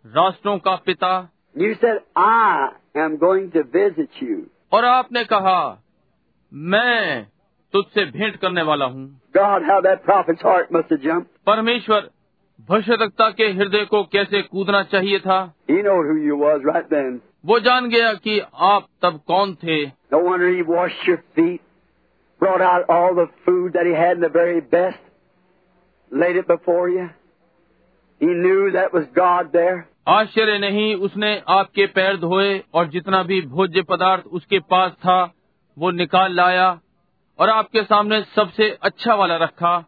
[0.05, 2.67] राष्ट्रों का पिता। You said, I
[2.97, 4.39] am going to visit you.
[4.71, 5.83] और आपने कहा
[6.53, 7.27] मैं
[7.73, 9.21] तुझसे भेंट करने वाला हूँ।
[11.45, 12.09] परमेश्वर
[12.61, 15.53] भविष्यता के हृदय को कैसे कूदना चाहिए था?
[16.65, 19.85] Right वो जान गया कि आप तब कौन थे।
[30.07, 35.33] आश्चर्य नहीं उसने आपके पैर धोए और जितना भी भोज्य पदार्थ उसके पास था
[35.77, 36.79] वो निकाल लाया
[37.39, 39.85] और आपके सामने सबसे अच्छा वाला रखा।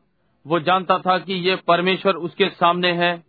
[0.48, 3.24] वो जानता था कि ये परमेश्वर उसके सामने है।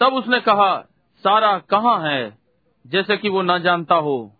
[0.00, 0.80] तब उसने कहा
[1.16, 2.38] सारा कहाँ है?
[2.86, 4.32] जैसे कि वो न जानता हो।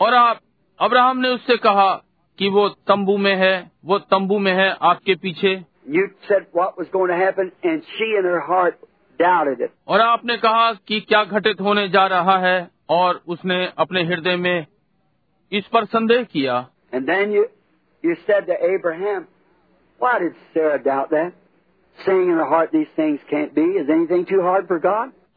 [0.00, 0.40] और आप
[0.80, 1.94] अब्राहम ने उससे कहा
[2.38, 5.64] कि वो तंबू में है वो तंबू में है आपके पीछे।
[9.88, 14.66] और आपने कहा कि क्या घटित होने जा रहा है और उसने अपने हृदय में
[15.52, 16.68] इस पर संदेह किया।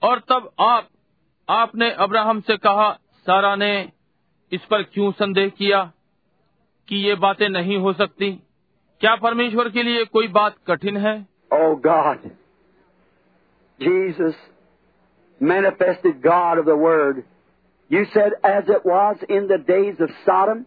[0.04, 0.88] और तब आप
[1.50, 3.92] आपने अब्राहम से कहा सारा ने
[4.52, 5.92] इस पर क्यों संदेह किया
[6.88, 8.32] कि ये बातें नहीं हो सकती?
[9.00, 11.28] क्या परमेश्वर के लिए कोई बात कठिन है?
[16.12, 17.24] God of the world
[17.91, 20.67] You said, as it was in the days of Sodom,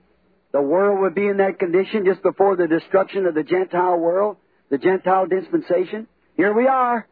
[0.54, 4.38] the world would be in that condition just before the destruction of the Gentile world,
[4.72, 6.08] the Gentile dispensation.
[6.38, 7.08] Here we are,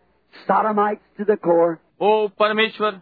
[0.48, 1.80] Sodomites to the core.
[2.02, 3.02] ओ परमेश्वर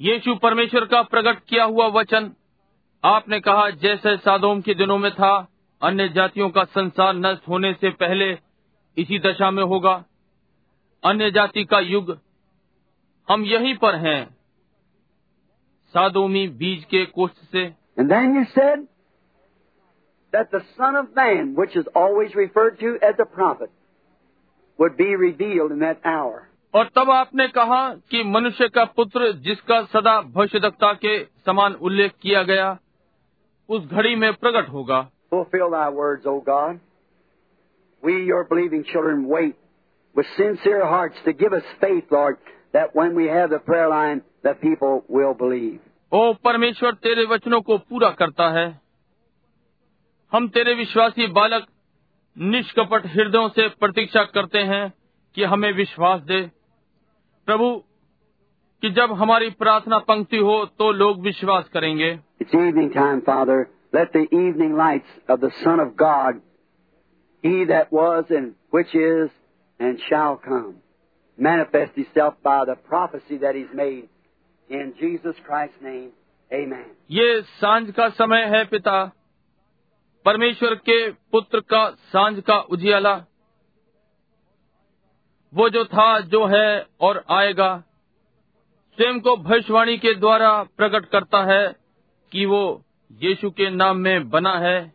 [0.00, 2.30] यीशु परमेश्वर का प्रकट किया हुआ वचन
[3.04, 5.32] आपने कहा जैसे सादोम के दिनों में था
[5.82, 8.30] अन्य जातियों का संसार नष्ट होने से पहले
[8.96, 9.92] इसी दशा में होगा
[11.02, 12.18] अन्य जाति का युग
[13.28, 14.20] हम यहीं पर हैं
[15.93, 17.65] सादोमी बीज के कोष्ठ से
[17.97, 18.87] And then you said
[20.33, 23.71] that the Son of Man, which is always referred to as a prophet,
[24.79, 26.45] would be revealed in that hour.
[26.73, 32.43] और तब आपने कहा कि मनुष्य का पुत्र जिसका सदा भविष्यदक्ता के समान उल्लेख किया
[32.43, 32.67] गया
[33.69, 36.79] उस घड़ी में प्रकट होगा Fulfill thy words, O God.
[38.03, 39.55] We, your believing children, wait
[40.15, 42.37] with sincere hearts to give us faith, Lord,
[42.73, 45.79] that when we have the prayer line, the people will believe.
[46.11, 48.67] ओ परमेश्वर तेरे वचनों को पूरा करता है
[50.31, 51.65] हम तेरे विश्वासी बालक
[52.37, 54.83] निष्कपट हृदयों से प्रतीक्षा करते हैं
[55.35, 56.41] कि हमें विश्वास दे
[57.47, 57.69] प्रभु
[58.83, 62.11] कि जब हमारी प्रार्थना पंक्ति हो तो लोग विश्वास करेंगे
[62.41, 63.57] It's evening time, Father.
[63.93, 66.41] Let the evening lights of the Son of God,
[67.43, 69.29] He that was and which is
[69.79, 70.75] and shall come,
[71.37, 74.07] manifest Himself by the prophecy that He's made.
[74.73, 76.07] In Jesus Christ's name,
[76.53, 76.85] Amen.
[77.11, 79.11] ये साँझ का समय है पिता।
[80.25, 83.25] परमेश्वर के पुत्र का साँझ का उजियाला।
[85.53, 87.83] वो जो था जो है और आएगा
[88.95, 91.75] स्वयं को भविष्यवाणी के द्वारा प्रकट करता है
[92.31, 94.93] कि वो यीशु के नाम में बना है।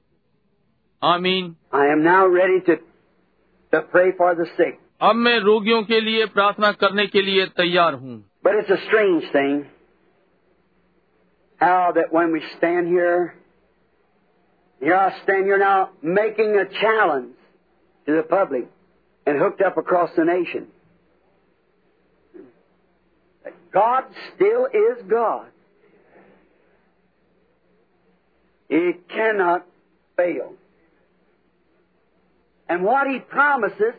[1.03, 2.77] आमीन। I am now to,
[3.75, 4.73] to pray for the sick.
[5.01, 9.25] अब मैं रोगियों के लिए प्रार्थना करने के लिए तैयार हूँ। But it's a strange
[9.33, 9.67] thing
[11.57, 13.35] how that when we stand here,
[14.81, 17.35] here I stand here now making a challenge
[18.05, 18.69] to the public
[19.27, 20.67] and hooked up across the nation.
[23.45, 25.47] That God still is God.
[28.69, 29.65] He cannot
[30.19, 30.53] fail.
[32.69, 33.95] And what He promises,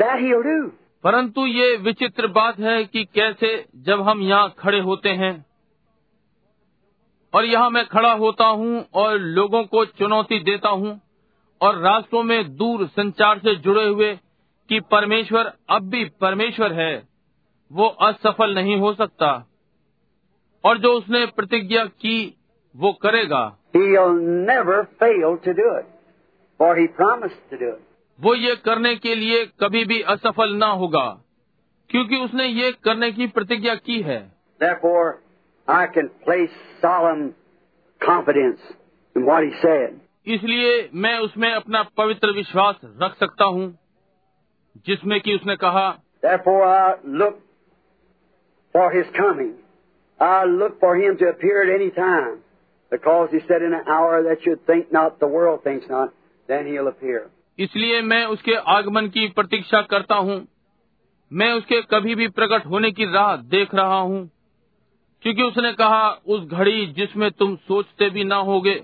[0.00, 0.72] that He'll do.
[1.04, 3.50] परंतु ये विचित्र बात है कि कैसे
[3.84, 5.32] जब हम यहाँ खड़े होते हैं
[7.32, 11.00] और यहाँ मैं खड़ा होता हूँ और लोगों को चुनौती देता हूँ
[11.60, 14.14] और राष्ट्रों में दूर संचार से जुड़े हुए
[14.70, 16.92] कि परमेश्वर अब भी परमेश्वर है
[17.70, 19.30] वो असफल नहीं हो सकता
[20.64, 22.18] और जो उसने प्रतिज्ञा की
[22.74, 23.44] वो करेगा
[23.74, 24.14] He'll
[24.46, 25.88] never fail to do it,
[26.60, 27.87] for He promised to do it.
[28.20, 31.24] वो ये करने के लिए कभी भी असफल ना होगा
[31.90, 34.32] क्योंकि उसने ये करने की प्रतिज्ञा की है।
[40.26, 43.78] इसलिए मैं उसमें अपना पवित्र विश्वास रख सकता हूँ
[44.86, 45.88] जिसमें कि उसने कहा
[52.92, 56.12] Because he said in an hour that should think not the world thinks not,
[56.48, 57.20] then he'll appear.
[57.58, 60.46] इसलिए मैं उसके आगमन की प्रतीक्षा करता हूँ
[61.30, 64.28] मैं उसके कभी भी प्रकट होने की राह देख रहा हूँ
[65.24, 68.74] क्योंकि उसने कहा उस घड़ी जिसमें तुम सोचते भी ना होगे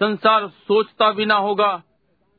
[0.00, 1.72] संसार सोचता भी ना होगा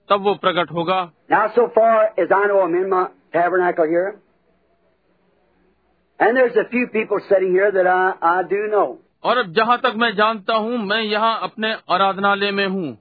[0.09, 0.99] तब वो प्रकट होगा
[1.31, 4.09] Now, so far as I know, I'm in my tabernacle here.
[6.19, 8.85] And there's a few people sitting here that I, I do know.
[9.23, 12.97] और अब जहाँ तक मैं जानता हूँ मैं यहाँ अपने आराधनालय में हूँ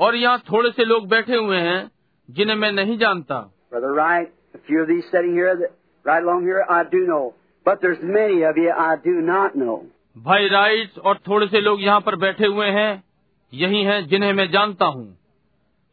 [0.00, 1.90] और यहाँ थोड़े से लोग बैठे हुए हैं
[2.30, 3.52] जिन्हें मैं नहीं जानता।
[10.18, 13.04] भाई राइट और थोड़े से लोग यहाँ पर बैठे हुए हैं
[13.54, 15.18] यही हैं जिन्हें मैं जानता हूँ।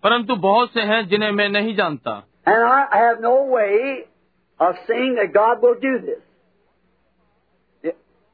[0.03, 2.27] परंतु बहुत से हैं जिन्हें मैं नहीं जानता।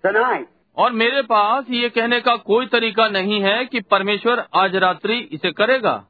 [0.06, 0.44] Tonight.
[0.78, 5.52] और मेरे पास ये कहने का कोई तरीका नहीं है कि परमेश्वर आज रात्रि इसे
[5.52, 6.08] करेगा।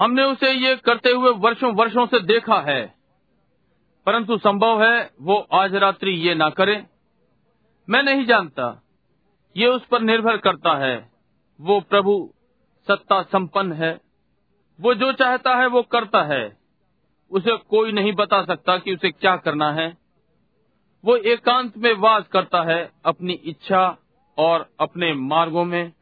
[0.00, 2.99] हमने उसे ये करते हुए वर्षों वर्षों से देखा है।
[4.10, 6.84] परंतु संभव है वो आज रात्रि ये ना करे।
[7.88, 8.82] मैं नहीं जानता।
[9.56, 11.10] ये उस पर निर्भर करता है।
[11.60, 12.34] वो प्रभु
[12.88, 14.00] सत्ता संपन्न है।
[14.80, 16.56] वो जो चाहता है वो करता है।
[17.30, 19.96] उसे कोई नहीं बता सकता कि उसे क्या करना है।
[21.04, 23.96] वो एकांत में वास करता है अपनी इच्छा
[24.38, 25.92] और अपने मार्गों में.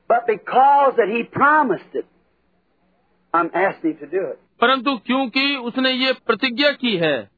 [4.60, 7.37] परंतु क्योंकि उसने ये प्रतिज्ञा की है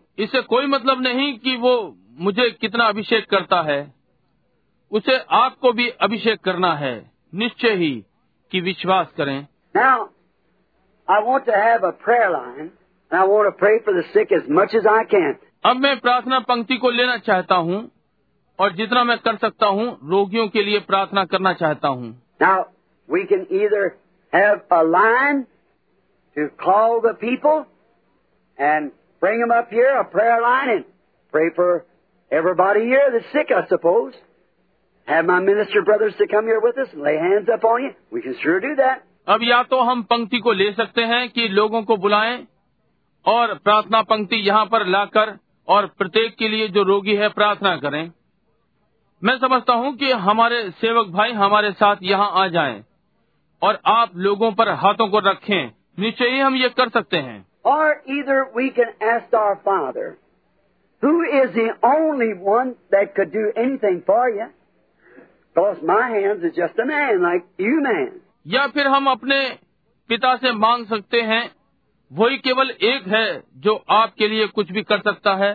[0.17, 3.93] इससे कोई मतलब नहीं कि वो मुझे कितना अभिषेक करता है।
[4.91, 8.05] उसे आपको भी अभिषेक करना है। निश्चय ही
[8.51, 10.07] कि विश्वास करें। Now,
[11.11, 11.45] I want
[15.65, 17.91] अब मैं प्रार्थना पंक्ति को लेना चाहता हूँ
[18.59, 22.57] और जितना मैं कर सकता हूँ रोगियों के लिए प्रार्थना करना चाहता हूँ। Now
[23.13, 23.89] we can either
[24.35, 25.39] have a line
[26.37, 27.63] to call the people
[28.61, 30.85] and bring them up here, a prayer line, and
[31.33, 31.85] pray for
[32.31, 34.13] everybody here that's sick, I suppose.
[35.07, 37.91] Have my minister brothers to come here with us and lay hands up on you.
[38.11, 39.03] We can sure do that.
[39.27, 42.37] अब या तो हम पंक्ति को ले सकते हैं कि लोगों को बुलाएँ
[43.25, 48.11] और प्रार्थना पंक्ति यहाँ पर लाकर और प्रत्येक के लिए जो रोगी है प्रार्थना करें
[49.21, 52.83] मैं समझता हूँ कि हमारे सेवक भाई हमारे साथ यहाँ आ जाएँ
[53.61, 58.02] और आप लोगों पर हाथों को रखें निश्चय ही हम ये कर सकते हैं Or
[58.06, 60.18] either we can ask our Father,
[61.00, 64.46] who is the only one that could do anything for you.
[65.54, 68.10] Because my hands is just a man like you man.
[68.54, 69.38] या फिर हम अपने
[70.08, 71.44] पिता से मांग सकते हैं
[72.10, 73.26] वही केवल एक है
[73.64, 75.52] जो आपके लिए कुछ भी कर सकता है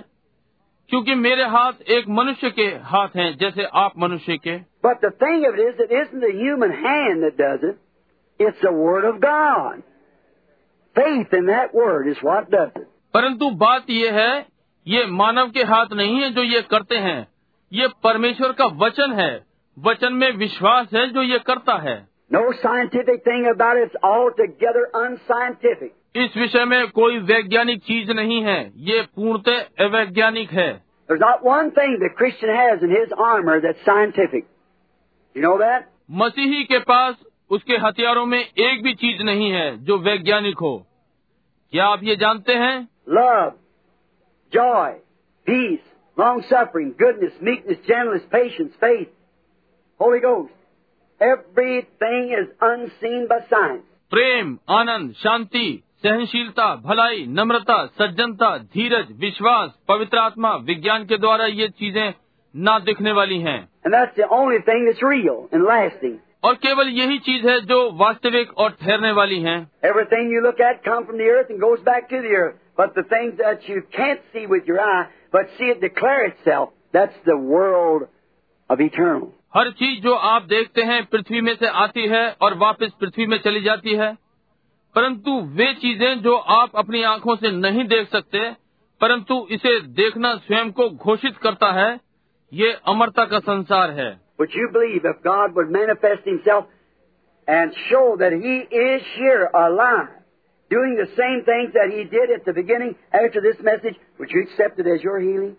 [0.89, 5.45] क्योंकि मेरे हाथ एक मनुष्य के हाथ हैं जैसे आप मनुष्य के But the thing
[5.49, 7.77] of it is, it isn't the human hand that does it.
[8.39, 9.83] It's the Word of God.
[10.96, 12.86] faith in that word is what does it.
[13.14, 14.46] परंतु बात यह है
[14.86, 17.28] ये मानव के हाथ नहीं है जो ये करते हैं।
[17.72, 19.44] ये परमेश्वर का वचन है।
[19.78, 25.04] वचन में विश्वास है जो ये करता है। No scientific thing about it's all together
[25.04, 32.84] unscientific इस विषय में कोई वैज्ञानिक चीज़ नहीं है। ये पूर्णतः अवैज्ञानिक है। Christian has
[32.84, 34.46] in his armour that scientific
[35.36, 37.14] you know that मसीही के पास
[37.50, 40.86] उसके हथियारों में एक भी चीज़ नहीं है जो वैज्ञानिक हो
[41.72, 43.52] क्या आप ये जानते हैं love
[44.52, 44.92] joy
[45.46, 45.78] peace
[46.18, 49.06] long suffering goodness meekness gentleness patience faith
[50.02, 59.20] Holy Ghost everything is unseen by science प्रेम आनंद शांति सहनशीलता भलाई नम्रता सज्जनता धीरज
[59.20, 62.14] विश्वास पवित्र आत्मा विज्ञान के द्वारा ये चीज़ें
[62.56, 63.68] ना दिखने वाली हैं।
[66.02, 66.25] And.
[66.46, 69.56] और केवल यही चीज़ है जो वास्तविक और ठहरने वाली है।
[79.56, 83.38] हर चीज़ जो आप देखते हैं पृथ्वी में से आती है और वापस पृथ्वी में
[83.38, 84.12] चली जाती है।
[84.94, 88.50] परंतु वे चीज़ें जो आप अपनी आँखों से नहीं देख सकते
[89.00, 92.00] परंतु इसे देखना स्वयं को घोषित करता है
[92.52, 96.66] ये अमरता का संसार है। Would you believe if God would manifest Himself
[97.48, 100.08] and show that He is here alive,
[100.70, 104.42] doing the same things that He did at the beginning after this message, would you
[104.42, 105.54] accept it as your healing?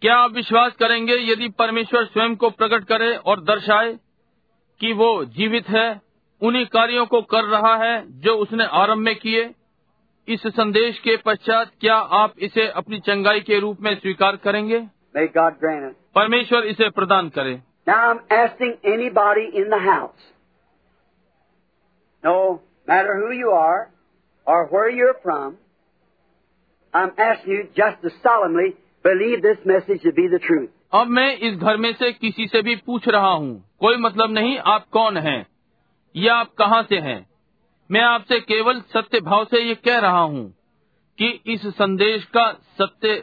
[0.00, 3.92] क्या आप विश्वास करेंगे यदि परमेश्वर स्वयं को प्रकट करे और दर्शाए
[4.80, 5.88] कि वो जीवित है
[6.42, 9.54] उन्हीं कार्यों को कर रहा है जो उसने आरंभ में किए
[10.28, 14.80] इस संदेश के पश्चात क्या आप इसे अपनी चंगाई के रूप में स्वीकार करेंगे.
[16.14, 20.24] परमेश्वर इसे प्रदान करे Now I'm asking anybody in the house,
[22.24, 23.90] no matter who you are
[24.46, 25.56] or where you're from,
[26.94, 30.68] I'm asking you just to solemnly believe this message to be the truth.
[30.92, 33.50] अब मैं इस घर में से किसी से भी पूछ रहा हूँ
[33.80, 35.40] कोई मतलब नहीं आप कौन हैं
[36.14, 37.18] या आप कहाँ से हैं
[37.90, 40.46] मैं आपसे केवल सत्य भाव से ये कह रहा हूँ
[41.18, 42.50] कि इस संदेश का
[42.80, 43.22] सत्य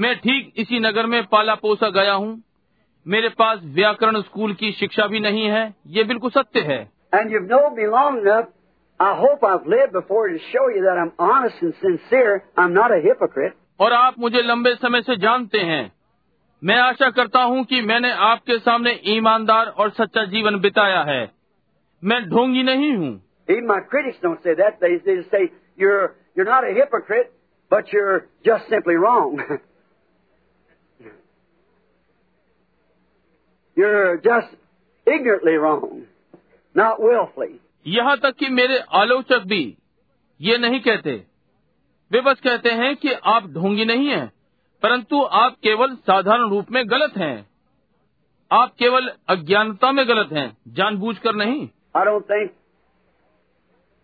[0.00, 2.42] मैं ठीक इसी नगर में पाला पोसा गया हूँ।
[3.08, 6.90] मेरे पास व्याकरण स्कूल की शिक्षा भी नहीं है ये बिल्कुल सत्य है।
[13.80, 15.92] और आप मुझे लंबे समय से जानते हैं।
[16.64, 21.30] मैं आशा करता हूँ कि मैंने आपके सामने ईमानदार और सच्चा जीवन बिताया है।
[22.04, 23.22] मैं ढोंगी नहीं हूँ।
[25.80, 26.08] You're,
[26.48, 27.28] not a hypocrite,
[27.72, 29.58] but you're just simply wrong.
[33.80, 34.56] you're just
[35.06, 35.84] ignorantly wrong,
[36.74, 37.52] not willfully.
[37.86, 39.62] यहाँ तक कि मेरे आलोचक भी
[40.40, 41.12] ये नहीं कहते
[42.10, 44.26] वे बस कहते हैं कि आप ढोंगी नहीं हैं
[44.82, 47.36] परंतु आप केवल साधारण रूप में गलत हैं
[48.50, 52.52] आप केवल अज्ञानता में गलत हैं जानबूझकर नहीं I don't think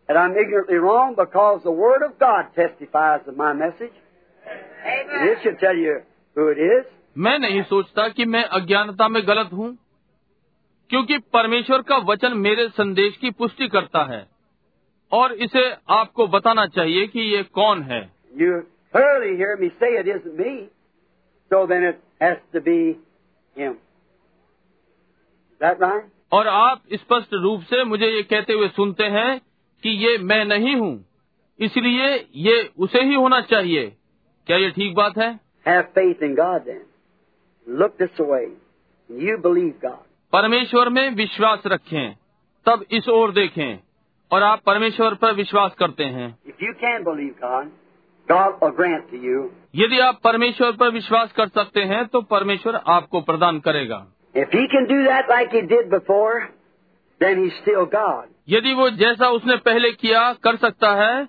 [0.09, 3.97] that I'm ignorantly wrong because the Word of God testifies of my message.
[4.87, 6.01] And it should tell you
[6.37, 6.87] who it is.
[7.17, 9.77] मैं नहीं सोचता कि मैं अज्ञानता में गलत हूँ
[10.91, 14.27] क्योंकि परमेश्वर का वचन मेरे संदेश की पुष्टि करता है
[15.13, 18.01] और इसे आपको बताना चाहिए कि ये कौन है
[18.35, 18.57] You
[18.95, 20.53] clearly hear me say it isn't me,
[21.51, 22.79] so then it has to be
[23.57, 23.73] Him.
[25.51, 26.05] Is that right?
[26.33, 29.39] और आप स्पष्ट रूप से मुझे ये कहते हुए सुनते हैं
[29.83, 30.95] कि ये मैं नहीं हूँ
[31.61, 32.09] इसलिए
[32.41, 33.87] ये उसे ही होना चाहिए
[34.47, 35.31] क्या ये ठीक बात है
[35.67, 36.83] Have faith in God then.
[40.33, 42.17] परमेश्वर में विश्वास रखें।
[42.67, 43.79] तब इस ओर देखें
[44.33, 47.71] और आप परमेश्वर पर विश्वास करते हैं। If you can believe God
[48.31, 53.21] God will grant to यदि आप परमेश्वर पर विश्वास कर सकते हैं तो परमेश्वर आपको
[53.21, 56.41] प्रदान करेगा। If you can do it before
[57.23, 61.29] God यदि वो जैसा उसने पहले किया कर सकता है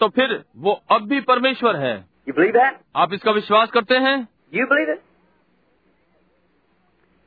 [0.00, 2.72] तो फिर वो अब भी परमेश्वर है। You believe that?
[2.96, 4.28] आप इसका विश्वास करते हैं?
[4.54, 5.00] You believe it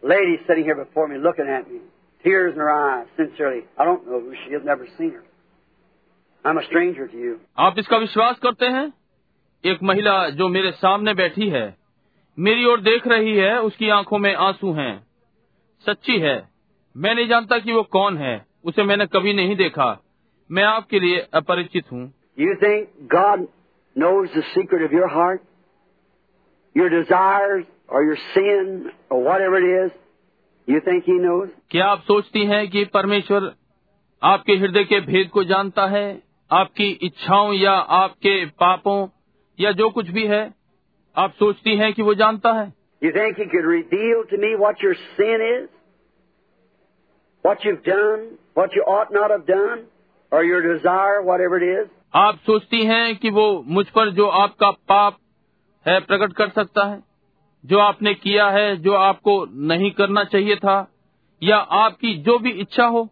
[0.03, 1.79] lady sitting here before me looking at me,
[2.25, 3.61] tears in her eyes, sincerely.
[3.77, 5.23] I don't know who she is, never seen her.
[6.45, 7.37] I'm a stranger to you.
[7.59, 8.91] आप इसका विश्वास करते हैं
[9.63, 11.65] एक महिला जो मेरे सामने बैठी है
[12.37, 14.93] मेरी ओर देख रही है उसकी आँखों में आँसू हैं।
[15.85, 16.37] सच्ची है
[16.95, 18.33] मैं नहीं जानता कि वो कौन है
[18.65, 19.87] उसे मैंने कभी नहीं देखा
[20.49, 22.03] मैं आपके लिए अपरिचित हूँ
[22.39, 23.47] you think God
[23.95, 25.41] knows the secret of your heart
[26.75, 29.91] your desire or your sin or whatever it is?
[30.67, 31.49] You think He knows?
[31.71, 33.51] क्या आप सोचती हैं कि परमेश्वर
[34.21, 36.05] आपके हृदय के भेद को जानता है
[36.51, 38.97] आपकी इच्छाओं या आपके पापों
[39.59, 40.43] या जो कुछ भी है
[41.15, 42.71] आप सोचती हैं कि वो जानता है
[43.01, 45.69] You think He could reveal to me what your sin is?
[47.45, 48.25] What you've done?
[48.53, 49.79] What you ought not have done?
[50.31, 51.87] Or your desire, whatever it is?
[52.15, 55.17] आप सोचती हैं कि वो मुझ पर जो आपका पाप
[55.85, 56.99] है प्रकट कर सकता है
[57.65, 60.91] जो आपने किया है जो आपको नहीं करना चाहिए था
[61.43, 63.09] या आपकी जो भी इच्छा हो।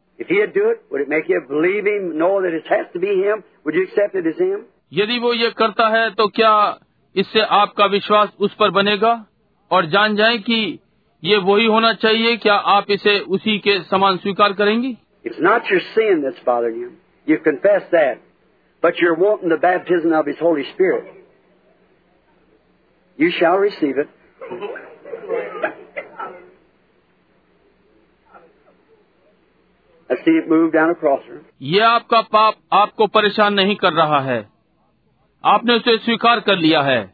[4.94, 6.80] यदि वो ये करता है तो क्या
[7.16, 9.26] इससे आपका विश्वास उस पर बनेगा?
[9.72, 10.80] और जान जाए कि
[11.24, 14.98] ये वही होना चाहिए क्या आप इसे उसी के समान स्वीकार करेंगी?
[23.20, 24.19] You shall receive it.
[31.62, 34.50] ये आपका पाप आपको परेशान नहीं कर रहा है।
[35.46, 37.14] आपने उसे स्वीकार कर लिया है।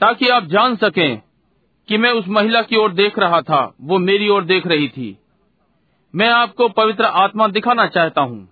[0.00, 1.22] ताकि आप जान सकें
[1.88, 5.18] कि मैं उस महिला की ओर देख रहा था। वो मेरी ओर देख रही थी।
[6.14, 8.48] मैं आपको पवित्र आत्मा दिखाना चाहता हूँ।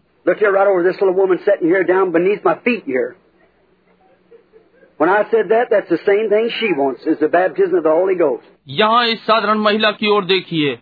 [8.69, 10.79] यहाँ इस साधारण महिला की ओर देखिए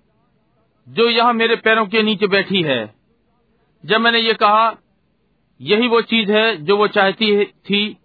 [0.89, 2.94] जो यहाँ मेरे पैरों के नीचे बैठी है।
[3.84, 4.76] जब मैंने ये कहा
[5.60, 7.97] यही वो चीज़ है जो वो चाहती थी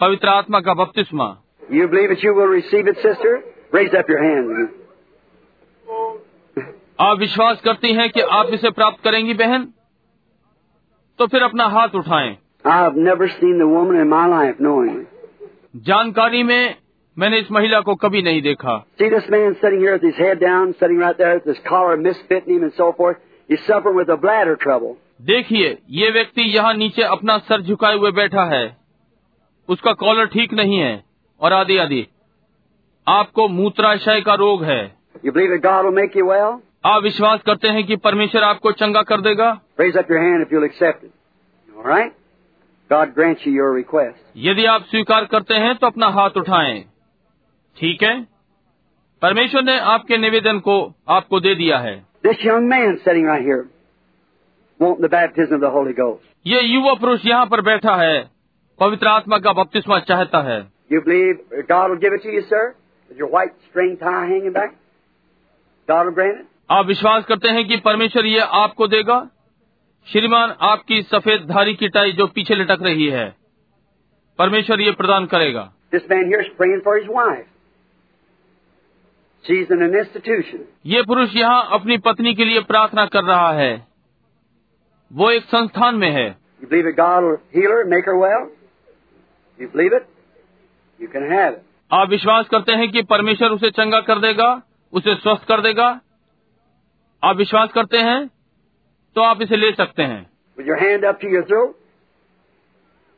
[0.00, 1.36] पवित्र आत्मा का बपतिस्मा।
[1.72, 4.68] You believe it you will receive it sister raise up your hand
[7.00, 9.64] आप विश्वास करती हैं कि आप इसे प्राप्त करेंगी बहन?
[11.18, 12.38] तो फिर अपना हाथ उठाएँ।
[15.76, 16.76] जानकारी में
[17.18, 18.86] मैंने इस महिला को कभी नहीं देखा।
[25.22, 28.83] देखिए ये व्यक्ति यहाँ नीचे अपना सर झुकाए हुए बैठा है।
[29.68, 31.04] उसका कॉलर ठीक नहीं है।
[31.40, 32.06] और आदि आदि।
[33.08, 36.58] आपको मूत्राशय का रोग है। Well?
[36.84, 39.60] आप विश्वास करते हैं कि परमेश्वर आपको चंगा कर देगा?
[41.86, 42.10] Right.
[43.46, 43.84] you
[44.36, 46.84] यदि आप स्वीकार करते हैं तो अपना हाथ उठाएँ।
[47.76, 48.26] ठीक है?
[49.22, 52.06] परमेश्वर ने आपके निवेदन को आपको दे दिया है।
[56.46, 58.33] ये युवा पुरुष यहाँ पर बैठा है।
[58.80, 60.60] पवित्र आत्मा का बपतिस्मा चाहता है।
[66.70, 69.28] आप विश्वास करते हैं कि परमेश्वर ये आपको देगा?
[70.06, 73.36] श्रीमान आपकी सफ़ेद धारी की टाई जो पीछे लटक रही है
[74.38, 75.72] परमेश्वर ये प्रदान करेगा।
[80.86, 83.86] ये पुरुष यहाँ अपनी पत्नी के लिए प्रार्थना कर रहा है।
[85.12, 86.36] वो एक संस्थान में है?
[91.92, 96.00] आप विश्वास करते हैं कि परमेश्वर उसे चंगा कर देगा उसे स्वस्थ कर देगा?
[97.24, 98.30] आप विश्वास करते हैं?
[99.14, 100.30] तो आप इसे ले सकते हैं।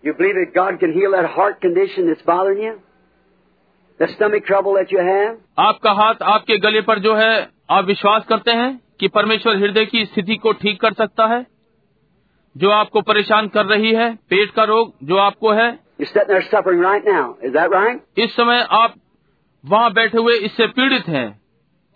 [0.07, 0.57] You believe
[5.59, 10.05] आपका हाथ आपके गले पर जो है आप विश्वास करते हैं कि परमेश्वर हृदय की
[10.05, 11.47] स्थिति को ठीक कर सकता है?
[12.57, 17.99] जो आपको परेशान कर रही है पेट का रोग जो आपको है Right right?
[18.19, 18.95] इस समय आप
[19.67, 21.41] वहाँ बैठे हुए इससे पीड़ित हैं।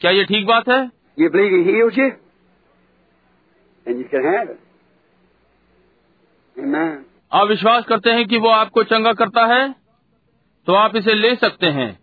[0.01, 0.91] क्या ये ठीक बात है?
[1.19, 2.11] ये बिलीव ही हो जी
[7.33, 9.75] आप विश्वास करते हैं कि वो आपको चंगा करता है?
[10.67, 11.99] तो आप इसे ले सकते हैं।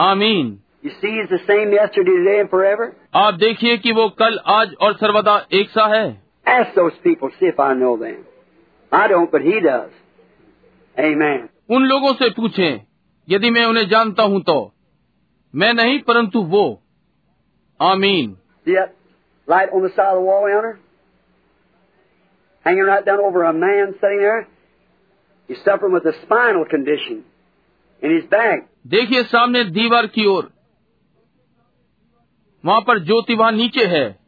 [0.00, 0.58] आमीन।
[3.14, 6.24] आप देखिए कि वो कल आज और सर्वदा एक सा है।
[11.00, 11.38] Amen.
[11.70, 12.82] उन लोगों से पूछे
[13.28, 14.74] यदि मैं उन्हें जानता हूँ तो।
[15.54, 16.82] मैं नहीं परंतु वो।
[17.80, 18.36] आमीन।
[28.86, 30.52] देखिए सामने दीवार की ओर।
[32.64, 34.18] वहाँ पर ज्योति वहाँ नीचे है।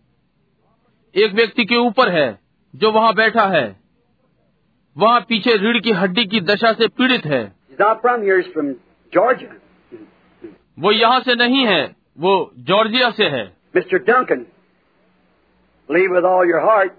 [1.15, 2.39] एक व्यक्ति के ऊपर है
[2.77, 3.86] जो वहाँ बैठा है।
[4.97, 7.43] वहाँ पीछे रीढ़ की हड्डी की दशा से पीड़ित है।
[10.79, 11.83] वो यहाँ से नहीं है
[12.19, 13.45] वो जॉर्जिया से है।
[13.77, 14.47] Mister Duncan
[15.89, 16.93] live with all your heart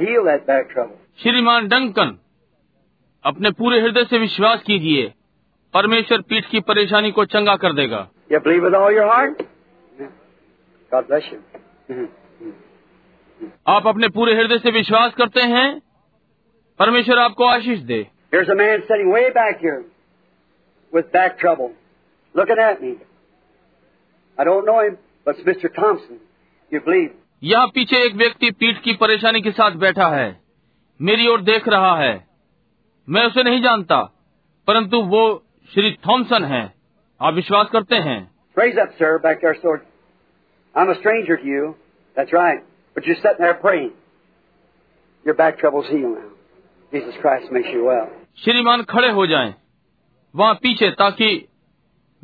[0.00, 0.72] heal that
[1.22, 2.16] श्रीमान डंकन
[3.24, 5.12] अपने पूरे हृदय से विश्वास कीजिए
[5.74, 7.98] परमेश्वर पीठ की परेशानी को चंगा कर देगा।
[13.68, 15.89] आप अपने पूरे हृदय से विश्वास करते हैं?
[16.80, 18.06] परमेश्वर आपको आशीष दे।
[27.42, 30.40] यहाँ पीछे एक व्यक्ति पीठ की परेशानी के साथ बैठा है
[31.02, 32.26] मेरी ओर देख रहा है।
[33.08, 34.02] मैं उसे नहीं जानता
[34.66, 35.44] परंतु वो
[35.74, 36.74] श्री थॉमसन है।
[37.20, 38.30] आप विश्वास करते हैं?
[46.14, 46.29] Right.
[48.44, 49.54] श्रीमान खड़े हो जाएँ।
[50.36, 51.48] वहाँ पीछे ताकि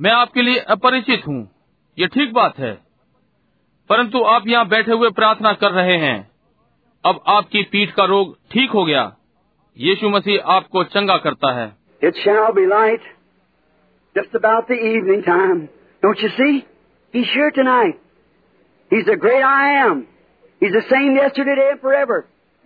[0.01, 1.51] मैं आपके लिए अपरिचित हूँ।
[1.99, 2.79] ये ठीक बात है।
[3.89, 6.31] परंतु आप यहाँ बैठे हुए प्रार्थना कर रहे हैं।
[7.05, 9.17] अब आपकी पीठ का रोग ठीक हो गया।
[9.79, 11.77] यीशु मसीह आपको चंगा करता है।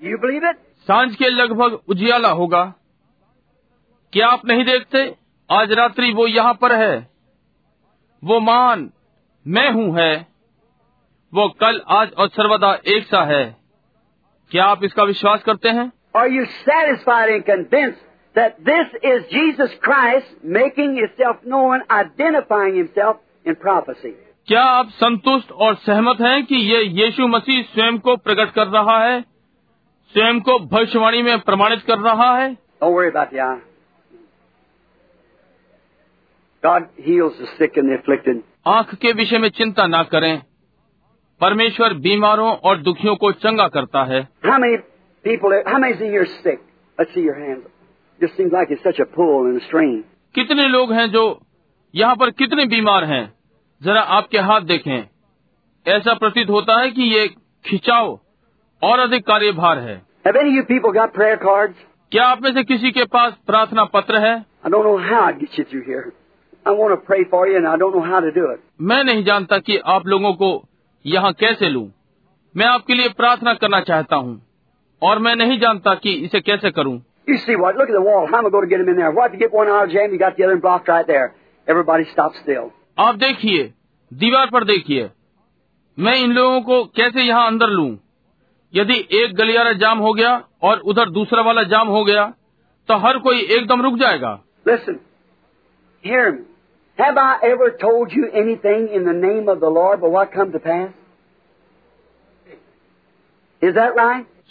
[0.04, 0.69] You?
[0.90, 2.74] साँझ के लगभग उजियाला होगा।
[4.12, 5.16] क्या आप नहीं देखते?
[5.50, 7.10] आज रात्रि वो यहाँ पर है।
[8.24, 8.90] वो मान
[9.46, 10.26] मैं हूँ है।
[11.34, 13.56] वो कल आज और सर्वदा एक सा है।
[14.50, 15.92] क्या आप इसका विश्वास करते हैं?
[16.16, 18.00] Are you satisfied and convinced
[18.38, 23.14] that this is Jesus Christ making himself known, identifying himself
[23.48, 24.12] in prophecy?
[24.46, 29.04] क्या आप संतुष्ट और सहमत हैं कि ये यीशु मसीह स्वयं को प्रकट कर रहा
[29.04, 29.29] है?
[30.12, 32.58] स्वयं को भविष्यवाणी में प्रमाणित कर रहा है।
[38.66, 40.42] आँख के विषय में चिंता ना करें।
[41.40, 44.28] परमेश्वर बीमारों और दुखियों को चंगा करता है।
[50.34, 51.40] कितने लोग हैं जो
[51.94, 53.34] यहाँ पर कितने बीमार हैं?
[53.82, 55.08] जरा आपके हाथ देखें।
[55.86, 57.28] ऐसा प्रतीत होता है कि ये
[57.64, 58.20] खिंचाव
[58.82, 60.02] और अधिक कार्यभार है।
[62.12, 64.46] क्या आप में से किसी के पास प्रार्थना पत्र है?
[68.80, 70.64] मैं नहीं जानता कि आप लोगों को
[71.06, 71.90] यहाँ कैसे लू।
[72.56, 74.42] मैं आपके लिए प्रार्थना करना चाहता हूँ
[75.02, 77.76] और मैं नहीं जानता कि इसे कैसे करूँ। Right
[82.98, 83.74] आप देखिए
[84.12, 85.10] दीवार पर देखिए।
[85.98, 87.98] मैं इन लोगों को कैसे यहाँ अंदर लूँ?
[88.74, 92.24] यदि एक गलियारा जाम हो गया और उधर दूसरा वाला जाम हो गया
[92.88, 94.34] तो हर कोई एकदम रुक जाएगा।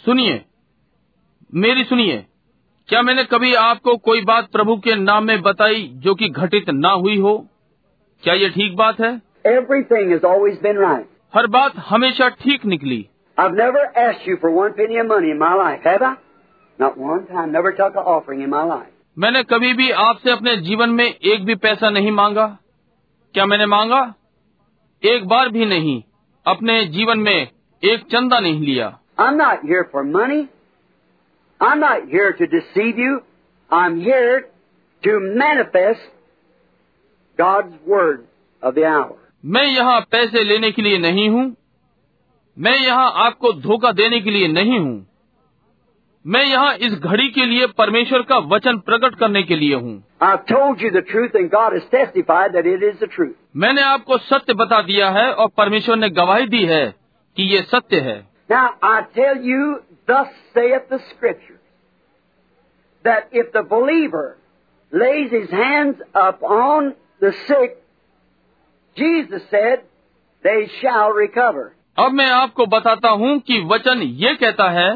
[0.04, 0.40] सुनिए
[1.52, 2.16] मेरी सुनिए।
[2.88, 6.90] क्या मैंने कभी आपको कोई बात प्रभु के नाम में बताई जो कि घटित ना
[6.90, 7.36] हुई हो?
[8.22, 9.10] क्या ये ठीक बात है?
[9.46, 13.06] Everything is always been right हर बात हमेशा ठीक निकली।
[13.37, 16.15] I've never asked you for one penny of money in my life, have I?
[16.79, 17.51] Not one time.
[17.51, 18.91] Never took an offering in my life.
[19.17, 22.47] मैंने कभी भी आपसे अपने जीवन में एक भी पैसा नहीं मांगा
[23.35, 24.01] क्या मैंने मांगा
[25.03, 26.01] एक बार भी नहीं
[26.45, 27.35] अपने जीवन में
[27.83, 30.41] एक चंदा नहीं लिया I'm not here for money.
[31.59, 33.21] I'm not here to deceive you.
[33.69, 34.41] I'm here
[35.03, 36.01] to manifest
[37.39, 38.25] God's Word
[38.63, 39.15] of the hour.
[39.45, 41.45] मैं यहाँ पैसे लेने के लिए नहीं हूँ
[42.60, 45.06] मैं यहाँ आपको धोखा देने के लिए नहीं हूँ
[46.24, 50.42] मैं यहाँ इस घड़ी के लिए परमेश्वर का वचन प्रकट करने के लिए हूँ I've
[50.46, 53.36] told you the truth, and God has testified that it is the truth.
[53.56, 56.84] मैंने आपको सत्य बता दिया है और परमेश्वर ने गवाही दी है
[57.36, 58.18] कि ये सत्य है
[58.50, 61.58] Now, I tell you, thus saith the Scripture,
[63.04, 64.36] that if the believer
[64.92, 67.76] lays his hands upon the sick,
[68.96, 69.84] Jesus said,
[70.44, 71.74] they shall recover.
[71.98, 74.90] अब मैं आपको बताता हूँ कि वचन ये कहता है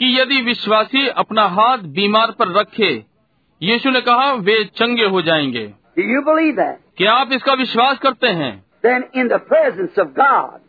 [0.00, 2.92] कि यदि विश्वासी अपना हाथ बीमार पर रखे
[3.60, 5.66] यीशु ने कहा वे चंगे हो जाएँगे
[5.98, 6.76] Do you believe that?
[6.96, 8.52] क्या आप इसका विश्वास करते हैं
[8.84, 10.60] Then in the presence of God,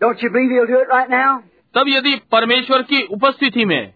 [0.00, 1.28] don't you believe he'll do it right now?
[1.74, 3.92] तब यदि परमेश्वर की उपस्थिति में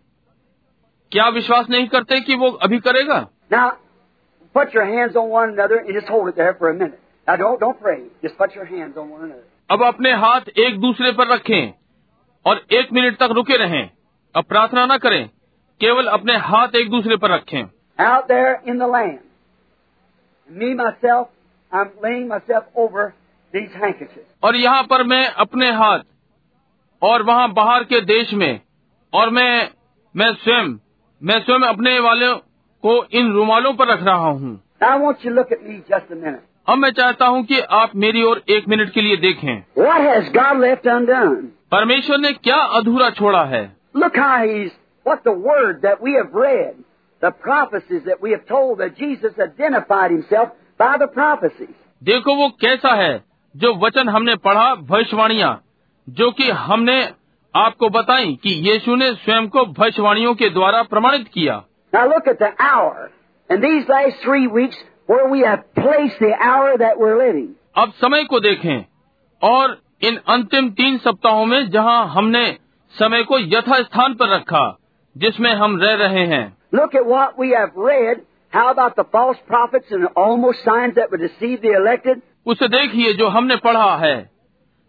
[1.13, 3.19] क्या विश्वास नहीं करते कि वो अभी करेगा
[3.53, 3.69] Now,
[4.55, 6.99] put your hands on one another and just hold it there for a minute.
[7.29, 8.03] Now don't, don't pray.
[8.23, 9.47] Just put your hands on one another.
[9.71, 11.73] अब अपने हाथ एक दूसरे पर रखें
[12.47, 13.91] और एक मिनट तक रुके रहें
[14.35, 15.27] अब प्रार्थना न करें
[15.81, 17.63] केवल अपने हाथ एक दूसरे पर रखें
[17.99, 19.19] Out there in the land,
[20.51, 21.29] me, myself,
[21.73, 23.05] I'm laying myself over
[23.55, 24.29] these handkerchiefs.
[24.45, 26.03] और यहाँ पर मैं अपने हाथ
[27.03, 28.61] और वहाँ बाहर के देश में
[29.13, 29.53] और मैं
[30.15, 30.79] मैं स्वयं
[31.23, 32.33] मैं स्वयं अपने वाले
[32.83, 34.61] को इन रुमालों पर रख रहा हूँ.
[36.69, 40.31] अब मैं चाहता हूँ कि आप मेरी ओर एक मिनट के लिए देखें What has
[40.37, 41.37] God left undone?
[41.73, 43.63] परमेश्वर ने क्या अधूरा छोड़ा है
[43.97, 44.73] Look how He's,
[45.07, 46.75] what the Word that we have read,
[47.23, 50.49] the prophecies that we have told that Jesus identified Himself
[50.81, 51.75] by the prophecies.
[52.03, 55.53] देखो वो कैसा है जो वचन हमने पढ़ा भविष्यवाणियाँ
[56.09, 57.03] जो कि हमने
[57.55, 61.63] आपको बताई कि यीशु ने स्वयं को भविष्यवाणियों के द्वारा प्रमाणित किया
[61.94, 63.12] Now look at the hour.
[63.50, 64.76] In these last three weeks,
[65.08, 67.48] where we have placed the hour that we're living.
[67.78, 68.86] अब समय को देखें
[69.42, 72.46] और इन अंतिम तीन सप्ताहों में जहां हमने
[72.96, 74.66] समय को यथा स्थान पर रखा
[75.16, 78.24] जिसमें हम रह रहे हैं Look at what we have read.
[78.54, 82.22] How about the false prophets and almost signs that would deceive the elected?
[82.48, 84.16] उसे देखिए जो हमने पढ़ा है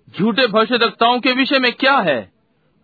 [0.08, 2.18] झूठे भविष्यवक्ताओं के विषय में क्या है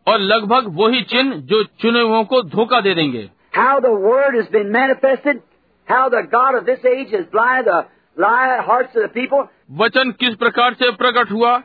[0.07, 4.49] और लगभग वही चिन्ह जो चुने हुओं को धोखा दे देंगे How the Word has
[4.53, 5.43] been manifested?
[5.89, 7.81] How the God of this age has blinded the
[8.17, 9.45] lie hearts of the people?
[9.83, 11.57] वचन किस प्रकार से प्रकट हुआ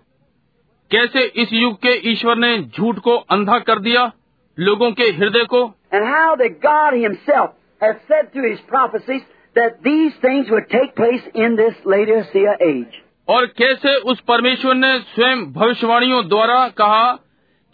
[0.92, 4.11] कैसे इस युग के ईश्वर ने झूठ को अंधा कर दिया
[4.58, 5.64] लोगों के हृदय को
[5.94, 9.22] And how that God Himself has said through His prophecies
[9.56, 12.98] that these things would take place in this Laodicea age.
[13.30, 17.11] और कैसे उस परमेश्वर ने स्वयं भविष्यवाणियों द्वारा कहा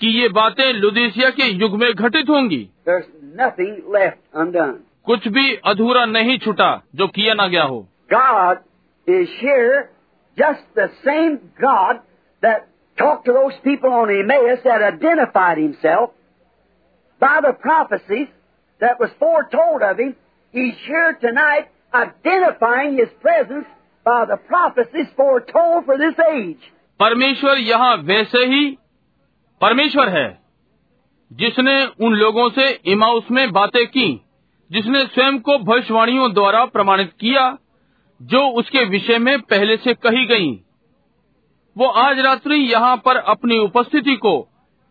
[0.01, 3.05] कि ये बातें लुदीसिया के युग में घटित होंगी There's
[3.41, 4.77] nothing left undone.
[5.05, 8.59] कुछ भी अधूरा नहीं छुटा जो किया ना गया हो God
[9.07, 9.89] is here,
[10.37, 11.99] just the same God
[12.43, 16.11] that talked to those people on Emmaus that identified himself
[17.21, 18.27] by the prophecies
[18.81, 20.15] that was foretold of him.
[20.53, 23.65] He's here tonight identifying his presence
[24.05, 26.71] by the prophecies foretold for this age.
[26.99, 28.65] परमेश्वर यहाँ वैसे ही
[29.61, 30.27] परमेश्वर है
[31.32, 34.20] जिसने उन लोगों से Emmaus में बातें की
[34.72, 37.58] जिसने स्वयं को भविष्यवाणियों द्वारा प्रमाणित किया
[38.22, 40.52] जो उसके विषय में पहले से कही गई।
[41.78, 44.40] वो आज रात्रि यहाँ पर अपनी उपस्थिति को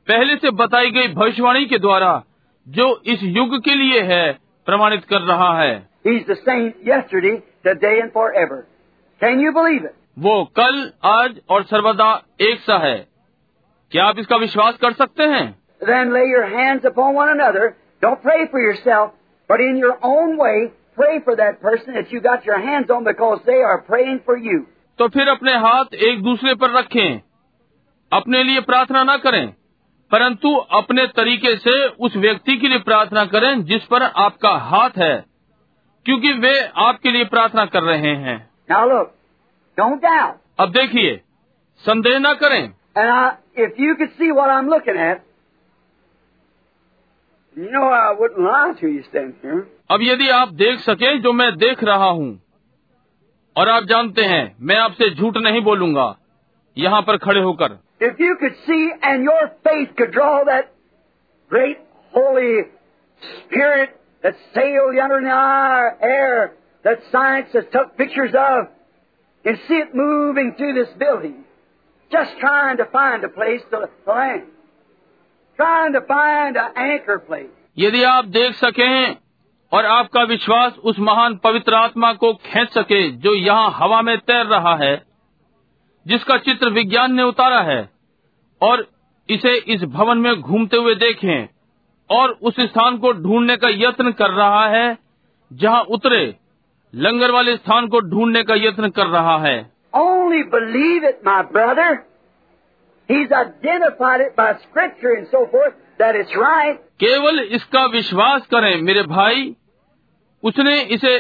[0.08, 2.24] पहले से बताई गई भविष्यवाणी के द्वारा
[2.68, 5.90] जो इस युग के लिए है प्रमाणित कर रहा है?
[10.20, 13.08] वो कल आज और सर्वदा एक सा है।
[13.92, 15.67] क्या आप इसका विश्वास कर सकते हैं?
[15.81, 17.77] Then lay your hands upon one another.
[18.03, 19.13] Don't pray for yourself,
[19.51, 23.05] but in your own way, pray for that person that you got your hands on
[23.05, 24.61] because they are praying for you.
[24.99, 27.21] तो फिर अपने हाथ एक दूसरे पर रखें
[28.13, 29.47] अपने लिए प्रार्थना न करें
[30.11, 31.75] परंतु अपने तरीके से
[32.07, 35.15] उस व्यक्ति के लिए प्रार्थना करें जिस पर आपका हाथ है
[36.07, 36.53] क्योंकि वे
[36.87, 38.37] आपके लिए प्रार्थना कर रहे हैं
[38.71, 39.11] Now look,
[39.79, 40.37] don't doubt.
[40.61, 41.17] अब देखिए
[41.85, 42.63] संदेह न करें
[42.97, 45.23] And I, if you could see what I'm looking at,
[47.57, 49.63] you know I wouldn't lie to you standing here.
[49.91, 52.31] अब यदि आप देख सकें जो मैं देख रहा हूँ
[53.57, 56.15] और आप जानते हैं मैं आपसे झूठ नहीं बोलूंगा
[56.77, 60.73] यहाँ पर खड़े होकर If you could see and your faith could draw that
[61.51, 61.79] great
[62.15, 62.63] Holy
[63.23, 63.91] Spirit
[64.23, 66.55] that sailed yonder in the air
[66.85, 68.67] that science has took pictures of
[69.45, 71.45] and see it moving through this building,
[72.11, 74.43] just trying to find a place to land,
[75.60, 77.54] Trying to find an anchor place.
[77.78, 79.16] यदि आप देख सकें
[79.72, 84.46] और आपका विश्वास उस महान पवित्र आत्मा को खींच सके जो यहाँ हवा में तैर
[84.46, 84.96] रहा है
[86.06, 87.80] जिसका चित्र विज्ञान ने उतारा है
[88.62, 88.88] और
[89.30, 91.48] इसे इस भवन में घूमते हुए देखें
[92.10, 94.98] और उस स्थान को ढूँढने का यत्न कर रहा है
[95.52, 96.24] जहाँ उतरे
[96.94, 99.58] लंगर वाले स्थान को ढूँढने का यत्न कर रहा है
[99.94, 102.07] Only believe it, my brother.
[103.10, 106.80] He's identified it by Scripture and so forth that it's right.
[107.00, 109.56] केवल इसका विश्वास करें मेरे भाई
[110.44, 111.18] उसने इसे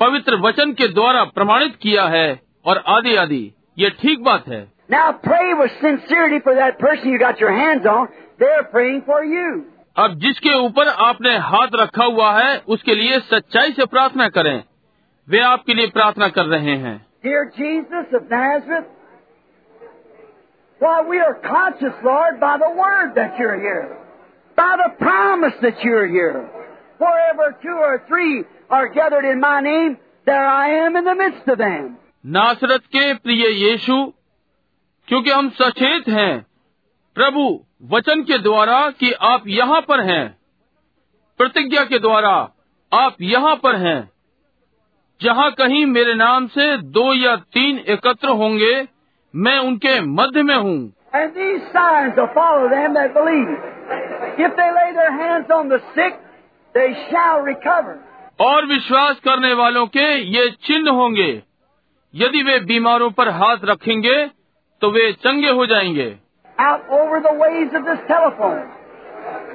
[0.00, 2.28] पवित्र वचन के द्वारा प्रमाणित किया है
[2.66, 3.42] और आदि आदि
[3.78, 7.86] ये ठीक बात है Now pray with sincerity for that person you got your hands
[7.94, 8.06] on.
[8.42, 9.48] They're praying for you.
[9.96, 14.62] अब जिसके ऊपर आपने हाथ रखा हुआ है उसके लिए सच्चाई से प्रार्थना करें
[15.28, 18.88] वे आपके लिए प्रार्थना कर रहे हैं Dear Jesus of Nazareth,
[20.78, 23.98] why we are conscious, Lord, by the word that you're here,
[24.56, 26.48] by the promise that you're here.
[26.98, 31.48] Wherever two or three are gathered in my name, there I am in the midst
[31.48, 31.96] of them.
[32.26, 33.96] नासरत के प्रिय यीशु
[35.08, 36.32] क्योंकि हम सचेत हैं
[37.16, 37.44] प्रभु
[37.92, 40.24] वचन के द्वारा कि आप यहाँ पर हैं
[41.40, 42.32] प्रतिज्ञा के द्वारा
[42.92, 44.00] आप यहाँ पर हैं
[45.20, 46.66] जहाँ कहीं मेरे नाम से
[46.96, 48.74] दो या तीन एकत्र होंगे
[49.34, 50.78] मैं उनके मध्य में हूँ
[51.14, 53.50] And these signs will follow them that believe.
[54.38, 56.18] If they lay their hands on the sick,
[56.74, 57.94] they shall recover.
[58.40, 61.30] और विश्वास करने वालों के ये चिन्ह होंगे
[62.14, 64.16] यदि वे बीमारों पर हाथ रखेंगे
[64.82, 66.08] तो वे चंगे हो जाएँगे
[66.58, 68.62] Out over the waves of this telephone,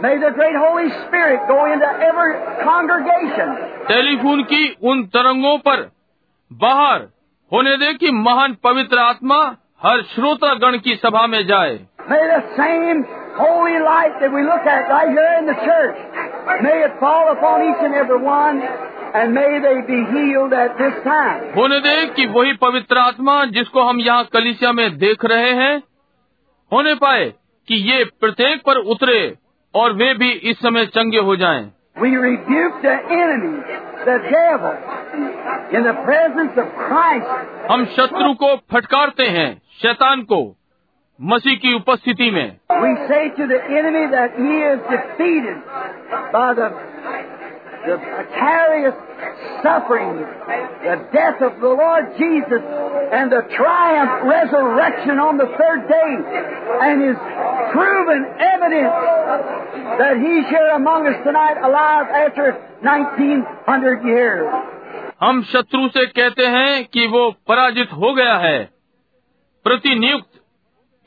[0.01, 3.49] may the great Holy Spirit go into every congregation.
[3.87, 5.89] Telephone की उन तरंगों पर
[6.51, 7.01] बाहर
[7.51, 9.39] होने दे कि महान पवित्र आत्मा
[9.85, 11.79] हर श्रोता गण की सभा में जाए।
[21.57, 25.83] होने दे की वही पवित्र आत्मा जिसको हम यहाँ कलिसिया में देख रहे हैं
[26.73, 27.25] होने पाए
[27.67, 29.35] कि ये प्रत्येक पर उतरे
[29.75, 31.69] और वे भी इस समय चंगे हो जाए।
[37.71, 40.57] हम शत्रु को फटकारते हैं। शैतान को
[41.21, 42.57] मसीह की उपस्थिति में।
[65.21, 68.72] हम शत्रु से कहते हैं कि वो पराजित हो गया है।
[69.65, 70.29] प्रतिनियुक्त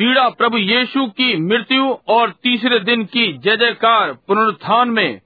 [0.00, 5.20] पीड़ा प्रभु यीशु की मृत्यु और तीसरे दिन की जय जयकार पुनरुत्थान में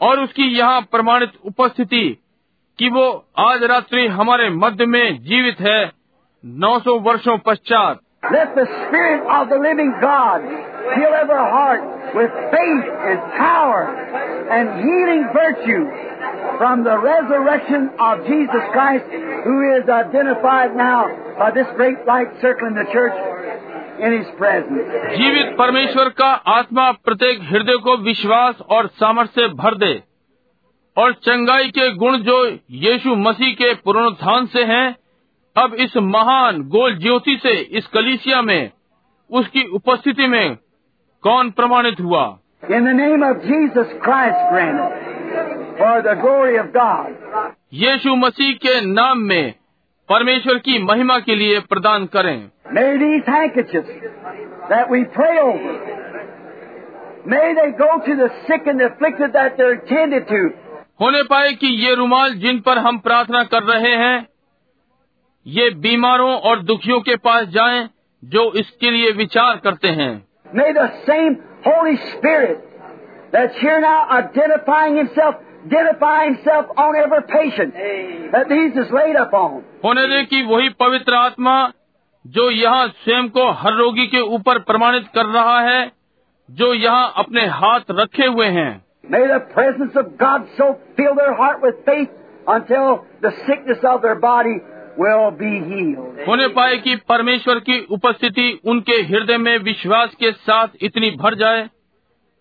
[0.00, 2.04] और उसकी यहाँ प्रमाणित उपस्थिति
[2.78, 3.04] कि वो
[3.38, 5.80] आज रात्रि हमारे मध्य में जीवित है
[6.44, 8.00] 900 वर्षों पश्चात।
[8.32, 10.46] Let the Spirit of the living God
[10.94, 11.82] fill every heart
[12.14, 13.82] with faith and power
[14.50, 15.82] and healing virtue.
[16.56, 19.04] from the resurrection of Jesus Christ,
[19.44, 21.06] who is identified now
[21.38, 23.38] by this great light circling the church
[24.00, 30.02] जीवित परमेश्वर का आत्मा प्रत्येक हृदय को विश्वास और सामर्थ्य भर दे
[30.96, 34.96] और चंगाई के गुण जो यीशु मसीह के पुनरुत्थान से हैं,
[35.56, 38.70] अब इस महान गोल ज्योति से इस कलिसिया में
[39.30, 40.56] उसकी उपस्थिति में
[41.22, 42.38] कौन प्रमाणित हुआ?
[42.70, 43.92] In the name of Jesus
[45.78, 47.12] For the glory of God.
[47.74, 49.54] यीशु मसीह के नाम में
[50.08, 52.38] परमेश्वर की महिमा के लिए प्रदान करें
[52.76, 53.92] May these handkerchiefs
[54.70, 55.74] that we pray over,
[57.34, 60.40] may they go to the sick and the afflicted that they're intended to.
[61.00, 64.16] होने पाए कि ये रुमाल जिन पर हम प्रार्थना कर रहे हैं
[65.46, 67.88] ये बीमारों और दुखियों के पास जाएँ
[68.22, 70.12] जो इसके लिए विचार करते हैं
[70.60, 72.64] May the same Holy Spirit
[73.32, 75.34] that's here now identifying Himself,
[79.84, 81.72] होने दे देखी वही पवित्र आत्मा
[82.26, 85.92] जो यहाँ स्वयं को हर रोगी के ऊपर प्रमाणित कर रहा है
[86.50, 91.34] जो यहाँ अपने हाथ रखे हुए हैं। May the presence of God so fill their
[91.34, 92.08] heart with faith
[92.48, 94.56] until the sickness of their body
[94.98, 96.28] will be healed.
[96.28, 101.68] होने पाए कि परमेश्वर की उपस्थिति उनके हृदय में विश्वास के साथ इतनी भर जाए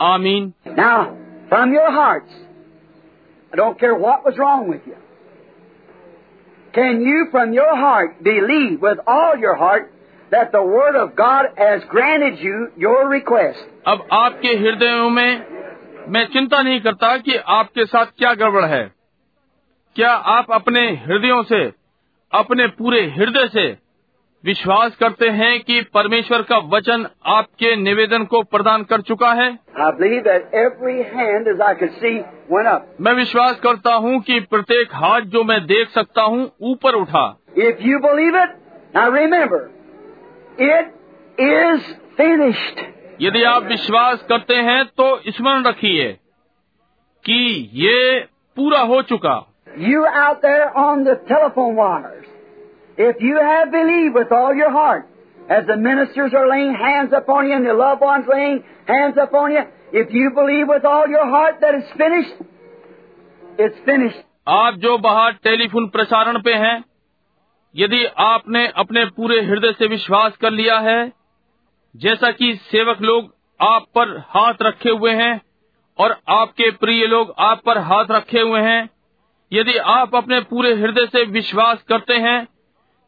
[0.00, 1.16] आमीन Now,
[1.48, 2.32] from your hearts,
[3.52, 4.96] I don't care what was wrong with you.
[6.74, 9.92] Can you from your heart believe with all your heart
[10.32, 13.62] that the Word of God has granted you your request?
[13.86, 15.56] अब आपके हृदयों में
[16.08, 18.84] मैं चिंता नहीं करता कि आपके साथ क्या गड़बड़ है
[19.96, 21.64] क्या आप अपने हृदयों से
[22.32, 23.66] अपने पूरे हृदय से
[24.46, 29.48] विश्वास करते हैं कि परमेश्वर का वचन आपके निवेदन को प्रदान कर चुका है।
[33.00, 37.24] मैं विश्वास करता हूँ कि प्रत्येक हाथ जो मैं देख सकता हूँ ऊपर उठा।
[37.58, 38.54] इफ़ यू बिलीव इट
[38.96, 39.64] ना रिमेम्बर
[40.64, 40.94] इट
[41.38, 42.80] इज़ फिनिश्ड
[43.20, 46.12] यदि आप विश्वास करते हैं तो स्मरण रखिए
[47.24, 47.40] कि
[47.74, 48.18] ये
[48.56, 49.36] पूरा हो चुका।
[49.78, 50.44] You out
[50.76, 51.74] on the telephone
[52.98, 55.08] if you have believed with all your heart,
[55.48, 59.52] as the ministers are laying hands upon you and your loved ones laying hands upon
[59.52, 62.34] you, if you believe with all your heart that it's finished,
[63.58, 64.22] it's finished.
[64.48, 66.82] आप जो बाहर telephone प्रसारण पे हैं
[67.74, 71.00] यदि आपने अपने पूरे हृदय से विश्वास कर लिया है
[71.94, 75.40] जैसा कि सेवक लोग आप पर हाथ रखे हुए हैं
[75.98, 78.88] और आपके प्रिय लोग आप पर हाथ रखे हुए हैं
[79.52, 82.38] यदि आप अपने पूरे हृदय से विश्वास करते हैं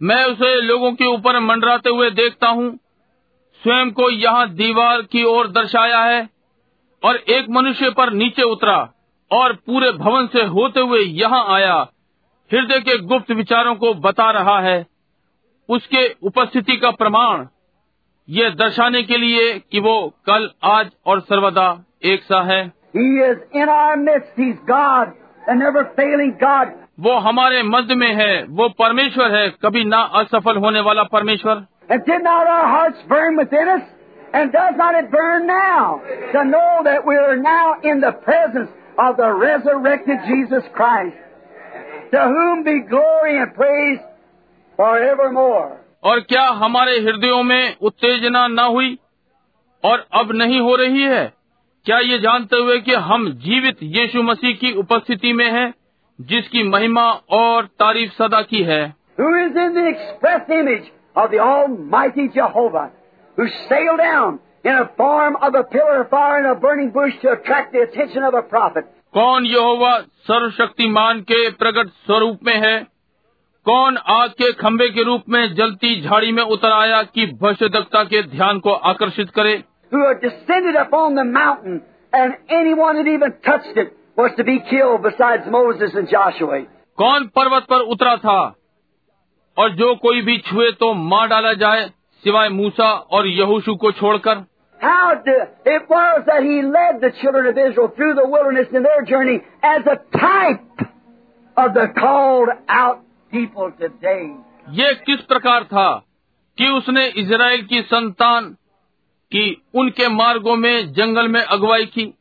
[0.00, 2.70] मैं उसे लोगों के ऊपर मंडराते हुए देखता हूँ
[3.62, 6.28] स्वयं को यहाँ दीवार की ओर दर्शाया है
[7.02, 8.76] और एक मनुष्य पर नीचे उतरा
[9.30, 11.74] और पूरे भवन से होते हुए यहाँ आया
[12.50, 14.84] हृदय के गुप्त विचारों को बता रहा है
[15.68, 17.46] उसके उपस्थिति का प्रमाण
[18.28, 21.68] ये दर्शाने के लिए कि वो कल आज और सर्वदा
[22.04, 22.62] एक सा है
[22.94, 24.36] He is in our midst.
[24.36, 25.14] He's God,
[25.56, 26.68] never failing God.
[27.00, 31.54] वो हमारे मध्य में है वो परमेश्वर है कभी ना असफल होने वाला परमेश्वर।
[46.04, 48.98] और क्या हमारे हृदयों में उत्तेजना न हुई?
[49.84, 51.32] और अब नहीं हो रही है?
[51.84, 55.74] क्या ये जानते हुए कि हम जीवित यीशु मसीह की उपस्थिति में हैं?
[56.20, 58.82] जिसकी महिमा और तारीफ़ सदा की है
[59.18, 60.86] Who is in the express image
[61.16, 62.90] of the Almighty Jehovah,
[63.38, 67.14] who sailed down in a form of a pillar of fire and a burning bush
[67.22, 68.90] to attract the attention of a prophet.
[69.14, 72.76] कौन यहोवा सर्वशक्तिमान के प्रकट स्वरूप में है
[73.66, 78.22] कौन आग के खंभे के रूप में जलती झाड़ी में उतर आया कि भविष्यदक्ता के
[78.22, 79.62] ध्यान को आकर्षित करे
[79.92, 81.80] who had descended upon the mountain,
[82.12, 86.60] and anyone that even touched it was to be killed besides Moses and Joshua.
[86.98, 88.40] कौन पर्वत पर उतरा था
[89.56, 91.88] और जो कोई भी छुए तो मार डाला जाए
[92.24, 94.44] सिवाय मूसा और यहोशू को छोड़कर
[94.80, 95.34] How the,
[95.66, 99.36] it was that he led the children of Israel through the wilderness in their journey
[99.64, 100.82] as a type
[101.56, 102.98] of the called out
[103.32, 104.24] people today.
[104.80, 105.88] ये किस प्रकार था
[106.58, 108.50] कि उसने इज़राइल की संतान
[109.32, 112.12] की उनके मार्गों में जंगल में अगुवाई की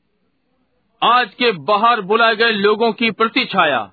[1.06, 3.92] आज के बाहर बुलाए गए लोगों की प्रतिछाया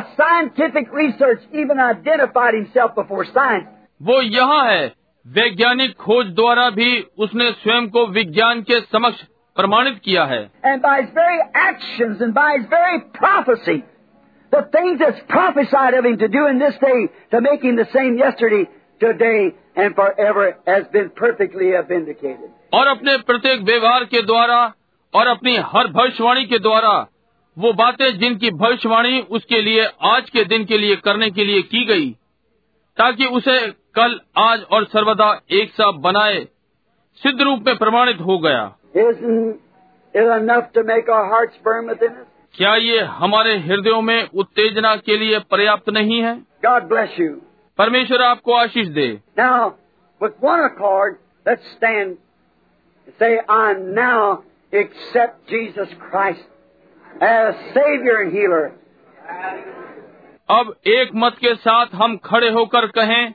[0.00, 3.24] scientific research even identified himself before
[4.02, 4.92] वो यहाँ है।
[5.28, 9.22] वैज्ञानिक खोज द्वारा भी उसने स्वयं को विज्ञान के समक्ष
[9.56, 11.00] प्रमाणित किया है। एंड बाय
[16.42, 16.74] इन दिस
[22.74, 24.72] और अपने प्रत्येक व्यवहार के द्वारा
[25.14, 27.06] और अपनी हर भविष्यवाणी के द्वारा
[27.58, 31.84] वो बातें जिनकी भविष्यवाणी उसके लिए आज के दिन के लिए करने के लिए की
[31.84, 32.10] गई
[32.98, 33.58] ताकि उसे
[33.98, 36.48] कल आज और सर्वदा एक साथ बनाए
[37.22, 38.76] सिद्ध रूप में प्रमाणित हो गया?
[42.56, 46.34] क्या ये हमारे हृदयों में उत्तेजना के लिए पर्याप्त नहीं है
[46.66, 47.30] God bless you.
[47.78, 49.74] परमेश्वर आपको आशीष दे Now,
[50.20, 52.16] with one accord, let's stand
[53.06, 54.42] and say, I now
[54.74, 56.44] accept Jesus Christ
[57.22, 58.64] as Savior and Healer.
[60.48, 63.32] अब एक मत के साथ हम खड़े होकर कहें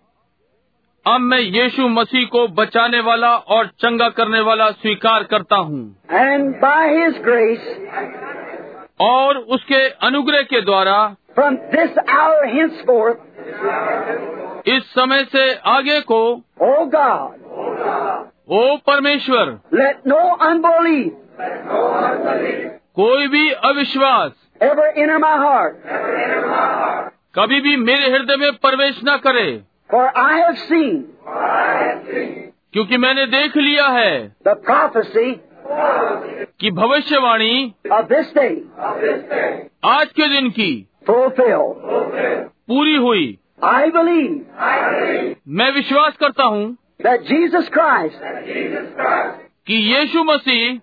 [1.06, 6.50] अब मैं यीशु मसीह को बचाने वाला और चंगा करने वाला स्वीकार करता हूँ एंड
[6.62, 7.68] बाय हिज ग्रेस
[9.02, 10.98] और उसके अनुग्रह के द्वारा
[11.36, 12.84] फ्रॉम दिस आवर हिंस
[14.68, 16.22] इस समय से आगे को
[16.64, 17.48] ओ गॉड
[18.52, 21.04] ओ परमेश्वर लेट नो अनबोली
[23.00, 25.76] कोई भी अविश्वास ever enter my heart.
[27.36, 29.46] कभी भी मेरे हृदय में प्रवेश न करे
[29.92, 30.98] For I have seen
[32.74, 34.12] क्योंकि मैंने देख लिया है
[34.48, 35.30] the prophecy
[36.62, 37.54] कि भविष्यवाणी
[38.00, 38.54] of this day
[39.90, 40.72] आज के दिन की
[41.10, 41.76] fulfilled.
[42.70, 44.36] पूरी हुई I believe
[45.60, 46.66] मैं विश्वास करता हूँ
[47.04, 48.20] that Jesus Christ
[49.70, 50.80] कि यीशु मसीह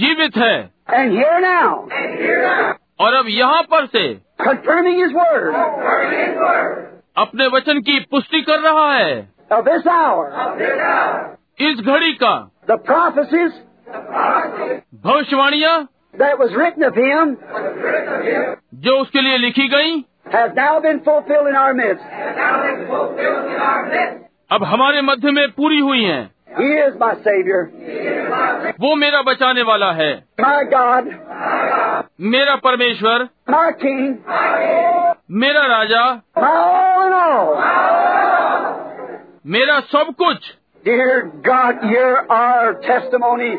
[0.00, 0.56] जीवित है
[0.98, 2.74] And here now, And here now.
[3.00, 4.02] और अब यहाँ पर से
[4.40, 6.78] confirming His word Confirming his word.
[7.16, 9.16] अपने वचन की पुष्टि कर रहा है
[9.52, 11.20] of this hour, Of this hour.
[11.60, 12.32] इस घड़ी का
[12.70, 13.60] the prophecies
[15.04, 15.76] भविष्यवाणियाँ
[16.14, 17.36] that was written of Him
[18.86, 19.92] जो उसके लिए लिखी गई
[20.32, 22.04] have now been fulfilled in our midst.
[24.50, 26.20] अब हमारे मध्य में पूरी हुई हैं
[26.56, 27.60] He is my Savior,
[28.80, 30.10] वो मेरा बचाने वाला है
[30.40, 31.10] my God,
[32.34, 34.00] मेरा परमेश्वर my King,
[35.42, 36.04] मेरा राजा
[36.36, 37.50] my all in all.
[39.46, 40.50] मेरा सब कुछ
[40.84, 41.14] Dear
[41.46, 43.54] God, hear our testimony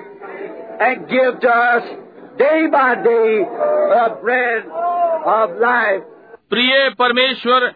[0.81, 1.89] and give to us
[2.37, 3.31] day by day
[3.93, 4.69] the bread
[5.37, 6.03] of life.
[6.49, 7.71] प्रिय परमेश्वर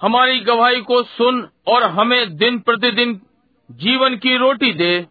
[0.00, 3.20] हमारी गवाही को सुन और हमें दिन प्रतिदिन
[3.70, 5.06] जीवन की रोटी दे।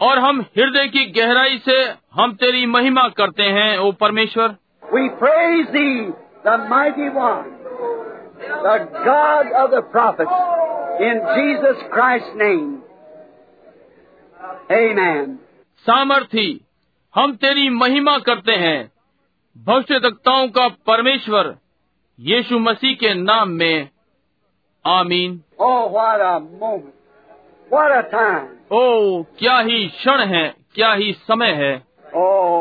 [0.00, 4.48] और हम हृदय की गहराई से हम तेरी महिमा करते हैं ओ परमेश्वर।
[4.94, 6.00] We praise thee
[6.46, 7.58] the mighty one
[8.48, 10.28] the God of the prophet
[11.02, 12.82] in Jesus Christ name
[14.62, 15.36] Amen.
[15.76, 16.66] सामर्थी
[17.14, 18.92] हम तेरी महिमा करते हैं।
[19.64, 20.00] भविष्य
[20.48, 21.56] का परमेश्वर
[22.20, 23.88] यीशु मसीह के नाम में
[24.86, 25.92] आमीन। ओ oh,
[28.72, 31.82] ओ क्या ही क्षण है क्या ही समय है।
[32.16, 32.52] ओ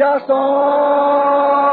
[0.00, 1.69] Just on.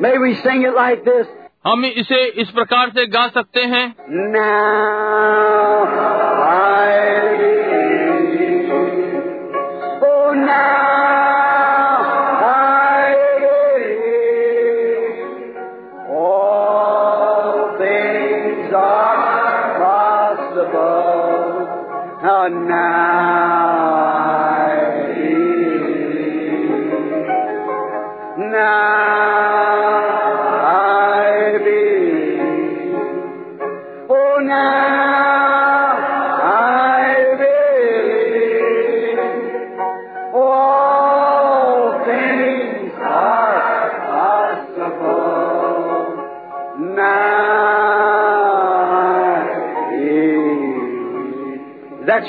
[0.00, 1.26] May we sing it like this.
[1.66, 3.84] हम इसे इस प्रकार से गा सकते हैं
[4.32, 5.84] Now
[6.46, 7.77] I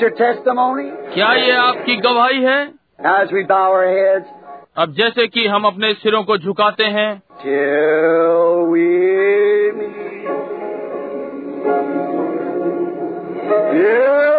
[0.00, 0.84] your testimony?
[1.14, 2.60] क्या ये आपकी गवाही है
[3.06, 4.28] Now as we bow our heads,
[4.76, 7.10] अब जैसे कि हम अपने सिरों को झुकाते हैं
[7.42, 8.86] till we
[9.80, 10.26] meet.
[13.72, 14.29] Till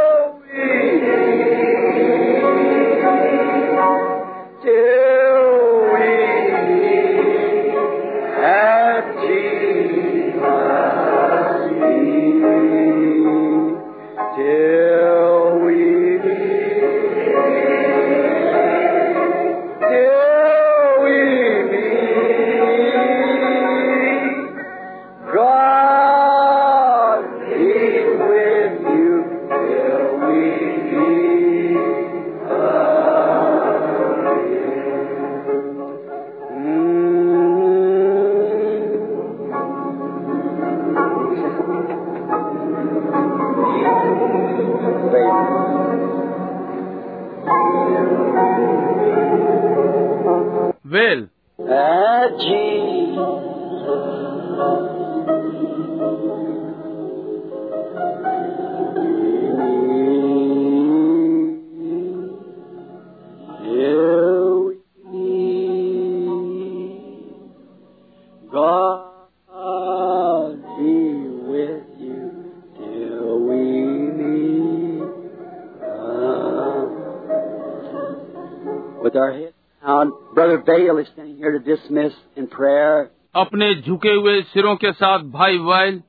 [83.53, 86.01] अपने झुके हुए सिरों के साथ भाई वायल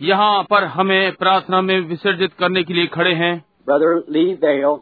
[0.00, 3.32] यहाँ पर हमें प्रार्थना में विसर्जित करने के लिए खड़े हैं
[3.68, 4.76] brother Lee well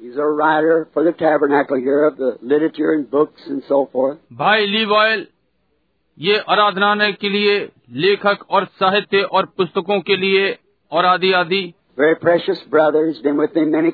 [0.00, 4.20] He's a writer for the tabernacle here of the literature and books and so forth.
[4.32, 5.26] भाई ली वायल
[6.18, 7.58] ये आराधना के लिए
[7.96, 10.56] लेखक और साहित्य और पुस्तकों के लिए
[10.92, 11.62] और आदि आदि
[11.98, 13.04] Very precious brother.
[13.06, 13.92] He's been with me many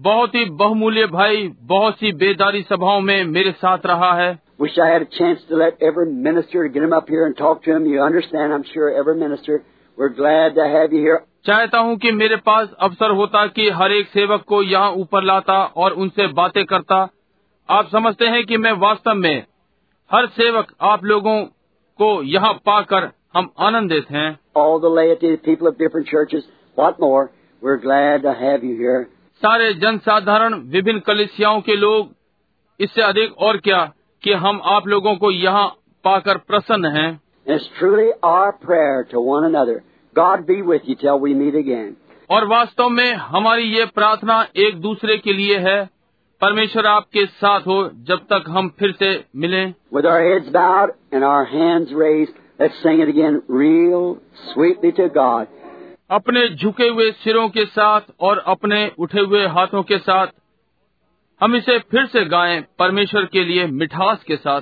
[0.00, 4.87] बहुत ही बहुमूल्य भाई बहुत सी बेदारी सभाओं में मेरे साथ रहा है Wish I
[4.87, 7.85] had a chance to let every minister get him up here and talk to him.
[7.85, 9.63] You understand, I'm sure, every minister.
[9.97, 11.19] We're glad to have you here.
[11.45, 15.59] चाहता हूँ कि मेरे पास अवसर होता कि हर एक सेवक को यहाँ ऊपर लाता
[15.83, 16.97] और उनसे बातें करता
[17.69, 19.45] आप समझते हैं कि मैं वास्तव में
[20.11, 21.37] हर सेवक आप लोगों
[21.99, 26.43] को यहाँ पाकर हम आनंदित हैं All the laity, the people of different churches.
[26.77, 27.23] What more?
[27.61, 29.03] We're glad to have you here.
[29.41, 32.15] सारे जनसाधारण विभिन्न कलिसियाओं के लोग
[32.79, 33.81] इससे अधिक और क्या
[34.24, 35.68] कि हम आप लोगों को यहाँ
[36.04, 37.20] पाकर प्रसन्न हैं।
[42.30, 45.90] और वास्तव में हमारी ये प्रार्थना एक दूसरे के लिए है।
[46.40, 49.66] परमेश्वर आपके साथ हो जब तक हम फिर से मिले।
[56.10, 60.26] अपने झुके हुए सिरों के साथ और अपने उठे हुए हाथों के साथ
[61.42, 64.60] हम इसे फिर से गाएँ परमेश्वर के लिए मिठास के साथ।